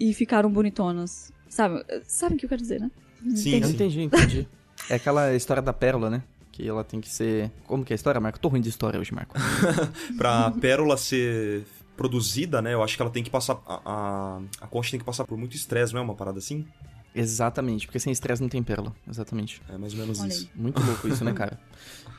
e 0.00 0.12
ficaram 0.14 0.50
bonitonas. 0.50 1.32
Sabe? 1.48 1.84
Sabe 2.04 2.34
o 2.34 2.38
que 2.38 2.46
eu 2.46 2.48
quero 2.48 2.62
dizer, 2.62 2.80
né? 2.80 2.90
Sim, 3.34 3.56
Eu 3.58 3.66
sim. 3.68 3.74
entendi, 3.74 4.00
entendi. 4.02 4.48
É 4.88 4.94
aquela 4.94 5.34
história 5.34 5.62
da 5.62 5.72
pérola, 5.72 6.08
né? 6.08 6.22
Que 6.50 6.66
ela 6.66 6.82
tem 6.82 7.00
que 7.00 7.08
ser. 7.08 7.50
Como 7.66 7.84
que 7.84 7.92
é 7.92 7.94
a 7.94 7.96
história, 7.96 8.20
Marco? 8.20 8.38
Tô 8.40 8.48
ruim 8.48 8.60
de 8.60 8.68
história 8.68 8.98
hoje, 8.98 9.12
Marco. 9.14 9.34
Pra 10.16 10.50
pérola 10.52 10.96
ser 10.96 11.64
produzida, 11.96 12.62
né? 12.62 12.72
Eu 12.72 12.82
acho 12.82 12.96
que 12.96 13.02
ela 13.02 13.10
tem 13.10 13.22
que 13.22 13.30
passar. 13.30 13.60
A, 13.66 13.80
a, 13.84 14.40
a 14.62 14.66
concha 14.66 14.90
tem 14.90 14.98
que 14.98 15.04
passar 15.04 15.24
por 15.24 15.36
muito 15.36 15.54
estresse, 15.54 15.92
não 15.92 16.00
é 16.00 16.04
uma 16.04 16.14
parada 16.14 16.38
assim? 16.38 16.66
Exatamente, 17.14 17.86
porque 17.86 17.98
sem 17.98 18.12
estresse 18.12 18.40
não 18.40 18.48
tem 18.48 18.62
pérola. 18.62 18.92
Exatamente. 19.08 19.60
É 19.68 19.76
mais 19.76 19.92
ou 19.94 19.98
menos 20.00 20.20
Olha 20.20 20.28
isso. 20.28 20.48
Muito 20.54 20.80
louco 20.84 21.08
isso, 21.08 21.24
né, 21.24 21.32
cara? 21.32 21.58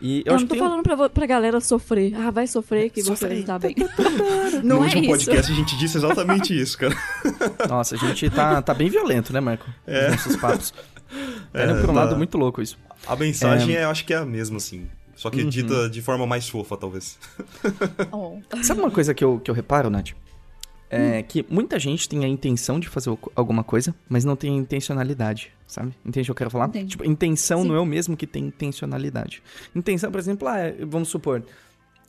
E 0.04 0.24
eu, 0.26 0.32
Eu, 0.32 0.34
acho 0.36 0.42
não 0.46 0.48
tô 0.48 0.56
que 0.56 0.60
tem 0.60 0.68
um- 0.68 0.72
falando 0.72 0.84
pra, 0.84 1.10
pra 1.10 1.26
galera 1.28 1.62
sofrer. 1.62 2.16
Ah, 2.16 2.32
vai 2.32 2.48
sofrer 2.48 2.90
que 2.90 3.04
você 3.04 3.28
não 3.36 3.44
tá 3.44 3.60
bem. 3.60 3.76
no 4.64 4.64
não 4.64 4.78
é 4.78 4.86
último 4.88 5.02
isso. 5.04 5.10
podcast 5.12 5.52
a 5.52 5.56
gente 5.56 5.78
disse 5.78 5.96
exatamente 5.98 6.60
isso, 6.60 6.76
cara. 6.80 6.96
Nossa, 7.70 7.94
a 7.94 7.98
gente 8.00 8.28
tá, 8.32 8.64
tá 8.64 8.74
bem 8.74 8.90
violento, 8.90 9.32
né, 9.32 9.40
Marco? 9.40 9.70
É. 9.86 10.08
Os 10.08 10.12
nossos 10.14 10.36
papos. 10.38 10.74
Indo 11.14 11.30
É, 11.54 11.68
pra 11.68 11.84
um 11.84 11.86
tá. 11.86 11.92
lado 11.92 12.18
muito 12.18 12.36
louco 12.36 12.64
isso. 12.64 12.80
A 13.06 13.16
mensagem 13.16 13.76
é... 13.76 13.84
eu 13.84 13.90
acho 13.92 14.04
que 14.04 14.12
é 14.12 14.18
a 14.18 14.26
mesma, 14.26 14.58
assim. 14.58 14.88
Só 15.16 15.30
que 15.30 15.44
Uhum. 15.44 15.50
dita 15.50 15.88
de 15.88 16.02
forma 16.02 16.26
mais 16.26 16.50
fofa, 16.50 16.76
talvez. 16.78 17.20
Oh. 18.12 18.40
Sabe 18.64 18.82
uma 18.82 18.90
coisa 18.90 19.14
que 19.14 19.24
eu, 19.24 19.40
que 19.40 19.52
eu 19.52 19.56
reparo, 19.56 19.88
Nath? 19.92 20.14
É 20.94 21.24
que 21.24 21.46
muita 21.50 21.80
gente 21.80 22.10
tem 22.10 22.26
a 22.26 22.28
intenção 22.28 22.80
de 22.80 22.90
fazer 22.90 23.18
alguma 23.34 23.64
coisa, 23.64 23.96
mas 24.10 24.26
não 24.26 24.36
tem 24.36 24.54
a 24.54 24.58
intencionalidade. 24.58 25.54
Sabe? 25.66 25.94
Entende 26.06 26.24
o 26.24 26.26
que 26.26 26.32
eu 26.32 26.36
quero 26.36 26.50
falar? 26.50 26.68
Entendi. 26.68 26.90
Tipo, 26.90 27.06
intenção 27.06 27.62
Sim. 27.62 27.70
não 27.70 27.76
é 27.76 27.80
o 27.80 27.86
mesmo 27.86 28.18
que 28.18 28.28
tem 28.28 28.48
intencionalidade. 28.48 29.42
Intenção, 29.74 30.12
por 30.12 30.20
exemplo, 30.20 30.48
ah, 30.50 30.58
vamos 30.86 31.08
supor. 31.08 31.44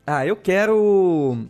Ah, 0.05 0.27
eu 0.27 0.35
quero. 0.35 1.47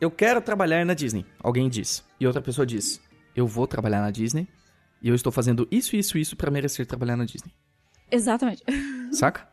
Eu 0.00 0.10
quero 0.10 0.40
trabalhar 0.40 0.84
na 0.86 0.94
Disney. 0.94 1.26
Alguém 1.40 1.68
diz. 1.68 2.02
E 2.18 2.26
outra 2.26 2.40
pessoa 2.40 2.64
diz. 2.64 3.00
Eu 3.36 3.46
vou 3.46 3.66
trabalhar 3.66 4.00
na 4.00 4.10
Disney. 4.10 4.48
E 5.02 5.08
eu 5.08 5.14
estou 5.14 5.30
fazendo 5.30 5.68
isso, 5.70 5.94
isso, 5.94 6.16
isso 6.16 6.36
pra 6.36 6.50
merecer 6.50 6.86
trabalhar 6.86 7.16
na 7.16 7.24
Disney. 7.24 7.52
Exatamente. 8.10 8.62
Saca? 9.12 9.46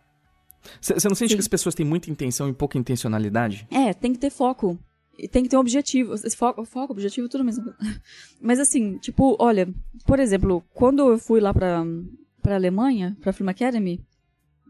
Você 0.79 1.07
não 1.07 1.15
sente 1.15 1.31
Sim. 1.31 1.35
que 1.35 1.41
as 1.41 1.47
pessoas 1.47 1.75
têm 1.75 1.85
muita 1.85 2.09
intenção 2.09 2.47
e 2.47 2.53
pouca 2.53 2.77
intencionalidade? 2.77 3.67
É, 3.71 3.93
tem 3.93 4.13
que 4.13 4.19
ter 4.19 4.29
foco. 4.29 4.77
E 5.21 5.27
tem 5.27 5.43
que 5.43 5.49
ter 5.49 5.57
um 5.57 5.61
objetivo. 5.61 6.15
Foco, 6.35 6.63
foco 6.63 6.93
objetivo, 6.93 7.27
tudo 7.27 7.43
mesmo. 7.43 7.73
Mas 8.41 8.59
assim, 8.59 8.97
tipo, 8.97 9.35
olha, 9.39 9.67
por 10.05 10.19
exemplo, 10.19 10.63
quando 10.73 11.09
eu 11.09 11.17
fui 11.17 11.41
lá 11.41 11.53
pra, 11.53 11.83
pra 12.41 12.55
Alemanha, 12.55 13.17
pra 13.19 13.33
Film 13.33 13.49
Academy, 13.49 13.99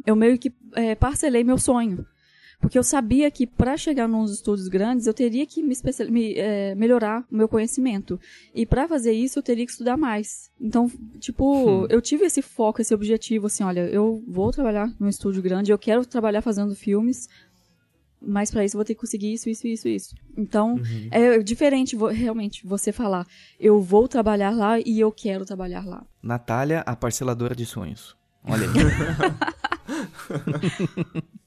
eu 0.05 0.15
meio 0.15 0.37
que 0.37 0.51
é, 0.73 0.95
parcelei 0.95 1.43
meu 1.43 1.57
sonho. 1.57 2.05
Porque 2.59 2.77
eu 2.77 2.83
sabia 2.83 3.31
que 3.31 3.47
pra 3.47 3.77
chegar 3.77 4.05
nos 4.05 4.33
estúdios 4.33 4.67
grandes 4.67 5.07
eu 5.07 5.13
teria 5.13 5.45
que 5.45 5.63
me, 5.63 5.73
me, 6.09 6.33
é, 6.33 6.75
melhorar 6.75 7.25
o 7.31 7.35
meu 7.35 7.47
conhecimento. 7.47 8.19
E 8.53 8.65
pra 8.65 8.85
fazer 8.85 9.13
isso 9.13 9.39
eu 9.39 9.43
teria 9.43 9.65
que 9.65 9.71
estudar 9.71 9.95
mais. 9.95 10.51
Então, 10.59 10.91
tipo, 11.19 11.87
eu 11.89 12.01
tive 12.01 12.25
esse 12.25 12.41
foco, 12.41 12.81
esse 12.81 12.93
objetivo, 12.93 13.47
assim, 13.47 13.63
olha, 13.63 13.87
eu 13.87 14.21
vou 14.27 14.51
trabalhar 14.51 14.93
num 14.99 15.07
estúdio 15.07 15.41
grande, 15.41 15.71
eu 15.71 15.77
quero 15.77 16.05
trabalhar 16.05 16.41
fazendo 16.41 16.75
filmes, 16.75 17.29
mas 18.21 18.51
pra 18.51 18.63
isso 18.65 18.75
eu 18.75 18.79
vou 18.79 18.85
ter 18.85 18.93
que 18.95 18.99
conseguir 19.01 19.33
isso, 19.33 19.49
isso, 19.49 19.67
isso, 19.67 19.87
isso. 19.87 20.15
Então, 20.37 20.79
é 21.11 21.39
diferente 21.39 21.95
vo- 21.95 22.07
realmente 22.07 22.65
você 22.65 22.91
falar, 22.91 23.25
eu 23.59 23.81
vou 23.81 24.07
trabalhar 24.07 24.51
lá 24.51 24.79
e 24.79 24.99
eu 24.99 25.11
quero 25.11 25.45
trabalhar 25.45 25.85
lá. 25.85 26.05
Natália, 26.21 26.81
a 26.85 26.95
parceladora 26.95 27.55
de 27.55 27.65
sonhos. 27.65 28.15
Olha 28.43 28.67
aí. 28.67 28.73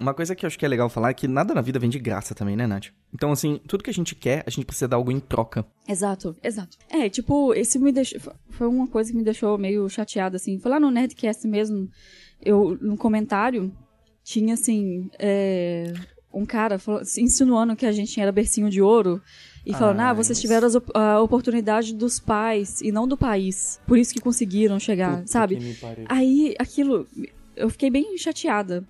Uma 0.00 0.14
coisa 0.14 0.34
que 0.34 0.44
eu 0.44 0.48
acho 0.48 0.58
que 0.58 0.64
é 0.64 0.68
legal 0.68 0.88
falar 0.88 1.10
é 1.10 1.14
que 1.14 1.28
nada 1.28 1.54
na 1.54 1.60
vida 1.60 1.78
vem 1.78 1.90
de 1.90 1.98
graça 1.98 2.34
também, 2.34 2.56
né, 2.56 2.66
Nath? 2.66 2.86
Então, 3.14 3.30
assim, 3.30 3.60
tudo 3.68 3.84
que 3.84 3.90
a 3.90 3.94
gente 3.94 4.14
quer, 4.14 4.42
a 4.46 4.50
gente 4.50 4.64
precisa 4.64 4.88
dar 4.88 4.96
algo 4.96 5.12
em 5.12 5.20
troca. 5.20 5.64
Exato, 5.86 6.34
exato. 6.42 6.76
É, 6.90 7.08
tipo, 7.08 7.54
esse 7.54 7.78
me 7.78 7.92
deixou. 7.92 8.20
Foi 8.50 8.66
uma 8.66 8.86
coisa 8.88 9.10
que 9.12 9.16
me 9.16 9.22
deixou 9.22 9.56
meio 9.58 9.88
chateada, 9.88 10.36
assim. 10.36 10.58
Foi 10.58 10.70
lá 10.70 10.80
no 10.80 10.90
Nerdcast 10.90 11.46
mesmo, 11.46 11.88
eu, 12.40 12.76
no 12.80 12.96
comentário, 12.96 13.70
tinha 14.24 14.54
assim. 14.54 15.08
é, 15.18 15.92
um 16.32 16.46
cara 16.46 16.78
falou- 16.78 17.02
insinuando 17.18 17.76
que 17.76 17.84
a 17.84 17.92
gente 17.92 18.18
era 18.20 18.32
bercinho 18.32 18.70
de 18.70 18.80
ouro. 18.80 19.20
E 19.64 19.72
falando, 19.74 20.00
ah, 20.00 20.08
Ah, 20.10 20.12
vocês 20.12 20.38
isso. 20.38 20.42
tiveram 20.48 20.66
op- 20.68 20.90
a 20.92 21.20
oportunidade 21.20 21.94
dos 21.94 22.18
pais 22.18 22.80
e 22.80 22.90
não 22.90 23.06
do 23.06 23.16
país. 23.16 23.78
Por 23.86 23.96
isso 23.96 24.12
que 24.12 24.20
conseguiram 24.20 24.78
chegar, 24.80 25.22
sabe? 25.26 25.54
Aí, 26.08 26.54
aquilo, 26.58 27.06
eu 27.54 27.70
fiquei 27.70 27.88
bem 27.90 28.16
chateada. 28.18 28.82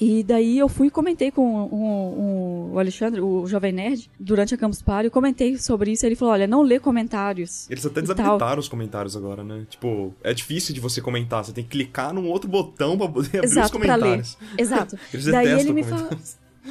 E 0.00 0.22
daí 0.22 0.58
eu 0.58 0.68
fui 0.68 0.86
e 0.86 0.90
comentei 0.90 1.30
com 1.30 1.42
o, 1.64 1.74
o- 1.74 2.70
o 2.74 2.78
Alexandre, 2.78 3.20
o 3.20 3.46
Jovem 3.46 3.72
Nerd, 3.72 4.08
durante 4.18 4.54
a 4.54 4.56
Campus 4.58 4.80
Party, 4.80 5.06
eu 5.06 5.10
comentei 5.10 5.58
sobre 5.58 5.90
isso, 5.92 6.06
ele 6.06 6.14
falou, 6.14 6.34
olha, 6.34 6.46
não 6.46 6.62
lê 6.62 6.78
comentários. 6.78 7.68
Eles 7.68 7.84
até 7.84 8.00
desabilitaram 8.00 8.60
os 8.60 8.68
comentários 8.68 9.16
agora, 9.16 9.42
né? 9.42 9.66
Tipo, 9.68 10.14
é 10.22 10.32
difícil 10.32 10.74
de 10.74 10.80
você 10.80 11.00
comentar. 11.00 11.44
Você 11.44 11.52
tem 11.52 11.64
que 11.64 11.70
clicar 11.70 12.12
num 12.14 12.28
outro 12.28 12.48
botão 12.48 12.96
pra 12.96 13.08
poder 13.08 13.38
abrir 13.38 13.46
os 13.46 13.52
Exato, 13.52 13.78
pra 13.78 13.96
ler. 13.96 14.00
comentários. 14.00 14.38
Exato. 14.56 14.98
Eles 15.12 15.26
daí 15.26 15.48
ele 15.60 15.72
me 15.72 15.82
falou... 15.82 16.08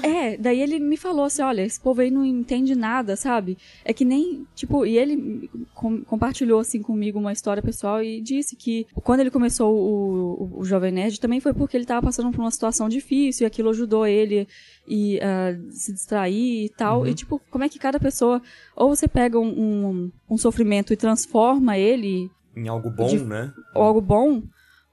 É, 0.04 0.38
daí 0.38 0.62
ele 0.62 0.80
me 0.80 0.96
falou 0.98 1.26
assim, 1.26 1.42
olha, 1.42 1.62
esse 1.64 1.80
povo 1.80 2.02
aí 2.02 2.12
não 2.12 2.24
entende 2.24 2.76
nada, 2.76 3.16
sabe? 3.16 3.58
É 3.84 3.94
que 3.94 4.06
nem, 4.06 4.46
tipo, 4.56 4.86
e 4.86 4.98
ele 4.98 5.50
com- 5.74 6.02
compartilhou, 6.04 6.60
assim, 6.60 6.82
comigo 6.82 7.18
uma 7.20 7.34
história 7.34 7.64
pessoal 7.64 8.04
e 8.04 8.22
disse 8.22 8.56
que 8.56 8.86
quando 9.04 9.22
ele 9.22 9.32
começou 9.32 9.74
o, 9.76 10.54
o, 10.56 10.60
o 10.60 10.64
Jovem 10.66 10.92
Nerd 10.92 11.20
também 11.20 11.40
foi 11.40 11.54
porque 11.54 11.76
ele 11.76 11.86
tava 11.86 12.06
passando 12.06 12.32
por 12.32 12.40
uma 12.42 12.52
situação 12.52 12.88
difícil 12.88 13.46
e 13.46 13.48
aquilo 13.48 13.70
ajudou 13.70 14.06
ele 14.06 14.48
e 14.88 15.20
ah, 15.22 15.58
se 15.72 15.92
distrair 15.94 16.66
e 16.66 16.70
tal. 16.70 17.06
E, 17.08 17.14
tipo, 17.14 17.42
como 17.50 17.64
é 17.64 17.70
que 17.70 17.80
cada 17.80 18.00
pessoa, 18.00 18.42
ou 18.76 18.96
você 18.96 19.08
pega 19.08 19.40
um, 19.40 19.48
um, 19.50 20.12
um 20.30 20.38
sofrimento 20.38 20.94
e 20.94 20.98
transforma 20.98 21.78
ele 21.78 22.30
Em 22.56 22.68
algo 22.68 22.90
bom, 22.90 23.08
De- 23.08 23.24
né? 23.24 23.52
ou 23.76 23.82
algo 23.84 24.02
bom, 24.02 24.44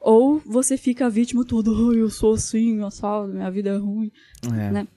ou 0.05 0.40
você 0.44 0.76
fica 0.76 1.07
a 1.07 1.09
vítima 1.09 1.44
toda, 1.44 1.70
ai, 1.70 2.00
eu 2.00 2.11
sou 2.11 2.34
assim, 2.34 2.80
eu 2.80 2.90
só, 2.90 3.26
minha 3.26 3.50
vida 3.50 3.70
é 3.70 3.76
ruim. 3.76 4.11
É. 4.44 4.70
Né? 4.70 4.88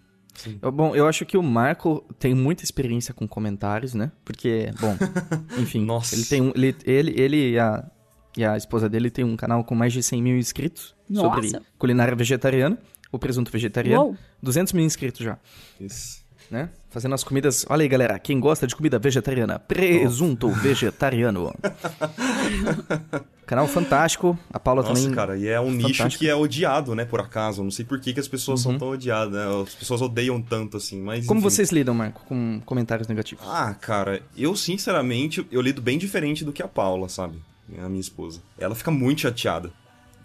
Eu- 0.62 0.72
Bom, 0.72 0.96
eu 0.96 1.08
acho 1.08 1.26
que 1.26 1.38
o 1.38 1.42
Marco 1.42 2.06
tem 2.20 2.36
muita 2.36 2.64
experiência 2.64 3.14
com 3.14 3.28
comentários, 3.28 3.94
né? 3.96 4.12
Porque, 4.24 4.72
bom, 4.80 4.96
enfim, 5.60 5.84
Nossa. 5.84 6.14
ele 6.16 6.26
tem 6.26 6.42
um. 6.42 6.52
Ele, 6.56 6.76
ele, 6.86 7.20
ele 7.22 7.52
e, 7.54 7.60
a, 7.60 7.90
e 8.38 8.46
a 8.46 8.56
esposa 8.56 8.88
dele 8.88 9.10
tem 9.10 9.26
um 9.26 9.36
canal 9.36 9.64
com 9.64 9.74
mais 9.74 9.92
de 9.94 10.04
100 10.04 10.22
mil 10.22 10.38
inscritos 10.38 10.96
sobre 11.12 11.42
Nossa. 11.42 11.62
culinária 11.80 12.16
vegetariana, 12.16 12.78
o 13.12 13.18
presunto 13.18 13.52
vegetariano. 13.52 14.04
Uou. 14.04 14.18
200 14.44 14.74
mil 14.74 14.86
inscritos 14.86 15.22
já, 15.26 15.40
Isso. 15.80 16.24
Né? 16.50 16.70
Fazendo 16.90 17.16
as 17.16 17.24
comidas. 17.24 17.66
Olha 17.70 17.84
aí, 17.84 17.88
galera, 17.88 18.18
quem 18.20 18.40
gosta 18.40 18.66
de 18.66 18.76
comida 18.76 18.98
vegetariana, 18.98 19.60
presunto 19.60 20.50
vegetariano. 20.50 21.54
canal 23.46 23.68
fantástico, 23.68 24.38
a 24.52 24.60
Paula 24.60 24.84
Nossa, 24.84 25.02
também. 25.02 25.16
cara, 25.16 25.38
e 25.38 25.48
é 25.48 25.60
um 25.60 25.72
nicho 25.72 25.98
fantástico. 25.98 26.24
que 26.24 26.30
é 26.30 26.36
odiado, 26.36 26.94
né, 26.94 27.06
por 27.06 27.22
acaso. 27.22 27.64
Não 27.64 27.72
sei 27.72 27.86
por 27.86 28.00
que, 28.00 28.14
que 28.14 28.20
as 28.20 28.28
pessoas 28.28 28.62
são 28.62 28.78
tão 28.78 28.90
odiadas, 28.90 29.34
né? 29.34 29.64
As 29.64 29.74
pessoas 29.74 30.02
odeiam 30.02 30.42
tanto, 30.42 30.78
assim, 30.78 31.02
mas... 31.02 31.26
Como 31.26 31.40
enfim. 31.40 31.50
vocês 31.50 31.72
lidam, 31.72 31.96
Marco, 31.96 32.22
com 32.26 32.62
comentários 32.66 33.08
negativos? 33.08 33.46
Ah, 33.48 33.74
cara, 33.74 34.22
eu 34.38 34.56
sinceramente, 34.56 35.48
eu 35.52 35.62
lido 35.62 35.82
bem 35.82 35.98
diferente 35.98 36.44
do 36.44 36.52
que 36.52 36.62
a 36.62 36.68
Paula, 36.68 37.08
sabe? 37.08 37.42
A 37.80 37.88
minha 37.90 38.02
esposa. 38.02 38.42
Ela 38.58 38.76
fica 38.76 38.92
muito 38.92 39.22
chateada. 39.22 39.72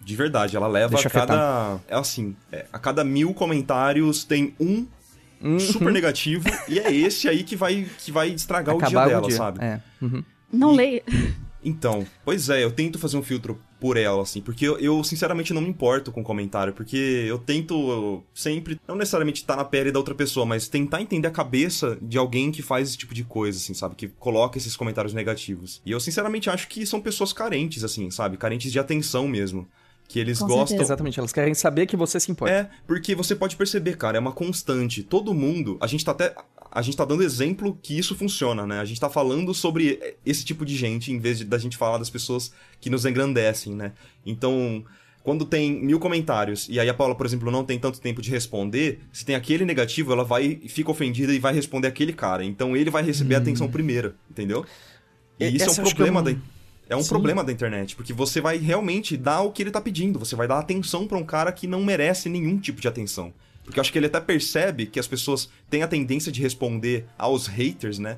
De 0.03 0.15
verdade, 0.15 0.55
ela 0.57 0.67
leva 0.67 0.95
Deixa 0.95 1.07
a 1.07 1.11
cada. 1.11 1.79
É 1.87 1.95
assim, 1.95 2.35
é, 2.51 2.65
a 2.73 2.79
cada 2.79 3.05
mil 3.05 3.33
comentários 3.33 4.25
tem 4.25 4.53
um 4.59 4.85
Uhum. 5.43 5.59
super 5.59 5.91
negativo, 5.91 6.45
e 6.69 6.79
é 6.79 6.91
esse 6.93 7.27
aí 7.27 7.43
que 7.43 7.55
vai, 7.55 7.85
que 7.99 8.11
vai 8.11 8.29
estragar 8.29 8.73
o 8.75 8.77
dia 8.79 8.87
Acabar 8.87 9.07
dela, 9.09 9.23
o 9.25 9.27
dia. 9.27 9.35
sabe? 9.37 9.59
É. 9.63 9.81
uhum. 10.01 10.23
Não 10.51 10.73
E- 10.73 10.77
leia. 10.77 11.03
Então, 11.65 12.05
pois 12.25 12.49
é, 12.49 12.61
eu 12.63 12.71
tento 12.71 12.99
fazer 12.99 13.15
um 13.15 13.23
filtro 13.23 13.57
por 13.79 13.95
ela, 13.95 14.21
assim, 14.21 14.41
porque 14.41 14.65
eu, 14.67 14.77
eu, 14.79 15.01
sinceramente 15.01 15.53
não 15.53 15.61
me 15.61 15.69
importo 15.69 16.11
com 16.11 16.21
comentário, 16.21 16.73
porque 16.73 16.97
eu 17.25 17.37
tento 17.37 18.21
sempre, 18.33 18.77
não 18.85 18.95
necessariamente 18.95 19.41
estar 19.41 19.55
na 19.55 19.63
pele 19.63 19.89
da 19.91 19.97
outra 19.97 20.13
pessoa, 20.13 20.45
mas 20.45 20.67
tentar 20.67 21.01
entender 21.01 21.27
a 21.27 21.31
cabeça 21.31 21.97
de 22.01 22.17
alguém 22.17 22.51
que 22.51 22.61
faz 22.61 22.89
esse 22.89 22.97
tipo 22.97 23.13
de 23.13 23.23
coisa, 23.23 23.57
assim, 23.57 23.73
sabe? 23.73 23.95
Que 23.95 24.09
coloca 24.09 24.57
esses 24.57 24.75
comentários 24.75 25.13
negativos. 25.13 25.81
E 25.85 25.91
eu, 25.91 26.01
sinceramente, 26.01 26.49
acho 26.49 26.67
que 26.67 26.85
são 26.85 26.99
pessoas 26.99 27.31
carentes, 27.31 27.83
assim, 27.85 28.11
sabe? 28.11 28.35
Carentes 28.35 28.69
de 28.71 28.77
atenção 28.79 29.25
mesmo. 29.27 29.65
Que 30.13 30.19
eles 30.19 30.37
Com 30.37 30.45
gostam. 30.45 30.67
certeza. 30.67 30.83
Exatamente, 30.89 31.17
elas 31.17 31.33
querem 31.33 31.55
saber 31.55 31.87
que 31.87 31.97
você 31.97 32.19
se 32.19 32.31
importa. 32.31 32.53
É, 32.53 32.69
porque 32.85 33.15
você 33.15 33.35
pode 33.35 33.55
perceber, 33.55 33.97
cara, 33.97 34.15
é 34.15 34.19
uma 34.19 34.31
constante. 34.31 35.01
Todo 35.01 35.33
mundo, 35.33 35.75
a 35.81 35.87
gente 35.87 36.05
tá 36.05 36.11
até. 36.11 36.35
A 36.71 36.83
gente 36.83 36.95
tá 36.95 37.03
dando 37.03 37.23
exemplo 37.23 37.75
que 37.81 37.97
isso 37.97 38.15
funciona, 38.15 38.63
né? 38.67 38.79
A 38.79 38.85
gente 38.85 38.99
tá 39.01 39.09
falando 39.09 39.51
sobre 39.55 40.15
esse 40.23 40.45
tipo 40.45 40.63
de 40.67 40.75
gente, 40.75 41.11
em 41.11 41.17
vez 41.17 41.39
de, 41.39 41.45
da 41.45 41.57
gente 41.57 41.75
falar 41.77 41.97
das 41.97 42.11
pessoas 42.11 42.51
que 42.79 42.91
nos 42.91 43.05
engrandecem, 43.07 43.73
né? 43.73 43.93
Então, 44.23 44.83
quando 45.23 45.45
tem 45.45 45.83
mil 45.83 45.99
comentários 45.99 46.67
e 46.69 46.79
aí 46.79 46.87
a 46.89 46.93
Paula, 46.93 47.15
por 47.15 47.25
exemplo, 47.25 47.49
não 47.49 47.63
tem 47.63 47.79
tanto 47.79 47.99
tempo 47.99 48.21
de 48.21 48.29
responder, 48.29 48.99
se 49.11 49.25
tem 49.25 49.33
aquele 49.33 49.65
negativo, 49.65 50.11
ela 50.13 50.23
vai 50.23 50.61
fica 50.67 50.91
ofendida 50.91 51.33
e 51.33 51.39
vai 51.39 51.55
responder 51.55 51.87
aquele 51.87 52.13
cara. 52.13 52.45
Então 52.45 52.77
ele 52.77 52.91
vai 52.91 53.01
receber 53.01 53.33
a 53.33 53.39
atenção 53.39 53.67
primeiro, 53.67 54.13
entendeu? 54.29 54.63
E 55.39 55.45
E- 55.45 55.55
isso 55.55 55.65
é 55.65 55.83
um 55.83 55.87
é 55.87 55.89
problema 55.91 56.19
um- 56.21 56.23
da. 56.23 56.35
É 56.89 56.95
um 56.95 57.03
Sim. 57.03 57.09
problema 57.09 57.43
da 57.43 57.51
internet, 57.51 57.95
porque 57.95 58.13
você 58.13 58.41
vai 58.41 58.57
realmente 58.57 59.15
dar 59.15 59.41
o 59.41 59.51
que 59.51 59.63
ele 59.63 59.71
tá 59.71 59.79
pedindo, 59.79 60.19
você 60.19 60.35
vai 60.35 60.47
dar 60.47 60.59
atenção 60.59 61.07
pra 61.07 61.17
um 61.17 61.23
cara 61.23 61.51
que 61.51 61.65
não 61.65 61.83
merece 61.83 62.29
nenhum 62.29 62.57
tipo 62.57 62.81
de 62.81 62.87
atenção. 62.87 63.33
Porque 63.63 63.79
eu 63.79 63.81
acho 63.81 63.91
que 63.91 63.97
ele 63.97 64.07
até 64.07 64.19
percebe 64.19 64.85
que 64.85 64.99
as 64.99 65.07
pessoas 65.07 65.49
têm 65.69 65.83
a 65.83 65.87
tendência 65.87 66.31
de 66.31 66.41
responder 66.41 67.05
aos 67.17 67.47
haters, 67.47 67.97
né? 67.97 68.17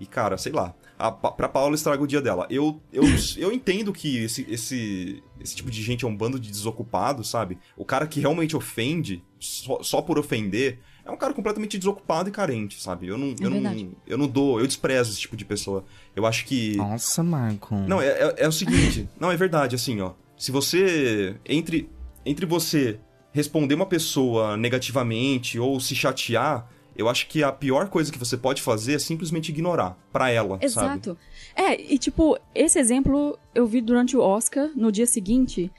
E, 0.00 0.06
cara, 0.06 0.36
sei 0.36 0.50
lá, 0.50 0.74
a, 0.98 1.12
pra 1.12 1.48
Paula 1.48 1.74
estraga 1.74 2.02
o 2.02 2.06
dia 2.06 2.20
dela. 2.20 2.46
Eu, 2.50 2.80
eu, 2.92 3.04
eu 3.38 3.52
entendo 3.52 3.92
que 3.92 4.18
esse, 4.18 4.46
esse, 4.48 5.22
esse 5.40 5.54
tipo 5.54 5.70
de 5.70 5.82
gente 5.82 6.04
é 6.04 6.08
um 6.08 6.16
bando 6.16 6.40
de 6.40 6.50
desocupados, 6.50 7.30
sabe? 7.30 7.58
O 7.76 7.84
cara 7.84 8.06
que 8.06 8.20
realmente 8.20 8.56
ofende, 8.56 9.22
só, 9.38 9.82
só 9.82 10.02
por 10.02 10.18
ofender, 10.18 10.80
é 11.10 11.14
um 11.14 11.18
cara 11.18 11.34
completamente 11.34 11.76
desocupado 11.76 12.28
e 12.28 12.32
carente, 12.32 12.80
sabe? 12.80 13.08
Eu 13.08 13.18
não, 13.18 13.34
eu, 13.40 13.50
verdade. 13.50 13.84
não, 13.84 13.92
eu 14.06 14.18
não 14.18 14.28
dou, 14.28 14.60
eu 14.60 14.66
desprezo 14.66 15.10
esse 15.10 15.20
tipo 15.20 15.36
de 15.36 15.44
pessoa. 15.44 15.84
Eu 16.14 16.24
acho 16.24 16.44
que. 16.46 16.76
Nossa, 16.76 17.22
Marco. 17.22 17.74
Não, 17.74 18.00
é, 18.00 18.06
é, 18.06 18.34
é 18.38 18.48
o 18.48 18.52
seguinte. 18.52 19.08
não, 19.18 19.30
é 19.30 19.36
verdade, 19.36 19.74
assim, 19.74 20.00
ó. 20.00 20.12
Se 20.38 20.50
você. 20.50 21.36
Entre, 21.44 21.90
entre 22.24 22.46
você 22.46 22.98
responder 23.32 23.74
uma 23.74 23.86
pessoa 23.86 24.56
negativamente 24.56 25.58
ou 25.58 25.78
se 25.80 25.94
chatear, 25.94 26.68
eu 26.96 27.08
acho 27.08 27.28
que 27.28 27.42
a 27.42 27.52
pior 27.52 27.88
coisa 27.88 28.10
que 28.10 28.18
você 28.18 28.36
pode 28.36 28.60
fazer 28.60 28.94
é 28.94 28.98
simplesmente 28.98 29.50
ignorar 29.50 29.96
pra 30.12 30.30
ela, 30.30 30.54
sabe? 30.54 30.64
Exato. 30.64 31.18
É, 31.54 31.80
e 31.80 31.98
tipo, 31.98 32.38
esse 32.54 32.78
exemplo 32.78 33.38
eu 33.54 33.66
vi 33.66 33.80
durante 33.80 34.16
o 34.16 34.20
Oscar, 34.20 34.70
no 34.74 34.90
dia 34.90 35.06
seguinte. 35.06 35.70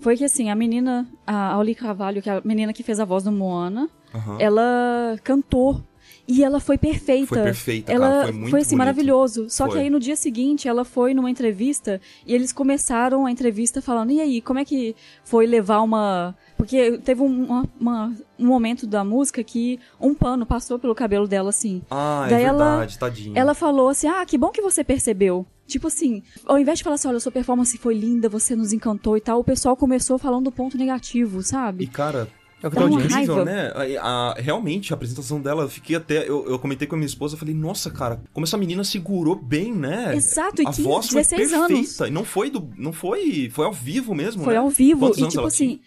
Foi 0.00 0.16
que 0.16 0.24
assim, 0.24 0.50
a 0.50 0.54
menina, 0.54 1.08
a 1.26 1.52
Auli 1.52 1.74
Carvalho, 1.74 2.22
que 2.22 2.30
é 2.30 2.34
a 2.34 2.42
menina 2.44 2.72
que 2.72 2.82
fez 2.84 3.00
a 3.00 3.04
voz 3.04 3.24
do 3.24 3.32
Moana, 3.32 3.90
Aham. 4.14 4.36
ela 4.40 5.16
cantou. 5.22 5.82
E 6.30 6.44
ela 6.44 6.60
foi 6.60 6.76
perfeita. 6.76 7.26
Foi 7.26 7.42
perfeita, 7.42 7.90
ela 7.90 8.06
cara, 8.10 8.22
foi 8.24 8.32
muito 8.32 8.56
assim, 8.56 8.64
bonito. 8.66 8.76
maravilhoso. 8.78 9.46
Só 9.48 9.64
que 9.66 9.72
Foi. 9.72 9.80
aí 9.80 9.88
no 9.90 9.98
dia 9.98 10.14
seguinte 10.14 10.68
ela 10.68 10.84
foi 10.84 11.14
numa 11.14 11.30
entrevista 11.30 11.98
e 12.26 12.34
eles 12.34 12.52
começaram 12.52 13.24
a 13.24 13.30
entrevista 13.30 13.80
falando: 13.80 14.10
"E 14.12 14.20
aí, 14.20 14.42
como 14.42 14.58
é 14.58 14.64
que 14.64 14.94
foi 15.24 15.46
levar 15.46 15.80
uma 15.80 16.36
porque 16.58 16.98
teve 16.98 17.22
um, 17.22 17.44
uma- 17.46 17.68
uma- 17.80 18.14
um 18.38 18.46
momento 18.46 18.86
da 18.86 19.02
música 19.02 19.42
que 19.42 19.80
um 19.98 20.12
pano 20.14 20.44
passou 20.44 20.78
pelo 20.78 20.94
cabelo 20.94 21.26
dela 21.26 21.48
assim. 21.48 21.80
Ah, 21.90 22.24
é 22.26 22.30
Daí 22.30 22.44
ela- 22.44 22.70
verdade, 22.76 22.98
tadinho. 22.98 23.32
Ela 23.38 23.54
falou 23.54 23.88
assim: 23.88 24.06
"Ah, 24.06 24.26
que 24.26 24.36
bom 24.36 24.50
que 24.50 24.60
você 24.60 24.84
percebeu". 24.84 25.46
Tipo 25.66 25.86
assim, 25.86 26.22
ao 26.44 26.58
invés 26.58 26.76
de 26.78 26.84
falar 26.84 26.96
assim, 26.96 27.08
olha, 27.08 27.20
sua 27.20 27.32
performance 27.32 27.76
foi 27.78 27.94
linda, 27.94 28.28
você 28.28 28.54
nos 28.54 28.72
encantou 28.74 29.16
e 29.16 29.20
tal, 29.20 29.40
o 29.40 29.44
pessoal 29.44 29.74
começou 29.76 30.18
falando 30.18 30.44
do 30.44 30.52
ponto 30.52 30.76
negativo, 30.76 31.40
E, 31.40 31.44
sabe? 31.44 31.86
cara, 31.86 32.28
É 32.62 32.66
o 32.66 32.70
que 32.70 32.76
tá 32.76 32.84
uma 32.84 32.90
audiência. 32.96 33.14
incrível, 33.16 33.44
raiva. 33.44 33.50
né? 33.50 33.98
A- 34.00 34.32
a- 34.32 34.34
realmente, 34.40 34.92
a 34.92 34.96
apresentação 34.96 35.40
dela, 35.40 35.62
eu 35.62 35.68
fiquei 35.68 35.94
até. 35.96 36.28
Eu, 36.28 36.44
eu 36.48 36.58
comentei 36.58 36.88
com 36.88 36.94
a 36.96 36.98
minha 36.98 37.06
esposa, 37.06 37.34
eu 37.34 37.38
falei, 37.38 37.54
nossa, 37.54 37.90
cara, 37.90 38.20
como 38.32 38.44
essa 38.44 38.56
menina 38.56 38.82
segurou 38.82 39.36
bem, 39.36 39.72
né? 39.72 40.14
Exato, 40.16 40.60
e 40.62 40.66
a 40.66 40.70
15, 40.70 40.82
voz 40.82 41.06
foi 41.08 41.22
16 41.22 41.50
perfeita. 41.50 41.74
anos. 41.74 42.00
E 42.00 42.10
não 42.10 42.24
foi 42.24 42.50
do. 42.50 42.68
Não 42.76 42.92
foi. 42.92 43.48
Foi 43.52 43.64
ao 43.66 43.72
vivo 43.72 44.14
mesmo, 44.14 44.42
Foi 44.42 44.54
né? 44.54 44.58
ao 44.58 44.68
vivo 44.68 45.00
Quantos 45.00 45.18
e 45.18 45.20
anos 45.22 45.32
tipo 45.34 45.40
ela 45.40 45.48
assim, 45.48 45.80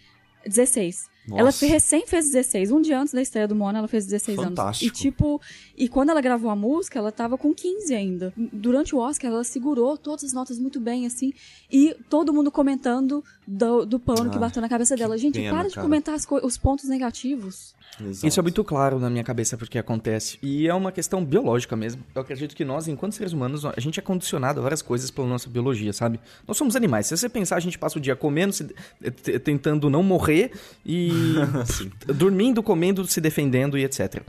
16. 0.46 1.11
Nossa. 1.26 1.64
Ela 1.64 1.72
recém 1.74 2.06
fez 2.06 2.26
16. 2.26 2.70
Um 2.72 2.80
dia 2.80 2.98
antes 3.00 3.14
da 3.14 3.22
estreia 3.22 3.46
do 3.46 3.54
Mona, 3.54 3.78
ela 3.78 3.86
fez 3.88 4.04
16 4.06 4.38
anos. 4.38 4.50
Fantástico. 4.50 4.86
E 4.86 4.90
tipo, 4.90 5.40
e 5.76 5.88
quando 5.88 6.10
ela 6.10 6.20
gravou 6.20 6.50
a 6.50 6.56
música, 6.56 6.98
ela 6.98 7.12
tava 7.12 7.38
com 7.38 7.54
15 7.54 7.94
ainda. 7.94 8.32
Durante 8.36 8.94
o 8.94 8.98
Oscar, 8.98 9.30
ela 9.30 9.44
segurou 9.44 9.96
todas 9.96 10.24
as 10.24 10.32
notas 10.32 10.58
muito 10.58 10.80
bem, 10.80 11.06
assim. 11.06 11.32
E 11.70 11.94
todo 12.10 12.32
mundo 12.32 12.50
comentando 12.50 13.22
do, 13.46 13.86
do 13.86 14.00
pano 14.00 14.30
que 14.30 14.36
Ah, 14.36 14.40
bateu 14.40 14.60
na 14.60 14.68
cabeça 14.68 14.96
dela. 14.96 15.16
Gente, 15.16 15.38
pena, 15.38 15.56
para 15.56 15.68
de 15.68 15.74
cara. 15.76 15.86
comentar 15.86 16.14
as 16.14 16.24
co- 16.26 16.44
os 16.44 16.58
pontos 16.58 16.88
negativos. 16.88 17.74
Exato. 18.00 18.26
Isso 18.26 18.40
é 18.40 18.42
muito 18.42 18.64
claro 18.64 18.98
na 18.98 19.10
minha 19.10 19.22
cabeça 19.22 19.56
porque 19.56 19.78
acontece. 19.78 20.38
E 20.42 20.66
é 20.66 20.74
uma 20.74 20.90
questão 20.90 21.24
biológica 21.24 21.76
mesmo. 21.76 22.02
Eu 22.14 22.22
acredito 22.22 22.56
que 22.56 22.64
nós, 22.64 22.88
enquanto 22.88 23.12
seres 23.14 23.32
humanos, 23.32 23.64
a 23.66 23.78
gente 23.78 24.00
é 24.00 24.02
condicionado 24.02 24.60
a 24.60 24.62
várias 24.62 24.80
coisas 24.82 25.10
pela 25.10 25.26
nossa 25.28 25.48
biologia, 25.48 25.92
sabe? 25.92 26.18
Nós 26.48 26.56
somos 26.56 26.74
animais. 26.74 27.06
Se 27.06 27.16
você 27.16 27.28
pensar, 27.28 27.56
a 27.56 27.60
gente 27.60 27.78
passa 27.78 27.98
o 27.98 28.00
dia 28.00 28.16
comendo, 28.16 28.52
se- 28.52 28.64
t- 28.64 29.38
tentando 29.38 29.90
não 29.90 30.02
morrer 30.02 30.52
e 30.86 31.11
dormindo, 32.14 32.62
comendo, 32.62 33.06
se 33.06 33.20
defendendo 33.20 33.76
e 33.78 33.84
etc. 33.84 34.22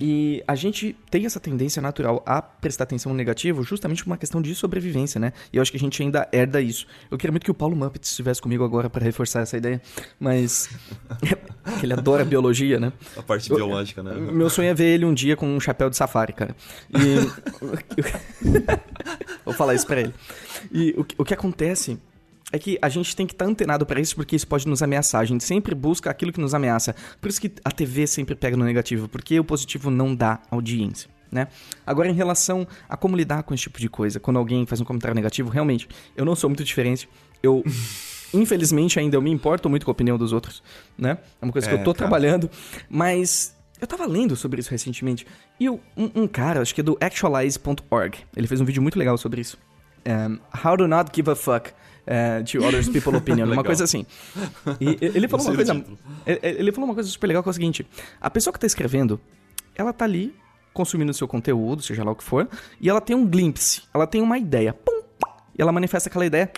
E 0.00 0.42
a 0.46 0.54
gente 0.54 0.96
tem 1.10 1.26
essa 1.26 1.38
tendência 1.40 1.80
natural 1.82 2.22
a 2.26 2.40
prestar 2.42 2.84
atenção 2.84 3.12
no 3.12 3.16
negativo 3.18 3.62
justamente 3.62 4.02
por 4.04 4.10
uma 4.10 4.16
questão 4.16 4.40
de 4.42 4.54
sobrevivência, 4.54 5.18
né? 5.20 5.32
E 5.52 5.56
eu 5.56 5.62
acho 5.62 5.70
que 5.70 5.76
a 5.76 5.80
gente 5.80 6.02
ainda 6.02 6.28
herda 6.32 6.60
isso. 6.60 6.86
Eu 7.10 7.18
queria 7.18 7.32
muito 7.32 7.44
que 7.44 7.50
o 7.50 7.54
Paulo 7.54 7.76
Muppet 7.76 8.04
estivesse 8.04 8.40
comigo 8.40 8.64
agora 8.64 8.88
para 8.90 9.04
reforçar 9.04 9.40
essa 9.40 9.56
ideia, 9.56 9.80
mas 10.18 10.68
ele 11.82 11.92
adora 11.92 12.24
biologia, 12.24 12.78
né? 12.80 12.92
A 13.16 13.22
parte 13.22 13.50
Eu- 13.50 13.56
biológica, 13.56 14.02
né? 14.02 14.14
Meu 14.14 14.50
sonho 14.50 14.68
é 14.70 14.74
ver 14.74 14.86
ele 14.94 15.04
um 15.04 15.14
dia 15.14 15.36
com 15.36 15.46
um 15.46 15.60
chapéu 15.60 15.88
de 15.90 15.96
safari, 15.96 16.32
cara. 16.32 16.54
E. 16.90 17.26
Vou 19.44 19.54
falar 19.54 19.74
isso 19.74 19.86
pra 19.86 20.00
ele. 20.00 20.14
E 20.72 20.94
o 21.16 21.24
que 21.24 21.34
acontece 21.34 21.98
é 22.52 22.58
que 22.58 22.78
a 22.80 22.88
gente 22.88 23.14
tem 23.16 23.26
que 23.26 23.32
estar 23.34 23.44
antenado 23.44 23.84
pra 23.84 24.00
isso 24.00 24.14
porque 24.14 24.36
isso 24.36 24.46
pode 24.46 24.66
nos 24.68 24.82
ameaçar. 24.82 25.20
A 25.20 25.24
gente 25.24 25.42
sempre 25.44 25.74
busca 25.74 26.08
aquilo 26.10 26.32
que 26.32 26.40
nos 26.40 26.54
ameaça. 26.54 26.94
Por 27.20 27.28
isso 27.28 27.40
que 27.40 27.52
a 27.64 27.70
TV 27.70 28.06
sempre 28.06 28.34
pega 28.34 28.56
no 28.56 28.64
negativo, 28.64 29.08
porque 29.08 29.38
o 29.40 29.44
positivo 29.44 29.90
não 29.90 30.14
dá 30.14 30.40
audiência. 30.50 31.10
Né? 31.30 31.48
Agora, 31.84 32.08
em 32.08 32.12
relação 32.14 32.66
a 32.88 32.96
como 32.96 33.16
lidar 33.16 33.42
com 33.42 33.52
esse 33.52 33.64
tipo 33.64 33.80
de 33.80 33.88
coisa, 33.88 34.20
quando 34.20 34.38
alguém 34.38 34.64
faz 34.64 34.80
um 34.80 34.84
comentário 34.84 35.14
negativo, 35.14 35.50
realmente, 35.50 35.88
eu 36.16 36.24
não 36.24 36.36
sou 36.36 36.48
muito 36.48 36.62
diferente. 36.62 37.08
Eu, 37.42 37.64
infelizmente, 38.32 38.98
ainda 39.00 39.16
eu 39.16 39.20
me 39.22 39.30
importo 39.30 39.68
muito 39.68 39.84
com 39.84 39.90
a 39.90 39.92
opinião 39.92 40.16
dos 40.16 40.32
outros, 40.32 40.62
né? 40.96 41.18
É 41.42 41.44
uma 41.44 41.52
coisa 41.52 41.68
que 41.68 41.74
É, 41.74 41.78
eu 41.80 41.82
tô 41.84 41.92
cara. 41.92 41.98
trabalhando, 42.08 42.48
mas 42.88 43.56
eu 43.80 43.88
tava 43.88 44.06
lendo 44.06 44.36
sobre 44.36 44.60
isso 44.60 44.70
recentemente. 44.70 45.26
E 45.58 45.68
o- 45.68 45.80
um, 45.96 46.22
um 46.22 46.28
cara, 46.28 46.62
acho 46.62 46.72
que 46.74 46.80
é 46.80 46.84
do 46.84 46.96
actualize.org, 47.00 48.18
ele 48.36 48.46
fez 48.46 48.60
um 48.60 48.64
vídeo 48.64 48.80
muito 48.80 48.98
legal 48.98 49.18
sobre 49.18 49.40
isso. 49.40 49.58
Um, 50.06 50.38
How 50.64 50.76
to 50.76 50.86
not 50.86 51.10
give 51.14 51.28
a 51.28 51.34
fuck 51.34 51.72
uh, 52.06 52.44
to 52.44 52.64
others 52.64 52.88
people's 52.88 53.16
opinion, 53.16 53.46
uma 53.52 53.64
coisa 53.64 53.84
assim. 53.84 54.06
E 54.80 54.98
ele 55.00 55.28
falou 55.28 55.46
uma 55.46 55.54
coisa. 55.54 55.74
do 55.74 55.80
título. 55.80 55.98
Ele 56.24 56.72
falou 56.72 56.88
uma 56.88 56.94
coisa 56.94 57.08
super 57.08 57.26
legal 57.26 57.42
que 57.42 57.48
é 57.48 57.50
o 57.50 57.54
seguinte: 57.54 57.86
a 58.20 58.30
pessoa 58.30 58.52
que 58.52 58.60
tá 58.60 58.66
escrevendo, 58.66 59.20
ela 59.74 59.92
tá 59.92 60.04
ali 60.04 60.34
consumindo 60.72 61.10
o 61.10 61.14
seu 61.14 61.26
conteúdo, 61.26 61.82
seja 61.82 62.04
lá 62.04 62.12
o 62.12 62.14
que 62.14 62.22
for, 62.22 62.46
e 62.78 62.90
ela 62.90 63.00
tem 63.00 63.16
um 63.16 63.26
glimpse, 63.26 63.82
ela 63.94 64.06
tem 64.06 64.20
uma 64.20 64.38
ideia. 64.38 64.74
Pum! 64.74 65.02
E 65.58 65.62
ela 65.62 65.72
manifesta 65.72 66.10
aquela 66.10 66.26
ideia. 66.26 66.50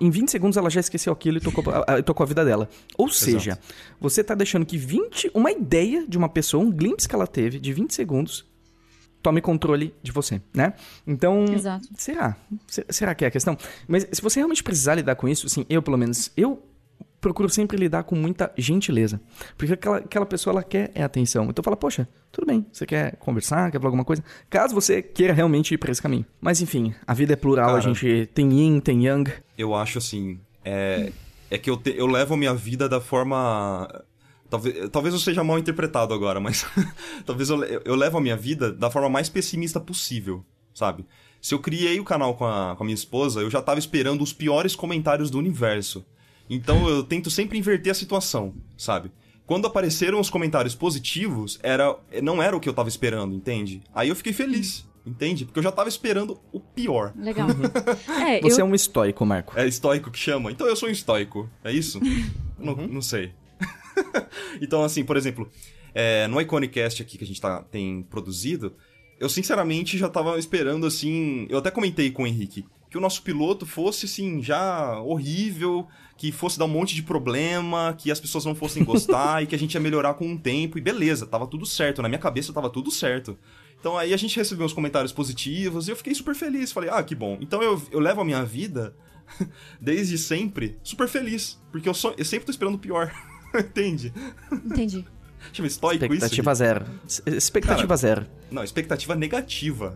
Em 0.00 0.10
20 0.10 0.30
segundos 0.30 0.56
ela 0.56 0.70
já 0.70 0.80
esqueceu 0.80 1.12
aquilo 1.12 1.36
e 1.36 1.40
tocou, 1.40 1.64
tocou 2.04 2.24
a 2.24 2.26
vida 2.26 2.44
dela. 2.44 2.68
Ou 2.96 3.08
seja, 3.08 3.58
você 4.00 4.24
tá 4.24 4.34
deixando 4.34 4.64
que 4.64 4.78
20. 4.78 5.30
Uma 5.34 5.50
ideia 5.50 6.06
de 6.08 6.16
uma 6.16 6.28
pessoa, 6.28 6.62
um 6.64 6.70
glimpse 6.70 7.06
que 7.08 7.14
ela 7.14 7.26
teve 7.26 7.58
de 7.60 7.72
20 7.72 7.92
segundos, 7.92 8.46
tome 9.22 9.40
controle 9.40 9.94
de 10.02 10.12
você, 10.12 10.40
né? 10.54 10.74
Então. 11.06 11.44
Exato. 11.46 11.88
Será? 11.96 12.36
Se- 12.66 12.84
Será 12.88 13.14
que 13.14 13.24
é 13.24 13.28
a 13.28 13.30
questão? 13.30 13.56
Mas 13.86 14.06
se 14.12 14.22
você 14.22 14.40
realmente 14.40 14.62
precisar 14.62 14.94
lidar 14.94 15.14
com 15.16 15.28
isso, 15.28 15.46
assim, 15.46 15.64
eu 15.68 15.82
pelo 15.82 15.96
menos, 15.98 16.30
eu 16.36 16.62
procuro 17.20 17.48
sempre 17.48 17.76
lidar 17.76 18.04
com 18.04 18.14
muita 18.14 18.52
gentileza. 18.56 19.20
Porque 19.56 19.72
aquela, 19.72 19.96
aquela 19.96 20.24
pessoa, 20.26 20.52
ela 20.54 20.62
quer 20.62 20.92
é 20.94 21.02
atenção. 21.02 21.46
Então 21.50 21.64
fala, 21.64 21.76
poxa, 21.76 22.06
tudo 22.30 22.46
bem, 22.46 22.64
você 22.72 22.86
quer 22.86 23.16
conversar, 23.16 23.72
quer 23.72 23.78
falar 23.78 23.88
alguma 23.88 24.04
coisa? 24.04 24.22
Caso 24.48 24.72
você 24.72 25.02
queira 25.02 25.32
realmente 25.32 25.74
ir 25.74 25.78
pra 25.78 25.90
esse 25.90 26.00
caminho. 26.00 26.24
Mas 26.40 26.60
enfim, 26.60 26.94
a 27.06 27.12
vida 27.14 27.32
é 27.32 27.36
plural, 27.36 27.70
a 27.70 27.80
Cara. 27.80 27.92
gente 27.92 28.26
tem 28.32 28.52
yin, 28.52 28.78
tem 28.78 29.04
yang. 29.06 29.28
Eu 29.58 29.74
acho 29.74 29.98
assim. 29.98 30.38
É, 30.64 31.10
é 31.50 31.58
que 31.58 31.68
eu, 31.68 31.76
te- 31.76 31.94
eu 31.96 32.06
levo 32.06 32.34
a 32.34 32.36
minha 32.36 32.54
vida 32.54 32.88
da 32.88 33.00
forma. 33.00 33.88
Talvez, 34.50 34.88
talvez 34.90 35.14
eu 35.14 35.20
seja 35.20 35.44
mal 35.44 35.58
interpretado 35.58 36.14
agora, 36.14 36.40
mas. 36.40 36.66
talvez 37.26 37.50
eu, 37.50 37.62
eu 37.64 37.94
levo 37.94 38.18
a 38.18 38.20
minha 38.20 38.36
vida 38.36 38.72
da 38.72 38.90
forma 38.90 39.08
mais 39.08 39.28
pessimista 39.28 39.78
possível, 39.78 40.44
sabe? 40.74 41.04
Se 41.40 41.54
eu 41.54 41.58
criei 41.58 42.00
o 42.00 42.04
canal 42.04 42.34
com 42.34 42.44
a, 42.44 42.74
com 42.76 42.82
a 42.82 42.86
minha 42.86 42.94
esposa, 42.94 43.40
eu 43.40 43.50
já 43.50 43.62
tava 43.62 43.78
esperando 43.78 44.22
os 44.22 44.32
piores 44.32 44.74
comentários 44.74 45.30
do 45.30 45.38
universo. 45.38 46.04
Então 46.50 46.88
eu 46.88 47.02
tento 47.02 47.30
sempre 47.30 47.58
inverter 47.58 47.92
a 47.92 47.94
situação, 47.94 48.54
sabe? 48.76 49.12
Quando 49.46 49.66
apareceram 49.66 50.20
os 50.20 50.28
comentários 50.28 50.74
positivos, 50.74 51.58
era 51.62 51.96
não 52.22 52.42
era 52.42 52.56
o 52.56 52.60
que 52.60 52.68
eu 52.68 52.74
tava 52.74 52.88
esperando, 52.88 53.34
entende? 53.34 53.82
Aí 53.94 54.08
eu 54.08 54.16
fiquei 54.16 54.32
feliz, 54.32 54.86
entende? 55.06 55.44
Porque 55.44 55.58
eu 55.58 55.62
já 55.62 55.72
tava 55.72 55.88
esperando 55.88 56.40
o 56.52 56.60
pior. 56.60 57.12
Legal. 57.16 57.48
É, 58.28 58.40
Você 58.40 58.60
eu, 58.60 58.66
é 58.66 58.68
um 58.68 58.74
estoico, 58.74 59.24
Marco. 59.24 59.58
É 59.58 59.66
estoico 59.66 60.10
que 60.10 60.18
chama? 60.18 60.50
Então 60.50 60.66
eu 60.66 60.76
sou 60.76 60.88
um 60.88 60.92
estoico. 60.92 61.48
É 61.64 61.72
isso? 61.72 61.98
não, 62.58 62.74
não 62.74 63.00
sei. 63.02 63.32
então, 64.60 64.82
assim, 64.82 65.04
por 65.04 65.16
exemplo, 65.16 65.50
é, 65.94 66.26
no 66.28 66.40
Iconicast 66.40 67.02
aqui 67.02 67.18
que 67.18 67.24
a 67.24 67.26
gente 67.26 67.40
tá, 67.40 67.62
tem 67.62 68.02
produzido, 68.02 68.74
eu 69.18 69.28
sinceramente 69.28 69.98
já 69.98 70.08
tava 70.08 70.38
esperando, 70.38 70.86
assim. 70.86 71.46
Eu 71.48 71.58
até 71.58 71.70
comentei 71.70 72.10
com 72.10 72.22
o 72.22 72.26
Henrique 72.26 72.64
que 72.90 72.96
o 72.96 73.00
nosso 73.00 73.22
piloto 73.22 73.66
fosse, 73.66 74.06
assim, 74.06 74.42
já 74.42 74.98
horrível, 75.00 75.86
que 76.16 76.32
fosse 76.32 76.58
dar 76.58 76.64
um 76.64 76.68
monte 76.68 76.94
de 76.94 77.02
problema, 77.02 77.94
que 77.96 78.10
as 78.10 78.18
pessoas 78.18 78.44
não 78.44 78.54
fossem 78.54 78.82
gostar 78.82 79.42
e 79.44 79.46
que 79.46 79.54
a 79.54 79.58
gente 79.58 79.74
ia 79.74 79.80
melhorar 79.80 80.14
com 80.14 80.32
o 80.32 80.38
tempo. 80.38 80.78
E 80.78 80.80
beleza, 80.80 81.26
tava 81.26 81.46
tudo 81.46 81.66
certo. 81.66 82.02
Na 82.02 82.08
minha 82.08 82.18
cabeça 82.18 82.52
tava 82.52 82.70
tudo 82.70 82.90
certo. 82.90 83.38
Então 83.78 83.96
aí 83.96 84.12
a 84.12 84.16
gente 84.16 84.36
recebeu 84.36 84.66
uns 84.66 84.72
comentários 84.72 85.12
positivos 85.12 85.86
e 85.86 85.92
eu 85.92 85.96
fiquei 85.96 86.14
super 86.14 86.34
feliz. 86.34 86.72
Falei, 86.72 86.90
ah, 86.90 87.02
que 87.02 87.14
bom. 87.14 87.38
Então 87.40 87.62
eu, 87.62 87.80
eu 87.90 88.00
levo 88.00 88.22
a 88.22 88.24
minha 88.24 88.44
vida 88.44 88.96
desde 89.80 90.16
sempre, 90.16 90.78
super 90.82 91.08
feliz. 91.08 91.60
Porque 91.70 91.88
eu, 91.88 91.94
só, 91.94 92.14
eu 92.16 92.24
sempre 92.24 92.46
tô 92.46 92.50
esperando 92.50 92.76
o 92.76 92.78
pior. 92.78 93.12
Entende? 93.54 94.12
entendi. 94.52 95.04
Chama 95.52 95.68
estoico 95.68 96.04
isso? 96.04 96.14
Expectativa 96.14 96.54
zero. 96.54 96.84
S- 97.06 97.22
Expectativa 97.26 97.86
Cara, 97.86 97.96
zero. 97.96 98.26
Não, 98.50 98.62
expectativa 98.64 99.14
negativa. 99.14 99.94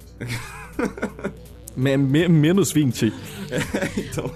Me- 1.77 1.97
me- 1.97 2.29
menos 2.29 2.71
20. 2.73 3.13
então, 3.99 4.31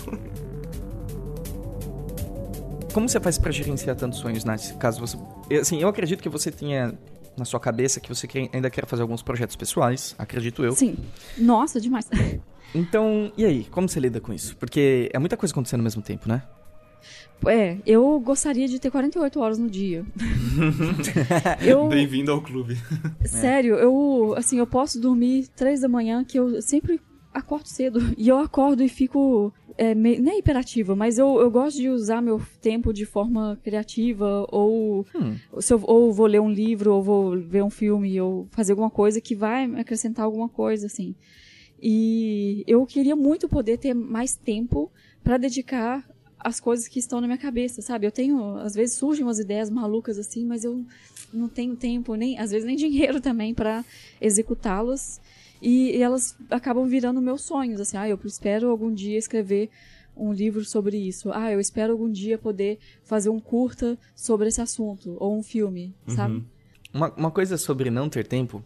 Como 2.92 3.08
você 3.08 3.20
faz 3.20 3.38
pra 3.38 3.52
gerenciar 3.52 3.94
tantos 3.96 4.18
sonhos, 4.18 4.44
Nath? 4.44 4.72
Caso 4.78 5.00
você. 5.00 5.16
Assim, 5.60 5.80
eu 5.80 5.88
acredito 5.88 6.22
que 6.22 6.28
você 6.28 6.50
tenha 6.50 6.94
na 7.36 7.44
sua 7.44 7.60
cabeça 7.60 8.00
que 8.00 8.08
você 8.08 8.26
quer- 8.26 8.48
ainda 8.52 8.70
quer 8.70 8.86
fazer 8.86 9.02
alguns 9.02 9.22
projetos 9.22 9.54
pessoais, 9.54 10.14
acredito 10.18 10.64
eu. 10.64 10.72
Sim. 10.72 10.96
Nossa, 11.36 11.78
demais. 11.80 12.08
Então, 12.74 13.30
e 13.36 13.44
aí? 13.44 13.64
Como 13.70 13.88
você 13.88 14.00
lida 14.00 14.20
com 14.20 14.32
isso? 14.32 14.56
Porque 14.56 15.10
é 15.12 15.18
muita 15.18 15.36
coisa 15.36 15.52
acontecendo 15.52 15.80
ao 15.80 15.84
mesmo 15.84 16.00
tempo, 16.02 16.26
né? 16.28 16.42
É, 17.46 17.78
eu 17.86 18.18
gostaria 18.20 18.66
de 18.66 18.78
ter 18.78 18.90
48 18.90 19.38
horas 19.40 19.58
no 19.58 19.68
dia. 19.70 20.04
eu, 21.62 21.88
bem-vindo 21.88 22.32
ao 22.32 22.42
clube. 22.42 22.76
sério, 23.24 23.74
eu, 23.76 24.34
assim, 24.36 24.58
eu 24.58 24.66
posso 24.66 25.00
dormir 25.00 25.48
três 25.54 25.80
da 25.80 25.88
manhã, 25.88 26.24
que 26.24 26.38
eu 26.38 26.60
sempre 26.62 27.00
acordo 27.32 27.66
cedo. 27.68 28.00
E 28.16 28.28
eu 28.28 28.38
acordo 28.38 28.82
e 28.82 28.88
fico, 28.88 29.52
é, 29.76 29.94
me- 29.94 30.18
não 30.18 30.32
é 30.32 30.38
hiperativa, 30.38 30.96
mas 30.96 31.18
eu, 31.18 31.38
eu 31.38 31.50
gosto 31.50 31.76
de 31.76 31.88
usar 31.88 32.20
meu 32.22 32.40
tempo 32.60 32.92
de 32.92 33.04
forma 33.04 33.58
criativa, 33.62 34.46
ou, 34.50 35.06
Hum. 35.14 35.36
se 35.60 35.72
eu, 35.72 35.80
ou 35.84 36.12
vou 36.12 36.26
ler 36.26 36.40
um 36.40 36.50
livro, 36.50 36.94
ou 36.94 37.02
vou 37.02 37.38
ver 37.38 37.62
um 37.62 37.70
filme, 37.70 38.18
ou 38.20 38.48
fazer 38.50 38.72
alguma 38.72 38.90
coisa 38.90 39.20
que 39.20 39.34
vai 39.36 39.66
me 39.66 39.80
acrescentar 39.80 40.24
alguma 40.24 40.48
coisa, 40.48 40.86
assim. 40.86 41.14
E 41.80 42.64
eu 42.66 42.84
queria 42.86 43.14
muito 43.14 43.48
poder 43.48 43.76
ter 43.76 43.92
mais 43.94 44.34
tempo 44.34 44.90
para 45.22 45.36
dedicar 45.36 46.02
as 46.38 46.60
coisas 46.60 46.86
que 46.88 46.98
estão 46.98 47.20
na 47.20 47.26
minha 47.26 47.38
cabeça, 47.38 47.82
sabe? 47.82 48.06
Eu 48.06 48.12
tenho, 48.12 48.56
às 48.58 48.74
vezes 48.74 48.96
surgem 48.96 49.24
umas 49.24 49.38
ideias 49.38 49.70
malucas 49.70 50.18
assim, 50.18 50.44
mas 50.44 50.64
eu 50.64 50.84
não 51.32 51.48
tenho 51.48 51.74
tempo, 51.76 52.14
nem 52.14 52.38
às 52.38 52.50
vezes 52.50 52.66
nem 52.66 52.76
dinheiro 52.76 53.20
também 53.20 53.54
para 53.54 53.84
executá-las. 54.20 55.20
E, 55.60 55.96
e, 55.96 56.02
elas 56.02 56.36
acabam 56.50 56.86
virando 56.86 57.20
meus 57.20 57.42
sonhos, 57.42 57.80
assim, 57.80 57.96
ah, 57.96 58.08
eu 58.08 58.18
espero 58.24 58.70
algum 58.70 58.92
dia 58.92 59.16
escrever 59.16 59.70
um 60.16 60.32
livro 60.32 60.64
sobre 60.64 60.96
isso. 60.96 61.30
Ah, 61.32 61.50
eu 61.50 61.60
espero 61.60 61.92
algum 61.92 62.10
dia 62.10 62.36
poder 62.38 62.78
fazer 63.02 63.30
um 63.30 63.40
curta 63.40 63.98
sobre 64.14 64.48
esse 64.48 64.60
assunto, 64.60 65.16
ou 65.18 65.36
um 65.36 65.42
filme, 65.42 65.94
uhum. 66.06 66.14
sabe? 66.14 66.44
Uma, 66.92 67.10
uma 67.14 67.30
coisa 67.30 67.56
sobre 67.56 67.90
não 67.90 68.08
ter 68.08 68.26
tempo, 68.26 68.62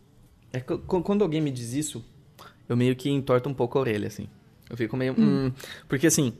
é 0.53 0.61
que 0.61 0.77
quando 0.79 1.23
alguém 1.23 1.41
me 1.41 1.51
diz 1.51 1.73
isso, 1.73 2.05
eu 2.69 2.77
meio 2.77 2.95
que 2.95 3.09
entorto 3.09 3.49
um 3.49 3.55
pouco 3.55 3.79
a 3.79 3.81
orelha, 3.81 4.09
assim. 4.09 4.29
Eu 4.69 4.77
fico 4.77 4.97
meio. 4.97 5.15
Hum. 5.19 5.47
Hum, 5.47 5.53
porque 5.89 6.07
assim, 6.07 6.33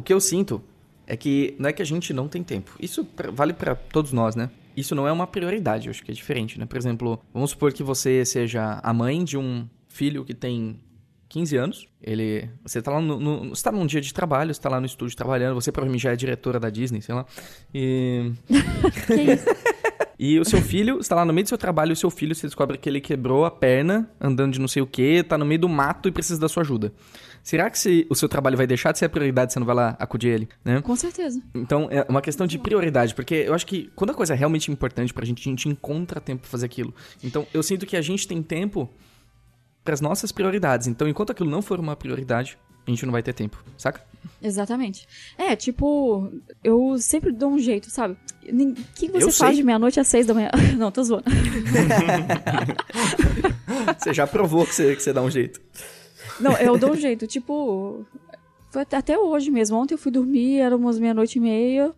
o 0.00 0.02
que 0.02 0.14
eu 0.14 0.20
sinto 0.20 0.62
é 1.06 1.14
que 1.14 1.54
não 1.58 1.68
é 1.68 1.72
que 1.74 1.82
a 1.82 1.84
gente 1.84 2.14
não 2.14 2.26
tem 2.26 2.42
tempo. 2.42 2.74
Isso 2.80 3.06
vale 3.34 3.52
para 3.52 3.74
todos 3.74 4.12
nós, 4.12 4.34
né? 4.34 4.50
Isso 4.74 4.94
não 4.94 5.06
é 5.06 5.12
uma 5.12 5.26
prioridade, 5.26 5.88
eu 5.88 5.90
acho 5.90 6.02
que 6.02 6.10
é 6.10 6.14
diferente, 6.14 6.58
né? 6.58 6.64
Por 6.64 6.78
exemplo, 6.78 7.20
vamos 7.34 7.50
supor 7.50 7.70
que 7.70 7.82
você 7.82 8.24
seja 8.24 8.80
a 8.82 8.94
mãe 8.94 9.22
de 9.22 9.36
um 9.36 9.68
filho 9.88 10.24
que 10.24 10.32
tem 10.32 10.80
15 11.28 11.56
anos. 11.58 11.88
Ele. 12.02 12.48
Você 12.64 12.80
tá 12.80 12.92
lá 12.92 13.00
no. 13.02 13.20
no 13.20 13.50
você 13.50 13.62
tá 13.62 13.70
num 13.70 13.84
dia 13.84 14.00
de 14.00 14.14
trabalho, 14.14 14.54
você 14.54 14.60
tá 14.60 14.70
lá 14.70 14.80
no 14.80 14.86
estúdio 14.86 15.14
trabalhando, 15.14 15.54
você 15.54 15.70
provavelmente 15.70 16.02
já 16.02 16.12
é 16.12 16.16
diretora 16.16 16.58
da 16.58 16.70
Disney, 16.70 17.02
sei 17.02 17.14
lá. 17.14 17.26
E. 17.74 18.32
que 19.06 19.14
isso? 19.14 19.46
E 20.22 20.38
o 20.38 20.44
seu 20.44 20.60
filho, 20.60 20.98
está 20.98 21.14
lá 21.14 21.24
no 21.24 21.32
meio 21.32 21.46
do 21.46 21.48
seu 21.48 21.56
trabalho, 21.56 21.94
o 21.94 21.96
seu 21.96 22.10
filho, 22.10 22.34
você 22.34 22.46
descobre 22.46 22.76
que 22.76 22.86
ele 22.86 23.00
quebrou 23.00 23.46
a 23.46 23.50
perna, 23.50 24.06
andando 24.20 24.52
de 24.52 24.60
não 24.60 24.68
sei 24.68 24.82
o 24.82 24.86
que, 24.86 25.22
tá 25.22 25.38
no 25.38 25.46
meio 25.46 25.62
do 25.62 25.68
mato 25.68 26.10
e 26.10 26.12
precisa 26.12 26.38
da 26.38 26.46
sua 26.46 26.62
ajuda. 26.62 26.92
Será 27.42 27.70
que 27.70 27.78
se 27.78 28.06
o 28.10 28.14
seu 28.14 28.28
trabalho 28.28 28.56
vai 28.56 28.66
deixar 28.66 28.92
de 28.92 28.98
ser 28.98 29.06
a 29.06 29.08
prioridade, 29.08 29.52
você 29.52 29.58
não 29.58 29.66
vai 29.66 29.74
lá 29.74 29.96
acudir 29.98 30.28
ele, 30.28 30.48
né? 30.64 30.80
Com 30.80 30.94
certeza. 30.94 31.42
Então, 31.54 31.88
é 31.90 32.04
uma 32.08 32.20
questão 32.20 32.46
de 32.46 32.58
prioridade, 32.58 33.14
porque 33.14 33.34
eu 33.34 33.54
acho 33.54 33.66
que 33.66 33.90
quando 33.96 34.10
a 34.10 34.14
coisa 34.14 34.34
é 34.34 34.36
realmente 34.36 34.70
importante 34.70 35.12
pra 35.12 35.24
gente, 35.24 35.40
a 35.40 35.50
gente 35.50 35.68
encontra 35.68 36.20
tempo 36.20 36.42
pra 36.42 36.50
fazer 36.50 36.66
aquilo. 36.66 36.94
Então, 37.22 37.46
eu 37.52 37.62
sinto 37.62 37.86
que 37.86 37.96
a 37.96 38.02
gente 38.02 38.28
tem 38.28 38.42
tempo 38.42 38.88
para 39.82 39.94
as 39.94 40.00
nossas 40.00 40.30
prioridades. 40.30 40.86
Então, 40.86 41.08
enquanto 41.08 41.30
aquilo 41.30 41.50
não 41.50 41.62
for 41.62 41.80
uma 41.80 41.96
prioridade, 41.96 42.58
a 42.86 42.90
gente 42.90 43.04
não 43.04 43.12
vai 43.12 43.22
ter 43.22 43.32
tempo, 43.32 43.62
saca? 43.76 44.02
Exatamente. 44.42 45.06
É, 45.36 45.54
tipo, 45.56 46.30
eu 46.62 46.98
sempre 46.98 47.32
dou 47.32 47.50
um 47.50 47.58
jeito, 47.58 47.90
sabe? 47.90 48.16
O 48.44 48.74
que 48.94 49.08
você 49.08 49.24
eu 49.24 49.32
faz 49.32 49.36
sei. 49.36 49.56
de 49.56 49.62
meia-noite 49.62 50.00
às 50.00 50.06
seis 50.08 50.26
da 50.26 50.34
manhã? 50.34 50.50
Não, 50.76 50.90
tô 50.90 51.02
zoando. 51.02 51.24
você 53.98 54.12
já 54.12 54.26
provou 54.26 54.66
que 54.66 54.74
você, 54.74 54.96
que 54.96 55.02
você 55.02 55.12
dá 55.12 55.22
um 55.22 55.30
jeito. 55.30 55.60
Não, 56.40 56.56
eu 56.58 56.78
dou 56.78 56.92
um 56.92 56.96
jeito. 56.96 57.26
Tipo, 57.26 58.04
foi 58.70 58.82
até 58.82 59.18
hoje 59.18 59.50
mesmo. 59.50 59.76
Ontem 59.76 59.94
eu 59.94 59.98
fui 59.98 60.12
dormir, 60.12 60.58
era 60.58 60.76
umas 60.76 60.98
meia-noite 60.98 61.38
e 61.38 61.40
meia. 61.40 61.92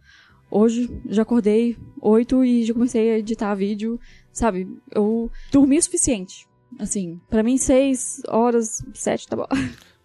Hoje 0.51 0.91
já 1.07 1.23
acordei 1.23 1.77
oito 2.01 2.45
e 2.45 2.65
já 2.65 2.75
comecei 2.75 3.13
a 3.13 3.19
editar 3.19 3.55
vídeo, 3.55 3.99
sabe? 4.33 4.69
Eu 4.91 5.31
dormi 5.51 5.79
o 5.79 5.83
suficiente. 5.83 6.47
Assim, 6.79 7.21
para 7.29 7.43
mim, 7.43 7.57
seis 7.57 8.23
horas, 8.29 8.85
sete, 8.95 9.29
tá 9.29 9.37
bom. 9.37 9.47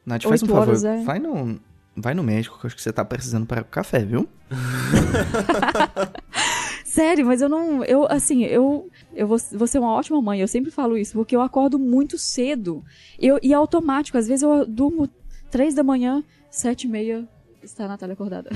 Nath, 0.05 0.23
faz 0.23 0.43
um 0.43 0.47
favor. 0.47 0.85
É... 0.85 1.03
Vai, 1.03 1.19
no, 1.19 1.59
vai 1.95 2.13
no 2.13 2.23
médico, 2.23 2.59
que 2.59 2.65
eu 2.65 2.67
acho 2.67 2.75
que 2.75 2.81
você 2.81 2.93
tá 2.93 3.03
precisando 3.03 3.45
para 3.45 3.63
café, 3.63 4.05
viu? 4.05 4.27
Sério, 6.97 7.27
mas 7.27 7.41
eu 7.41 7.47
não. 7.47 7.83
Eu, 7.83 8.07
assim, 8.09 8.43
eu. 8.43 8.89
Eu 9.13 9.27
vou, 9.27 9.37
vou 9.51 9.67
ser 9.67 9.77
uma 9.77 9.91
ótima 9.91 10.19
mãe, 10.19 10.41
eu 10.41 10.47
sempre 10.47 10.71
falo 10.71 10.97
isso, 10.97 11.13
porque 11.13 11.35
eu 11.35 11.41
acordo 11.41 11.77
muito 11.77 12.17
cedo. 12.17 12.83
Eu, 13.19 13.39
e 13.43 13.53
é 13.53 13.55
automático, 13.55 14.17
às 14.17 14.27
vezes 14.27 14.41
eu 14.41 14.65
durmo 14.65 15.07
três 15.51 15.75
da 15.75 15.83
manhã, 15.83 16.23
sete 16.49 16.87
e 16.87 16.89
meia, 16.89 17.29
está 17.61 17.85
a 17.85 17.87
Natália 17.87 18.13
acordada. 18.13 18.49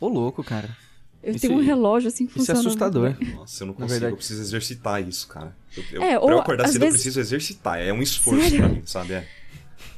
Ô, 0.00 0.06
louco, 0.06 0.44
cara. 0.44 0.76
Eu 1.20 1.34
isso, 1.34 1.40
tenho 1.40 1.58
um 1.58 1.60
relógio 1.60 2.06
assim 2.06 2.24
que 2.24 2.34
funciona. 2.34 2.60
Isso 2.60 2.68
é 2.68 2.70
assustador. 2.70 3.16
Nossa, 3.34 3.64
eu 3.64 3.66
não 3.66 3.74
consigo, 3.74 4.06
eu 4.06 4.16
preciso 4.16 4.42
exercitar 4.42 5.08
isso, 5.08 5.26
cara. 5.26 5.56
Eu, 5.76 5.82
eu, 5.90 6.02
é, 6.04 6.18
pra 6.20 6.30
eu 6.30 6.38
acordar 6.38 6.68
cedo, 6.68 6.82
vezes... 6.82 6.84
eu 6.84 6.90
preciso 6.90 7.20
exercitar. 7.20 7.80
É 7.80 7.92
um 7.92 8.00
esforço 8.00 8.42
Sério? 8.42 8.58
pra 8.58 8.68
mim, 8.68 8.82
sabe? 8.84 9.14
É. 9.14 9.28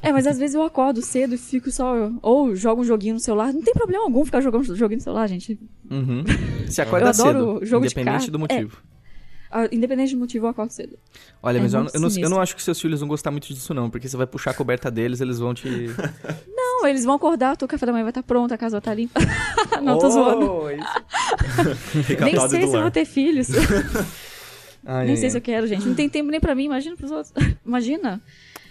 É, 0.05 0.11
mas 0.11 0.27
às 0.27 0.37
vezes 0.37 0.53
eu 0.53 0.61
acordo 0.61 1.01
cedo 1.01 1.33
e 1.33 1.37
fico 1.37 1.71
só. 1.71 2.11
Ou 2.21 2.55
jogo 2.55 2.81
um 2.81 2.85
joguinho 2.85 3.15
no 3.15 3.19
celular. 3.19 3.51
Não 3.51 3.61
tem 3.61 3.73
problema 3.73 4.03
algum 4.03 4.23
ficar 4.23 4.39
jogando 4.39 4.63
joguinho 4.75 4.99
no 4.99 5.03
celular, 5.03 5.27
gente. 5.27 5.59
Uhum. 5.89 6.23
Se 6.69 6.79
acorda 6.79 7.07
eu 7.07 7.09
adoro 7.09 7.53
cedo, 7.53 7.65
jogo 7.65 7.85
independente 7.85 8.29
do 8.29 8.37
motivo. 8.37 8.77
É. 8.91 8.95
Ah, 9.49 9.67
independente 9.71 10.13
do 10.13 10.19
motivo, 10.19 10.45
eu 10.45 10.49
acordo 10.49 10.71
cedo. 10.71 10.97
Olha, 11.41 11.57
é 11.57 11.61
mas 11.61 11.73
eu, 11.73 11.87
eu, 11.93 11.99
não, 11.99 12.09
eu, 12.09 12.29
não, 12.29 12.41
acho 12.41 12.55
que 12.55 12.61
seus 12.61 12.79
filhos 12.79 12.99
vão 12.99 13.09
gostar 13.09 13.31
muito 13.31 13.47
disso, 13.47 13.73
não, 13.73 13.89
porque 13.89 14.07
você 14.07 14.17
vai 14.17 14.27
puxar 14.27 14.51
a 14.51 14.53
coberta 14.53 14.91
deles, 14.91 15.21
eles 15.21 15.39
vão 15.39 15.53
te. 15.53 15.67
Não, 16.53 16.85
eles 16.85 17.05
vão 17.05 17.15
acordar, 17.15 17.55
o 17.59 17.67
café 17.67 17.85
da 17.85 17.91
manhã 17.91 18.03
vai 18.03 18.11
estar 18.11 18.21
pronto, 18.21 18.53
a 18.53 18.57
casa 18.57 18.73
vai 18.73 18.79
estar 18.79 18.93
limpa. 18.93 19.19
não, 19.81 19.95
oh, 19.95 19.99
tô 19.99 20.09
zoando. 20.09 20.61
nem 22.19 22.49
sei 22.49 22.67
se 22.67 22.75
eu 22.75 22.81
vou 22.81 22.91
ter 22.91 23.05
filhos. 23.05 23.47
Ai, 24.85 25.05
nem 25.05 25.11
ai, 25.11 25.15
sei 25.15 25.27
ai. 25.27 25.29
se 25.31 25.37
eu 25.37 25.41
quero, 25.41 25.65
gente. 25.67 25.87
Não 25.87 25.95
tem 25.95 26.09
tempo 26.09 26.29
nem 26.29 26.39
pra 26.39 26.53
mim, 26.53 26.65
imagina 26.65 26.97
pros 26.97 27.11
outros. 27.11 27.33
Imagina. 27.65 28.21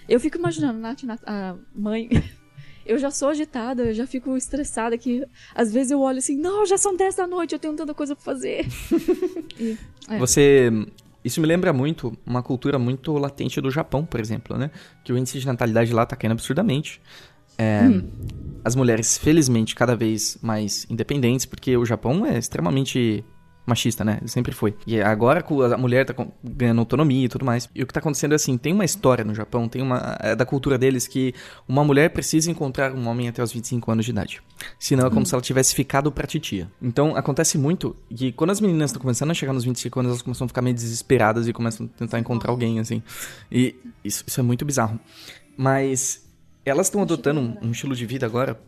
Eu 0.08 0.20
fico 0.20 0.38
imaginando, 0.38 0.78
Nath, 0.78 1.02
Nath 1.02 1.22
a 1.26 1.56
mãe. 1.74 2.08
Eu 2.86 2.98
já 2.98 3.10
sou 3.10 3.30
agitada, 3.30 3.82
eu 3.84 3.94
já 3.94 4.06
fico 4.06 4.36
estressada 4.36 4.98
que 4.98 5.26
às 5.54 5.72
vezes 5.72 5.90
eu 5.90 6.02
olho 6.02 6.18
assim, 6.18 6.36
não, 6.36 6.66
já 6.66 6.76
são 6.76 6.94
10 6.94 7.14
da 7.14 7.26
noite, 7.26 7.54
eu 7.54 7.58
tenho 7.58 7.72
tanta 7.74 7.94
coisa 7.94 8.14
pra 8.14 8.22
fazer. 8.22 8.66
e, 9.58 9.78
é. 10.06 10.18
Você. 10.18 10.70
Isso 11.24 11.40
me 11.40 11.46
lembra 11.46 11.72
muito 11.72 12.14
uma 12.26 12.42
cultura 12.42 12.78
muito 12.78 13.14
latente 13.14 13.58
do 13.58 13.70
Japão, 13.70 14.04
por 14.04 14.20
exemplo, 14.20 14.58
né? 14.58 14.70
Que 15.02 15.14
o 15.14 15.16
índice 15.16 15.40
de 15.40 15.46
natalidade 15.46 15.94
lá 15.94 16.04
tá 16.04 16.14
caindo 16.14 16.32
absurdamente. 16.32 17.00
É, 17.56 17.84
hum. 17.84 18.06
As 18.62 18.74
mulheres, 18.74 19.16
felizmente, 19.16 19.74
cada 19.74 19.96
vez 19.96 20.36
mais 20.42 20.86
independentes, 20.90 21.46
porque 21.46 21.78
o 21.78 21.86
Japão 21.86 22.26
é 22.26 22.36
extremamente 22.36 23.24
machista, 23.66 24.04
né? 24.04 24.20
Sempre 24.26 24.52
foi. 24.52 24.74
E 24.86 25.00
agora 25.00 25.44
a 25.72 25.76
mulher 25.76 26.04
tá 26.04 26.14
ganhando 26.42 26.80
autonomia 26.80 27.24
e 27.24 27.28
tudo 27.28 27.44
mais. 27.44 27.68
E 27.74 27.82
o 27.82 27.86
que 27.86 27.92
tá 27.92 28.00
acontecendo 28.00 28.32
é 28.32 28.34
assim, 28.34 28.58
tem 28.58 28.72
uma 28.72 28.84
história 28.84 29.24
no 29.24 29.34
Japão, 29.34 29.68
tem 29.68 29.80
uma 29.80 30.16
é 30.20 30.36
da 30.36 30.44
cultura 30.44 30.76
deles 30.76 31.06
que 31.06 31.34
uma 31.66 31.84
mulher 31.84 32.10
precisa 32.10 32.50
encontrar 32.50 32.92
um 32.92 33.08
homem 33.08 33.28
até 33.28 33.42
os 33.42 33.52
25 33.52 33.90
anos 33.90 34.04
de 34.04 34.10
idade. 34.10 34.42
Senão 34.78 35.06
é 35.06 35.08
como 35.08 35.22
hum. 35.22 35.24
se 35.24 35.34
ela 35.34 35.42
tivesse 35.42 35.74
ficado 35.74 36.12
pra 36.12 36.26
titia. 36.26 36.70
Então 36.80 37.16
acontece 37.16 37.56
muito 37.56 37.96
que 38.14 38.32
quando 38.32 38.50
as 38.50 38.60
meninas 38.60 38.90
estão 38.90 39.00
começando 39.00 39.30
a 39.30 39.34
chegar 39.34 39.52
nos 39.52 39.64
25 39.64 40.00
anos, 40.00 40.10
elas 40.10 40.22
começam 40.22 40.44
a 40.44 40.48
ficar 40.48 40.62
meio 40.62 40.74
desesperadas 40.74 41.48
e 41.48 41.52
começam 41.52 41.86
a 41.86 41.98
tentar 41.98 42.18
encontrar 42.18 42.50
alguém, 42.50 42.78
assim. 42.78 43.02
E 43.50 43.74
isso, 44.04 44.24
isso 44.26 44.40
é 44.40 44.42
muito 44.42 44.64
bizarro. 44.64 45.00
Mas 45.56 46.24
elas 46.64 46.86
estão 46.86 47.02
adotando 47.02 47.40
um, 47.40 47.56
um 47.62 47.70
estilo 47.70 47.94
de 47.94 48.04
vida 48.04 48.26
agora 48.26 48.58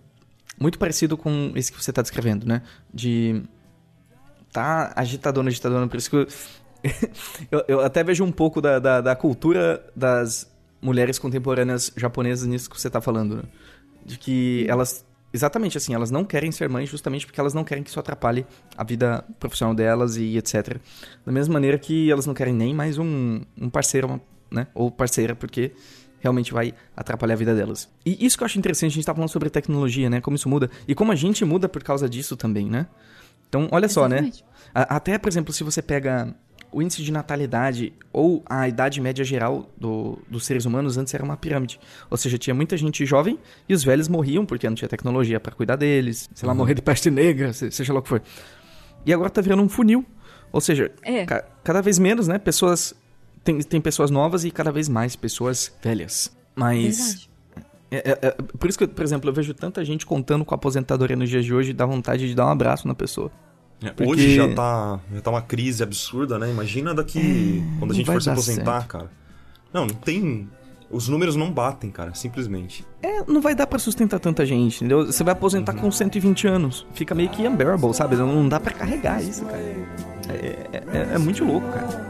muito 0.59 0.79
parecido 0.79 1.17
com 1.17 1.53
esse 1.55 1.71
que 1.71 1.83
você 1.83 1.91
está 1.91 2.03
descrevendo, 2.03 2.47
né? 2.47 2.63
De 2.93 3.43
tá 4.57 4.93
agitadona, 4.97 5.51
agitadona. 5.51 5.87
Por 5.87 5.99
isso 5.99 6.09
que 6.09 6.17
eu, 6.17 6.27
eu, 7.51 7.65
eu 7.69 7.81
até 7.81 8.03
vejo 8.03 8.25
um 8.25 8.33
pouco 8.33 8.61
da, 8.61 8.79
da, 8.79 9.01
da, 9.03 9.15
cultura 9.15 9.85
das 9.95 10.51
mulheres 10.81 11.19
contemporâneas 11.19 11.93
japonesas 11.95 12.47
nisso 12.47 12.71
que 12.71 12.81
você 12.81 12.89
tá 12.89 13.01
falando. 13.01 13.37
Né? 13.37 13.43
De 14.05 14.19
que 14.19 14.65
elas. 14.69 15.05
Exatamente 15.33 15.77
assim, 15.77 15.93
elas 15.93 16.11
não 16.11 16.25
querem 16.25 16.51
ser 16.51 16.67
mães 16.67 16.89
justamente 16.89 17.27
porque 17.27 17.39
elas 17.39 17.53
não 17.53 17.63
querem 17.63 17.85
que 17.85 17.91
isso 17.91 18.01
atrapalhe 18.01 18.47
a 18.79 18.83
vida 18.83 19.23
profissional 19.39 19.75
delas 19.75 20.17
e 20.17 20.39
etc. 20.39 20.79
Da 21.27 21.33
mesma 21.33 21.53
maneira 21.53 21.77
que 21.79 22.11
elas 22.11 22.25
não 22.25 22.33
querem 22.33 22.55
nem 22.55 22.73
mais 22.73 22.97
um, 22.97 23.43
um 23.61 23.69
parceiro, 23.69 24.19
né? 24.51 24.69
Ou 24.73 24.91
parceira, 24.91 25.35
porque 25.35 25.73
realmente 26.21 26.55
vai 26.55 26.73
atrapalhar 26.97 27.35
a 27.35 27.37
vida 27.37 27.55
delas. 27.55 27.87
E 28.07 28.25
isso 28.25 28.39
que 28.39 28.45
eu 28.45 28.47
acho 28.47 28.59
interessante, 28.59 28.93
a 28.93 28.95
gente 28.95 29.05
tá 29.05 29.13
falando 29.13 29.29
sobre 29.29 29.51
tecnologia, 29.51 30.09
né? 30.09 30.23
Como 30.23 30.37
isso 30.37 30.49
muda. 30.49 30.71
E 30.89 30.95
como 30.95 31.13
a 31.13 31.17
gente 31.17 31.45
muda 31.45 31.69
por 31.69 31.83
causa 31.83 32.09
disso 32.09 32.35
também, 32.35 32.71
né? 32.71 32.87
Então, 33.49 33.69
olha 33.71 33.87
Exatamente. 33.87 34.39
só, 34.39 34.45
né? 34.45 34.87
Até, 34.89 35.19
por 35.19 35.29
exemplo, 35.29 35.53
se 35.53 35.65
você 35.65 35.81
pega 35.81 36.35
o 36.73 36.83
índice 36.83 37.03
de 37.03 37.11
natalidade 37.11 37.93
ou 38.13 38.43
a 38.45 38.69
idade 38.69 39.01
média 39.01 39.25
geral 39.25 39.71
do, 39.79 40.19
dos 40.29 40.45
seres 40.45 40.65
humanos 40.67 40.99
antes 40.99 41.15
era 41.15 41.25
uma 41.25 41.37
pirâmide. 41.37 41.81
Ou 42.11 42.17
seja, 42.17 42.37
tinha 42.37 42.53
muita 42.53 42.77
gente 42.77 43.07
jovem 43.07 43.39
e 43.69 43.73
os 43.73 43.83
velhos 43.83 44.09
morriam 44.09 44.45
porque 44.45 44.69
não 44.69 44.75
tinha 44.75 44.89
tecnologia 44.89 45.41
para 45.41 45.55
cuidar 45.55 45.77
deles, 45.77 46.29
sei 46.35 46.47
lá, 46.47 46.53
uhum. 46.53 46.59
morrer 46.59 46.75
de 46.75 46.83
peste 46.83 47.11
negra, 47.11 47.53
seja 47.53 47.93
lá 47.93 48.01
o 48.01 48.03
que 48.03 48.09
for. 48.09 48.23
E 49.07 49.13
agora 49.13 49.31
tá 49.31 49.41
virando 49.41 49.63
um 49.63 49.69
funil. 49.69 50.05
Ou 50.53 50.61
seja, 50.61 50.93
é. 51.03 51.25
ca 51.25 51.45
cada 51.63 51.81
vez 51.81 51.99
menos, 51.99 52.29
né? 52.29 52.39
Pessoas. 52.39 52.95
Tem, 53.43 53.59
tem 53.61 53.81
pessoas 53.81 54.11
novas 54.11 54.45
e 54.45 54.51
cada 54.51 54.73
vez 54.73 54.89
mais 54.89 55.15
pessoas 55.15 55.73
velhas. 55.83 56.37
Mas. 56.55 57.29
É, 57.91 57.97
é, 57.97 58.19
é, 58.23 58.31
por 58.59 58.69
isso 58.69 58.79
que, 58.79 58.87
por 58.87 59.05
exemplo, 59.05 59.31
eu 59.31 59.35
vejo 59.35 59.55
tanta 59.55 59.85
gente 59.85 60.05
contando 60.05 60.45
com 60.45 60.55
a 60.55 60.57
aposentadoria 60.57 61.17
nos 61.17 61.29
dias 61.29 61.45
de 61.45 61.55
hoje 61.55 61.71
e 61.71 61.75
dá 61.75 61.87
vontade 61.87 62.29
de 62.29 62.35
dar 62.35 62.47
um 62.47 62.51
abraço 62.51 62.89
na 62.89 62.95
pessoa. 62.95 63.31
É, 63.83 63.91
Porque... 63.91 64.11
Hoje 64.11 64.35
já 64.35 64.55
tá, 64.55 65.01
já 65.13 65.21
tá 65.21 65.31
uma 65.31 65.43
crise 65.43 65.83
absurda, 65.83 66.39
né? 66.39 66.51
Imagina 66.51 66.95
daqui 66.95 67.63
é, 67.65 67.79
quando 67.79 67.91
a 67.93 67.95
gente 67.95 68.07
for 68.07 68.23
se 68.23 68.31
aposentar, 68.31 68.81
certo. 68.81 68.89
cara. 68.89 69.11
Não, 69.73 69.87
não 69.87 69.95
tem. 69.95 70.49
Os 70.91 71.09
números 71.09 71.35
não 71.37 71.51
batem, 71.51 71.91
cara, 71.91 72.15
simplesmente. 72.15 72.85
É, 73.03 73.23
não 73.25 73.41
vai 73.41 73.55
dar 73.55 73.67
para 73.67 73.79
sustentar 73.79 74.21
tanta 74.21 74.47
gente, 74.47 74.77
entendeu? 74.77 75.07
Você 75.07 75.23
vai 75.25 75.33
aposentar 75.33 75.75
uhum. 75.75 75.83
com 75.83 75.91
120 75.91 76.47
anos. 76.47 76.87
Fica 76.95 77.15
meio 77.15 77.29
que 77.29 77.47
unbearable, 77.47 77.93
sabe? 77.93 78.17
Não 78.17 78.49
dá 78.49 78.61
para 78.61 78.73
carregar 78.73 79.23
isso, 79.23 79.45
cara. 79.45 79.59
É, 79.59 80.69
é, 80.73 80.85
é, 80.93 81.15
é 81.15 81.19
muito 81.19 81.45
louco, 81.45 81.69
cara. 81.69 82.06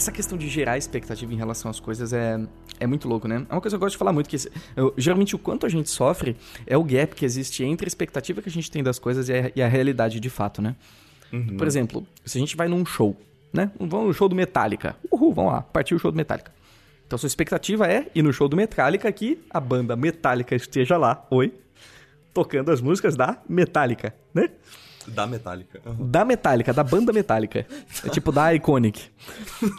Essa 0.00 0.10
questão 0.10 0.38
de 0.38 0.48
gerar 0.48 0.78
expectativa 0.78 1.30
em 1.30 1.36
relação 1.36 1.70
às 1.70 1.78
coisas 1.78 2.14
é, 2.14 2.40
é 2.78 2.86
muito 2.86 3.06
louco, 3.06 3.28
né? 3.28 3.46
É 3.50 3.52
uma 3.52 3.60
coisa 3.60 3.76
que 3.76 3.82
eu 3.82 3.84
gosto 3.84 3.92
de 3.92 3.98
falar 3.98 4.14
muito, 4.14 4.30
que 4.30 4.36
eu, 4.74 4.94
geralmente 4.96 5.36
o 5.36 5.38
quanto 5.38 5.66
a 5.66 5.68
gente 5.68 5.90
sofre 5.90 6.36
é 6.66 6.74
o 6.74 6.82
gap 6.82 7.14
que 7.14 7.22
existe 7.22 7.62
entre 7.64 7.86
a 7.86 7.88
expectativa 7.88 8.40
que 8.40 8.48
a 8.48 8.52
gente 8.52 8.70
tem 8.70 8.82
das 8.82 8.98
coisas 8.98 9.28
e 9.28 9.34
a, 9.34 9.52
e 9.54 9.62
a 9.62 9.68
realidade 9.68 10.18
de 10.18 10.30
fato, 10.30 10.62
né? 10.62 10.74
Uhum. 11.30 11.58
Por 11.58 11.66
exemplo, 11.66 12.06
se 12.24 12.38
a 12.38 12.40
gente 12.40 12.56
vai 12.56 12.66
num 12.66 12.84
show, 12.86 13.14
né? 13.52 13.70
Vamos 13.78 14.06
no 14.06 14.14
show 14.14 14.26
do 14.26 14.34
Metallica. 14.34 14.96
Uhul, 15.10 15.34
vamos 15.34 15.52
lá, 15.52 15.60
partiu 15.60 15.98
o 15.98 16.00
show 16.00 16.10
do 16.10 16.16
Metallica. 16.16 16.50
Então 17.06 17.18
sua 17.18 17.26
expectativa 17.26 17.86
é 17.86 18.10
ir 18.14 18.22
no 18.22 18.32
show 18.32 18.48
do 18.48 18.56
Metallica 18.56 19.12
que 19.12 19.38
a 19.50 19.60
banda 19.60 19.96
Metallica 19.96 20.56
esteja 20.56 20.96
lá, 20.96 21.26
oi, 21.30 21.52
tocando 22.32 22.70
as 22.72 22.80
músicas 22.80 23.16
da 23.16 23.36
Metallica, 23.46 24.14
né? 24.32 24.48
Da 25.06 25.26
Metallica. 25.26 25.80
Uhum. 25.84 26.10
Da 26.10 26.24
Metallica, 26.24 26.72
da 26.72 26.84
banda 26.84 27.12
Metallica. 27.12 27.66
É 28.04 28.08
tipo 28.08 28.30
da 28.30 28.54
Iconic. 28.54 29.10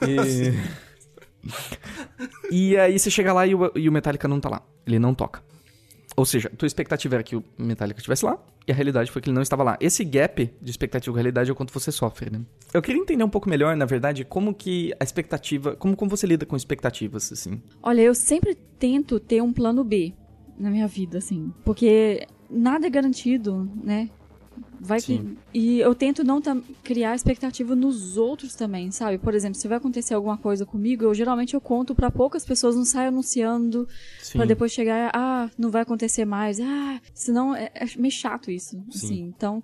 E... 0.07 0.53
e 2.52 2.77
aí 2.77 2.98
você 2.98 3.10
chega 3.10 3.34
lá 3.34 3.45
e 3.45 3.56
o, 3.56 3.72
e 3.76 3.88
o 3.88 3.91
Metallica 3.91 4.27
não 4.27 4.39
tá 4.39 4.49
lá. 4.49 4.61
Ele 4.85 4.99
não 4.99 5.14
toca. 5.14 5.41
Ou 6.15 6.26
seja, 6.26 6.49
tua 6.49 6.68
expectativa 6.68 7.15
era 7.15 7.23
que 7.23 7.35
o 7.35 7.43
Metallica 7.57 7.99
estivesse 7.99 8.26
lá, 8.26 8.38
e 8.68 8.72
a 8.72 8.76
realidade 8.76 9.10
foi 9.10 9.22
que 9.22 9.30
ele 9.30 9.35
não 9.35 9.41
estava 9.41 9.64
lá. 9.64 9.77
Esse 9.80 10.03
gap 10.03 10.52
de 10.61 10.69
expectativa 10.69 11.11
com 11.11 11.18
realidade 11.18 11.49
é 11.49 11.53
o 11.53 11.56
quanto 11.56 11.73
você 11.73 11.91
sofre, 11.91 12.30
né? 12.30 12.41
Eu 12.73 12.81
queria 12.81 13.02
entender 13.02 13.23
um 13.23 13.30
pouco 13.30 13.49
melhor, 13.49 13.76
na 13.76 13.85
verdade, 13.85 14.26
como 14.26 14.53
que 14.53 14.93
a 14.99 15.03
expectativa. 15.03 15.76
Como, 15.76 15.95
como 15.95 16.11
você 16.11 16.27
lida 16.27 16.45
com 16.45 16.56
expectativas, 16.56 17.31
assim. 17.31 17.61
Olha, 17.81 18.02
eu 18.02 18.14
sempre 18.14 18.56
tento 18.77 19.19
ter 19.19 19.41
um 19.41 19.53
plano 19.53 19.84
B 19.84 20.14
na 20.60 20.69
minha 20.69 20.88
vida, 20.88 21.18
assim. 21.18 21.53
Porque 21.64 22.27
nada 22.49 22.85
é 22.85 22.89
garantido, 22.89 23.69
né? 23.81 24.10
Vai 24.84 24.99
que. 24.99 25.38
E 25.53 25.80
eu 25.80 25.94
tento 25.94 26.24
não 26.24 26.41
criar 26.84 27.14
expectativa 27.14 27.76
nos 27.76 28.18
outros 28.18 28.56
também, 28.56 28.90
sabe? 28.90 29.20
Por 29.20 29.36
exemplo, 29.36 29.56
se 29.56 29.68
vai 29.68 29.78
acontecer 29.78 30.16
alguma 30.16 30.38
coisa 30.38 30.66
comigo, 30.66 31.03
eu 31.03 31.14
geralmente 31.14 31.53
eu 31.53 31.62
conto 31.62 31.94
para 31.94 32.10
poucas 32.10 32.44
pessoas, 32.44 32.76
não 32.76 32.84
saio 32.84 33.10
anunciando 33.10 33.88
para 34.34 34.45
depois 34.45 34.72
chegar, 34.72 35.12
ah, 35.14 35.48
não 35.56 35.70
vai 35.70 35.84
acontecer 35.84 36.26
mais. 36.26 36.60
Ah, 36.60 36.99
senão 37.14 37.56
é, 37.56 37.72
é 37.76 37.86
meio 37.95 38.12
chato 38.12 38.49
isso. 38.49 38.84
Assim. 38.90 39.22
Então, 39.22 39.64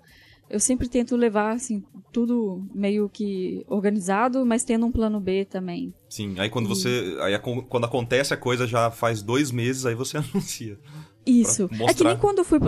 eu 0.50 0.60
sempre 0.60 0.88
tento 0.88 1.16
levar, 1.16 1.56
assim, 1.56 1.84
tudo 2.14 2.64
meio 2.74 3.10
que 3.10 3.66
organizado, 3.68 4.46
mas 4.46 4.64
tendo 4.64 4.86
um 4.86 4.92
plano 4.92 5.20
B 5.20 5.46
também. 5.46 5.94
Sim, 6.08 6.36
aí 6.40 6.50
quando 6.50 6.68
e... 6.68 6.70
você. 6.70 7.18
Aí 7.22 7.38
quando 7.40 7.86
acontece 7.86 8.34
a 8.34 8.38
coisa 8.38 8.68
já 8.68 8.92
faz 8.92 9.24
dois 9.24 9.52
meses, 9.52 9.86
aí 9.86 9.96
você 9.96 10.18
anuncia. 10.22 10.80
Isso. 11.28 11.70
É 11.88 11.94
que 11.94 12.04
nem 12.04 12.18
quando 12.18 12.40
eu 12.40 12.46
fui 12.46 12.60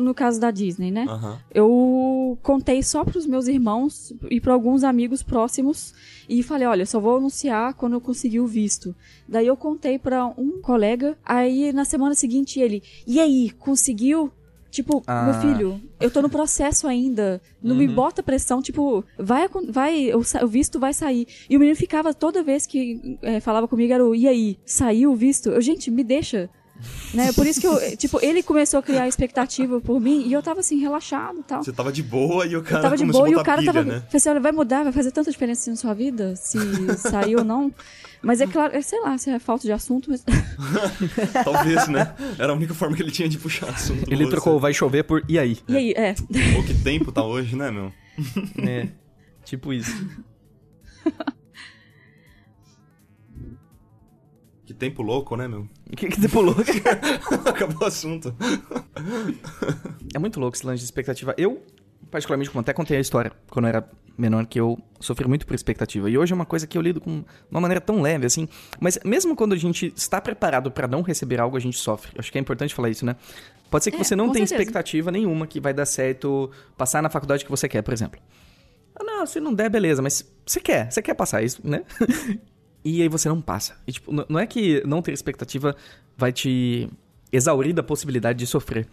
no 0.00 0.12
caso 0.12 0.40
da 0.40 0.50
Disney, 0.50 0.90
né? 0.90 1.06
Uhum. 1.08 1.36
Eu 1.54 2.38
contei 2.42 2.82
só 2.82 3.04
pros 3.04 3.26
meus 3.26 3.46
irmãos 3.46 4.12
e 4.30 4.40
para 4.40 4.52
alguns 4.52 4.82
amigos 4.82 5.22
próximos 5.22 5.94
e 6.28 6.42
falei, 6.42 6.66
olha, 6.66 6.84
só 6.84 6.98
vou 6.98 7.16
anunciar 7.16 7.74
quando 7.74 7.94
eu 7.94 8.00
conseguir 8.00 8.40
o 8.40 8.46
visto. 8.46 8.94
Daí 9.26 9.46
eu 9.46 9.56
contei 9.56 9.98
para 9.98 10.26
um 10.26 10.60
colega, 10.60 11.16
aí 11.24 11.72
na 11.72 11.84
semana 11.84 12.14
seguinte 12.14 12.58
ele, 12.60 12.82
e 13.06 13.20
aí, 13.20 13.50
conseguiu? 13.50 14.32
Tipo, 14.70 15.02
ah. 15.06 15.24
meu 15.24 15.34
filho, 15.34 15.80
eu 15.98 16.10
tô 16.10 16.20
no 16.20 16.28
processo 16.28 16.86
ainda. 16.86 17.40
Não 17.62 17.72
uhum. 17.72 17.78
me 17.78 17.88
bota 17.88 18.22
pressão, 18.22 18.60
tipo, 18.60 19.02
vai, 19.18 19.48
vai, 19.68 20.12
o, 20.14 20.20
o, 20.20 20.46
visto 20.46 20.78
vai 20.78 20.92
sair. 20.92 21.26
E 21.48 21.56
o 21.56 21.60
menino 21.60 21.76
ficava 21.76 22.12
toda 22.12 22.42
vez 22.42 22.66
que 22.66 23.18
é, 23.22 23.40
falava 23.40 23.66
comigo, 23.66 23.92
era 23.92 24.04
o, 24.04 24.14
e 24.14 24.28
aí, 24.28 24.58
saiu 24.66 25.12
o 25.12 25.16
visto? 25.16 25.48
Eu, 25.48 25.60
gente, 25.60 25.90
me 25.90 26.04
deixa. 26.04 26.50
Né? 27.12 27.32
Por 27.32 27.46
isso 27.46 27.60
que 27.60 27.66
eu, 27.66 27.96
tipo, 27.96 28.18
ele 28.22 28.42
começou 28.42 28.78
a 28.78 28.82
criar 28.82 29.08
expectativa 29.08 29.80
por 29.80 30.00
mim 30.00 30.24
e 30.26 30.32
eu 30.32 30.42
tava 30.42 30.60
assim, 30.60 30.78
relaxado 30.78 31.40
e 31.40 31.42
tal. 31.42 31.62
Você 31.62 31.72
tava 31.72 31.92
de 31.92 32.02
boa 32.02 32.46
e 32.46 32.56
o 32.56 32.62
cara 32.62 32.78
eu 32.78 32.82
tava 32.82 32.96
de 32.96 33.04
boa 33.04 33.28
e 33.28 33.34
o 33.34 33.42
cara 33.42 33.60
pilha, 33.60 33.72
tava. 33.72 33.84
Né? 33.84 34.00
Falei 34.00 34.08
assim, 34.14 34.28
olha, 34.28 34.40
vai 34.40 34.52
mudar, 34.52 34.84
vai 34.84 34.92
fazer 34.92 35.10
tanta 35.10 35.30
diferença 35.30 35.62
assim 35.62 35.70
na 35.70 35.76
sua 35.76 35.94
vida, 35.94 36.36
se 36.36 36.58
sair 36.98 37.36
ou 37.36 37.44
não. 37.44 37.72
Mas 38.22 38.40
é 38.40 38.46
claro, 38.46 38.74
é, 38.74 38.82
sei 38.82 39.00
lá, 39.00 39.16
se 39.16 39.30
é 39.30 39.38
falta 39.38 39.62
de 39.62 39.72
assunto, 39.72 40.10
mas. 40.10 40.24
Talvez, 41.44 41.88
né? 41.88 42.14
Era 42.38 42.52
a 42.52 42.56
única 42.56 42.74
forma 42.74 42.96
que 42.96 43.02
ele 43.02 43.12
tinha 43.12 43.28
de 43.28 43.38
puxar 43.38 43.70
assunto. 43.70 44.10
Ele 44.10 44.28
trocou 44.28 44.58
vai 44.58 44.74
chover 44.74 45.04
por 45.04 45.22
e 45.28 45.38
aí? 45.38 45.58
E 45.68 45.76
aí, 45.76 45.92
é. 45.92 46.14
Pô, 46.14 46.62
que 46.64 46.74
tempo 46.82 47.12
tá 47.12 47.24
hoje, 47.24 47.54
né, 47.56 47.70
meu? 47.70 47.92
É. 48.66 48.88
Tipo 49.44 49.72
isso. 49.72 50.04
tempo 54.78 55.02
louco, 55.02 55.36
né, 55.36 55.48
meu? 55.48 55.68
Que, 55.96 56.08
que 56.08 56.20
tempo 56.20 56.40
louco? 56.40 56.62
Acabou 57.48 57.82
o 57.82 57.84
assunto. 57.84 58.34
é 60.14 60.18
muito 60.18 60.38
louco 60.38 60.56
esse 60.56 60.66
lance 60.66 60.78
de 60.78 60.84
expectativa. 60.84 61.34
Eu, 61.36 61.62
particularmente, 62.10 62.50
como 62.50 62.60
até 62.60 62.72
contei 62.72 62.96
a 62.96 63.00
história 63.00 63.32
quando 63.50 63.66
eu 63.66 63.68
era 63.70 63.90
menor, 64.16 64.46
que 64.46 64.58
eu 64.58 64.78
sofri 65.00 65.28
muito 65.28 65.46
por 65.46 65.54
expectativa. 65.54 66.10
E 66.10 66.18
hoje 66.18 66.32
é 66.32 66.34
uma 66.34 66.44
coisa 66.44 66.66
que 66.66 66.76
eu 66.76 66.82
lido 66.82 67.00
com 67.00 67.24
uma 67.50 67.60
maneira 67.60 67.80
tão 67.80 68.02
leve, 68.02 68.26
assim. 68.26 68.48
Mas 68.80 68.98
mesmo 69.04 69.36
quando 69.36 69.52
a 69.52 69.56
gente 69.56 69.92
está 69.96 70.20
preparado 70.20 70.70
para 70.70 70.88
não 70.88 71.02
receber 71.02 71.40
algo, 71.40 71.56
a 71.56 71.60
gente 71.60 71.78
sofre. 71.78 72.12
Acho 72.18 72.30
que 72.30 72.36
é 72.38 72.40
importante 72.40 72.74
falar 72.74 72.90
isso, 72.90 73.06
né? 73.06 73.16
Pode 73.70 73.84
ser 73.84 73.90
que 73.90 74.00
é, 74.00 74.04
você 74.04 74.16
não 74.16 74.32
tenha 74.32 74.46
certeza. 74.46 74.68
expectativa 74.68 75.10
nenhuma 75.10 75.46
que 75.46 75.60
vai 75.60 75.72
dar 75.72 75.86
certo 75.86 76.50
passar 76.76 77.02
na 77.02 77.08
faculdade 77.08 77.44
que 77.44 77.50
você 77.50 77.68
quer, 77.68 77.82
por 77.82 77.94
exemplo. 77.94 78.20
Ah, 78.96 79.04
não, 79.04 79.26
se 79.26 79.40
não 79.40 79.54
der, 79.54 79.70
beleza, 79.70 80.02
mas 80.02 80.28
você 80.44 80.58
quer, 80.58 80.90
você 80.90 81.00
quer 81.00 81.14
passar 81.14 81.42
isso, 81.42 81.60
né? 81.62 81.84
E 82.84 83.02
aí 83.02 83.08
você 83.08 83.28
não 83.28 83.40
passa. 83.40 83.76
E, 83.86 83.92
tipo, 83.92 84.12
não 84.28 84.38
é 84.38 84.46
que 84.46 84.82
não 84.86 85.02
ter 85.02 85.12
expectativa 85.12 85.76
vai 86.16 86.32
te 86.32 86.88
exaurir 87.32 87.74
da 87.74 87.82
possibilidade 87.82 88.38
de 88.38 88.46
sofrer. 88.46 88.86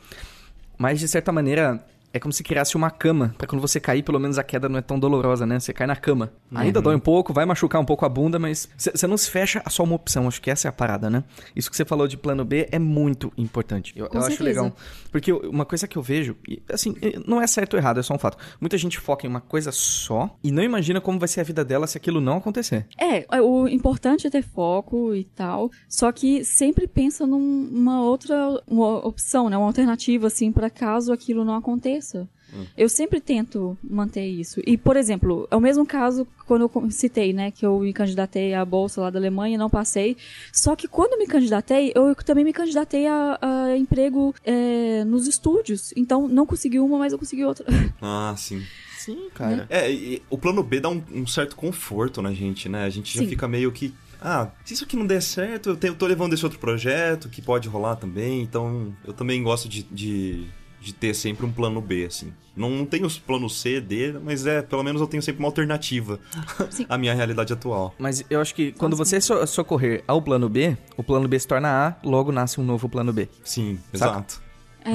Mas, 0.78 0.99
de 0.99 1.07
certa 1.07 1.32
maneira, 1.32 1.86
é 2.16 2.20
como 2.20 2.32
se 2.32 2.44
criasse 2.44 2.78
uma 2.78 2.90
cama, 2.90 3.36
para 3.38 3.46
quando 3.46 3.60
você 3.60 3.78
cair, 3.78 4.02
pelo 4.02 4.18
menos 4.18 4.40
a 4.40 4.44
queda 4.44 4.70
não 4.70 4.80
é 4.80 4.82
tão 4.82 4.98
dolorosa, 4.98 5.46
né? 5.46 5.60
Você 5.60 5.74
cai 5.74 5.86
na 5.86 5.98
cama. 5.98 6.32
Uhum. 6.50 6.60
Ainda 6.60 6.82
dói 6.82 6.96
um 6.96 7.00
pouco, 7.00 7.34
vai 7.34 7.46
machucar 7.46 7.82
um 7.82 7.84
pouco 7.84 8.06
a 8.06 8.10
bunda, 8.10 8.40
mas 8.40 8.70
você 8.78 9.06
não 9.06 9.18
se 9.18 9.30
fecha 9.30 9.62
a 9.66 9.70
só 9.70 9.84
uma 9.84 9.96
opção. 9.96 10.26
Acho 10.26 10.42
que 10.42 10.50
essa 10.50 10.66
é 10.66 10.70
a 10.70 10.72
parada, 10.72 11.10
né? 11.10 11.26
Isso 11.54 11.70
que 11.70 11.76
você 11.76 11.84
falou 11.84 12.08
de 12.08 12.16
plano 12.16 12.46
B 12.46 12.70
é 12.72 12.80
muito 12.80 13.34
importante. 13.38 13.92
Eu, 13.98 14.08
eu 14.14 14.22
acho 14.22 14.42
legal. 14.42 14.74
Porque 15.12 15.30
uma 15.34 15.66
coisa 15.66 15.90
que 15.90 15.98
eu 15.98 16.02
vejo, 16.02 16.38
assim, 16.72 16.96
não 17.28 17.42
é 17.42 17.48
certo 17.48 17.74
ou 17.74 17.80
errado, 17.80 18.00
é 18.00 18.04
só 18.04 18.14
um 18.14 18.18
fato. 18.18 18.38
Muita 18.62 18.78
gente 18.78 18.98
foca 18.98 19.28
em 19.28 19.30
uma 19.30 19.42
coisa 19.42 19.74
só 19.74 20.34
e 20.42 20.54
não 20.54 20.64
imagina 20.64 21.02
como 21.02 21.20
vai 21.20 21.28
ser 21.28 21.42
a 21.42 21.44
vida 21.44 21.66
dela 21.66 21.86
se 21.86 21.98
aquilo 21.98 22.22
não 22.22 22.38
acontecer. 22.38 22.88
É, 22.98 23.26
é 23.30 23.42
o 23.42 23.68
importante 23.68 24.26
é 24.26 24.30
ter 24.30 24.42
foco 24.42 25.14
e 25.14 25.26
tal, 25.26 25.70
só 25.90 26.14
que 26.14 26.46
sempre 26.46 26.88
pensa 26.88 27.28
numa 27.28 28.02
outra 28.02 28.36
uma 28.66 29.06
opção, 29.06 29.50
né? 29.50 29.58
Uma 29.58 29.68
alternativa, 29.68 30.28
assim, 30.28 30.50
para 30.50 30.70
caso 30.70 31.12
aquilo 31.12 31.44
não 31.44 31.56
aconteça. 31.56 32.05
Hum. 32.53 32.65
Eu 32.77 32.88
sempre 32.88 33.19
tento 33.19 33.77
manter 33.84 34.26
isso. 34.26 34.61
E, 34.65 34.77
por 34.77 34.95
exemplo, 34.95 35.48
é 35.49 35.56
o 35.56 35.61
mesmo 35.61 35.86
caso 35.86 36.27
quando 36.45 36.69
eu 36.73 36.91
citei, 36.91 37.34
né, 37.34 37.52
que 37.52 37.65
eu 37.65 37.80
me 37.80 37.91
candidatei 37.91 38.53
à 38.53 38.64
bolsa 38.64 39.02
lá 39.02 39.10
da 39.10 39.19
Alemanha 39.19 39.56
e 39.56 39.57
não 39.57 39.69
passei. 39.69 40.15
Só 40.53 40.76
que 40.76 40.88
quando 40.88 41.18
me 41.18 41.26
candidatei, 41.26 41.91
eu 41.95 42.15
também 42.15 42.44
me 42.44 42.53
candidatei 42.53 43.07
a, 43.07 43.40
a 43.41 43.77
emprego 43.77 44.34
é, 44.44 45.03
nos 45.06 45.27
estúdios. 45.27 45.94
Então, 45.95 46.27
não 46.27 46.45
consegui 46.45 46.80
uma, 46.80 46.98
mas 46.98 47.14
eu 47.14 47.19
consegui 47.19 47.44
outra. 47.44 47.65
Ah, 48.02 48.36
sim. 48.38 48.61
Sim, 48.98 49.30
cara. 49.34 49.65
É, 49.69 50.19
o 50.30 50.38
plano 50.38 50.61
B 50.61 50.80
dá 50.80 50.90
um, 50.90 51.02
um, 51.11 51.26
certo 51.26 51.56
conforto 51.56 52.22
na 52.22 52.34
gente, 52.34 52.68
né? 52.68 52.84
A 52.84 52.90
gente 52.90 53.14
já 53.14 53.23
sim. 53.23 53.30
fica 53.30 53.48
meio 53.48 53.72
que 53.72 53.94
ah, 54.22 54.49
se 54.64 54.73
isso 54.73 54.84
aqui 54.84 54.95
não 54.95 55.06
der 55.06 55.22
certo, 55.22 55.69
eu, 55.69 55.77
tenho, 55.77 55.91
eu 55.91 55.98
tô 55.98 56.07
levando 56.07 56.34
esse 56.34 56.44
outro 56.44 56.60
projeto 56.60 57.30
que 57.30 57.41
pode 57.41 57.68
rolar 57.68 57.95
também, 57.95 58.41
então 58.41 58.95
eu 59.06 59.14
também 59.14 59.44
gosto 59.44 59.69
de, 59.69 59.84
de 59.84 60.48
de 60.86 60.94
ter 60.94 61.16
sempre 61.16 61.45
um 61.48 61.52
plano 61.52 61.82
B, 61.82 62.06
assim. 62.06 62.32
Não, 62.56 62.70
não 62.70 62.86
tenho 62.86 63.07
os 63.07 63.18
planos 63.18 63.60
C, 63.60 63.82
D, 63.82 64.14
mas 64.24 64.45
é, 64.45 64.62
pelo 64.62 64.84
menos 64.84 65.02
eu 65.02 65.07
tenho 65.07 65.22
sempre 65.22 65.40
uma 65.40 65.48
alternativa 65.48 66.20
à 66.88 66.95
minha 66.95 67.14
realidade 67.14 67.52
atual. 67.52 67.94
Mas 67.98 68.24
eu 68.30 68.40
acho 68.40 68.53
que 68.53 68.72
quando 68.74 68.95
você 68.95 69.20
so 69.20 69.45
socorrer 69.48 70.03
ao 70.07 70.22
plano 70.22 70.48
B, 70.48 70.78
o 70.95 71.03
plano 71.03 71.28
B 71.28 71.40
se 71.40 71.48
torna 71.48 71.88
A, 71.88 71.95
logo 72.07 72.32
nasce 72.32 72.62
um 72.62 72.64
novo 72.64 72.88
plano 72.88 73.12
B. 73.12 73.28
Sim, 73.44 73.80
exato. 73.91 74.40
É, 74.86 74.94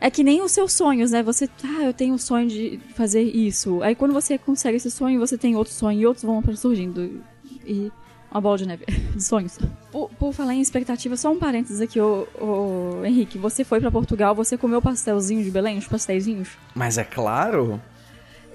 é 0.08 0.10
que 0.10 0.24
nem 0.24 0.40
os 0.40 0.52
seus 0.52 0.72
sonhos, 0.72 1.10
né? 1.10 1.22
Você, 1.22 1.50
ah, 1.62 1.84
eu 1.84 1.92
tenho 1.92 2.14
o 2.14 2.18
sonho 2.18 2.48
de 2.48 2.80
fazer 2.96 3.22
isso. 3.22 3.82
Aí 3.82 3.94
quando 3.94 4.14
você 4.14 4.38
consegue 4.38 4.78
esse 4.78 4.90
sonho, 4.90 5.20
você 5.20 5.36
tem 5.36 5.54
outro 5.54 5.74
sonho 5.74 6.00
e 6.00 6.06
outros 6.06 6.24
vão 6.24 6.42
surgindo. 6.56 7.22
E 7.66 7.92
uma 8.30 8.40
bola 8.40 8.58
de 8.58 8.66
neve. 8.66 8.84
De 9.18 9.22
sonhos. 9.22 9.58
Por, 9.90 10.08
por, 10.10 10.32
falar 10.32 10.54
em 10.54 10.60
expectativa, 10.60 11.16
só 11.16 11.32
um 11.32 11.38
parênteses 11.38 11.80
aqui, 11.80 12.00
ô, 12.00 12.28
ô, 12.40 13.04
Henrique. 13.04 13.36
Você 13.38 13.64
foi 13.64 13.80
para 13.80 13.90
Portugal, 13.90 14.34
você 14.34 14.56
comeu 14.56 14.80
pastelzinho 14.80 15.42
de 15.42 15.50
Belém, 15.50 15.78
os 15.78 15.88
pastéisinhos? 15.88 16.50
Mas 16.74 16.98
é 16.98 17.04
claro. 17.04 17.80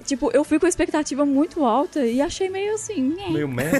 Tipo, 0.04 0.30
eu 0.32 0.44
fui 0.44 0.58
com 0.58 0.66
a 0.66 0.68
expectativa 0.68 1.24
muito 1.24 1.64
alta 1.64 2.04
e 2.04 2.20
achei 2.20 2.50
meio 2.50 2.74
assim. 2.74 3.16
Meio 3.30 3.48
meh. 3.48 3.70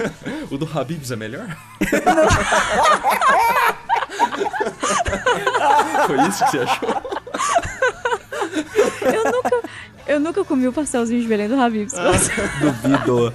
o 0.50 0.56
do 0.56 0.66
Habibs 0.66 1.10
é 1.10 1.16
melhor? 1.16 1.54
Foi 6.06 6.28
isso 6.28 6.44
que 6.44 6.50
você 6.50 6.58
achou? 6.60 6.88
eu 9.12 9.24
nunca, 9.24 9.62
eu 10.06 10.20
nunca 10.20 10.44
comi 10.44 10.66
o 10.66 10.72
pastelzinho 10.72 11.20
de 11.20 11.28
Belém 11.28 11.48
do 11.48 11.60
Habibs. 11.60 11.92
Ah, 11.94 12.12
duvido. 12.60 13.34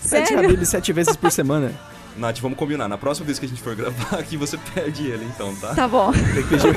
Sete 0.00 0.34
Habib 0.34 0.64
sete 0.64 0.92
vezes 0.92 1.16
por 1.16 1.30
semana. 1.30 1.72
Nath, 2.16 2.38
vamos 2.40 2.58
combinar. 2.58 2.88
Na 2.88 2.98
próxima 2.98 3.26
vez 3.26 3.38
que 3.38 3.46
a 3.46 3.48
gente 3.48 3.62
for 3.62 3.74
gravar 3.74 4.18
aqui, 4.18 4.36
você 4.36 4.58
perde 4.74 5.06
ele, 5.06 5.24
então, 5.24 5.54
tá? 5.56 5.74
Tá 5.74 5.88
bom. 5.88 6.12
Tem 6.12 6.42
que 6.42 6.48
pedir. 6.48 6.76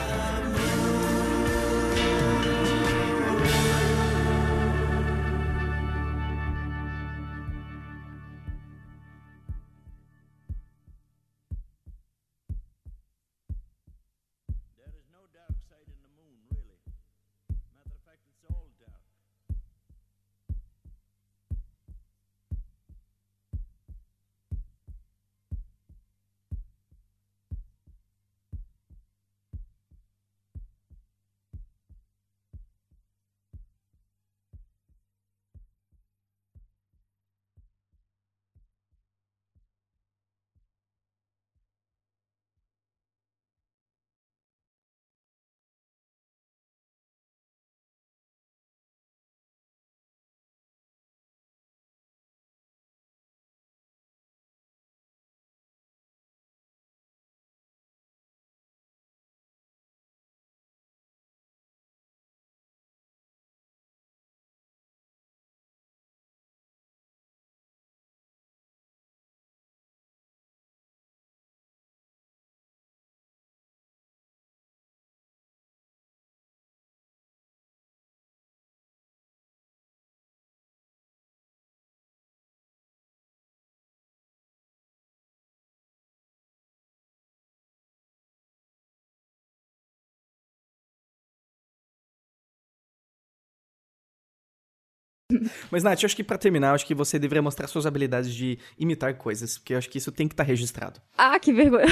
Mas, 95.71 95.83
Nath, 95.83 96.03
eu 96.03 96.07
acho 96.07 96.17
que 96.17 96.25
pra 96.25 96.39
terminar, 96.39 96.69
eu 96.69 96.75
acho 96.75 96.87
que 96.87 96.95
você 96.95 97.19
deveria 97.19 97.43
mostrar 97.43 97.67
suas 97.67 97.87
habilidades 97.87 98.33
de 98.35 98.59
imitar 98.79 99.15
coisas, 99.15 99.59
porque 99.59 99.75
eu 99.75 99.79
acho 99.79 99.89
que 99.89 99.99
isso 99.99 100.11
tem 100.13 100.29
que 100.29 100.35
estar 100.35 100.43
registrado. 100.45 101.01
Ah, 101.17 101.39
que 101.39 101.53
vergonha. 101.53 101.87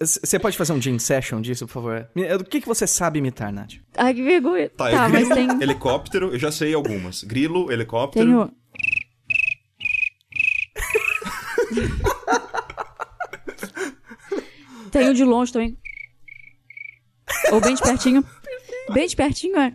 Você 0.00 0.38
pode 0.38 0.56
fazer 0.56 0.72
um 0.72 0.80
gym 0.80 0.98
session 0.98 1.40
disso, 1.40 1.66
por 1.66 1.72
favor? 1.74 2.08
O 2.40 2.44
que, 2.44 2.60
que 2.60 2.66
você 2.66 2.86
sabe 2.86 3.18
imitar, 3.18 3.52
Nath? 3.52 3.74
Ai, 3.96 4.14
que 4.14 4.22
vergonha. 4.22 4.68
Tá, 4.70 4.90
Tá, 4.90 5.04
é 5.06 5.08
mas 5.08 5.28
grilo, 5.28 5.34
tem. 5.58 5.62
helicóptero, 5.62 6.32
eu 6.32 6.38
já 6.38 6.50
sei 6.52 6.72
algumas. 6.74 7.22
Grilo, 7.24 7.70
helicóptero. 7.72 8.24
Tenho. 8.26 8.52
Tenho 14.90 15.14
de 15.14 15.24
longe 15.24 15.52
também. 15.52 15.76
Ou 17.50 17.60
bem 17.60 17.74
de 17.74 17.82
pertinho. 17.82 18.24
Bem 18.92 19.06
de 19.06 19.16
pertinho 19.16 19.56
é. 19.58 19.74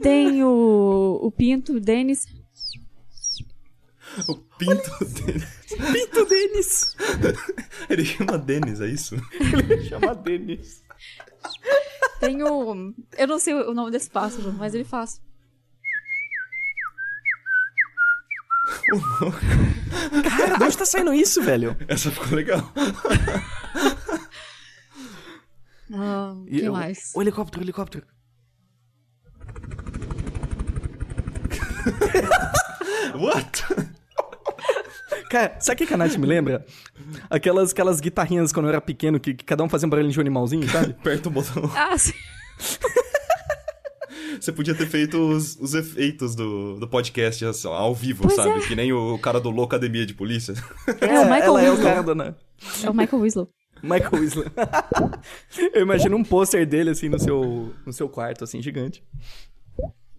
Tem 0.00 0.44
o, 0.44 1.18
o 1.22 1.30
Pinto, 1.30 1.80
Denis. 1.80 2.26
O 4.28 4.36
pinto 4.36 5.04
dele. 5.04 5.46
Pinto 5.92 6.24
Denis! 6.24 6.96
Ele 7.90 8.04
chama 8.04 8.38
Denis, 8.38 8.80
é 8.80 8.86
isso? 8.86 9.16
Chama 9.88 10.14
Denis. 10.14 10.82
Tem 12.18 12.42
o. 12.42 12.94
Eu 13.18 13.26
não 13.26 13.38
sei 13.38 13.52
o 13.54 13.74
nome 13.74 13.90
desse 13.90 14.08
pássaro, 14.08 14.52
mas 14.54 14.74
ele 14.74 14.84
faz. 14.84 15.20
Cara, 20.36 20.56
de 20.56 20.64
onde 20.64 20.78
tá 20.78 20.86
saindo 20.86 21.12
isso, 21.12 21.42
velho? 21.42 21.76
Essa 21.88 22.10
ficou 22.10 22.36
legal. 22.36 22.72
O 25.90 26.44
E 26.48 26.60
que 26.60 26.68
o- 26.68 26.72
mais? 26.72 27.12
O 27.14 27.22
helicóptero, 27.22 27.60
o 27.60 27.64
helicóptero. 27.64 28.06
What? 33.14 33.62
Cara, 35.30 35.56
sabe 35.60 35.84
o 35.84 35.86
que 35.86 35.94
a 35.94 35.96
Nath 35.96 36.16
me 36.16 36.26
lembra? 36.26 36.64
Aquelas, 37.30 37.72
aquelas 37.72 38.00
guitarrinhas 38.00 38.52
quando 38.52 38.66
eu 38.66 38.70
era 38.70 38.80
pequeno, 38.80 39.18
que, 39.20 39.34
que 39.34 39.44
cada 39.44 39.62
um 39.62 39.68
fazia 39.68 39.86
um 39.86 39.90
barulho 39.90 40.10
de 40.10 40.18
um 40.18 40.20
animalzinho, 40.20 40.68
sabe? 40.68 40.90
Aperta 40.98 41.28
o 41.28 41.32
botão. 41.32 41.70
Ah, 41.74 41.96
sim. 41.98 42.12
Você 44.40 44.52
podia 44.52 44.74
ter 44.74 44.86
feito 44.86 45.16
os, 45.18 45.56
os 45.56 45.74
efeitos 45.74 46.34
do, 46.34 46.78
do 46.78 46.86
podcast 46.86 47.44
assim, 47.46 47.66
ao 47.68 47.94
vivo, 47.94 48.22
Pois 48.24 48.34
sabe? 48.36 48.50
é. 48.50 48.60
Que 48.66 48.74
nem 48.76 48.92
o 48.92 49.18
cara 49.18 49.40
do 49.40 49.48
Louco 49.50 49.74
Academia 49.74 50.04
de 50.04 50.12
Polícia. 50.14 50.52
É, 51.00 51.20
o 51.20 51.24
Michael 51.24 51.42
ela 51.42 51.62
é 51.62 51.70
o 51.70 51.74
Winslow. 51.74 51.90
cara 51.90 52.02
da 52.02 52.14
Nath. 52.14 52.36
É 52.84 52.90
o 52.90 52.94
Michael 52.94 53.22
Winslow. 53.22 53.48
Michael 53.82 54.20
Winslow. 54.20 54.44
eu 55.74 55.82
imagino 55.82 56.16
um 56.16 56.24
pôster 56.24 56.66
dele, 56.66 56.90
assim, 56.90 57.08
no 57.08 57.18
seu, 57.18 57.74
no 57.84 57.92
seu 57.92 58.08
quarto, 58.08 58.44
assim, 58.44 58.60
gigante. 58.62 59.02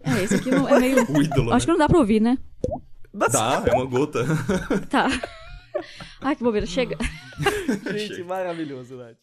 É, 0.03 0.23
esse 0.23 0.35
aqui 0.35 0.51
não, 0.51 0.67
é 0.67 0.79
meio. 0.79 1.11
O 1.11 1.21
ídolo, 1.21 1.53
Acho 1.53 1.65
que 1.65 1.71
né? 1.71 1.77
não 1.77 1.79
dá 1.79 1.89
pra 1.89 1.99
ouvir, 1.99 2.21
né? 2.21 2.37
Dá, 3.13 3.63
é 3.65 3.73
uma 3.73 3.85
gota. 3.85 4.23
Tá. 4.89 5.07
Ai, 6.21 6.35
que 6.35 6.43
bobeira. 6.43 6.65
Chega. 6.65 6.97
Gente, 7.91 8.23
maravilhoso, 8.23 8.95
Nath. 8.95 9.17